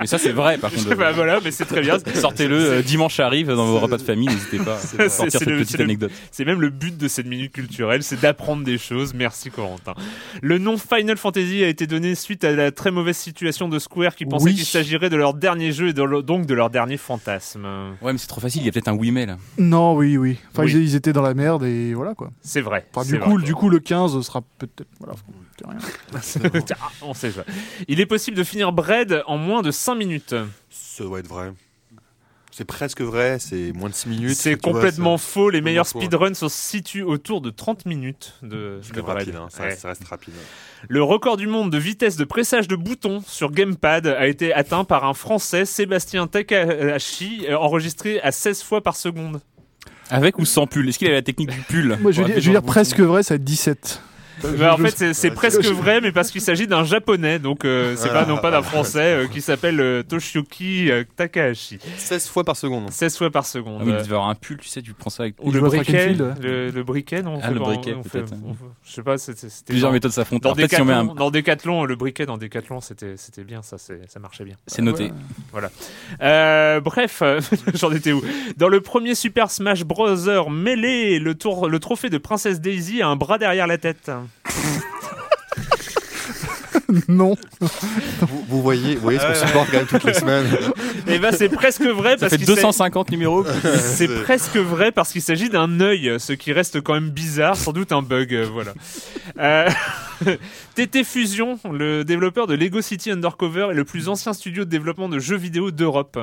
mais 0.00 0.06
ça 0.06 0.18
c'est 0.18 0.32
vrai, 0.32 0.58
par 0.58 0.72
contre. 0.72 0.94
Bah, 0.96 1.12
voilà, 1.12 1.40
mais 1.42 1.50
c'est 1.52 1.64
très 1.66 1.82
bien. 1.82 1.98
Sortez-le, 2.14 2.56
euh, 2.56 2.82
dimanche 2.82 3.20
arrive 3.20 3.46
dans 3.48 3.64
vos 3.66 3.78
repas 3.78 3.96
de 3.96 4.02
famille, 4.02 4.26
n'hésitez 4.28 4.58
pas 4.58 4.74
à 4.74 4.78
C'est- 4.78 5.08
sortir 5.08 5.38
cette 5.38 5.48
le- 5.48 5.58
petite 5.58 5.80
anecdote. 5.80 6.10
C'est 6.32 6.44
même 6.44 6.60
le 6.60 6.70
but 6.70 6.96
de 6.96 7.06
cette 7.06 7.26
minute 7.26 7.52
culturelle, 7.52 8.02
c'est 8.02 8.20
d'apprendre 8.20 8.64
des 8.64 8.76
choses. 8.78 9.14
Merci 9.14 9.50
Corentin. 9.50 9.94
Le 10.42 10.58
nom 10.58 10.76
Final 10.78 11.16
Fantasy 11.16 11.62
a 11.62 11.68
été 11.68 11.86
donné 11.86 12.16
suite 12.16 12.42
à 12.42 12.50
la 12.52 12.72
très 12.72 12.90
mauvaise 12.90 13.16
situation 13.16 13.68
de 13.68 13.78
Square 13.78 14.16
qui 14.16 14.26
pensait 14.26 14.46
Oui. 14.46 14.54
qu'il 14.56 14.64
s'agirait 14.64 15.10
de 15.10 15.16
leur 15.16 15.32
dernier 15.34 15.70
jeu 15.70 15.88
et 15.88 15.92
de 15.92 16.02
leur- 16.02 16.24
donc 16.24 16.46
de 16.46 16.54
leur 16.54 16.70
dernier 16.70 16.96
fantasme. 16.96 17.64
Ouais, 18.02 18.12
mais 18.12 18.18
c'est 18.18 18.26
trop 18.26 18.40
facile, 18.40 18.62
il 18.62 18.66
y 18.66 18.68
a 18.68 18.72
peut-être 18.72 18.88
un 18.88 18.94
là. 19.26 19.36
Non, 19.58 19.94
oui, 19.94 20.16
oui. 20.16 20.38
Enfin, 20.50 20.64
Oui. 20.64 20.72
Ils, 20.72 20.82
ils 20.82 20.94
étaient 20.94 21.12
dans 21.12 21.22
la 21.22 21.34
merde 21.34 21.62
et 21.64 21.94
voilà 21.94 22.14
quoi. 22.14 22.30
C'est 22.42 22.60
vrai. 22.60 22.86
Enfin, 22.94 23.08
du, 23.08 23.18
coup, 23.20 23.34
vrai. 23.36 23.44
du 23.44 23.54
coup, 23.54 23.68
le 23.68 23.78
15 23.78 24.20
sera 24.22 24.42
peut-être. 24.58 24.88
Voilà, 24.98 25.14
rien. 25.64 25.78
Ah, 26.80 26.90
on 27.02 27.14
sait 27.14 27.30
pas. 27.30 27.44
Il 27.88 28.00
est 28.00 28.06
possible 28.06 28.36
de 28.36 28.44
finir 28.44 28.72
Bread 28.72 29.22
en 29.26 29.38
moins 29.38 29.62
de 29.62 29.70
5 29.70 29.94
minutes. 29.94 30.34
Ça 30.70 31.04
doit 31.04 31.20
être 31.20 31.28
vrai. 31.28 31.52
C'est 32.56 32.64
presque 32.64 33.00
vrai, 33.00 33.38
c'est 33.40 33.72
moins 33.72 33.88
de 33.88 33.94
6 33.94 34.08
minutes. 34.08 34.34
C'est 34.36 34.62
vois, 34.62 34.72
complètement 34.74 35.18
faux. 35.18 35.50
Les 35.50 35.60
meilleurs 35.60 35.88
faux. 35.88 35.98
speedruns 35.98 36.34
se 36.34 36.48
situent 36.48 37.02
autour 37.02 37.40
de 37.40 37.50
30 37.50 37.84
minutes 37.84 38.34
de, 38.42 38.78
C'est 38.80 38.94
de 38.94 39.00
rapide, 39.00 39.34
hein, 39.34 39.48
ça, 39.50 39.62
Ouais. 39.64 39.68
reste, 39.70 39.80
ça 39.80 39.88
reste 39.88 40.04
rapide. 40.04 40.34
Le 40.86 41.02
record 41.02 41.36
du 41.36 41.48
monde 41.48 41.72
de 41.72 41.78
vitesse 41.78 42.16
de 42.16 42.22
pressage 42.22 42.68
de 42.68 42.76
boutons 42.76 43.24
sur 43.26 43.50
Gamepad 43.50 44.06
a 44.06 44.28
été 44.28 44.54
atteint 44.54 44.84
par 44.84 45.04
un 45.04 45.14
Français, 45.14 45.64
Sébastien 45.64 46.28
Takahashi, 46.28 47.46
euh, 47.48 47.58
enregistré 47.58 48.20
à 48.20 48.30
16 48.30 48.62
fois 48.62 48.82
par 48.82 48.94
seconde. 48.94 49.40
Avec 50.10 50.38
ou 50.38 50.44
sans 50.44 50.68
pull? 50.68 50.88
Est-ce 50.88 50.98
qu'il 51.00 51.08
a 51.08 51.12
la 51.12 51.22
technique 51.22 51.50
du 51.50 51.60
pull 51.62 51.98
Moi, 52.00 52.12
je 52.12 52.20
veux 52.20 52.26
dire, 52.26 52.36
appuyer 52.36 52.40
je 52.40 52.46
veux 52.50 52.52
dire 52.54 52.62
presque 52.62 53.00
vrai, 53.00 53.24
ça 53.24 53.34
va 53.34 53.36
être 53.36 53.42
17. 53.44 54.00
Bah, 54.42 54.74
en 54.74 54.76
Je- 54.78 54.86
fait, 54.88 55.12
c'est 55.14 55.28
Ouais, 55.28 55.34
presque 55.34 55.64
vrai, 55.64 56.00
mais 56.00 56.12
parce 56.12 56.30
qu'il 56.30 56.40
s'agit 56.40 56.66
d'un 56.66 56.84
japonais, 56.84 57.38
donc 57.38 57.64
euh, 57.64 57.94
c'est 57.96 58.08
pas 58.08 58.22
Ah. 58.22 58.26
non 58.26 58.36
pas 58.38 58.50
d'un 58.50 58.62
français 58.62 59.24
euh, 59.24 59.26
qui 59.26 59.40
s'appelle 59.40 59.80
euh, 59.80 60.02
Toshiyuki 60.02 60.90
euh, 60.90 61.04
Takahashi. 61.16 61.78
16 61.96 62.28
fois 62.28 62.44
par 62.44 62.56
seconde. 62.56 62.90
16 62.90 63.16
fois 63.18 63.30
par 63.30 63.46
seconde. 63.46 63.78
Ah 63.80 63.84
oui, 63.84 63.92
il 63.92 63.96
devait 64.02 64.14
avoir 64.14 64.28
un 64.28 64.34
pull, 64.34 64.58
tu 64.58 64.68
sais, 64.68 64.82
tu 64.82 64.92
prends 64.92 65.10
ça 65.10 65.22
avec 65.24 65.36
Ou 65.40 65.50
le 65.50 65.60
briquet, 65.60 66.14
le, 66.40 66.70
le 66.70 66.82
briquet, 66.82 67.22
non 67.22 67.34
on 67.36 67.40
Ah, 67.42 67.48
fait 67.48 67.54
le 67.54 67.60
briquet, 67.60 67.94
peut-être. 68.10 68.34
Je 68.84 68.92
sais 68.92 69.02
pas, 69.02 69.18
c'était 69.18 69.46
plusieurs 69.66 69.90
dans- 69.90 69.94
méthodes 69.94 70.12
s'affrontent. 70.12 70.52
Dans 70.54 70.68
si 70.68 70.76
un... 70.76 71.04
dans 71.04 71.30
Decathlon, 71.30 71.84
le 71.84 71.96
briquet 71.96 72.26
dans 72.26 72.36
Decathlon, 72.38 72.80
c'était 72.80 73.16
c'était 73.16 73.44
bien, 73.44 73.62
ça, 73.62 73.78
ça 73.78 73.94
marchait 74.20 74.44
bien. 74.44 74.56
C'est 74.66 74.82
noté. 74.82 75.12
Euh, 76.22 76.80
bref, 76.80 77.22
j'en 77.74 77.92
étais 77.92 78.12
où? 78.12 78.22
Dans 78.56 78.68
le 78.68 78.80
premier 78.80 79.14
Super 79.14 79.50
Smash 79.50 79.84
Bros. 79.84 80.04
Melee, 80.50 81.18
le, 81.18 81.34
tour, 81.34 81.68
le 81.68 81.78
trophée 81.78 82.10
de 82.10 82.18
Princesse 82.18 82.60
Daisy 82.60 83.02
a 83.02 83.08
un 83.08 83.16
bras 83.16 83.38
derrière 83.38 83.66
la 83.66 83.78
tête. 83.78 84.10
non. 87.08 87.36
Vous, 88.20 88.44
vous 88.48 88.62
voyez, 88.62 88.94
vous 88.96 89.00
voyez 89.02 89.18
ce 89.18 89.26
qu'on 89.26 89.46
supporte 89.46 89.70
quand 89.70 89.76
même 89.78 89.86
toutes 89.86 90.04
les 90.04 90.14
semaines. 90.14 90.46
Et 91.06 91.18
ben 91.18 91.32
c'est 91.36 91.48
presque 91.48 91.82
vrai 91.82 92.12
Ça 92.12 92.28
parce 92.28 92.32
s'agit- 92.32 92.46
250 92.46 93.10
numéros. 93.10 93.44
C'est 93.80 94.08
presque 94.22 94.56
vrai 94.56 94.90
parce 94.92 95.12
qu'il 95.12 95.22
s'agit 95.22 95.48
d'un 95.50 95.80
œil, 95.80 96.14
ce 96.18 96.32
qui 96.32 96.52
reste 96.52 96.80
quand 96.80 96.94
même 96.94 97.10
bizarre, 97.10 97.56
sans 97.56 97.72
doute 97.72 97.92
un 97.92 98.02
bug, 98.02 98.34
euh, 98.34 98.46
voilà. 98.50 98.72
Euh, 99.38 99.68
TT 100.74 101.04
Fusion, 101.04 101.58
le 101.70 102.04
développeur 102.04 102.46
de 102.46 102.54
Lego 102.54 102.80
City 102.80 103.10
Undercover, 103.10 103.68
est 103.70 103.74
le 103.74 103.84
plus 103.84 104.08
ancien 104.08 104.32
studio 104.32 104.64
de 104.64 104.70
développement 104.70 105.08
de 105.08 105.18
jeux 105.18 105.36
vidéo 105.36 105.70
d'Europe. 105.70 106.18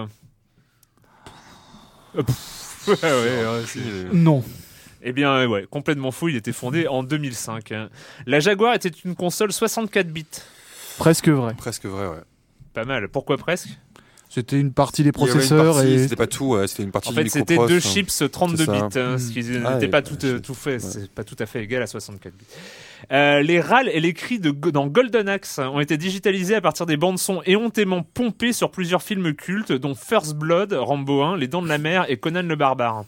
Euh, 2.18 2.22
ouais, 2.88 2.96
ouais, 3.04 3.64
Non. 4.14 4.44
Eh 5.04 5.14
bien, 5.14 5.48
ouais, 5.48 5.66
complètement 5.70 6.12
fou. 6.12 6.30
Il 6.30 6.36
était 6.36 6.52
fondé 6.52 6.88
en 6.88 7.04
2005. 7.04 7.72
hein. 7.72 7.90
La 8.26 8.40
Jaguar 8.40 8.74
était 8.76 8.90
une 8.90 9.16
console 9.16 9.52
64 9.52 10.08
bits. 10.08 10.26
Presque 10.98 11.30
vrai. 11.30 11.54
Presque 11.56 11.86
vrai, 11.86 12.08
ouais. 12.08 12.22
Pas 12.74 12.86
mal. 12.86 13.08
Pourquoi 13.10 13.38
presque? 13.38 13.70
C'était 14.30 14.58
une 14.62 14.72
partie 14.72 15.04
des 15.04 15.12
processeurs 15.12 15.74
partie, 15.76 15.90
et. 15.92 15.98
C'était 16.04 16.16
pas 16.16 16.26
tout, 16.28 16.46
ouais, 16.52 16.66
c'était 16.66 16.84
une 16.84 16.92
partie 16.92 17.10
En 17.10 17.12
fait, 17.12 17.28
c'était 17.28 17.58
deux 17.58 17.78
hein. 17.78 17.80
chips 17.82 18.24
32 18.32 18.58
C'est 18.58 18.66
ça. 18.66 18.72
bits, 18.88 19.00
hein, 19.00 19.18
ce 19.18 19.30
qui 19.32 19.46
Ah, 19.66 19.74
n'était 19.74 19.88
et- 19.88 19.90
pas 19.90 20.02
tout, 20.02 20.18
euh, 20.24 20.40
tout 20.40 20.54
fait, 20.54 20.76
ouais. 20.76 20.80
c'est 20.80 21.12
pas 21.12 21.26
tout 21.26 21.36
à 21.40 21.46
fait 21.46 21.62
égal 21.64 21.82
à 21.84 21.88
64 21.88 22.34
bits. 22.34 22.46
Euh, 23.12 23.42
les 23.42 23.60
râles 23.60 23.90
et 23.90 24.00
les 24.00 24.14
cris 24.14 24.40
de, 24.40 24.52
dans 24.52 24.88
Golden 24.88 25.28
Axe 25.28 25.60
ont 25.60 25.82
été 25.82 25.98
digitalisés 25.98 26.56
à 26.56 26.62
partir 26.62 26.86
des 26.86 26.96
bandes 26.96 27.20
son 27.20 27.42
éhontément 27.46 28.04
pompées 28.04 28.54
sur 28.54 28.72
plusieurs 28.72 29.02
films 29.02 29.34
cultes, 29.34 29.74
dont 29.74 29.96
First 29.96 30.36
Blood, 30.36 30.72
Rambo 30.72 31.24
1, 31.24 31.36
Les 31.36 31.50
Dents 31.50 31.62
de 31.64 31.68
la 31.68 31.78
Mer 31.78 32.06
et 32.08 32.16
Conan 32.16 32.44
le 32.44 32.56
Barbare. 32.56 33.04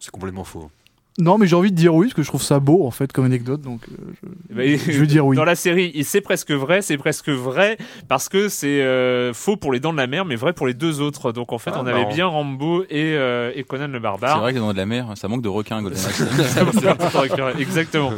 C'est 0.00 0.10
complètement 0.10 0.42
faux. 0.44 0.72
Non, 1.18 1.38
mais 1.38 1.46
j'ai 1.46 1.56
envie 1.56 1.70
de 1.70 1.76
dire 1.76 1.94
oui, 1.94 2.06
parce 2.06 2.14
que 2.14 2.22
je 2.22 2.28
trouve 2.28 2.42
ça 2.42 2.60
beau, 2.60 2.86
en 2.86 2.90
fait, 2.90 3.10
comme 3.12 3.24
anecdote. 3.24 3.62
Donc, 3.62 3.80
euh, 3.90 4.76
je 4.86 4.98
veux 4.98 5.06
dire 5.06 5.24
oui. 5.26 5.36
Dans 5.36 5.44
la 5.44 5.54
série, 5.54 5.90
il- 5.94 6.04
c'est 6.04 6.20
presque 6.20 6.50
vrai, 6.50 6.82
c'est 6.82 6.98
presque 6.98 7.30
vrai 7.30 7.78
parce 8.08 8.28
que 8.28 8.48
c'est 8.48 8.82
euh, 8.82 9.32
faux 9.32 9.56
pour 9.56 9.72
les 9.72 9.80
Dents 9.80 9.92
de 9.92 9.98
la 9.98 10.06
Mer, 10.06 10.24
mais 10.26 10.36
vrai 10.36 10.52
pour 10.52 10.66
les 10.66 10.74
deux 10.74 11.00
autres. 11.00 11.32
Donc 11.32 11.52
en 11.52 11.58
fait, 11.58 11.70
Ah, 11.74 11.80
on 11.82 11.86
avait 11.86 12.00
marrant. 12.02 12.14
bien 12.14 12.26
Rambo 12.26 12.82
et, 12.84 13.14
euh, 13.16 13.50
et 13.54 13.62
Conan 13.64 13.86
le 13.88 13.94
C'est 13.94 14.00
Barbare. 14.00 14.40
vrai 14.40 14.52
que 14.52 14.58
dans 14.58 14.72
de 14.72 14.76
la 14.76 14.86
mer, 14.86 15.06
ça 15.16 15.28
manque 15.28 15.42
de 15.42 15.48
requins, 15.48 15.80
Golden. 15.82 15.98
C'est 16.00 17.60
Exactement. 17.60 18.12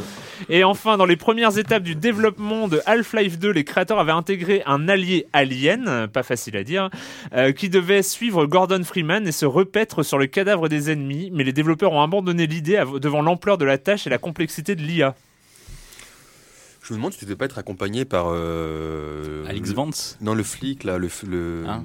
Et 0.47 0.63
enfin, 0.63 0.95
dans 0.97 1.05
les 1.05 1.17
premières 1.17 1.57
étapes 1.57 1.83
du 1.83 1.95
développement 1.95 2.67
de 2.67 2.81
Half-Life 2.85 3.37
2, 3.39 3.49
les 3.51 3.63
créateurs 3.63 3.99
avaient 3.99 4.11
intégré 4.11 4.63
un 4.65 4.87
allié 4.87 5.27
alien, 5.33 6.07
pas 6.07 6.23
facile 6.23 6.55
à 6.55 6.63
dire, 6.63 6.89
euh, 7.33 7.51
qui 7.51 7.69
devait 7.69 8.03
suivre 8.03 8.45
Gordon 8.45 8.83
Freeman 8.83 9.27
et 9.27 9.31
se 9.31 9.45
repaître 9.45 10.03
sur 10.03 10.17
le 10.17 10.27
cadavre 10.27 10.69
des 10.69 10.91
ennemis, 10.91 11.29
mais 11.33 11.43
les 11.43 11.53
développeurs 11.53 11.91
ont 11.91 12.01
abandonné 12.01 12.47
l'idée 12.47 12.81
devant 13.01 13.21
l'ampleur 13.21 13.57
de 13.57 13.65
la 13.65 13.77
tâche 13.77 14.07
et 14.07 14.09
la 14.09 14.17
complexité 14.17 14.75
de 14.75 14.81
l'IA. 14.81 15.15
Je 16.81 16.93
me 16.93 16.97
demande 16.97 17.13
si 17.13 17.19
tu 17.19 17.25
devais 17.25 17.35
pas 17.35 17.45
être 17.45 17.57
accompagné 17.59 18.05
par. 18.05 18.27
Euh, 18.29 19.45
Alex 19.47 19.69
le- 19.69 19.75
Vance. 19.75 20.17
Non, 20.21 20.33
le 20.33 20.43
flic, 20.43 20.83
là, 20.83 20.97
le, 20.97 21.09
le, 21.27 21.63
Hein 21.67 21.83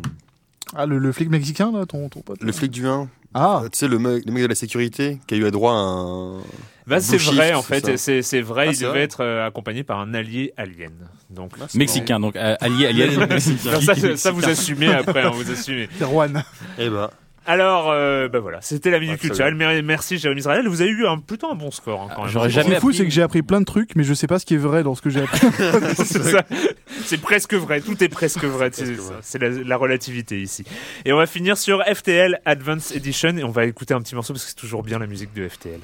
Ah, 0.74 0.86
le, 0.86 0.98
le 0.98 1.12
flic 1.12 1.28
mexicain, 1.28 1.72
là, 1.72 1.84
ton, 1.84 2.08
ton 2.08 2.20
pote 2.20 2.42
le 2.42 2.52
flic 2.52 2.70
du 2.70 2.86
1. 2.86 3.08
Ah, 3.34 3.64
Tu 3.70 3.78
sais, 3.78 3.88
le 3.88 3.98
mec, 3.98 4.24
le 4.24 4.32
mec 4.32 4.42
de 4.44 4.48
la 4.48 4.54
sécurité 4.54 5.18
qui 5.26 5.34
a 5.34 5.36
eu 5.36 5.44
à 5.44 5.50
droit 5.50 5.72
à 5.72 5.76
un. 5.76 6.38
Bah, 6.86 7.00
c'est 7.00 7.16
vrai, 7.16 7.54
en 7.54 7.62
fait, 7.62 7.96
c'est 7.96 8.20
c'est 8.22 8.40
vrai, 8.42 8.66
Ah, 8.68 8.72
il 8.72 8.78
devait 8.78 8.88
vrai 8.90 9.00
être 9.02 9.22
euh, 9.22 9.46
accompagné 9.46 9.84
par 9.84 9.98
un 10.00 10.12
allié 10.14 10.52
alien. 10.56 10.92
Donc, 11.30 11.52
Mexicain, 11.74 12.20
donc 12.20 12.36
euh, 12.36 12.54
allié, 12.60 12.86
allié, 12.88 13.16
mexicain. 13.16 13.80
ça, 13.80 13.94
ça, 13.94 14.16
ça, 14.16 14.30
vous 14.30 14.44
assumez 14.44 14.92
après, 14.92 15.22
hein, 15.22 15.30
vous 15.32 15.50
assumez. 15.50 15.88
Juan. 16.00 16.44
Eh 16.78 16.88
ben. 16.90 17.08
Alors, 17.46 17.90
euh, 17.90 18.28
bah 18.28 18.40
voilà, 18.40 18.60
c'était 18.62 18.90
la 18.90 18.98
minute 18.98 19.18
culturelle. 19.20 19.54
Mer- 19.54 19.82
Merci, 19.82 20.16
Jérémy 20.16 20.40
Israël. 20.40 20.66
Vous 20.66 20.80
avez 20.80 20.90
eu 20.90 21.06
un, 21.06 21.18
plutôt 21.18 21.50
un 21.50 21.54
bon 21.54 21.70
score 21.70 22.00
hein, 22.00 22.08
quand 22.16 22.22
même. 22.22 22.30
J'aurais 22.30 22.48
Ce 22.48 22.54
qui 22.54 22.60
jamais 22.62 22.76
est 22.76 22.80
fou, 22.80 22.90
c'est 22.92 23.04
que 23.04 23.10
j'ai 23.10 23.20
appris 23.20 23.42
plein 23.42 23.60
de 23.60 23.66
trucs, 23.66 23.96
mais 23.96 24.02
je 24.04 24.14
sais 24.14 24.26
pas 24.26 24.38
ce 24.38 24.46
qui 24.46 24.54
est 24.54 24.58
vrai 24.58 24.82
dans 24.82 24.94
ce 24.94 25.02
que 25.02 25.10
j'ai 25.10 25.20
appris. 25.20 25.40
c'est 27.04 27.20
presque 27.20 27.52
vrai. 27.54 27.82
Tout 27.82 28.02
est 28.02 28.08
presque 28.08 28.44
vrai. 28.44 28.70
C'est 28.72 28.96
ça. 28.96 29.14
C'est 29.20 29.38
la, 29.38 29.50
la 29.50 29.76
relativité 29.76 30.40
ici. 30.40 30.64
Et 31.04 31.12
on 31.12 31.18
va 31.18 31.26
finir 31.26 31.58
sur 31.58 31.82
FTL 31.84 32.40
Advanced 32.46 32.96
Edition 32.96 33.36
et 33.36 33.44
on 33.44 33.50
va 33.50 33.66
écouter 33.66 33.92
un 33.92 34.00
petit 34.00 34.14
morceau 34.14 34.32
parce 34.32 34.44
que 34.44 34.50
c'est 34.50 34.56
toujours 34.56 34.82
bien 34.82 34.98
la 34.98 35.06
musique 35.06 35.34
de 35.34 35.46
FTL. 35.46 35.80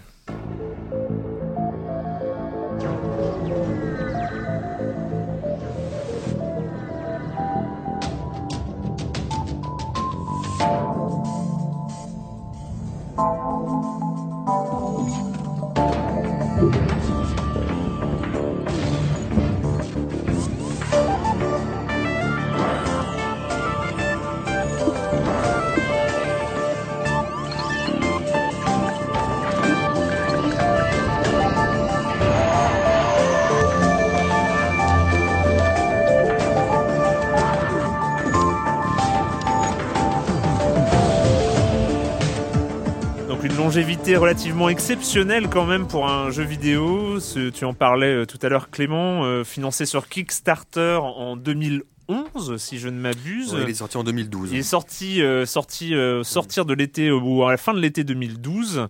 Longévité 43.75 44.16
relativement 44.16 44.68
exceptionnelle 44.68 45.49
quand 45.49 45.64
même 45.64 45.87
pour 45.87 46.09
un 46.11 46.33
jeu 46.33 46.43
vidéo. 46.43 47.21
Ce- 47.21 47.51
tu 47.51 47.64
en 47.64 47.73
parlais 47.73 48.12
euh, 48.23 48.27
tout 48.27 48.39
à 48.43 48.49
l'heure 48.49 48.68
Clément, 48.68 49.23
euh, 49.25 49.45
financé 49.45 49.87
sur 49.87 50.09
Kickstarter 50.09 50.99
en 51.01 51.37
2011 51.37 52.57
si 52.57 52.81
je 52.81 52.89
ne 52.89 52.99
m'abuse. 52.99 53.55
Ouais, 53.55 53.61
il 53.62 53.71
est 53.71 53.75
sorti 53.75 53.97
en 53.97 54.03
2012. 54.03 54.51
Il 54.51 54.59
est 54.59 54.62
sorti, 54.64 55.23
euh, 55.23 55.47
sorti 55.47 55.95
euh, 55.95 56.25
sortir 56.25 56.64
de 56.64 56.75
l'été 56.75 57.12
ou 57.12 57.45
à 57.45 57.53
la 57.53 57.57
fin 57.59 57.73
de 57.73 57.79
l'été 57.79 58.03
2012. 58.03 58.89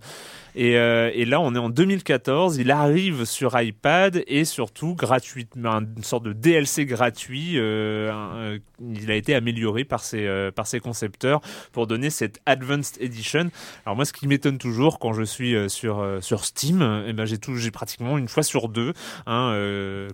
Et, 0.55 0.77
euh, 0.77 1.11
et 1.13 1.25
là, 1.25 1.39
on 1.39 1.55
est 1.55 1.59
en 1.59 1.69
2014. 1.69 2.57
Il 2.57 2.71
arrive 2.71 3.25
sur 3.25 3.59
iPad 3.59 4.23
et 4.27 4.45
surtout 4.45 4.95
gratuitement, 4.95 5.79
une 5.79 6.03
sorte 6.03 6.23
de 6.23 6.33
DLC 6.33 6.85
gratuit. 6.85 7.57
euh, 7.57 8.11
euh, 8.11 8.59
il 8.93 9.11
a 9.11 9.15
été 9.15 9.35
amélioré 9.35 9.83
par 9.83 10.03
ses, 10.03 10.49
par 10.55 10.65
ses 10.65 10.79
concepteurs 10.79 11.41
pour 11.71 11.85
donner 11.85 12.09
cette 12.09 12.39
Advanced 12.47 12.97
Edition. 12.99 13.51
Alors 13.85 13.95
moi, 13.95 14.05
ce 14.05 14.13
qui 14.13 14.27
m'étonne 14.27 14.57
toujours 14.57 14.97
quand 14.97 15.13
je 15.13 15.21
suis 15.21 15.55
sur 15.69 16.03
sur 16.21 16.45
Steam, 16.45 17.03
eh 17.07 17.13
ben 17.13 17.25
j'ai 17.25 17.37
tout, 17.37 17.55
j'ai 17.57 17.69
pratiquement 17.69 18.17
une 18.17 18.27
fois 18.27 18.41
sur 18.41 18.69
deux. 18.69 18.93
Hein, 19.27 19.55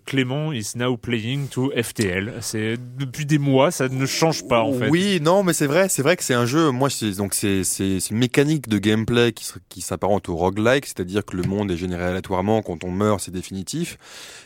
Clément 0.06 0.52
is 0.52 0.74
now 0.76 0.98
playing 0.98 1.48
to 1.48 1.72
FTL. 1.82 2.34
C'est 2.42 2.76
depuis 2.98 3.26
des 3.26 3.38
mois, 3.38 3.72
ça 3.72 3.88
ne 3.88 4.06
change 4.06 4.46
pas 4.50 4.64
en 4.64 4.74
fait. 4.74 4.90
Oui, 4.90 5.20
non, 5.22 5.44
mais 5.44 5.54
c'est 5.54 5.68
vrai, 5.68 5.88
c'est 5.88 6.02
vrai 6.02 6.18
que 6.18 6.24
c'est 6.26 6.34
un 6.34 6.46
jeu. 6.46 6.70
Moi, 6.72 6.90
c'est 6.90 7.12
donc 7.16 7.36
c'est 7.36 7.62
une 8.12 8.18
mécanique 8.18 8.68
de 8.68 8.80
gameplay 8.80 9.32
qui 9.32 9.46
qui 9.70 9.80
s'apparente 9.80 10.27
au 10.30 10.36
roguelike, 10.36 10.86
c'est-à-dire 10.86 11.26
que 11.26 11.36
le 11.38 11.44
monde 11.44 11.72
est 11.72 11.78
généré 11.78 12.04
aléatoirement. 12.04 12.62
Quand 12.62 12.84
on 12.84 12.92
meurt, 12.92 13.20
c'est 13.20 13.32
définitif. 13.32 13.98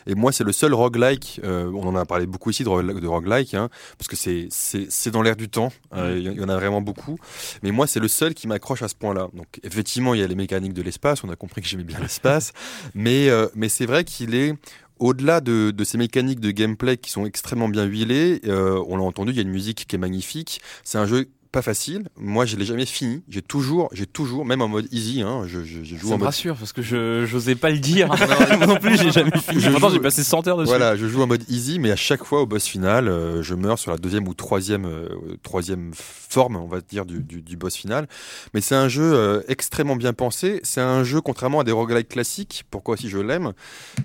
Et 0.06 0.14
moi, 0.14 0.32
c'est 0.32 0.44
le 0.44 0.52
seul 0.52 0.74
roguelike. 0.74 1.40
euh, 1.44 1.70
on 1.74 1.86
en 1.86 1.96
a 1.96 2.04
parlé 2.04 2.26
beaucoup 2.26 2.50
ici 2.50 2.64
de, 2.64 2.68
rogue- 2.68 3.00
de 3.00 3.06
roguelike, 3.06 3.54
hein, 3.54 3.68
parce 3.98 4.08
que 4.08 4.16
c'est 4.16 5.10
dans 5.10 5.22
l'air 5.22 5.36
du 5.36 5.48
temps. 5.48 5.72
Euh, 5.94 6.18
Il 6.18 6.32
y 6.32 6.44
en 6.44 6.48
a 6.48 6.56
vraiment 6.56 6.80
beaucoup. 6.80 7.18
Mais 7.62 7.70
moi, 7.70 7.86
c'est 7.86 8.00
le 8.00 8.08
seul 8.08 8.34
qui 8.34 8.46
m'accroche 8.48 8.82
à 8.82 8.88
ce 8.88 8.94
point-là. 8.94 9.28
Donc, 9.34 9.46
effectivement, 9.62 10.14
il 10.14 10.20
y 10.20 10.24
a 10.24 10.26
les 10.26 10.34
mécaniques 10.34 10.74
de 10.74 10.82
l'espace. 10.82 11.24
On 11.24 11.28
a 11.30 11.36
compris 11.36 11.62
que 11.62 11.68
j'aimais 11.68 11.84
bien 11.84 11.98
l'espace, 12.00 12.52
mais 12.94 13.28
euh, 13.28 13.46
mais 13.54 13.68
c'est 13.68 13.86
vrai 13.86 14.04
qu'il 14.04 14.34
est 14.34 14.54
au-delà 14.98 15.40
de, 15.40 15.72
de 15.72 15.84
ces 15.84 15.98
mécaniques 15.98 16.38
de 16.38 16.52
gameplay 16.52 16.96
qui 16.96 17.10
sont 17.10 17.26
extrêmement 17.26 17.68
bien 17.68 17.84
huilées, 17.84 18.40
euh, 18.46 18.80
on 18.86 18.96
l'a 18.96 19.02
entendu, 19.02 19.32
il 19.32 19.36
y 19.36 19.40
a 19.40 19.42
une 19.42 19.50
musique 19.50 19.86
qui 19.88 19.96
est 19.96 19.98
magnifique. 19.98 20.60
C'est 20.84 20.98
un 20.98 21.06
jeu 21.06 21.26
pas 21.52 21.62
facile. 21.62 22.08
Moi, 22.16 22.46
je 22.46 22.56
l'ai 22.56 22.64
jamais 22.64 22.86
fini. 22.86 23.22
J'ai 23.28 23.42
toujours, 23.42 23.88
j'ai 23.92 24.06
toujours, 24.06 24.44
même 24.44 24.62
en 24.62 24.68
mode 24.68 24.88
easy, 24.90 25.22
hein, 25.22 25.44
je, 25.46 25.62
je, 25.64 25.84
je 25.84 25.96
joue 25.96 26.08
Ça 26.08 26.14
en 26.14 26.16
me 26.16 26.20
mode. 26.20 26.26
rassure 26.26 26.56
parce 26.56 26.72
que 26.72 26.80
je 26.82 27.24
j'osais 27.26 27.54
pas 27.54 27.70
le 27.70 27.78
dire. 27.78 28.08
Non 28.66 28.76
plus, 28.76 28.96
j'ai 28.98 29.10
jamais 29.12 29.30
fini. 29.38 29.60
Je 29.60 29.70
Pourtant, 29.70 29.88
joue- 29.88 29.94
j'ai 29.96 30.00
passé 30.00 30.24
100 30.24 30.48
heures 30.48 30.56
dessus. 30.56 30.68
Voilà, 30.68 30.96
je 30.96 31.06
joue 31.06 31.22
en 31.22 31.26
mode 31.26 31.44
easy, 31.48 31.78
mais 31.78 31.90
à 31.90 31.96
chaque 31.96 32.24
fois 32.24 32.40
au 32.42 32.46
boss 32.46 32.66
final, 32.66 33.06
euh, 33.08 33.42
je 33.42 33.54
meurs 33.54 33.78
sur 33.78 33.90
la 33.90 33.98
deuxième 33.98 34.26
ou 34.28 34.34
troisième, 34.34 34.86
euh, 34.86 35.08
troisième 35.42 35.90
forme, 35.94 36.56
on 36.56 36.66
va 36.66 36.80
dire, 36.80 37.04
du, 37.04 37.20
du, 37.22 37.42
du 37.42 37.56
boss 37.56 37.76
final. 37.76 38.08
Mais 38.54 38.60
c'est 38.62 38.74
un 38.74 38.88
jeu 38.88 39.12
euh, 39.14 39.42
extrêmement 39.48 39.96
bien 39.96 40.14
pensé. 40.14 40.60
C'est 40.62 40.80
un 40.80 41.04
jeu, 41.04 41.20
contrairement 41.20 41.60
à 41.60 41.64
des 41.64 41.72
roguelikes 41.72 42.08
classiques, 42.08 42.64
pourquoi 42.70 42.94
aussi 42.94 43.08
je 43.10 43.18
l'aime, 43.18 43.52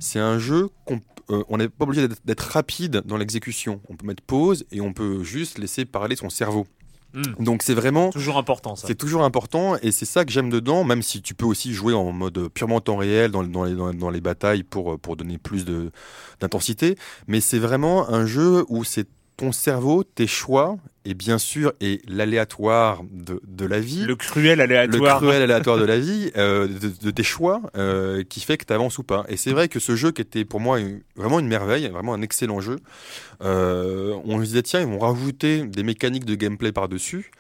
c'est 0.01 0.19
un 0.19 0.37
jeu 0.37 0.69
qu'on 0.85 0.99
euh, 1.29 1.43
on 1.49 1.57
n'est 1.57 1.67
pas 1.67 1.83
obligé 1.83 2.07
d'être 2.23 2.39
rapide 2.53 3.01
dans 3.05 3.17
l'exécution. 3.17 3.81
On 3.89 3.97
peut 3.97 4.07
mettre 4.07 4.23
pause 4.23 4.63
et 4.71 4.79
on 4.79 4.93
peut 4.93 5.23
juste 5.23 5.57
laisser 5.57 5.83
parler 5.83 6.15
son 6.15 6.29
cerveau. 6.29 6.65
Hmm. 7.17 7.43
Donc 7.43 7.63
c'est 7.63 7.73
vraiment 7.73 8.11
Toujours 8.11 8.37
important 8.37 8.75
c'est 8.75 8.93
toujours 8.95 9.23
important 9.23 9.75
et 9.81 9.91
c'est 9.91 10.05
ça 10.05 10.23
que 10.23 10.31
j'aime 10.31 10.51
dedans, 10.51 10.83
même 10.83 11.01
si 11.01 11.21
tu 11.23 11.33
peux 11.33 11.45
aussi 11.45 11.73
jouer 11.73 11.93
en 11.93 12.11
mode 12.11 12.47
purement 12.49 12.79
temps 12.79 12.97
réel 12.97 13.31
dans, 13.31 13.43
dans 13.43 13.63
les, 13.63 13.73
dans, 13.75 14.09
les 14.11 14.21
batailles 14.21 14.61
pour, 14.63 14.99
pour 14.99 15.15
donner 15.15 15.37
plus 15.39 15.65
d'intensité. 16.41 16.95
Mais 17.27 17.41
c'est 17.41 17.59
vraiment 17.59 18.09
un 18.09 18.25
jeu 18.25 18.65
où 18.69 18.83
c'est 18.83 19.07
ton 19.37 19.51
cerveau, 19.51 20.03
tes 20.03 20.25
choix 20.25 20.77
et 21.05 21.13
bien 21.13 21.37
sûr 21.37 21.71
et 21.79 22.01
l'aléatoire 22.07 23.01
de, 23.11 23.39
de 23.47 23.65
la 23.65 23.79
vie. 23.79 24.03
Le 24.03 24.15
cruel 24.15 24.57
le 24.57 24.63
aléatoire. 24.63 25.17
cruel 25.19 25.41
aléatoire 25.43 25.77
de 25.77 25.83
la 25.85 25.99
vie, 25.99 26.31
euh, 26.35 26.67
de, 26.67 26.91
de 27.01 27.11
tes 27.11 27.23
choix, 27.23 27.61
euh, 27.77 28.23
qui 28.27 28.39
fait 28.41 28.57
que 28.57 28.65
tu 28.65 28.73
avances 28.73 28.97
ou 28.97 29.03
pas. 29.03 29.25
Et 29.29 29.37
c'est 29.37 29.51
vrai 29.51 29.67
que 29.67 29.79
ce 29.79 29.95
jeu 29.95 30.11
qui 30.11 30.23
était 30.23 30.43
pour 30.43 30.59
moi 30.59 30.79
une- 30.79 31.01
vraiment 31.15 31.39
une 31.39 31.47
merveille, 31.47 31.87
vraiment 31.89 32.15
un 32.15 32.21
excellent 32.23 32.59
jeu, 32.61 32.77
euh, 33.41 34.15
on 34.25 34.39
se 34.39 34.45
disait 34.45 34.63
tiens, 34.63 34.81
ils 34.81 34.87
vont 34.87 34.99
rajouter 34.99 35.63
des 35.63 35.83
mécaniques 35.83 36.25
de 36.25 36.35
gameplay 36.35 36.71
par-dessus, 36.71 37.31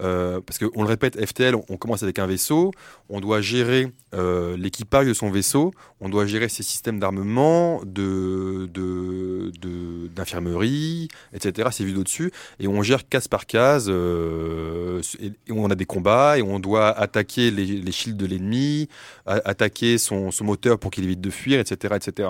euh, 0.00 0.40
parce 0.44 0.58
qu'on 0.58 0.82
le 0.82 0.88
répète, 0.88 1.24
FTL, 1.24 1.54
on 1.68 1.76
commence 1.76 2.02
avec 2.02 2.18
un 2.18 2.26
vaisseau, 2.26 2.72
on 3.08 3.20
doit 3.20 3.40
gérer 3.40 3.92
euh, 4.14 4.56
l'équipage 4.56 5.06
de 5.06 5.14
son 5.14 5.30
vaisseau, 5.30 5.72
on 6.00 6.08
doit 6.08 6.26
gérer 6.26 6.48
ses 6.48 6.62
systèmes 6.62 6.98
d'armement, 6.98 7.80
de, 7.84 8.68
de, 8.72 9.52
de- 9.60 10.08
d'infirmerie, 10.08 11.08
etc., 11.32 11.68
ses 11.72 11.84
vues 11.84 11.92
d'au-dessus, 11.92 12.32
et 12.58 12.68
on 12.68 12.82
gère 12.82 13.08
case 13.08 13.28
par 13.28 13.46
case, 13.46 13.86
euh, 13.88 15.00
et, 15.20 15.32
on 15.50 15.70
a 15.70 15.74
des 15.74 15.86
combats, 15.86 16.38
et 16.38 16.42
on 16.42 16.58
doit 16.58 16.88
attaquer 16.90 17.50
les, 17.50 17.92
shields 17.92 18.16
de 18.16 18.26
l'ennemi, 18.26 18.88
attaquer 19.26 19.98
son, 19.98 20.30
son 20.30 20.44
moteur 20.44 20.78
pour 20.78 20.90
qu'il 20.90 21.04
évite 21.04 21.20
de 21.20 21.30
fuir, 21.30 21.60
etc., 21.60 21.94
etc. 21.96 22.28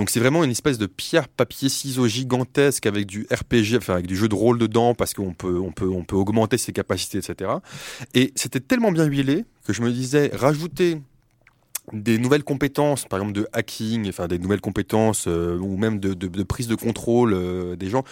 Donc 0.00 0.08
c'est 0.08 0.18
vraiment 0.18 0.44
une 0.44 0.50
espèce 0.50 0.78
de 0.78 0.86
pierre 0.86 1.28
papier 1.28 1.68
ciseaux 1.68 2.08
gigantesque 2.08 2.86
avec 2.86 3.04
du 3.04 3.26
RPG, 3.30 3.76
enfin 3.76 3.92
avec 3.92 4.06
du 4.06 4.16
jeu 4.16 4.28
de 4.28 4.34
rôle 4.34 4.56
dedans 4.56 4.94
parce 4.94 5.12
qu'on 5.12 5.34
peut 5.34 5.58
on 5.58 5.72
peut 5.72 5.90
on 5.90 6.04
peut 6.04 6.16
augmenter 6.16 6.56
ses 6.56 6.72
capacités, 6.72 7.18
etc. 7.18 7.50
Et 8.14 8.32
c'était 8.34 8.60
tellement 8.60 8.92
bien 8.92 9.04
huilé 9.04 9.44
que 9.66 9.74
je 9.74 9.82
me 9.82 9.90
disais 9.92 10.30
rajouter 10.32 11.02
des 11.92 12.16
nouvelles 12.16 12.44
compétences, 12.44 13.04
par 13.04 13.18
exemple 13.18 13.38
de 13.38 13.46
hacking, 13.52 14.08
enfin 14.08 14.26
des 14.26 14.38
nouvelles 14.38 14.62
compétences 14.62 15.26
euh, 15.28 15.58
ou 15.58 15.76
même 15.76 16.00
de, 16.00 16.42
prise 16.44 16.66
de 16.66 16.76
contrôle 16.76 17.34
euh, 17.34 17.76
des 17.76 17.90
gens. 17.90 18.02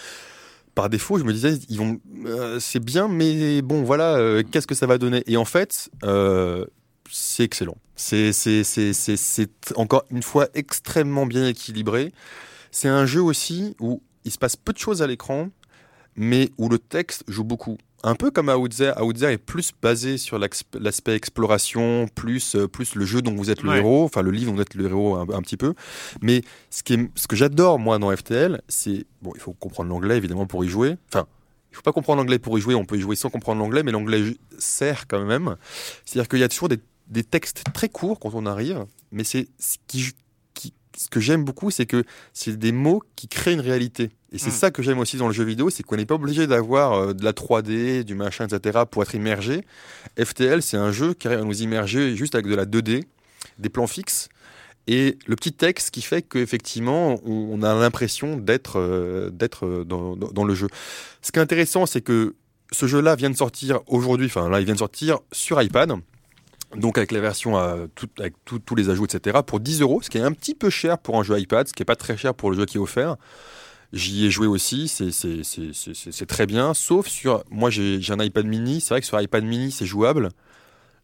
Par 0.75 0.91
défaut, 0.91 1.17
je 1.17 1.23
me 1.23 1.33
disais, 1.33 1.57
ils 1.69 1.79
vont, 1.79 1.99
euh, 2.27 2.59
c'est 2.59 2.85
bien, 2.85 3.07
mais 3.07 3.63
bon, 3.63 3.81
voilà, 3.81 4.43
qu'est-ce 4.51 4.67
que 4.67 4.75
ça 4.75 4.85
va 4.85 4.99
donner? 4.99 5.23
Et 5.25 5.37
en 5.37 5.45
fait, 5.45 5.89
c'est 7.11 7.43
excellent. 7.43 7.77
C'est, 7.95 8.31
c'est, 8.33 8.63
c'est, 8.63 8.93
c'est, 8.93 9.17
c'est 9.17 9.49
encore 9.75 10.05
une 10.11 10.23
fois 10.23 10.47
extrêmement 10.53 11.25
bien 11.25 11.47
équilibré. 11.47 12.13
C'est 12.71 12.87
un 12.87 13.05
jeu 13.05 13.21
aussi 13.21 13.75
où 13.79 14.01
il 14.25 14.31
se 14.31 14.37
passe 14.37 14.55
peu 14.55 14.73
de 14.73 14.77
choses 14.77 15.01
à 15.01 15.07
l'écran, 15.07 15.49
mais 16.15 16.51
où 16.57 16.69
le 16.69 16.79
texte 16.79 17.23
joue 17.27 17.43
beaucoup. 17.43 17.77
Un 18.03 18.15
peu 18.15 18.31
comme 18.31 18.47
Outzer, 18.47 18.93
Outzer 19.01 19.31
est 19.33 19.37
plus 19.37 19.71
basé 19.81 20.17
sur 20.17 20.39
l'aspect 20.39 21.15
exploration, 21.15 22.07
plus, 22.15 22.55
euh, 22.55 22.65
plus 22.67 22.95
le 22.95 23.03
jeu 23.05 23.21
dont 23.21 23.35
vous 23.35 23.51
êtes 23.51 23.61
le 23.61 23.71
Ouais. 23.71 23.77
héros, 23.79 24.05
enfin 24.05 24.21
le 24.21 24.31
livre 24.31 24.51
dont 24.51 24.55
vous 24.55 24.61
êtes 24.61 24.75
le 24.75 24.85
héros 24.85 25.15
un, 25.17 25.23
un 25.29 25.41
petit 25.41 25.57
peu. 25.57 25.73
Mais 26.21 26.41
ce, 26.69 26.81
qui 26.83 26.93
est, 26.93 27.09
ce 27.15 27.27
que 27.27 27.35
j'adore 27.35 27.77
moi 27.77 27.99
dans 27.99 28.15
FTL, 28.15 28.61
c'est 28.69 29.05
bon, 29.21 29.33
il 29.35 29.41
faut 29.41 29.51
comprendre 29.51 29.89
l'anglais 29.89 30.15
évidemment 30.15 30.45
pour 30.47 30.63
y 30.63 30.69
jouer. 30.69 30.95
Enfin, 31.09 31.27
il 31.71 31.75
faut 31.75 31.81
pas 31.81 31.91
comprendre 31.91 32.21
l'anglais 32.21 32.39
pour 32.39 32.57
y 32.57 32.61
jouer. 32.61 32.73
On 32.73 32.85
peut 32.85 32.95
y 32.97 33.01
jouer 33.01 33.17
sans 33.17 33.29
comprendre 33.29 33.59
l'anglais, 33.61 33.83
mais 33.83 33.91
l'anglais 33.91 34.37
sert 34.57 35.05
quand 35.07 35.23
même. 35.25 35.57
C'est-à-dire 36.05 36.29
qu'il 36.29 36.39
y 36.39 36.43
a 36.43 36.47
toujours 36.47 36.69
des, 36.69 36.79
des 37.09 37.23
textes 37.23 37.63
très 37.73 37.89
courts 37.89 38.19
quand 38.19 38.31
on 38.33 38.45
arrive, 38.45 38.85
mais 39.11 39.23
c'est 39.23 39.47
ce 39.59 39.77
qui, 39.87 40.11
qui- 40.53 40.73
ce 40.97 41.07
que 41.09 41.19
j'aime 41.19 41.43
beaucoup, 41.43 41.71
c'est 41.71 41.85
que 41.85 42.03
c'est 42.33 42.57
des 42.57 42.71
mots 42.71 43.01
qui 43.15 43.27
créent 43.27 43.53
une 43.53 43.61
réalité. 43.61 44.11
Et 44.31 44.37
c'est 44.37 44.49
Mm. 44.49 44.53
ça 44.53 44.71
que 44.71 44.83
j'aime 44.83 44.99
aussi 44.99 45.17
dans 45.17 45.27
le 45.27 45.33
jeu 45.33 45.43
vidéo, 45.43 45.69
c'est 45.71 45.81
qu'on 45.81 45.95
n'est 45.95 46.05
pas 46.05 46.15
obligé 46.15 46.45
d'avoir 46.45 46.93
euh, 46.93 47.13
de 47.13 47.23
la 47.23 47.33
3D, 47.33 48.03
du 48.03 48.13
machin, 48.15 48.45
etc. 48.47 48.79
pour 48.89 49.01
être 49.01 49.15
immergé. 49.15 49.63
FTL, 50.23 50.61
c'est 50.61 50.77
un 50.77 50.91
jeu 50.91 51.13
qui 51.15 51.27
arrive 51.27 51.39
à 51.39 51.43
nous 51.43 51.61
immerger 51.63 52.15
juste 52.15 52.35
avec 52.35 52.45
de 52.47 52.53
la 52.55 52.65
2D, 52.65 53.03
des 53.57 53.69
plans 53.69 53.87
fixes. 53.87 54.29
Et 54.87 55.17
le 55.27 55.35
petit 55.35 55.53
texte 55.53 55.91
qui 55.91 56.01
fait 56.01 56.21
qu'effectivement, 56.21 57.19
on 57.25 57.61
a 57.63 57.73
l'impression 57.75 58.37
d'être 58.37 58.79
euh, 58.79 59.29
d'être 59.29 59.65
euh, 59.65 59.83
dans, 59.85 60.15
dans- 60.15 60.31
dans 60.31 60.43
le 60.43 60.53
jeu. 60.55 60.67
Ce 61.21 61.31
qui 61.31 61.39
est 61.39 61.41
intéressant, 61.41 61.85
c'est 61.85 62.01
que 62.01 62.35
ce 62.71 62.85
jeu-là 62.87 63.15
vient 63.15 63.29
de 63.31 63.37
sortir 63.37 63.79
aujourd'hui, 63.87 64.27
enfin 64.27 64.49
là, 64.49 64.59
il 64.59 64.65
vient 64.65 64.73
de 64.75 64.79
sortir 64.79 65.19
sur 65.31 65.61
iPad. 65.61 65.93
Donc 66.75 66.97
avec 66.97 67.11
la 67.11 67.19
version 67.19 67.57
euh, 67.57 67.87
avec 68.19 68.33
tous 68.45 68.75
les 68.75 68.89
ajouts, 68.89 69.05
etc. 69.05 69.39
pour 69.45 69.59
10 69.59 69.81
euros, 69.81 70.01
ce 70.03 70.09
qui 70.09 70.19
est 70.19 70.21
un 70.21 70.31
petit 70.31 70.53
peu 70.53 70.69
cher 70.69 70.99
pour 70.99 71.17
un 71.19 71.23
jeu 71.23 71.39
iPad, 71.39 71.67
ce 71.67 71.73
qui 71.73 71.81
est 71.81 71.85
pas 71.85 71.95
très 71.95 72.15
cher 72.15 72.33
pour 72.35 72.51
le 72.51 72.57
jeu 72.57 72.65
qui 72.65 72.77
est 72.77 72.79
offert. 72.79 73.15
J'y 73.91 74.27
ai 74.27 74.29
joué 74.29 74.45
aussi, 74.45 74.87
c'est- 74.87 76.25
très 76.27 76.45
bien, 76.45 76.75
sauf 76.75 77.07
sur... 77.07 77.43
Moi 77.49 77.71
j'ai 77.71 77.99
un 78.09 78.23
iPad 78.23 78.45
mini, 78.45 78.81
c'est 78.81 78.93
vrai 78.93 79.01
que 79.01 79.07
sur 79.07 79.19
iPad 79.19 79.43
mini 79.43 79.71
c'est 79.71 79.87
jouable, 79.87 80.29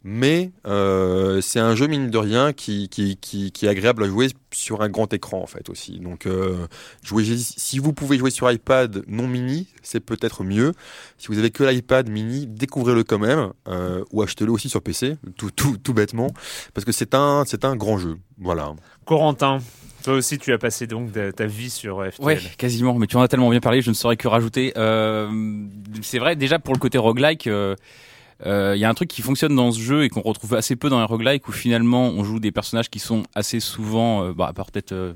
mais 0.08 0.52
euh, 0.68 1.42
c'est 1.42 1.60
un 1.60 1.74
jeu 1.76 1.88
mine 1.88 2.12
de 2.12 2.18
rien 2.20 2.54
qui, 2.54 2.90
qui, 2.90 3.18
qui, 3.18 3.52
qui 3.52 3.66
est 3.66 3.70
agréable 3.70 4.04
à 4.04 4.08
jouer 4.08 4.28
sur 4.54 4.84
un 4.84 4.90
grand 4.90 5.12
écran 5.14 5.42
en 5.42 5.48
fait 5.48 5.68
aussi. 5.68 6.00
Donc 6.00 6.28
euh, 6.28 6.68
jouer, 7.04 7.26
si 7.38 7.80
vous 7.80 7.92
pouvez 7.92 8.20
jouer 8.20 8.30
sur 8.30 8.50
iPad 8.52 9.04
non 9.08 9.28
mini, 9.28 9.68
c'est 9.82 10.00
peut-être 10.00 10.44
mieux. 10.44 10.74
Si 11.18 11.28
vous 11.30 11.40
avez 11.40 11.50
que 11.50 11.64
l'iPad 11.64 12.08
mini, 12.08 12.46
découvrez-le 12.46 13.04
quand 13.04 13.18
même, 13.18 13.52
euh, 13.68 14.04
ou 14.12 14.22
achetez-le 14.22 14.52
aussi 14.52 14.70
sur 14.70 14.84
PC, 14.84 15.18
tout, 15.38 15.50
tout, 15.50 15.78
tout 15.78 15.96
bêtement, 15.96 16.30
parce 16.76 16.86
que 16.86 16.92
c'est 16.92 17.16
un, 17.16 17.44
c'est 17.48 17.66
un 17.66 17.76
grand 17.76 17.98
jeu. 17.98 18.18
Voilà. 18.38 18.74
Corentin, 19.06 19.58
toi 20.04 20.14
aussi, 20.14 20.38
tu 20.38 20.54
as 20.54 20.60
passé 20.60 20.86
donc 20.86 21.12
de- 21.14 21.32
ta 21.32 21.48
vie 21.48 21.72
sur 21.72 22.06
FTL. 22.06 22.24
Ouais, 22.24 22.40
quasiment. 22.60 22.94
Mais 22.94 23.08
tu 23.08 23.18
en 23.18 23.22
as 23.24 23.28
tellement 23.28 23.50
bien 23.50 23.60
parlé, 23.60 23.82
je 23.82 23.90
ne 23.90 23.96
saurais 23.96 24.18
que 24.18 24.28
rajouter. 24.28 24.72
Euh, 24.78 25.28
c'est 26.04 26.20
vrai, 26.20 26.36
déjà 26.36 26.60
pour 26.60 26.76
le 26.76 26.80
côté 26.80 27.00
roguelike, 27.00 27.48
euh, 28.44 28.72
euh, 28.72 28.76
il 28.76 28.80
y 28.80 28.86
a 28.86 28.90
un 28.90 28.94
truc 28.94 29.10
qui 29.10 29.22
fonctionne 29.22 29.56
dans 29.56 29.72
ce 29.72 29.80
jeu 29.80 30.04
et 30.04 30.10
qu'on 30.10 30.22
retrouve 30.22 30.54
assez 30.56 30.76
peu 30.76 30.90
dans 30.90 31.00
les 31.00 31.06
roguelikes 31.06 31.48
où 31.48 31.52
finalement 31.52 32.08
on 32.10 32.24
joue 32.24 32.40
des 32.40 32.52
personnages 32.52 32.90
qui 32.90 33.00
sont 33.00 33.24
assez 33.34 33.60
souvent, 33.60 34.24
euh, 34.24 34.34
bah, 34.34 34.48
à 34.48 34.54
part 34.54 34.72
peut-être. 34.72 34.92
euh, 34.92 35.14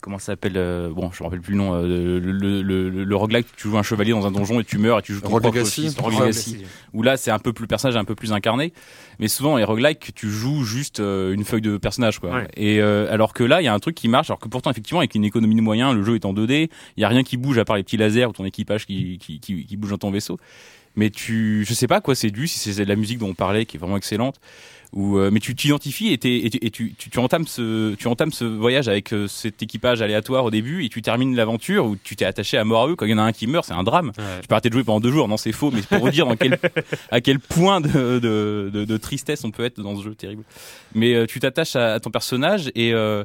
Comment 0.00 0.18
ça 0.18 0.26
s'appelle 0.26 0.52
euh, 0.56 0.90
Bon, 0.90 1.10
je 1.12 1.22
me 1.22 1.24
rappelle 1.24 1.40
plus 1.40 1.52
le 1.52 1.56
nom. 1.58 1.72
euh, 1.72 1.86
le, 1.86 2.18
le, 2.20 2.60
le, 2.90 3.04
le- 3.04 3.16
roguelike, 3.16 3.46
tu 3.56 3.68
joues 3.70 3.78
un 3.78 3.82
chevalier 3.82 4.10
dans 4.10 4.26
un 4.26 4.30
donjon 4.30 4.60
et 4.60 4.64
tu 4.64 4.76
meurs 4.76 4.98
et 4.98 5.02
tu 5.02 5.14
joues 5.14 5.22
ton 5.22 5.30
Rogue 5.30 5.46
Legacy. 5.46 5.88
Rogue 5.98 6.12
Legacy. 6.20 6.58
Où 6.92 7.02
là, 7.02 7.16
c'est 7.16 7.30
un 7.30 7.38
peu 7.38 7.54
plus 7.54 7.62
le 7.62 7.68
personnage 7.68 7.96
est 7.96 7.98
un 7.98 8.04
peu 8.04 8.14
plus 8.14 8.30
incarné. 8.34 8.74
Mais 9.18 9.28
souvent, 9.28 9.56
les 9.56 9.64
roguelikes, 9.64 10.12
tu 10.14 10.28
joues 10.28 10.62
juste 10.62 11.00
euh, 11.00 11.32
une 11.32 11.42
feuille 11.44 11.62
de 11.62 11.78
personnage, 11.78 12.18
quoi. 12.18 12.34
Ouais. 12.34 12.48
Et 12.54 12.82
euh, 12.82 13.10
alors 13.10 13.32
que 13.32 13.44
là, 13.44 13.62
il 13.62 13.64
y 13.64 13.68
a 13.68 13.72
un 13.72 13.78
truc 13.78 13.94
qui 13.94 14.08
marche. 14.08 14.28
Alors 14.28 14.40
que 14.40 14.48
pourtant, 14.48 14.70
effectivement, 14.70 15.00
avec 15.00 15.14
une 15.14 15.24
économie 15.24 15.56
de 15.56 15.62
moyens, 15.62 15.94
le 15.94 16.02
jeu 16.02 16.16
est 16.16 16.26
en 16.26 16.34
2D. 16.34 16.68
Il 16.98 17.00
y 17.00 17.04
a 17.04 17.08
rien 17.08 17.22
qui 17.22 17.38
bouge 17.38 17.56
à 17.56 17.64
part 17.64 17.76
les 17.76 17.82
petits 17.82 17.96
lasers 17.96 18.26
ou 18.26 18.32
ton 18.32 18.44
équipage 18.44 18.84
qui, 18.84 19.16
qui, 19.16 19.40
qui, 19.40 19.64
qui 19.64 19.76
bouge 19.78 19.90
dans 19.92 19.96
ton 19.98 20.10
vaisseau. 20.10 20.36
Mais 20.96 21.10
tu, 21.10 21.64
je 21.66 21.74
sais 21.74 21.86
pas 21.86 21.96
à 21.96 22.00
quoi 22.00 22.14
c'est 22.14 22.30
dû. 22.30 22.46
Si 22.46 22.58
c'est 22.58 22.84
de 22.84 22.88
la 22.88 22.96
musique 22.96 23.18
dont 23.18 23.28
on 23.28 23.34
parlait, 23.34 23.66
qui 23.66 23.76
est 23.76 23.80
vraiment 23.80 23.96
excellente. 23.96 24.40
Ou 24.92 25.18
euh, 25.18 25.30
mais 25.32 25.40
tu 25.40 25.56
t'identifies 25.56 26.12
et, 26.12 26.18
tu, 26.18 26.28
et 26.28 26.70
tu, 26.70 26.94
tu, 26.96 27.10
tu 27.10 27.18
entames 27.18 27.48
ce 27.48 27.96
tu 27.96 28.06
entames 28.06 28.30
ce 28.30 28.44
voyage 28.44 28.86
avec 28.86 29.12
euh, 29.12 29.26
cet 29.26 29.60
équipage 29.60 30.02
aléatoire 30.02 30.44
au 30.44 30.52
début 30.52 30.84
et 30.84 30.88
tu 30.88 31.02
termines 31.02 31.34
l'aventure 31.34 31.84
où 31.86 31.96
tu 31.96 32.14
t'es 32.14 32.24
attaché 32.24 32.58
à 32.58 32.64
mort 32.64 32.84
à 32.84 32.88
eux 32.90 32.94
quand 32.94 33.04
il 33.04 33.10
y 33.10 33.14
en 33.14 33.18
a 33.18 33.22
un 33.22 33.32
qui 33.32 33.48
meurt 33.48 33.66
c'est 33.66 33.72
un 33.72 33.82
drame 33.82 34.12
tu 34.40 34.46
peux 34.46 34.54
arrêter 34.54 34.68
de 34.68 34.74
jouer 34.74 34.84
pendant 34.84 35.00
deux 35.00 35.10
jours 35.10 35.26
non 35.26 35.36
c'est 35.36 35.50
faux 35.50 35.72
mais 35.72 35.80
c'est 35.80 35.88
pour 35.88 35.98
vous 35.98 36.12
dire 36.12 36.26
dans 36.26 36.36
quel 36.36 36.60
à 37.10 37.20
quel 37.20 37.40
point 37.40 37.80
de, 37.80 38.20
de, 38.20 38.70
de, 38.72 38.84
de 38.84 38.96
tristesse 38.96 39.42
on 39.42 39.50
peut 39.50 39.64
être 39.64 39.80
dans 39.80 39.96
ce 39.96 40.04
jeu 40.04 40.14
terrible 40.14 40.44
mais 40.94 41.12
euh, 41.14 41.26
tu 41.26 41.40
t'attaches 41.40 41.74
à, 41.74 41.94
à 41.94 41.98
ton 41.98 42.12
personnage 42.12 42.70
et 42.76 42.94
euh, 42.94 43.24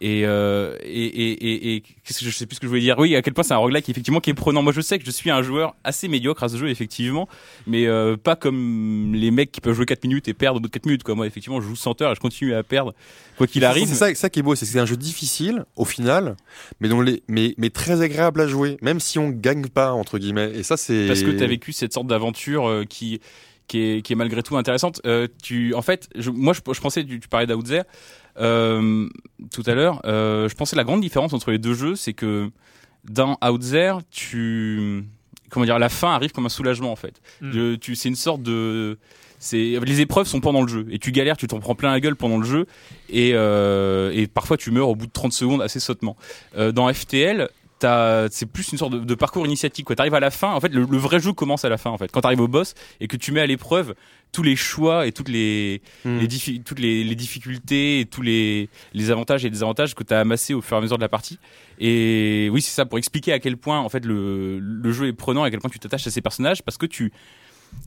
et, 0.00 0.24
euh, 0.24 0.76
et, 0.82 1.04
et, 1.04 1.32
et, 1.32 1.74
et 1.74 1.80
qu'est-ce 1.80 2.20
que 2.20 2.24
je 2.24 2.30
sais 2.30 2.46
plus 2.46 2.56
ce 2.56 2.60
que 2.60 2.66
je 2.66 2.70
voulais 2.70 2.80
dire? 2.80 2.98
Oui 2.98 3.14
à 3.16 3.22
quel 3.22 3.34
point 3.34 3.44
c'est 3.44 3.54
un 3.54 3.58
roguelike 3.58 3.88
effectivement 3.88 4.20
qui 4.20 4.30
est 4.30 4.34
prenant 4.34 4.62
moi 4.62 4.72
je 4.72 4.80
sais 4.80 4.98
que 4.98 5.04
je 5.04 5.10
suis 5.10 5.30
un 5.30 5.42
joueur 5.42 5.74
assez 5.84 6.08
médiocre 6.08 6.42
à 6.42 6.48
ce 6.48 6.56
jeu 6.56 6.68
effectivement 6.68 7.28
mais 7.66 7.86
euh, 7.86 8.16
pas 8.16 8.36
comme 8.36 9.12
les 9.14 9.30
mecs 9.30 9.52
qui 9.52 9.60
peuvent 9.60 9.74
jouer 9.74 9.86
4 9.86 10.04
minutes 10.04 10.28
et 10.28 10.34
perdre 10.34 10.58
au 10.58 10.60
bout 10.60 10.68
de 10.68 10.72
4 10.72 10.86
minutes 10.86 11.02
quoi 11.02 11.14
moi 11.14 11.26
effectivement 11.26 11.60
je 11.60 11.68
joue 11.68 11.76
100 11.76 12.02
heures 12.02 12.12
et 12.12 12.14
je 12.14 12.20
continue 12.20 12.54
à 12.54 12.62
perdre 12.62 12.94
quoi 13.40 13.46
qu'il 13.46 13.64
arrive 13.64 13.88
C'est 13.88 13.94
ça, 13.94 14.14
ça 14.14 14.30
qui 14.30 14.40
est 14.40 14.42
beau, 14.42 14.54
c'est 14.54 14.66
que 14.66 14.72
c'est 14.72 14.78
un 14.78 14.86
jeu 14.86 14.96
difficile 14.96 15.64
au 15.76 15.84
final, 15.84 16.36
mais, 16.80 16.88
dont 16.88 17.00
les, 17.00 17.22
mais, 17.28 17.54
mais 17.56 17.70
très 17.70 18.02
agréable 18.02 18.40
à 18.40 18.46
jouer, 18.46 18.76
même 18.82 19.00
si 19.00 19.18
on 19.18 19.30
gagne 19.30 19.66
pas, 19.68 19.92
entre 19.92 20.18
guillemets. 20.18 20.52
Et 20.54 20.62
ça, 20.62 20.76
c'est. 20.76 21.06
parce 21.06 21.22
que 21.22 21.30
tu 21.30 21.42
as 21.42 21.46
vécu 21.46 21.72
cette 21.72 21.92
sorte 21.92 22.06
d'aventure 22.06 22.68
euh, 22.68 22.84
qui 22.84 23.20
qui 23.66 23.78
est, 23.78 24.02
qui 24.02 24.14
est 24.14 24.16
malgré 24.16 24.42
tout 24.42 24.56
intéressante. 24.56 25.00
Euh, 25.06 25.28
tu, 25.44 25.74
en 25.74 25.82
fait, 25.82 26.08
je, 26.16 26.30
moi, 26.30 26.52
je, 26.52 26.60
je 26.72 26.80
pensais, 26.80 27.04
tu, 27.04 27.20
tu 27.20 27.28
parlais 27.28 27.46
d'Outzer 27.46 27.82
euh, 28.40 29.08
tout 29.52 29.62
à 29.66 29.74
l'heure. 29.74 30.00
Euh, 30.04 30.48
je 30.48 30.54
pensais 30.54 30.76
la 30.76 30.84
grande 30.84 31.00
différence 31.00 31.32
entre 31.32 31.50
les 31.50 31.58
deux 31.58 31.74
jeux, 31.74 31.94
c'est 31.96 32.12
que 32.14 32.50
dans 33.04 33.38
Outzer, 33.42 33.92
tu, 34.10 35.04
comment 35.48 35.64
dire, 35.64 35.78
la 35.78 35.88
fin 35.88 36.12
arrive 36.12 36.32
comme 36.32 36.46
un 36.46 36.50
soulagement 36.50 36.92
en 36.92 36.96
fait. 36.96 37.20
Mm. 37.40 37.52
Je- 37.52 37.74
tu, 37.76 37.94
c'est 37.94 38.08
une 38.08 38.16
sorte 38.16 38.42
de, 38.42 38.98
c'est 39.38 39.78
les 39.84 40.00
épreuves 40.00 40.26
sont 40.26 40.40
pendant 40.40 40.62
le 40.62 40.68
jeu 40.68 40.86
et 40.90 40.98
tu 40.98 41.12
galères, 41.12 41.36
tu 41.36 41.46
t'en 41.46 41.60
prends 41.60 41.74
plein 41.74 41.90
la 41.90 42.00
gueule 42.00 42.16
pendant 42.16 42.36
le 42.38 42.44
jeu 42.44 42.66
et, 43.08 43.32
euh, 43.34 44.10
et 44.14 44.26
parfois 44.26 44.56
tu 44.56 44.70
meurs 44.70 44.88
au 44.88 44.94
bout 44.94 45.06
de 45.06 45.12
30 45.12 45.32
secondes 45.32 45.62
assez 45.62 45.80
sottement. 45.80 46.16
Euh, 46.58 46.72
dans 46.72 46.92
FTL, 46.92 47.48
c'est 48.30 48.44
plus 48.44 48.72
une 48.72 48.76
sorte 48.78 48.92
de, 48.92 48.98
de 48.98 49.14
parcours 49.14 49.46
initiatique. 49.46 49.86
Tu 49.86 49.94
arrives 49.98 50.14
à 50.14 50.20
la 50.20 50.30
fin, 50.30 50.52
en 50.52 50.60
fait, 50.60 50.68
le, 50.68 50.84
le 50.84 50.98
vrai 50.98 51.18
jeu 51.18 51.32
commence 51.32 51.64
à 51.64 51.70
la 51.70 51.78
fin. 51.78 51.88
En 51.88 51.96
fait, 51.96 52.12
quand 52.12 52.20
tu 52.20 52.26
arrives 52.26 52.40
au 52.42 52.48
boss 52.48 52.74
et 53.00 53.08
que 53.08 53.16
tu 53.16 53.32
mets 53.32 53.40
à 53.40 53.46
l'épreuve 53.46 53.94
tous 54.32 54.42
les 54.42 54.56
choix 54.56 55.06
et 55.06 55.12
toutes 55.12 55.28
les, 55.28 55.82
Hmm. 56.04 56.18
les 56.18 56.26
diffi- 56.28 56.62
toutes 56.62 56.78
les, 56.78 57.02
les 57.04 57.14
difficultés 57.14 58.00
et 58.00 58.06
tous 58.06 58.22
les, 58.22 58.68
les 58.94 59.10
avantages 59.10 59.44
et 59.44 59.50
désavantages 59.50 59.94
que 59.94 60.04
tu 60.04 60.14
as 60.14 60.20
amassés 60.20 60.54
au 60.54 60.60
fur 60.60 60.76
et 60.76 60.78
à 60.78 60.82
mesure 60.82 60.96
de 60.98 61.02
la 61.02 61.08
partie. 61.08 61.38
Et 61.78 62.48
oui, 62.52 62.60
c'est 62.62 62.70
ça 62.70 62.84
pour 62.86 62.98
expliquer 62.98 63.32
à 63.32 63.38
quel 63.38 63.56
point 63.56 63.80
en 63.80 63.88
fait 63.88 64.04
le, 64.04 64.58
le 64.60 64.92
jeu 64.92 65.06
est 65.08 65.12
prenant, 65.12 65.42
à 65.42 65.50
quel 65.50 65.60
point 65.60 65.70
tu 65.70 65.78
t'attaches 65.78 66.06
à 66.06 66.10
ces 66.10 66.20
personnages 66.20 66.62
parce 66.62 66.76
que 66.76 66.86
tu 66.86 67.12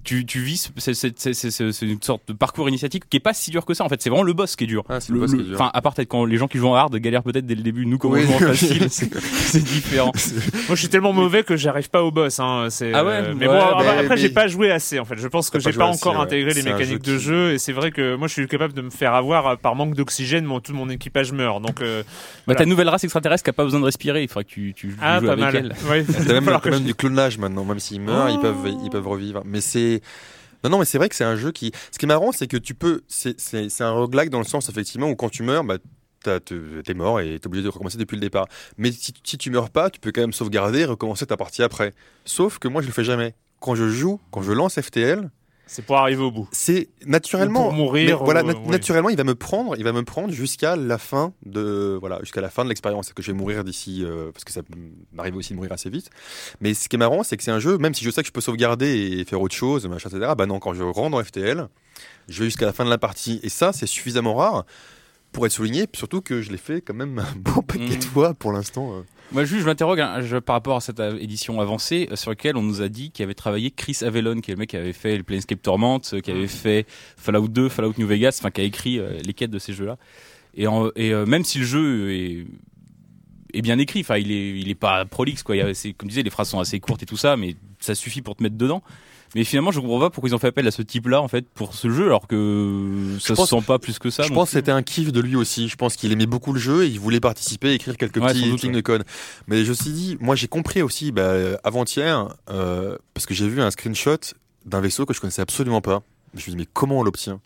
tu, 0.03 0.25
tu 0.25 0.39
vis, 0.41 0.69
ce- 0.77 0.93
c'est- 0.93 1.81
une 1.85 2.01
sorte 2.01 2.23
de 2.27 2.33
parcours 2.33 2.67
initiatique 2.67 3.03
qui 3.09 3.17
est 3.17 3.21
pas 3.21 3.33
si 3.33 3.51
dur 3.51 3.65
que 3.65 3.73
ça. 3.73 3.85
En 3.85 3.89
fait, 3.89 4.01
c'est 4.01 4.09
vraiment 4.09 4.23
le 4.23 4.33
boss 4.33 4.55
qui 4.57 4.65
est 4.65 4.67
dur. 4.67 4.83
Ah, 4.89 4.99
c'est 4.99 5.13
le 5.13 5.19
boss 5.19 5.33
qui 5.33 5.39
est 5.39 5.43
dur. 5.43 5.53
Enfin, 5.55 5.71
à 5.73 5.81
part 5.81 5.93
peut-être 5.93 6.09
quand 6.09 6.25
les 6.25 6.35
gens 6.35 6.47
qui 6.49 6.57
jouent 6.57 6.67
en 6.67 6.75
hard 6.75 6.93
galèrent 6.97 7.23
peut-être 7.23 7.45
dès 7.45 7.55
le 7.55 7.61
début. 7.61 7.85
Nous, 7.85 7.97
comme 7.97 8.11
Oui. 8.11 8.25
on 8.27 8.37
joue 8.37 8.43
en 8.45 8.47
facile, 8.53 8.87
c'est 8.89 9.09
différent. 9.63 10.11
Moi, 10.67 10.75
je 10.75 10.75
suis 10.75 10.89
tellement 10.89 11.13
mauvais 11.13 11.43
que 11.43 11.55
j'arrive 11.55 11.89
pas 11.89 12.03
au 12.03 12.11
boss. 12.11 12.37
Hein. 12.41 12.67
C'est, 12.69 12.93
Ah 12.93 13.05
ouais? 13.05 13.11
euh, 13.13 13.33
mais 13.37 13.47
Ouais, 13.47 13.53
bon, 13.57 13.61
après, 13.63 13.83
mais- 13.95 14.03
après, 14.03 14.17
j'ai 14.17 14.29
pas 14.29 14.47
joué 14.47 14.71
assez. 14.71 14.99
En 14.99 15.05
fait, 15.05 15.15
je 15.17 15.27
pense 15.29 15.49
que 15.49 15.57
pas 15.57 15.71
j'ai 15.71 15.77
pas 15.77 15.85
encore 15.85 16.11
assez, 16.13 16.19
ouais. 16.19 16.43
intégré 16.43 16.53
les 16.53 16.63
mécaniques 16.63 17.05
jeu 17.05 17.13
de 17.13 17.17
qui- 17.17 17.23
jeu. 17.23 17.51
Et 17.53 17.57
c'est 17.57 17.71
vrai 17.73 17.91
que 17.91 18.15
moi, 18.15 18.27
je 18.27 18.33
suis 18.33 18.47
capable 18.47 18.73
de 18.73 18.81
me 18.81 18.89
faire 18.89 19.13
avoir 19.13 19.57
par 19.57 19.75
manque 19.75 19.95
d'oxygène. 19.95 20.43
Mon, 20.43 20.59
tout 20.59 20.73
mon 20.73 20.89
équipage 20.89 21.31
meurt. 21.31 21.61
Donc, 21.61 21.81
euh, 21.81 22.03
Bah, 22.45 22.55
ta 22.55 22.65
nouvelle 22.65 22.89
race 22.89 23.05
extraterrestre 23.05 23.43
qui 23.45 23.49
a 23.51 23.53
pas 23.53 23.63
besoin 23.63 23.79
de 23.79 23.85
respirer. 23.85 24.21
Il 24.23 24.27
faudra 24.27 24.43
que 24.43 24.49
tu, 24.49 24.73
tu 24.75 24.95
ah, 25.01 25.19
joues 25.21 25.27
pas 25.27 25.31
avec 25.33 25.45
mal. 25.45 25.55
elle. 25.55 26.05
T'as 26.05 26.33
même, 26.33 26.43
même 26.45 26.59
je- 26.73 26.79
du 26.79 26.93
clonage 26.95 27.37
maintenant, 27.37 27.63
même 27.63 27.79
s'ils 27.79 28.01
meurent, 28.01 28.29
ils 28.29 28.35
Oh. 28.39 28.41
peuvent, 28.41 28.73
ils 28.83 28.89
peuvent 28.89 29.07
revivre. 29.07 29.41
Mais 29.45 29.61
Non, 30.63 30.69
non, 30.69 30.79
mais 30.79 30.85
c'est 30.85 30.97
vrai 30.97 31.09
que 31.09 31.15
c'est 31.15 31.23
un 31.23 31.35
jeu 31.35 31.51
qui. 31.51 31.71
Ce 31.91 31.99
qui 31.99 32.05
est 32.05 32.07
marrant, 32.07 32.31
c'est 32.31 32.47
que 32.47 32.57
tu 32.57 32.73
peux. 32.73 33.01
C'est 33.07 33.81
un 33.81 33.91
roguelike 33.91 34.29
dans 34.29 34.39
le 34.39 34.45
sens, 34.45 34.69
effectivement, 34.69 35.09
où 35.09 35.15
quand 35.15 35.29
tu 35.29 35.43
meurs, 35.43 35.63
bah, 35.63 35.77
t'es 36.23 36.93
mort 36.93 37.19
et 37.19 37.37
t'es 37.39 37.47
obligé 37.47 37.63
de 37.63 37.69
recommencer 37.69 37.97
depuis 37.97 38.15
le 38.15 38.21
départ. 38.21 38.47
Mais 38.77 38.91
si, 38.91 39.13
si 39.23 39.37
tu 39.37 39.51
meurs 39.51 39.69
pas, 39.69 39.89
tu 39.89 39.99
peux 39.99 40.11
quand 40.11 40.21
même 40.21 40.33
sauvegarder 40.33 40.79
et 40.79 40.85
recommencer 40.85 41.25
ta 41.25 41.37
partie 41.37 41.63
après. 41.63 41.93
Sauf 42.25 42.59
que 42.59 42.67
moi, 42.67 42.81
je 42.81 42.87
le 42.87 42.93
fais 42.93 43.03
jamais. 43.03 43.35
Quand 43.59 43.75
je 43.75 43.89
joue, 43.89 44.19
quand 44.31 44.41
je 44.41 44.51
lance 44.51 44.79
FTL, 44.79 45.29
C'est 45.65 45.85
pour 45.85 45.97
arriver 45.97 46.21
au 46.21 46.29
bout. 46.29 46.47
c'est 46.51 46.89
naturellement. 47.05 47.61
Ou 47.61 47.69
pour 47.69 47.73
mourir, 47.73 48.19
mais 48.19 48.25
voilà, 48.25 48.43
nat- 48.43 48.53
oui. 48.63 48.69
naturellement, 48.69 49.09
il 49.09 49.15
va 49.17 49.23
me 49.23 49.33
prendre, 49.33 49.75
il 49.77 49.83
va 49.83 49.91
me 49.93 50.03
prendre 50.03 50.31
jusqu'à 50.33 50.75
la 50.75 50.97
fin 50.97 51.33
de, 51.45 51.97
voilà, 51.99 52.19
jusqu'à 52.19 52.41
la 52.41 52.49
fin 52.49 52.63
de 52.63 52.69
l'expérience. 52.69 53.07
C'est 53.07 53.13
que 53.13 53.23
je 53.23 53.31
vais 53.31 53.37
mourir 53.37 53.63
d'ici, 53.63 54.03
euh, 54.03 54.31
parce 54.31 54.43
que 54.43 54.51
ça 54.51 54.61
m'arrive 55.13 55.35
aussi 55.37 55.51
de 55.51 55.55
mourir 55.55 55.71
assez 55.71 55.89
vite. 55.89 56.09
Mais 56.61 56.73
ce 56.73 56.89
qui 56.89 56.95
est 56.95 56.99
marrant, 56.99 57.23
c'est 57.23 57.37
que 57.37 57.43
c'est 57.43 57.51
un 57.51 57.59
jeu, 57.59 57.77
même 57.77 57.93
si 57.93 58.03
je 58.03 58.09
sais 58.11 58.21
que 58.21 58.27
je 58.27 58.33
peux 58.33 58.41
sauvegarder 58.41 59.17
et 59.19 59.25
faire 59.25 59.41
autre 59.41 59.55
chose, 59.55 59.87
machin, 59.87 60.09
etc. 60.09 60.33
Bah 60.37 60.45
non, 60.45 60.59
quand 60.59 60.73
je 60.73 60.83
rentre 60.83 61.11
dans 61.17 61.23
FTL, 61.23 61.67
je 62.27 62.39
vais 62.39 62.45
jusqu'à 62.45 62.65
la 62.65 62.73
fin 62.73 62.83
de 62.85 62.89
la 62.89 62.97
partie. 62.97 63.39
Et 63.43 63.49
ça, 63.49 63.71
c'est 63.73 63.87
suffisamment 63.87 64.35
rare 64.35 64.65
pour 65.31 65.45
être 65.47 65.51
souligné, 65.53 65.87
surtout 65.93 66.21
que 66.21 66.41
je 66.41 66.51
l'ai 66.51 66.57
fait 66.57 66.81
quand 66.81 66.93
même 66.93 67.17
un 67.19 67.25
bon 67.37 67.61
paquet 67.63 67.85
de 67.87 67.95
Mhm. 67.95 68.01
fois 68.01 68.33
pour 68.35 68.51
l'instant. 68.51 68.93
euh. 68.97 69.01
Moi, 69.33 69.45
juste, 69.45 69.61
je 69.61 69.65
m'interroge 69.65 69.99
hein, 69.99 70.21
par 70.45 70.53
rapport 70.53 70.77
à 70.77 70.79
cette 70.81 70.99
euh, 70.99 71.17
édition 71.19 71.59
avancée 71.59 72.07
euh, 72.11 72.15
sur 72.15 72.29
laquelle 72.29 72.55
on 72.55 72.61
nous 72.61 72.81
a 72.81 72.87
dit 72.89 73.09
qu'il 73.11 73.23
avait 73.23 73.33
travaillé 73.33 73.71
Chris 73.71 73.97
Avellone, 74.01 74.41
qui 74.41 74.51
est 74.51 74.53
le 74.53 74.59
mec 74.59 74.69
qui 74.69 74.77
avait 74.77 74.93
fait 74.93 75.17
le 75.17 75.23
Planescape 75.23 75.61
Torment, 75.61 75.99
euh, 76.13 76.19
qui 76.21 76.29
avait 76.31 76.47
fait 76.47 76.85
Fallout 77.17 77.47
2, 77.47 77.67
Fallout 77.69 77.93
New 77.97 78.05
Vegas, 78.07 78.37
enfin 78.39 78.51
qui 78.51 78.61
a 78.61 78.63
écrit 78.63 78.99
euh, 78.99 79.19
les 79.25 79.33
quêtes 79.33 79.49
de 79.51 79.59
ces 79.59 79.73
jeux-là. 79.73 79.97
Et, 80.55 80.67
en- 80.67 80.89
et 80.95 81.13
euh, 81.13 81.25
même 81.25 81.43
si 81.43 81.57
le 81.59 81.65
jeu 81.65 82.11
est 82.13 82.45
est 83.53 83.61
bien 83.61 83.77
écrit, 83.79 84.01
enfin 84.01 84.17
il 84.17 84.31
est 84.31 84.59
il 84.59 84.69
est 84.69 84.75
pas 84.75 85.05
prolixe 85.05 85.43
quoi. 85.43 85.55
Il 85.55 85.59
y 85.59 85.61
a- 85.61 85.73
c'est 85.73 85.93
comme 85.93 86.09
je 86.09 86.13
disais, 86.13 86.23
les 86.23 86.29
phrases 86.29 86.49
sont 86.49 86.59
assez 86.59 86.79
courtes 86.79 87.03
et 87.03 87.05
tout 87.05 87.17
ça, 87.17 87.37
mais 87.37 87.55
ça 87.79 87.95
suffit 87.95 88.21
pour 88.21 88.35
te 88.35 88.43
mettre 88.43 88.55
dedans. 88.57 88.81
Mais 89.35 89.43
finalement, 89.45 89.71
je 89.71 89.79
comprends 89.79 89.99
pas 89.99 90.09
pourquoi 90.11 90.29
ils 90.29 90.35
ont 90.35 90.39
fait 90.39 90.47
appel 90.49 90.67
à 90.67 90.71
ce 90.71 90.83
type-là 90.83 91.19
en 91.19 91.27
fait 91.27 91.49
pour 91.49 91.73
ce 91.73 91.89
jeu, 91.89 92.05
alors 92.05 92.27
que 92.27 93.17
ça 93.19 93.33
pense- 93.33 93.49
se 93.49 93.55
sent 93.57 93.63
pas 93.65 93.79
plus 93.79 93.97
que 93.97 94.11
ça. 94.11 94.21
je 94.21 94.31
pense 94.31 94.49
que 94.51 94.57
c'était 94.57 94.71
un 94.71 94.83
kiff 94.83 95.11
de 95.11 95.19
lui 95.19 95.35
aussi. 95.35 95.67
Je 95.69 95.75
pense 95.75 95.95
qu'il 95.95 96.11
aimait 96.11 96.27
beaucoup 96.27 96.53
le 96.53 96.59
jeu 96.59 96.83
et 96.83 96.87
il 96.87 96.99
voulait 96.99 97.19
participer, 97.19 97.73
écrire 97.73 97.97
quelques 97.97 98.17
Ouais, 98.17 98.27
petits 98.31 98.47
doute, 98.49 98.61
lignes 98.61 98.71
ouais. 98.71 98.75
de 98.77 98.81
code. 98.81 99.03
Mais 99.47 99.63
je 99.65 99.69
me 99.69 99.73
suis 99.75 99.89
dit, 99.91 100.17
moi 100.19 100.35
j'ai 100.35 100.47
compris 100.47 100.83
aussi 100.83 101.11
bah, 101.11 101.33
avant-hier, 101.63 102.27
euh, 102.51 102.95
parce 103.15 103.25
que 103.25 103.33
j'ai 103.33 103.47
vu 103.47 103.59
un 103.59 103.71
screenshot 103.71 104.17
d'un 104.67 104.81
vaisseau 104.81 105.07
que 105.07 105.15
je 105.15 105.19
connaissais 105.19 105.41
absolument 105.41 105.81
pas. 105.81 106.03
Je 106.33 106.37
me 106.37 106.41
suis 106.41 106.51
dit, 106.51 106.57
mais 106.57 106.67
comment 106.71 106.99
on 106.99 107.03
l'obtient? 107.03 107.39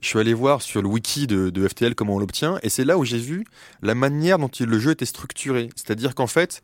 Je 0.00 0.08
suis 0.08 0.18
allé 0.18 0.32
voir 0.34 0.62
sur 0.62 0.80
le 0.82 0.88
wiki 0.88 1.26
de, 1.26 1.50
de 1.50 1.68
FTL 1.68 1.94
comment 1.94 2.14
on 2.16 2.18
l'obtient 2.18 2.58
et 2.62 2.68
c'est 2.70 2.84
là 2.84 2.96
où 2.96 3.04
j'ai 3.04 3.18
vu 3.18 3.44
la 3.82 3.94
manière 3.94 4.38
dont 4.38 4.48
il- 4.48 4.66
le 4.66 4.78
jeu 4.78 4.92
était 4.92 5.04
structuré. 5.04 5.68
C'est-à-dire 5.76 6.14
qu'en 6.14 6.26
fait, 6.26 6.62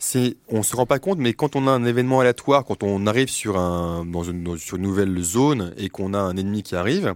c'est, 0.00 0.36
on 0.48 0.62
se 0.64 0.74
rend 0.74 0.86
pas 0.86 0.98
compte, 0.98 1.18
mais 1.18 1.32
quand 1.32 1.54
on 1.54 1.68
a 1.68 1.70
un 1.70 1.84
événement 1.84 2.20
aléatoire, 2.20 2.64
quand 2.64 2.82
on 2.82 3.06
arrive 3.06 3.28
sur, 3.28 3.56
un, 3.58 4.04
dans 4.04 4.24
une, 4.24 4.42
dans- 4.42 4.56
sur 4.56 4.76
une 4.78 4.82
nouvelle 4.82 5.16
zone 5.22 5.72
et 5.76 5.88
qu'on 5.90 6.12
a 6.12 6.18
un 6.18 6.36
ennemi 6.36 6.62
qui 6.64 6.74
arrive, 6.74 7.14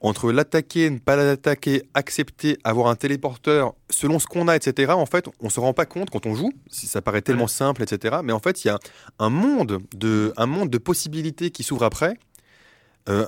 entre 0.00 0.30
l'attaquer, 0.30 0.88
ne 0.90 0.98
pas 0.98 1.16
l'attaquer, 1.16 1.82
accepter, 1.92 2.56
avoir 2.62 2.86
un 2.86 2.94
téléporteur, 2.94 3.74
selon 3.90 4.18
ce 4.20 4.26
qu'on 4.26 4.46
a, 4.48 4.54
etc. 4.56 4.92
En 4.92 5.06
fait, 5.06 5.26
on 5.40 5.50
se 5.50 5.58
rend 5.58 5.72
pas 5.74 5.86
compte 5.86 6.08
quand 6.10 6.24
on 6.24 6.34
joue, 6.36 6.52
si 6.70 6.86
ça 6.86 7.02
paraît 7.02 7.20
tellement 7.20 7.48
simple, 7.48 7.82
etc. 7.82 8.18
Mais 8.22 8.32
en 8.32 8.38
fait, 8.38 8.64
il 8.64 8.68
y 8.68 8.70
a 8.70 8.78
un 9.18 9.28
monde 9.28 9.80
de, 9.96 10.32
un 10.36 10.46
monde 10.46 10.70
de 10.70 10.78
possibilités 10.78 11.50
qui 11.50 11.64
s'ouvre 11.64 11.82
après, 11.84 12.14
euh, 13.08 13.26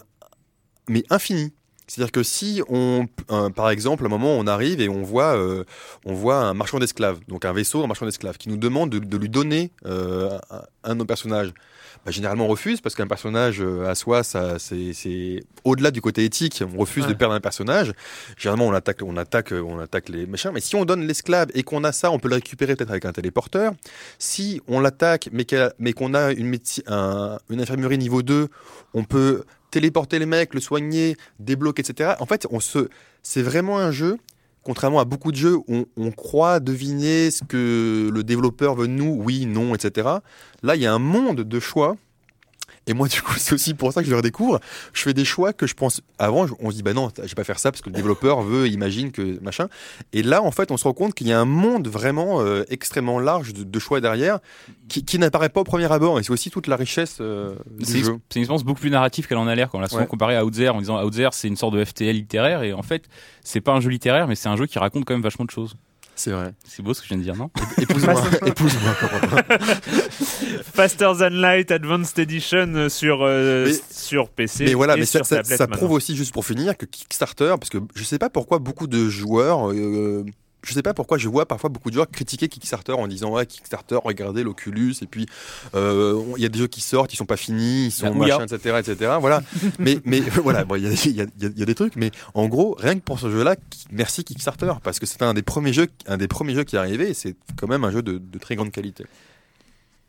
mais 0.89 1.05
infini. 1.11 1.53
C'est-à-dire 1.87 2.13
que 2.13 2.23
si 2.23 2.63
on, 2.69 3.09
par 3.57 3.69
exemple, 3.71 4.05
à 4.05 4.07
un 4.07 4.11
moment 4.11 4.37
on 4.39 4.47
arrive 4.47 4.81
et 4.81 4.89
on 4.89 5.03
voit, 5.03 5.37
euh, 5.37 5.65
on 6.05 6.15
voit 6.15 6.37
un 6.37 6.55
marchand 6.55 6.79
d'esclaves, 6.79 7.19
donc 7.27 7.45
un 7.45 7.53
vaisseau, 7.53 7.83
un 7.83 7.89
marchand 7.89 8.07
d'esclaves, 8.07 8.39
qui 8.39 8.49
nous 8.49 8.57
demande 8.57 8.91
de, 8.91 9.01
de 9.01 9.17
lui 9.17 9.29
donner 9.29 9.73
euh, 9.87 10.39
un, 10.51 10.63
un 10.85 10.95
de 10.95 11.01
nos 11.01 11.05
personnages. 11.05 11.53
Bah, 12.07 12.13
généralement 12.13 12.45
on 12.45 12.49
refuse 12.49 12.81
parce 12.81 12.95
qu'un 12.95 13.09
personnage 13.09 13.61
euh, 13.61 13.89
à 13.91 13.97
soi, 13.97 14.23
ça, 14.23 14.61
c'est, 14.61 14.93
c'est 14.93 15.43
au-delà 15.65 15.91
du 15.91 16.01
côté 16.01 16.25
éthique. 16.25 16.63
On 16.75 16.79
refuse 16.79 17.03
Ouais. 17.03 17.09
de 17.11 17.15
perdre 17.15 17.35
un 17.35 17.41
personnage. 17.41 17.93
Généralement 18.39 18.69
on 18.69 18.73
attaque, 18.73 19.01
on 19.05 19.17
attaque, 19.17 19.51
on 19.53 19.81
attaque 19.81 20.09
les 20.11 20.27
machins. 20.27 20.53
Mais 20.55 20.61
si 20.61 20.77
on 20.77 20.85
donne 20.85 21.05
l'esclave 21.07 21.49
et 21.55 21.65
qu'on 21.65 21.83
a 21.83 21.91
ça, 21.91 22.13
on 22.13 22.21
peut 22.21 22.29
le 22.29 22.37
récupérer 22.37 22.77
peut-être 22.77 22.91
avec 22.91 23.05
un 23.05 23.13
téléporteur. 23.13 23.73
Si 24.21 24.63
on 24.69 24.79
l'attaque 24.79 25.29
mais, 25.33 25.45
mais 25.81 25.93
qu'on 25.93 26.15
a 26.15 26.31
une, 26.31 26.57
un- 26.87 27.39
une 27.51 27.61
infirmerie 27.61 27.99
niveau 27.99 28.23
2, 28.23 28.47
on 28.95 29.03
peut 29.03 29.43
téléporter 29.71 30.19
les 30.19 30.27
mecs, 30.27 30.55
le 30.55 30.61
soigner, 30.61 31.17
débloquer, 31.39 31.83
etc. 31.83 32.15
En 32.21 32.27
fait, 32.27 32.47
on 32.51 32.61
se, 32.61 32.89
c'est 33.23 33.43
vraiment 33.43 33.79
un 33.79 33.91
jeu. 33.91 34.19
Contrairement 34.63 35.01
à 35.01 35.07
beaucoup 35.07 35.33
de 35.33 35.37
jeux, 35.37 35.57
où 35.57 35.65
on, 35.69 35.87
on 35.97 36.11
croit 36.11 36.61
deviner 36.61 37.31
ce 37.31 37.43
que 37.45 38.11
le 38.13 38.23
développeur 38.23 38.75
veut 38.75 38.89
de 38.89 38.93
nous, 38.93 39.17
oui, 39.19 39.47
non, 39.47 39.75
etc. 39.75 40.09
Là, 40.63 40.77
il 40.77 40.83
y 40.83 40.87
a 40.87 40.93
un 40.93 40.99
monde 40.99 41.41
de 41.41 41.61
choix. 41.61 41.97
Et 42.91 42.93
moi, 42.93 43.07
du 43.07 43.23
coup, 43.23 43.35
c'est 43.39 43.55
aussi 43.55 43.75
pour 43.75 43.93
ça 43.93 44.01
que 44.01 44.07
je 44.07 44.11
le 44.11 44.17
redécouvre. 44.17 44.59
Je 44.93 45.03
fais 45.03 45.15
des 45.15 45.25
choix 45.25 45.53
que 45.53 45.67
je 45.69 45.75
pense. 45.75 46.01
Avant, 46.19 46.47
on 46.59 46.71
se 46.71 46.77
dit, 46.77 46.83
bah 46.83 46.93
non, 46.93 47.09
je 47.17 47.23
vais 47.23 47.35
pas 47.37 47.45
faire 47.45 47.59
ça 47.61 47.71
parce 47.71 47.83
que 47.83 47.89
le 47.89 47.95
développeur 47.95 48.43
veut, 48.43 48.67
imagine 48.69 49.13
que 49.13 49.39
machin. 49.43 49.69
Et 50.13 50.23
là, 50.25 50.43
en 50.43 50.51
fait, 50.51 50.71
on 50.73 50.77
se 50.77 50.85
rend 50.85 50.93
compte 50.93 51.15
qu'il 51.15 51.29
y 51.29 51.33
a 51.33 51.39
un 51.41 51.45
monde 51.45 51.87
vraiment 51.87 52.41
euh, 52.41 52.65
extrêmement 52.69 53.21
large 53.21 53.53
de, 53.55 53.63
de 53.63 53.79
choix 53.79 54.01
derrière 54.01 54.41
qui, 54.89 55.05
qui 55.05 55.19
n'apparaît 55.19 55.51
pas 55.51 55.61
au 55.61 55.65
premier 55.65 55.91
abord. 55.93 56.19
Et 56.19 56.23
c'est 56.25 56.33
aussi 56.33 56.51
toute 56.51 56.67
la 56.67 56.75
richesse 56.77 57.19
euh, 57.21 57.55
du 57.71 57.85
C'est 57.85 57.99
jeu. 58.01 58.19
c'est 58.29 58.37
une 58.41 58.43
expérience 58.43 58.65
beaucoup 58.65 58.81
plus 58.81 58.91
narrative 58.91 59.27
qu'elle 59.29 59.39
en 59.39 59.47
a 59.47 59.55
l'air. 59.55 59.71
Quand 59.71 59.79
on 59.79 59.81
l'a 59.81 59.89
souvent 59.89 60.01
Ouais. 60.03 60.07
comparé 60.09 60.35
à 60.37 60.45
Outzer 60.45 60.69
en 60.71 60.81
disant 60.81 61.01
Outzer 61.05 61.29
c'est 61.33 61.47
une 61.49 61.57
sorte 61.57 61.75
de 61.75 61.85
FTL 61.85 62.17
littéraire 62.17 62.63
et 62.65 62.73
en 62.73 62.83
fait 62.83 63.05
c'est 63.45 63.61
pas 63.61 63.73
un 63.73 63.81
jeu 63.81 63.91
littéraire 63.91 64.27
mais 64.27 64.35
c'est 64.35 64.49
un 64.49 64.57
jeu 64.57 64.67
qui 64.67 64.79
raconte 64.81 65.05
quand 65.05 65.15
même 65.15 65.23
vachement 65.23 65.45
de 65.45 65.51
choses. 65.51 65.77
C'est 66.23 66.33
vrai. 66.33 66.53
C'est 66.69 66.83
beau 66.83 66.93
ce 66.93 67.01
que 67.01 67.07
je 67.07 67.15
viens 67.15 67.17
de 67.19 67.23
dire, 67.23 67.35
non 67.35 67.51
Épouse-moi. 67.79 68.23
Épouse-moi. 68.45 68.95
Faster 70.75 71.13
Than 71.19 71.31
Light 71.31 71.71
Advanced 71.71 72.19
Edition 72.19 72.89
sur, 72.91 73.21
euh, 73.23 73.65
Mais- 73.67 73.81
sur 73.91 74.29
PC 74.29 74.65
Mais 74.65 74.75
voilà, 74.75 74.97
et 74.97 75.01
mais 75.01 75.07
ça, 75.07 75.21
sur 75.21 75.27
ça- 75.27 75.37
tablette 75.37 75.57
ça 75.57 75.65
maintenant. 75.65 75.79
prouve 75.79 75.93
aussi, 75.93 76.17
juste 76.17 76.35
pour 76.35 76.45
finir, 76.45 76.77
que 76.77 76.85
Kickstarter, 76.85 77.55
parce 77.59 77.71
que 77.71 77.79
je 77.95 78.05
sais 78.05 78.19
pas 78.19 78.29
pourquoi 78.29 78.59
beaucoup 78.59 78.87
de 78.87 79.09
joueurs, 79.09 79.71
euh, 79.73 80.25
je 80.63 80.75
sais 80.75 80.83
pas 80.83 80.93
pourquoi 80.95 81.17
je 81.19 81.29
vois 81.29 81.47
parfois 81.47 81.71
beaucoup 81.71 81.89
de 81.91 81.95
joueurs 81.95 82.11
critiquer 82.11 82.49
Kickstarter 82.49 82.93
en 82.93 83.07
disant 83.09 83.31
ouais 83.33 83.47
Kickstarter, 83.47 83.99
regardez 84.05 84.43
l'Oculus, 84.43 84.95
et 85.03 85.07
puis 85.07 85.27
euh, 85.75 86.23
il 86.37 86.43
y 86.43 86.47
a 86.47 86.49
des 86.49 86.59
jeux 86.59 86.67
qui 86.67 86.81
sortent, 86.81 87.13
ils 87.13 87.17
sont 87.17 87.27
pas 87.27 87.37
finis, 87.37 87.87
ils 87.87 87.91
sont 87.91 88.07
machin, 88.39 88.45
etc., 88.57 88.77
etc. 88.79 89.13
Voilà. 89.21 89.43
mais 89.79 89.99
mais 90.05 90.21
voilà, 90.21 90.65
bon, 90.65 90.75
il 90.77 90.83
y, 90.85 90.87
a, 90.87 90.91
il 90.91 91.17
y 91.17 91.21
a- 91.21 91.25
y 91.25 91.47
a- 91.47 91.51
il 91.55 91.59
y 91.59 91.63
a 91.63 91.67
des 91.67 91.75
trucs, 91.75 91.97
mais 91.97 92.11
en 92.35 92.49
gros, 92.49 92.77
rien 92.79 92.95
que 92.95 93.01
pour 93.05 93.19
ce 93.19 93.31
jeu-là, 93.31 93.57
qui- 93.57 93.87
merci 93.91 94.25
Kickstarter, 94.25 94.73
parce 94.83 94.99
que 94.99 95.07
c'était 95.07 95.25
un 95.25 95.35
des 95.35 95.43
premiers 95.43 95.73
jeux, 95.73 95.89
un 96.07 96.17
des 96.19 96.29
premiers 96.29 96.55
jeux 96.55 96.65
qui 96.65 96.77
est 96.77 96.79
arrivé, 96.79 97.11
et 97.11 97.15
c'est 97.15 97.37
quand 97.59 97.69
même 97.69 97.85
un 97.85 97.91
jeu 97.91 98.03
de, 98.03 98.19
de 98.19 98.39
très 98.39 98.57
grande 98.57 98.71
qualité. 98.71 99.05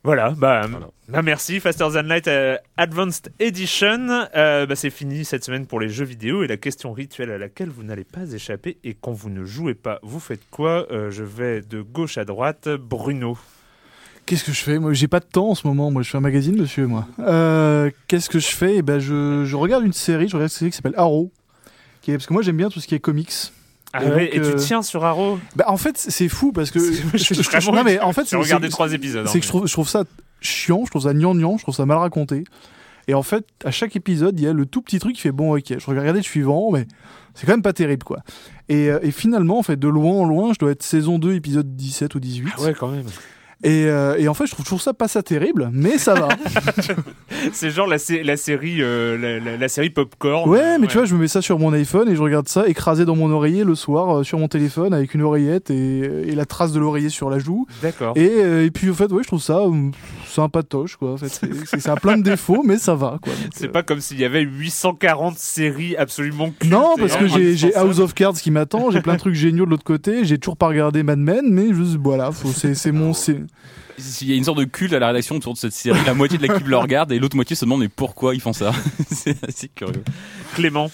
Voilà, 0.04 0.32
bah, 0.32 0.66
Voilà. 0.68 0.88
bah 1.10 1.22
merci 1.22 1.60
Faster 1.60 1.86
Than 1.94 2.02
Light 2.04 2.28
euh, 2.28 2.58
Advanced 2.78 3.32
Edition. 3.40 4.26
Euh, 4.36 4.66
bah, 4.66 4.76
c'est 4.76 4.90
fini 4.90 5.24
cette 5.26 5.44
semaine 5.44 5.68
pour 5.68 5.80
les 5.80 5.90
jeux 5.90 6.06
vidéo 6.06 6.44
et 6.44 6.48
la 6.48 6.58
question 6.58 6.92
rituelle 6.92 7.30
à 7.30 7.38
laquelle 7.38 7.70
vous 7.70 7.84
n'allez 7.84 8.04
pas 8.04 8.32
échapper 8.34 8.78
et 8.84 8.96
quand 9.00 9.12
vous 9.12 9.30
ne 9.30 9.46
jouez 9.46 9.76
pas, 9.76 10.00
vous 10.02 10.20
faites 10.20 10.42
quoi? 10.50 10.88
Euh, 10.92 11.12
Je 11.12 11.24
vais 11.24 11.62
de 11.62 11.82
gauche 11.82 12.18
à 12.18 12.26
droite. 12.26 12.68
Bruno. 12.68 13.38
Qu'est-ce 14.26 14.44
que 14.44 14.54
je 14.54 14.62
fais? 14.64 14.80
Moi, 14.80 14.94
j'ai 14.94 15.08
pas 15.08 15.20
de 15.20 15.26
temps 15.26 15.50
en 15.50 15.56
ce 15.56 15.68
moment. 15.68 15.92
Moi, 15.92 16.02
je 16.02 16.10
fais 16.10 16.18
un 16.18 16.22
magazine, 16.22 16.58
monsieur, 16.60 16.88
moi. 16.88 17.08
Euh, 17.20 17.92
Qu'est-ce 18.08 18.30
que 18.30 18.40
je 18.40 18.48
fais? 18.48 18.78
Eh 18.78 18.82
ben, 18.82 18.98
je, 19.00 19.44
je 19.46 19.56
regarde 19.56 19.84
une 19.86 19.94
série. 19.94 20.28
Je 20.30 20.36
regarde 20.36 20.52
une 20.52 20.58
série 20.58 20.72
qui 20.72 20.78
s'appelle 20.78 20.94
Arrow. 20.98 21.32
Qui 22.02 22.12
est, 22.12 22.16
parce 22.16 22.26
que 22.26 22.34
moi, 22.34 22.42
j'aime 22.42 22.58
bien 22.58 22.70
tout 22.70 22.80
ce 22.80 22.88
qui 22.88 22.96
est 22.96 23.00
comics. 23.00 23.32
Ah 23.94 24.04
Et 24.04 24.08
ouais, 24.10 24.26
donc, 24.28 24.36
et 24.36 24.42
tu 24.42 24.48
euh, 24.48 24.56
tiens 24.56 24.82
sur 24.82 25.04
Arrow 25.04 25.40
Bah, 25.56 25.66
en 25.68 25.78
fait, 25.78 25.98
c'est 25.98 26.30
fou 26.30 26.52
parce 26.52 26.72
que. 26.72 26.80
Je 27.14 27.18
je- 27.18 27.34
je- 27.34 27.42
vraiment- 27.50 27.78
non, 27.80 27.84
mais 27.84 28.00
en 28.00 28.14
fait, 28.14 28.22
J'ai 28.24 28.30
c'est 28.30 28.36
regardé 28.38 28.68
c'est- 28.68 28.72
trois 28.72 28.94
épisodes. 28.94 29.26
hein, 29.28 29.30
c'est 29.32 29.40
que 29.40 29.46
je 29.46 29.50
trouve, 29.50 29.68
je 29.68 29.74
trouve 29.74 29.90
ça 29.90 30.04
chiant, 30.40 30.84
je 30.86 30.90
trouve 30.92 31.04
ça 31.04 31.14
gnangnan, 31.14 31.58
je 31.58 31.64
trouve 31.64 31.76
ça 31.76 31.86
mal 31.86 31.98
raconté. 31.98 32.44
Et 33.08 33.14
en 33.14 33.24
fait, 33.24 33.46
à 33.66 33.72
chaque 33.72 33.96
épisode, 33.96 34.40
il 34.40 34.44
y 34.46 34.48
a 34.48 34.54
le 34.54 34.66
tout 34.66 34.82
petit 34.82 35.00
truc 35.00 35.16
qui 35.16 35.22
fait 35.22 35.32
bon, 35.32 35.58
ok, 35.58 35.74
je 35.78 35.86
regardais 35.88 36.14
le 36.20 36.24
suivant, 36.24 36.70
mais 36.72 36.86
c'est 37.34 37.46
quand 37.46 37.54
même 37.54 37.62
pas 37.64 37.74
terrible, 37.74 38.04
quoi. 38.04 38.20
Et, 38.70 38.90
euh, 38.90 39.00
et 39.02 39.12
finalement, 39.12 39.58
en 39.60 39.64
fait, 39.64 39.76
de 39.78 39.88
loin 39.88 40.14
en 40.14 40.24
loin, 40.26 40.54
je 40.54 40.60
dois 40.60 40.72
être 40.72 40.84
saison 40.84 41.18
2, 41.20 41.34
épisode 41.34 41.76
17 41.76 42.16
ou 42.16 42.20
18. 42.20 42.54
Ah 42.58 42.62
ouais, 42.62 42.74
quand 42.80 42.88
même. 42.90 43.06
Et, 43.64 43.86
euh, 43.86 44.16
et 44.18 44.28
en 44.28 44.34
fait, 44.34 44.46
je 44.48 44.52
trouve 44.52 44.66
toujours 44.66 44.82
ça 44.82 44.94
pas 44.94 45.08
ça 45.08 45.22
terrible, 45.22 45.70
mais 45.72 45.98
ça 46.00 46.16
va. 46.16 46.30
C'est 47.54 47.70
genre 47.70 47.88
la, 47.88 47.98
la 48.24 48.38
série, 48.38 48.78
euh, 48.82 49.18
la, 49.18 49.40
la- 49.40 49.58
la 49.58 49.68
série 49.70 49.90
Popcorn. 49.90 50.50
ouais, 50.50 50.78
mais 50.80 50.88
tu 50.88 50.98
vois, 50.98 51.06
je 51.06 51.14
me 51.16 51.20
mets 51.22 51.28
ça 51.28 51.42
sur 51.42 51.60
mon 51.60 51.72
iPhone 51.74 52.10
et 52.10 52.16
je 52.16 52.22
regarde 52.22 52.48
ça 52.48 52.68
écrasé 52.68 53.06
dans 53.06 53.16
mon 53.16 53.30
oreiller 53.32 53.64
le 53.64 53.76
soir 53.76 54.18
euh, 54.20 54.24
sur 54.24 54.40
mon 54.40 54.48
téléphone 54.48 54.94
avec 54.94 55.14
une 55.14 55.22
oreillette 55.22 55.70
et, 55.70 56.00
et 56.00 56.36
la 56.36 56.46
trace 56.46 56.72
de 56.72 56.80
l'oreiller 56.80 57.10
sur 57.10 57.30
la 57.30 57.40
joue. 57.40 57.68
D'accord. 57.82 58.14
Et, 58.18 58.26
et 58.66 58.72
puis, 58.72 58.90
en 58.90 58.94
fait, 58.94 59.12
ouais, 59.12 59.24
je 59.24 59.28
trouve 59.28 59.42
ça 59.42 59.62
hum, 59.62 59.92
sympatoche, 60.32 60.96
quoi. 60.96 61.14
En 61.14 61.18
fait, 61.18 61.30
c'est- 61.30 61.66
c'est 61.66 61.80
ça 61.80 61.94
a 61.94 61.96
plein 61.96 62.18
de 62.18 62.24
défauts, 62.24 62.64
mais 62.66 62.78
ça 62.78 62.96
va, 62.96 63.20
quoi. 63.22 63.34
C'est 63.54 63.66
euh, 63.68 63.72
pas 63.72 63.84
comme 63.84 64.02
s'il 64.02 64.20
y 64.20 64.26
avait 64.26 64.42
840 64.42 65.38
séries 65.38 65.96
absolument 65.98 66.50
cultes 66.52 66.72
Non, 66.72 66.96
parce 66.98 67.16
que 67.16 67.28
j'ai. 67.28 67.76
House 67.76 68.00
of 68.00 68.14
Cards 68.14 68.34
qui 68.34 68.52
m'attend, 68.52 68.92
j'ai 68.92 69.02
plein 69.02 69.14
de 69.14 69.20
trucs 69.20 69.36
géniaux 69.36 69.66
de 69.66 69.70
l'autre 69.72 69.84
côté, 69.84 70.26
j'ai 70.26 70.38
toujours 70.38 70.58
pas 70.58 70.68
regardé 70.68 71.04
Mad 71.04 71.20
Men, 71.20 71.46
mais 71.50 71.74
juste, 71.74 71.98
voilà, 72.02 72.32
c'est 72.56 72.76
c'est 72.76 72.92
mon. 72.92 73.12
Il 74.22 74.28
y 74.30 74.34
a 74.34 74.36
une 74.36 74.44
sorte 74.46 74.58
de 74.58 74.64
culte 74.64 74.94
à 74.94 75.00
la 75.00 75.08
rédaction 75.08 75.36
autour 75.36 75.54
de 75.54 75.60
cette 75.60 75.74
série. 75.74 76.00
La 76.06 76.14
moitié 76.16 76.38
de 76.40 76.44
l'équipe 76.44 76.68
le 76.68 76.78
regarde 76.78 77.12
et 77.12 77.20
l'autre 77.20 77.36
moitié 77.36 77.56
se 77.56 77.66
demande 77.66 77.82
mais 77.82 77.90
pourquoi 77.90 78.34
ils 78.34 78.42
font 78.42 78.54
ça? 78.54 78.72
c'est 79.12 79.38
assez 79.48 79.68
curieux. 79.68 80.04
Clément. 80.56 80.90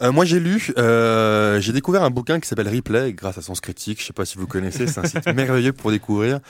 Euh, 0.00 0.10
moi 0.10 0.24
j'ai 0.24 0.40
lu, 0.40 0.72
euh, 0.78 1.60
j'ai 1.60 1.72
découvert 1.72 2.02
un 2.02 2.10
bouquin 2.10 2.40
qui 2.40 2.48
s'appelle 2.48 2.68
Replay 2.68 3.12
grâce 3.12 3.38
à 3.38 3.42
Sens 3.42 3.60
Critique. 3.60 4.00
Je 4.00 4.06
sais 4.06 4.12
pas 4.12 4.24
si 4.24 4.38
vous 4.38 4.46
connaissez, 4.46 4.86
c'est 4.86 5.00
un 5.00 5.04
site 5.04 5.26
merveilleux 5.34 5.72
pour 5.72 5.90
découvrir. 5.90 6.40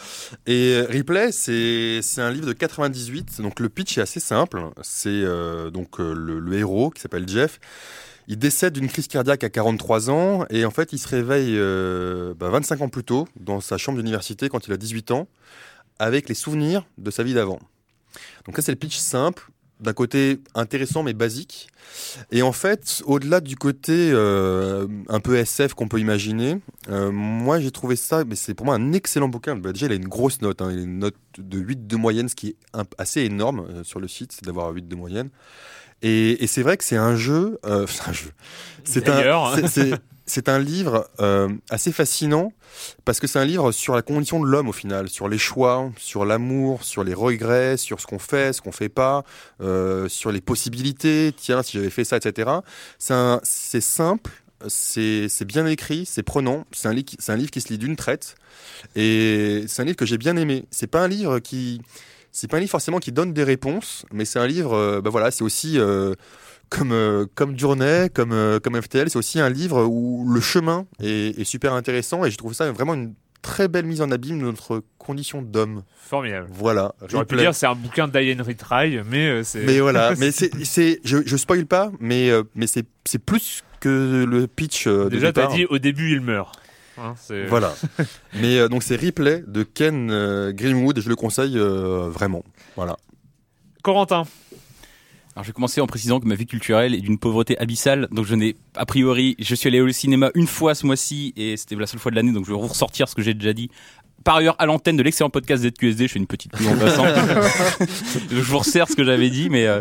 Et 0.46 0.74
euh, 0.74 0.86
Replay, 0.88 1.32
c'est 1.32 2.00
un 2.18 2.30
livre 2.30 2.46
de 2.46 2.52
98. 2.52 3.40
Donc 3.40 3.58
le 3.58 3.68
pitch 3.68 3.98
est 3.98 4.00
assez 4.00 4.20
simple. 4.20 4.62
C'est 4.82 5.08
euh, 5.10 5.70
donc 5.70 5.98
le, 5.98 6.38
le 6.38 6.54
héros 6.54 6.90
qui 6.90 7.00
s'appelle 7.00 7.28
Jeff. 7.28 7.58
Il 8.28 8.38
décède 8.38 8.74
d'une 8.74 8.88
crise 8.88 9.08
cardiaque 9.08 9.42
à 9.42 9.50
43 9.50 10.08
ans 10.08 10.44
et 10.48 10.64
en 10.64 10.70
fait 10.70 10.92
il 10.92 10.98
se 10.98 11.08
réveille 11.08 11.56
bah, 12.36 12.50
25 12.50 12.82
ans 12.82 12.88
plus 12.88 13.02
tôt 13.02 13.26
dans 13.38 13.60
sa 13.60 13.78
chambre 13.78 13.98
d'université 13.98 14.48
quand 14.48 14.68
il 14.68 14.72
a 14.72 14.76
18 14.76 15.10
ans 15.10 15.26
avec 15.98 16.28
les 16.28 16.36
souvenirs 16.36 16.86
de 16.98 17.10
sa 17.10 17.24
vie 17.24 17.34
d'avant. 17.34 17.58
Donc 18.46 18.54
ça 18.56 18.62
c'est 18.62 18.72
le 18.72 18.78
pitch 18.78 18.96
simple, 18.96 19.50
d'un 19.82 19.92
côté 19.92 20.38
intéressant 20.54 21.02
mais 21.02 21.12
basique. 21.12 21.68
Et 22.30 22.42
en 22.42 22.52
fait, 22.52 23.02
au-delà 23.04 23.40
du 23.40 23.56
côté 23.56 24.10
euh, 24.12 24.86
un 25.08 25.20
peu 25.20 25.36
SF 25.36 25.74
qu'on 25.74 25.88
peut 25.88 25.98
imaginer, 25.98 26.58
euh, 26.88 27.10
moi 27.10 27.60
j'ai 27.60 27.70
trouvé 27.70 27.96
ça, 27.96 28.24
mais 28.24 28.36
c'est 28.36 28.54
pour 28.54 28.66
moi 28.66 28.76
un 28.76 28.92
excellent 28.92 29.28
bouquin. 29.28 29.56
Bah, 29.56 29.72
déjà, 29.72 29.86
il 29.86 29.92
a 29.92 29.96
une 29.96 30.08
grosse 30.08 30.40
note, 30.40 30.62
hein, 30.62 30.70
il 30.72 30.78
a 30.78 30.82
une 30.82 30.98
note 30.98 31.16
de 31.38 31.58
8 31.58 31.86
de 31.86 31.96
moyenne, 31.96 32.28
ce 32.28 32.34
qui 32.34 32.48
est 32.48 32.56
assez 32.98 33.22
énorme 33.22 33.66
euh, 33.68 33.84
sur 33.84 34.00
le 34.00 34.08
site, 34.08 34.32
c'est 34.32 34.44
d'avoir 34.44 34.70
8 34.70 34.88
de 34.88 34.94
moyenne. 34.94 35.28
Et, 36.00 36.42
et 36.42 36.46
c'est 36.46 36.62
vrai 36.62 36.76
que 36.76 36.84
c'est 36.84 36.96
un 36.96 37.16
jeu, 37.16 37.58
c'est 37.86 38.08
un 38.08 38.12
jeu, 38.12 38.30
c'est 38.84 39.08
un, 39.08 39.18
hein. 39.18 39.98
C'est- 40.32 40.48
un 40.48 40.58
livre 40.58 41.08
euh, 41.20 41.48
assez 41.70 41.92
fascinant 41.92 42.52
parce 43.04 43.20
que 43.20 43.26
c'est 43.26 43.38
un 43.38 43.44
livre 43.44 43.70
sur 43.72 43.94
la 43.94 44.02
condition 44.02 44.40
de 44.40 44.46
l'homme 44.46 44.68
au 44.68 44.72
final, 44.72 45.08
sur 45.08 45.28
les 45.28 45.38
choix, 45.38 45.90
sur 45.96 46.24
l'amour, 46.24 46.82
sur 46.84 47.04
les 47.04 47.14
regrets, 47.14 47.76
sur 47.76 48.00
ce 48.00 48.06
qu'on 48.06 48.18
fait, 48.18 48.52
ce 48.52 48.60
qu'on 48.60 48.72
fait 48.72 48.88
pas, 48.88 49.24
euh, 49.60 50.08
sur 50.08 50.32
les 50.32 50.40
possibilités. 50.40 51.32
Tiens, 51.36 51.62
si 51.62 51.76
j'avais 51.76 51.90
fait 51.90 52.04
ça, 52.04 52.16
etc. 52.16 52.50
C'est 52.98 53.80
simple, 53.80 54.30
c'est 54.68 55.44
bien 55.44 55.66
écrit, 55.66 56.06
c'est 56.06 56.22
prenant. 56.22 56.64
C'est 56.72 56.88
un, 56.88 56.94
un 57.28 57.36
livre 57.36 57.50
qui 57.50 57.60
se 57.60 57.68
lit 57.68 57.78
d'une 57.78 57.96
traite 57.96 58.34
et 58.96 59.64
c'est 59.68 59.82
un 59.82 59.84
livre 59.84 59.96
que 59.96 60.06
j'ai 60.06 60.18
bien 60.18 60.36
aimé. 60.36 60.64
C'est 60.70 60.86
pas 60.86 61.00
un 61.02 61.08
livre 61.08 61.38
qui 61.38 61.80
c'est 62.34 62.48
pas 62.48 62.56
un 62.56 62.60
livre 62.60 62.70
forcément 62.70 62.98
qui 62.98 63.12
donne 63.12 63.34
des 63.34 63.44
réponses, 63.44 64.06
mais 64.10 64.24
c'est 64.24 64.38
un 64.38 64.46
livre, 64.46 64.72
euh, 64.74 65.00
bah 65.02 65.10
voilà, 65.10 65.30
c'est 65.30 65.44
aussi 65.44 65.78
euh, 65.78 66.14
comme 66.76 66.92
euh, 66.92 67.26
comme 67.34 67.58
Journey, 67.58 68.08
comme 68.14 68.32
euh, 68.32 68.58
comme 68.60 68.80
FTL, 68.80 69.10
c'est 69.10 69.18
aussi 69.18 69.40
un 69.40 69.50
livre 69.50 69.84
où 69.84 70.26
le 70.32 70.40
chemin 70.40 70.86
est, 71.00 71.38
est 71.38 71.44
super 71.44 71.72
intéressant 71.72 72.24
et 72.24 72.30
je 72.30 72.36
trouve 72.38 72.54
ça 72.54 72.70
vraiment 72.72 72.94
une 72.94 73.14
très 73.42 73.68
belle 73.68 73.86
mise 73.86 74.00
en 74.00 74.10
abîme 74.10 74.38
de 74.38 74.44
notre 74.44 74.82
condition 74.98 75.42
d'homme. 75.42 75.82
Formidable. 75.96 76.46
Voilà. 76.50 76.94
J'aurais 77.08 77.24
pu 77.24 77.36
dire 77.36 77.54
c'est 77.54 77.66
un 77.66 77.74
bouquin 77.74 78.08
d'Ian 78.08 78.42
Retry, 78.42 79.00
mais 79.08 79.28
euh, 79.28 79.42
c'est. 79.44 79.64
Mais 79.64 79.80
voilà, 79.80 80.14
mais 80.18 80.30
c'est, 80.30 80.50
c'est, 80.64 81.00
je, 81.04 81.18
je 81.24 81.36
spoil 81.36 81.66
pas, 81.66 81.90
mais, 82.00 82.30
euh, 82.30 82.42
mais 82.54 82.66
c'est, 82.66 82.86
c'est 83.04 83.18
plus 83.18 83.64
que 83.80 84.24
le 84.28 84.46
pitch 84.46 84.86
de 84.86 85.08
Déjà, 85.08 85.32
t'as 85.32 85.48
dit 85.48 85.66
au 85.66 85.78
début 85.78 86.12
il 86.12 86.20
meurt. 86.20 86.62
Hein, 86.98 87.14
Voilà. 87.48 87.74
mais 88.34 88.58
euh, 88.58 88.68
donc 88.68 88.82
c'est 88.82 88.96
Replay 88.96 89.42
de 89.46 89.62
Ken 89.62 90.10
euh, 90.10 90.52
Greenwood 90.52 90.98
et 90.98 91.00
je 91.00 91.08
le 91.08 91.16
conseille 91.16 91.58
euh, 91.58 92.08
vraiment. 92.08 92.44
Voilà. 92.76 92.96
Corentin. 93.82 94.24
Alors 95.34 95.44
je 95.44 95.48
vais 95.48 95.54
commencer 95.54 95.80
en 95.80 95.86
précisant 95.86 96.20
que 96.20 96.26
ma 96.26 96.34
vie 96.34 96.44
culturelle 96.44 96.94
est 96.94 97.00
d'une 97.00 97.16
pauvreté 97.16 97.58
abyssale, 97.58 98.06
donc 98.10 98.26
je 98.26 98.34
n'ai 98.34 98.54
a 98.76 98.84
priori, 98.84 99.34
je 99.38 99.54
suis 99.54 99.68
allé 99.68 99.80
au 99.80 99.88
cinéma 99.90 100.30
une 100.34 100.46
fois 100.46 100.74
ce 100.74 100.84
mois-ci 100.84 101.32
et 101.38 101.56
c'était 101.56 101.74
la 101.74 101.86
seule 101.86 102.00
fois 102.00 102.10
de 102.10 102.16
l'année, 102.16 102.32
donc 102.32 102.44
je 102.44 102.52
vais 102.52 102.58
ressortir 102.58 103.08
ce 103.08 103.14
que 103.14 103.22
j'ai 103.22 103.32
déjà 103.32 103.54
dit 103.54 103.70
par 104.24 104.36
ailleurs, 104.36 104.56
à 104.58 104.66
l'antenne 104.66 104.96
de 104.96 105.02
l'excellent 105.02 105.30
podcast 105.30 105.64
ZQSD, 105.64 106.06
je 106.06 106.12
fais 106.12 106.18
une 106.18 106.26
petite 106.26 106.52
pub 106.52 106.66
en 106.66 106.76
passant. 106.76 107.04
je 108.30 108.40
vous 108.40 108.58
resserre 108.58 108.88
ce 108.88 108.96
que 108.96 109.04
j'avais 109.04 109.30
dit, 109.30 109.48
mais, 109.50 109.66
euh, 109.66 109.80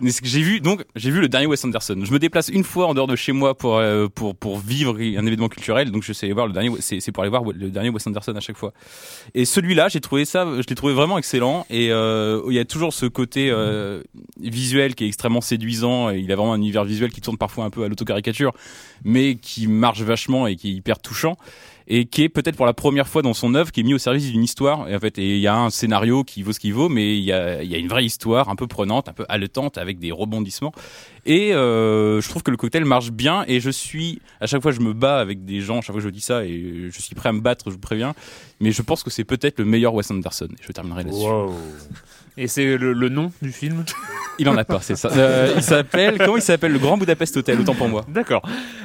mais 0.00 0.10
j'ai 0.22 0.40
vu, 0.40 0.60
donc, 0.60 0.84
j'ai 0.96 1.10
vu 1.10 1.20
le 1.20 1.28
dernier 1.28 1.46
Wes 1.46 1.64
Anderson. 1.64 2.00
Je 2.02 2.12
me 2.12 2.18
déplace 2.18 2.48
une 2.48 2.64
fois 2.64 2.86
en 2.86 2.94
dehors 2.94 3.06
de 3.06 3.16
chez 3.16 3.32
moi 3.32 3.56
pour, 3.56 3.76
euh, 3.76 4.08
pour, 4.08 4.34
pour 4.34 4.58
vivre 4.58 4.96
un 4.96 5.26
événement 5.26 5.48
culturel, 5.48 5.90
donc 5.90 6.02
je 6.02 6.12
sais 6.12 6.30
voir 6.32 6.46
le 6.46 6.52
dernier, 6.52 6.70
c'est, 6.80 7.00
c'est 7.00 7.12
pour 7.12 7.22
aller 7.22 7.30
voir 7.30 7.44
le 7.44 7.70
dernier 7.70 7.90
Wes 7.90 8.06
Anderson 8.06 8.34
à 8.34 8.40
chaque 8.40 8.56
fois. 8.56 8.72
Et 9.34 9.44
celui-là, 9.44 9.88
j'ai 9.88 10.00
trouvé 10.00 10.24
ça, 10.24 10.46
je 10.46 10.66
l'ai 10.68 10.74
trouvé 10.74 10.94
vraiment 10.94 11.18
excellent, 11.18 11.66
et 11.70 11.90
euh, 11.90 12.42
il 12.48 12.54
y 12.54 12.58
a 12.58 12.64
toujours 12.64 12.92
ce 12.92 13.06
côté 13.06 13.52
visuel 14.40 14.94
qui 14.94 15.04
est 15.04 15.08
extrêmement 15.08 15.40
séduisant, 15.40 16.10
et 16.10 16.18
il 16.18 16.30
a 16.32 16.36
vraiment 16.36 16.54
un 16.54 16.58
univers 16.58 16.84
visuel 16.84 17.12
qui 17.12 17.20
tourne 17.20 17.38
parfois 17.38 17.64
un 17.64 17.70
peu 17.70 17.84
à 17.84 17.88
l'autocaricature, 17.88 18.52
mais 19.04 19.36
qui 19.36 19.66
marche 19.66 20.02
vachement 20.02 20.46
et 20.46 20.56
qui 20.56 20.70
est 20.70 20.74
hyper 20.74 20.98
touchant 20.98 21.36
et 21.92 22.06
qui 22.06 22.22
est 22.22 22.28
peut-être 22.28 22.54
pour 22.54 22.66
la 22.66 22.72
première 22.72 23.08
fois 23.08 23.20
dans 23.20 23.34
son 23.34 23.52
œuvre 23.56 23.72
qui 23.72 23.80
est 23.80 23.82
mis 23.82 23.94
au 23.94 23.98
service 23.98 24.30
d'une 24.30 24.44
histoire. 24.44 24.88
Et 24.88 24.94
en 24.94 25.00
fait, 25.00 25.18
il 25.18 25.38
y 25.38 25.48
a 25.48 25.56
un 25.56 25.70
scénario 25.70 26.22
qui 26.22 26.44
vaut 26.44 26.52
ce 26.52 26.60
qu'il 26.60 26.72
vaut, 26.72 26.88
mais 26.88 27.18
il 27.18 27.24
y 27.24 27.32
a, 27.32 27.62
une 27.62 27.88
vraie 27.88 28.04
histoire 28.04 28.48
un 28.48 28.54
peu 28.54 28.68
prenante, 28.68 29.08
un 29.08 29.12
peu 29.12 29.26
haletante, 29.28 29.76
avec 29.76 29.98
des 29.98 30.12
rebondissements. 30.12 30.72
Et 31.26 31.52
euh, 31.52 32.20
je 32.20 32.28
trouve 32.28 32.44
que 32.44 32.52
le 32.52 32.56
cocktail 32.56 32.84
marche 32.84 33.10
bien. 33.10 33.44
Et 33.48 33.58
je 33.58 33.70
suis 33.70 34.22
à 34.40 34.46
chaque 34.46 34.62
fois 34.62 34.70
je 34.70 34.80
me 34.80 34.92
bats 34.92 35.18
avec 35.18 35.44
des 35.44 35.60
gens, 35.60 35.78
à 35.78 35.80
chaque 35.80 35.86
fois 35.86 36.00
que 36.00 36.04
je 36.04 36.10
dis 36.10 36.20
ça, 36.20 36.44
et 36.44 36.90
je 36.92 37.02
suis 37.02 37.16
prêt 37.16 37.28
à 37.28 37.32
me 37.32 37.40
battre, 37.40 37.64
je 37.66 37.72
vous 37.72 37.78
préviens. 37.78 38.14
Mais 38.60 38.70
je 38.70 38.82
pense 38.82 39.02
que 39.02 39.10
c'est 39.10 39.24
peut-être 39.24 39.58
le 39.58 39.64
meilleur 39.64 39.92
Wes 39.92 40.08
Anderson. 40.12 40.48
Et 40.48 40.62
je 40.62 40.70
terminerai 40.70 41.02
là-dessus. 41.02 41.24
Wow. 41.24 41.52
Et 42.36 42.46
c'est 42.46 42.76
le, 42.76 42.92
le, 42.92 43.08
nom 43.08 43.32
du 43.42 43.52
film 43.52 43.84
Il 44.38 44.48
en 44.48 44.56
a 44.56 44.64
pas, 44.64 44.80
c'est 44.80 44.96
ça. 44.96 45.10
Euh, 45.12 45.52
il 45.56 45.62
s'appelle 45.62 46.16
comment 46.18 46.36
il 46.36 46.42
s'appelle 46.42 46.72
Le 46.72 46.78
Grand 46.78 46.96
Budapest 46.96 47.36
Hotel, 47.36 47.60
autant 47.60 47.74
pour 47.74 47.88
moi. 47.88 48.04
D'accord. 48.08 48.42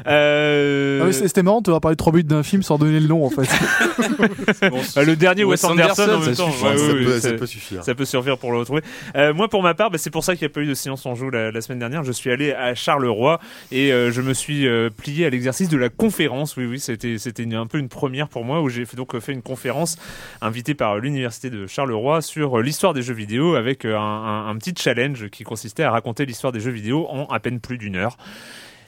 Euh... 0.07 0.99
Ah 1.03 1.05
oui, 1.07 1.13
C'était 1.13 1.43
marrant 1.43 1.61
de 1.61 1.77
parler 1.79 1.95
de 1.95 1.97
trois 1.97 2.11
minutes 2.11 2.27
d'un 2.27 2.43
film 2.43 2.63
sans 2.63 2.77
donner 2.77 2.99
le 2.99 3.07
nom 3.07 3.25
en 3.25 3.29
fait. 3.29 3.43
bon, 4.69 4.81
le 5.01 5.15
dernier 5.15 5.43
Wes 5.43 5.63
Anderson, 5.63 6.03
Anderson, 6.03 6.15
en 6.15 6.25
même 6.25 6.35
temps. 6.35 6.47
Ouais, 6.47 6.77
ça, 6.77 6.93
oui, 6.93 7.05
peut, 7.05 7.19
ça, 7.19 7.33
peut, 7.33 7.45
suffire. 7.45 7.83
Ça 7.83 7.95
peut 7.95 8.05
suffire 8.05 8.37
pour 8.37 8.51
le 8.51 8.59
retrouver. 8.59 8.81
Euh, 9.15 9.33
moi, 9.33 9.47
pour 9.47 9.63
ma 9.63 9.73
part, 9.73 9.91
bah, 9.91 9.97
c'est 9.97 10.09
pour 10.09 10.23
ça 10.23 10.35
qu'il 10.35 10.45
n'y 10.45 10.51
a 10.51 10.53
pas 10.53 10.61
eu 10.61 10.67
de 10.67 10.73
silence 10.73 11.05
en 11.05 11.15
joue 11.15 11.29
la, 11.29 11.51
la, 11.51 11.61
semaine 11.61 11.79
dernière. 11.79 12.03
Je 12.03 12.11
suis 12.11 12.31
allé 12.31 12.51
à 12.51 12.75
Charleroi 12.75 13.39
et 13.71 13.93
euh, 13.93 14.11
je 14.11 14.21
me 14.21 14.33
suis 14.33 14.67
euh, 14.67 14.89
plié 14.89 15.25
à 15.25 15.29
l'exercice 15.29 15.69
de 15.69 15.77
la 15.77 15.89
conférence. 15.89 16.57
Oui, 16.57 16.65
oui, 16.65 16.79
c'était 16.79 17.17
c'était 17.17 17.45
un 17.53 17.67
peu 17.67 17.77
une 17.77 17.89
première 17.89 18.27
pour 18.27 18.43
moi 18.43 18.61
où 18.61 18.69
j'ai 18.69 18.85
donc 18.95 19.17
fait 19.19 19.31
une 19.31 19.41
conférence 19.41 19.97
invitée 20.41 20.73
par 20.73 20.97
l'université 20.97 21.49
de 21.49 21.67
Charleroi 21.67 22.21
sur 22.21 22.61
l'histoire 22.61 22.93
des 22.93 23.01
jeux 23.01 23.13
vidéo 23.13 23.34
avec 23.55 23.85
un, 23.85 23.97
un, 23.97 24.49
un, 24.49 24.55
petit 24.57 24.73
challenge 24.77 25.29
qui 25.29 25.43
consistait 25.43 25.83
à 25.83 25.91
raconter 25.91 26.25
l'histoire 26.25 26.53
des 26.53 26.59
jeux 26.59 26.71
vidéo 26.71 27.07
en 27.09 27.25
à 27.25 27.39
peine 27.39 27.59
plus 27.59 27.77
d'une 27.77 27.95
heure. 27.95 28.17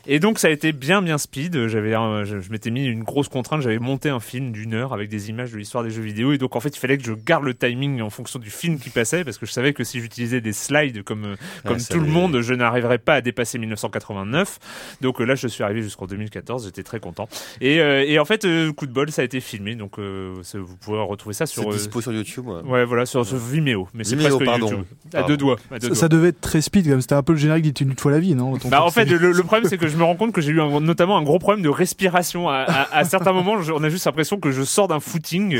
Et 0.09 0.19
donc 0.19 0.39
ça 0.39 0.47
a 0.47 0.51
été 0.51 0.71
bien 0.71 1.01
bien 1.01 1.17
speed. 1.17 1.67
J'avais, 1.67 1.91
je, 2.23 2.39
je 2.39 2.51
m'étais 2.51 2.71
mis 2.71 2.85
une 2.85 3.03
grosse 3.03 3.27
contrainte. 3.27 3.61
J'avais 3.61 3.77
monté 3.79 4.09
un 4.09 4.21
film 4.21 4.53
d'une 4.53 4.73
heure 4.73 4.93
avec 4.93 5.09
des 5.09 5.29
images 5.29 5.51
de 5.51 5.57
l'histoire 5.57 5.83
des 5.83 5.89
jeux 5.89 6.01
vidéo. 6.01 6.31
Et 6.31 6.37
donc 6.37 6.55
en 6.55 6.61
fait 6.61 6.75
il 6.75 6.79
fallait 6.79 6.97
que 6.97 7.03
je 7.03 7.11
garde 7.11 7.43
le 7.43 7.53
timing 7.53 8.01
en 8.01 8.09
fonction 8.09 8.39
du 8.39 8.49
film 8.49 8.79
qui 8.79 8.89
passait 8.89 9.25
parce 9.25 9.37
que 9.37 9.45
je 9.45 9.51
savais 9.51 9.73
que 9.73 9.83
si 9.83 9.99
j'utilisais 9.99 10.39
des 10.39 10.53
slides 10.53 11.03
comme 11.03 11.35
comme 11.65 11.77
ouais, 11.77 11.83
tout 11.89 11.99
le 11.99 12.07
monde, 12.07 12.39
je 12.39 12.53
n'arriverais 12.53 12.99
pas 12.99 13.15
à 13.15 13.21
dépasser 13.21 13.57
1989. 13.59 14.59
Donc 15.01 15.19
là 15.19 15.35
je 15.35 15.47
suis 15.47 15.63
arrivé 15.63 15.81
jusqu'en 15.81 16.05
2014. 16.05 16.65
J'étais 16.65 16.83
très 16.83 17.01
content. 17.01 17.27
Et, 17.59 17.81
euh, 17.81 18.05
et 18.07 18.17
en 18.17 18.25
fait 18.25 18.45
euh, 18.45 18.71
coup 18.71 18.87
de 18.87 18.93
bol 18.93 19.11
ça 19.11 19.23
a 19.23 19.25
été 19.25 19.41
filmé. 19.41 19.75
Donc 19.75 19.99
euh, 19.99 20.35
vous 20.53 20.77
pouvez 20.77 20.99
retrouver 20.99 21.33
ça 21.33 21.45
sur. 21.45 21.63
C'est 21.63 21.79
dispo 21.79 21.99
sur 21.99 22.13
YouTube. 22.13 22.47
Ouais, 22.47 22.61
ouais 22.61 22.85
voilà 22.85 23.05
sur, 23.05 23.25
sur 23.25 23.37
Vimeo. 23.37 23.89
Mais 23.93 24.05
c'est 24.05 24.15
presque 24.15 24.45
pardon. 24.45 24.67
YouTube. 24.69 24.85
Pardon. 25.11 25.25
À 25.25 25.27
deux 25.27 25.37
doigts. 25.37 25.57
À 25.69 25.79
deux 25.79 25.81
ça, 25.81 25.87
doigts. 25.87 25.95
ça, 25.97 26.07
devait 26.07 26.29
être 26.29 26.41
très 26.41 26.61
speed 26.61 26.89
comme 26.89 27.01
c'était 27.01 27.15
un 27.15 27.23
peu 27.23 27.33
le 27.33 27.39
générique 27.39 27.75
d'une 27.75 27.97
fois 27.97 28.11
la 28.11 28.19
vie, 28.19 28.35
non 28.35 28.57
Bah 28.65 28.83
en 28.83 28.91
fait 28.91 29.05
le, 29.05 29.31
le 29.31 29.43
problème 29.43 29.69
c'est 29.69 29.77
que 29.77 29.87
je 29.87 29.96
me 29.97 30.03
rends 30.03 30.15
compte 30.15 30.31
que 30.31 30.41
j'ai 30.41 30.51
eu 30.51 30.61
un, 30.61 30.79
notamment 30.79 31.17
un 31.17 31.23
gros 31.23 31.39
problème 31.39 31.63
de 31.63 31.69
respiration. 31.69 32.49
À, 32.49 32.65
à, 32.67 32.97
à 32.97 33.03
certains 33.03 33.33
moments, 33.33 33.55
on 33.73 33.83
a 33.83 33.89
juste 33.89 34.05
l'impression 34.05 34.39
que 34.39 34.51
je 34.51 34.63
sors 34.63 34.87
d'un 34.87 34.99
footing. 34.99 35.59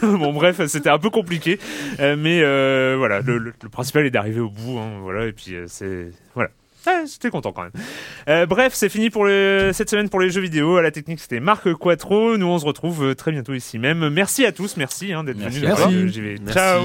bon, 0.02 0.32
bref, 0.32 0.64
c'était 0.66 0.90
un 0.90 0.98
peu 0.98 1.10
compliqué, 1.10 1.58
euh, 2.00 2.16
mais 2.18 2.40
euh, 2.42 2.96
voilà, 2.98 3.20
le, 3.20 3.38
le, 3.38 3.52
le, 3.60 3.68
principal 3.68 4.06
est 4.06 4.10
d'arriver 4.10 4.40
au 4.40 4.50
bout. 4.50 4.78
Hein, 4.78 4.98
voilà, 5.02 5.26
et 5.26 5.32
puis 5.32 5.54
euh, 5.54 5.64
c'est 5.66 6.10
voilà. 6.34 6.50
J'étais 7.06 7.28
content 7.28 7.52
quand 7.52 7.64
même. 7.64 7.72
Euh, 8.28 8.46
bref, 8.46 8.72
c'est 8.72 8.88
fini 8.88 9.10
pour 9.10 9.26
le, 9.26 9.72
cette 9.74 9.90
semaine 9.90 10.08
pour 10.08 10.20
les 10.20 10.30
jeux 10.30 10.40
vidéo. 10.40 10.78
À 10.78 10.82
la 10.82 10.90
technique, 10.90 11.20
c'était 11.20 11.40
Marc 11.40 11.74
Quattro. 11.74 12.38
Nous, 12.38 12.46
on 12.46 12.58
se 12.58 12.64
retrouve 12.64 13.14
très 13.14 13.30
bientôt 13.30 13.52
ici 13.52 13.78
même. 13.78 14.08
Merci 14.08 14.46
à 14.46 14.52
tous. 14.52 14.78
Merci 14.78 15.12
hein, 15.12 15.22
d'être 15.22 15.36
venus. 15.36 15.60
Merci. 15.60 16.40
Merci. 16.40 16.54
Ciao. 16.54 16.84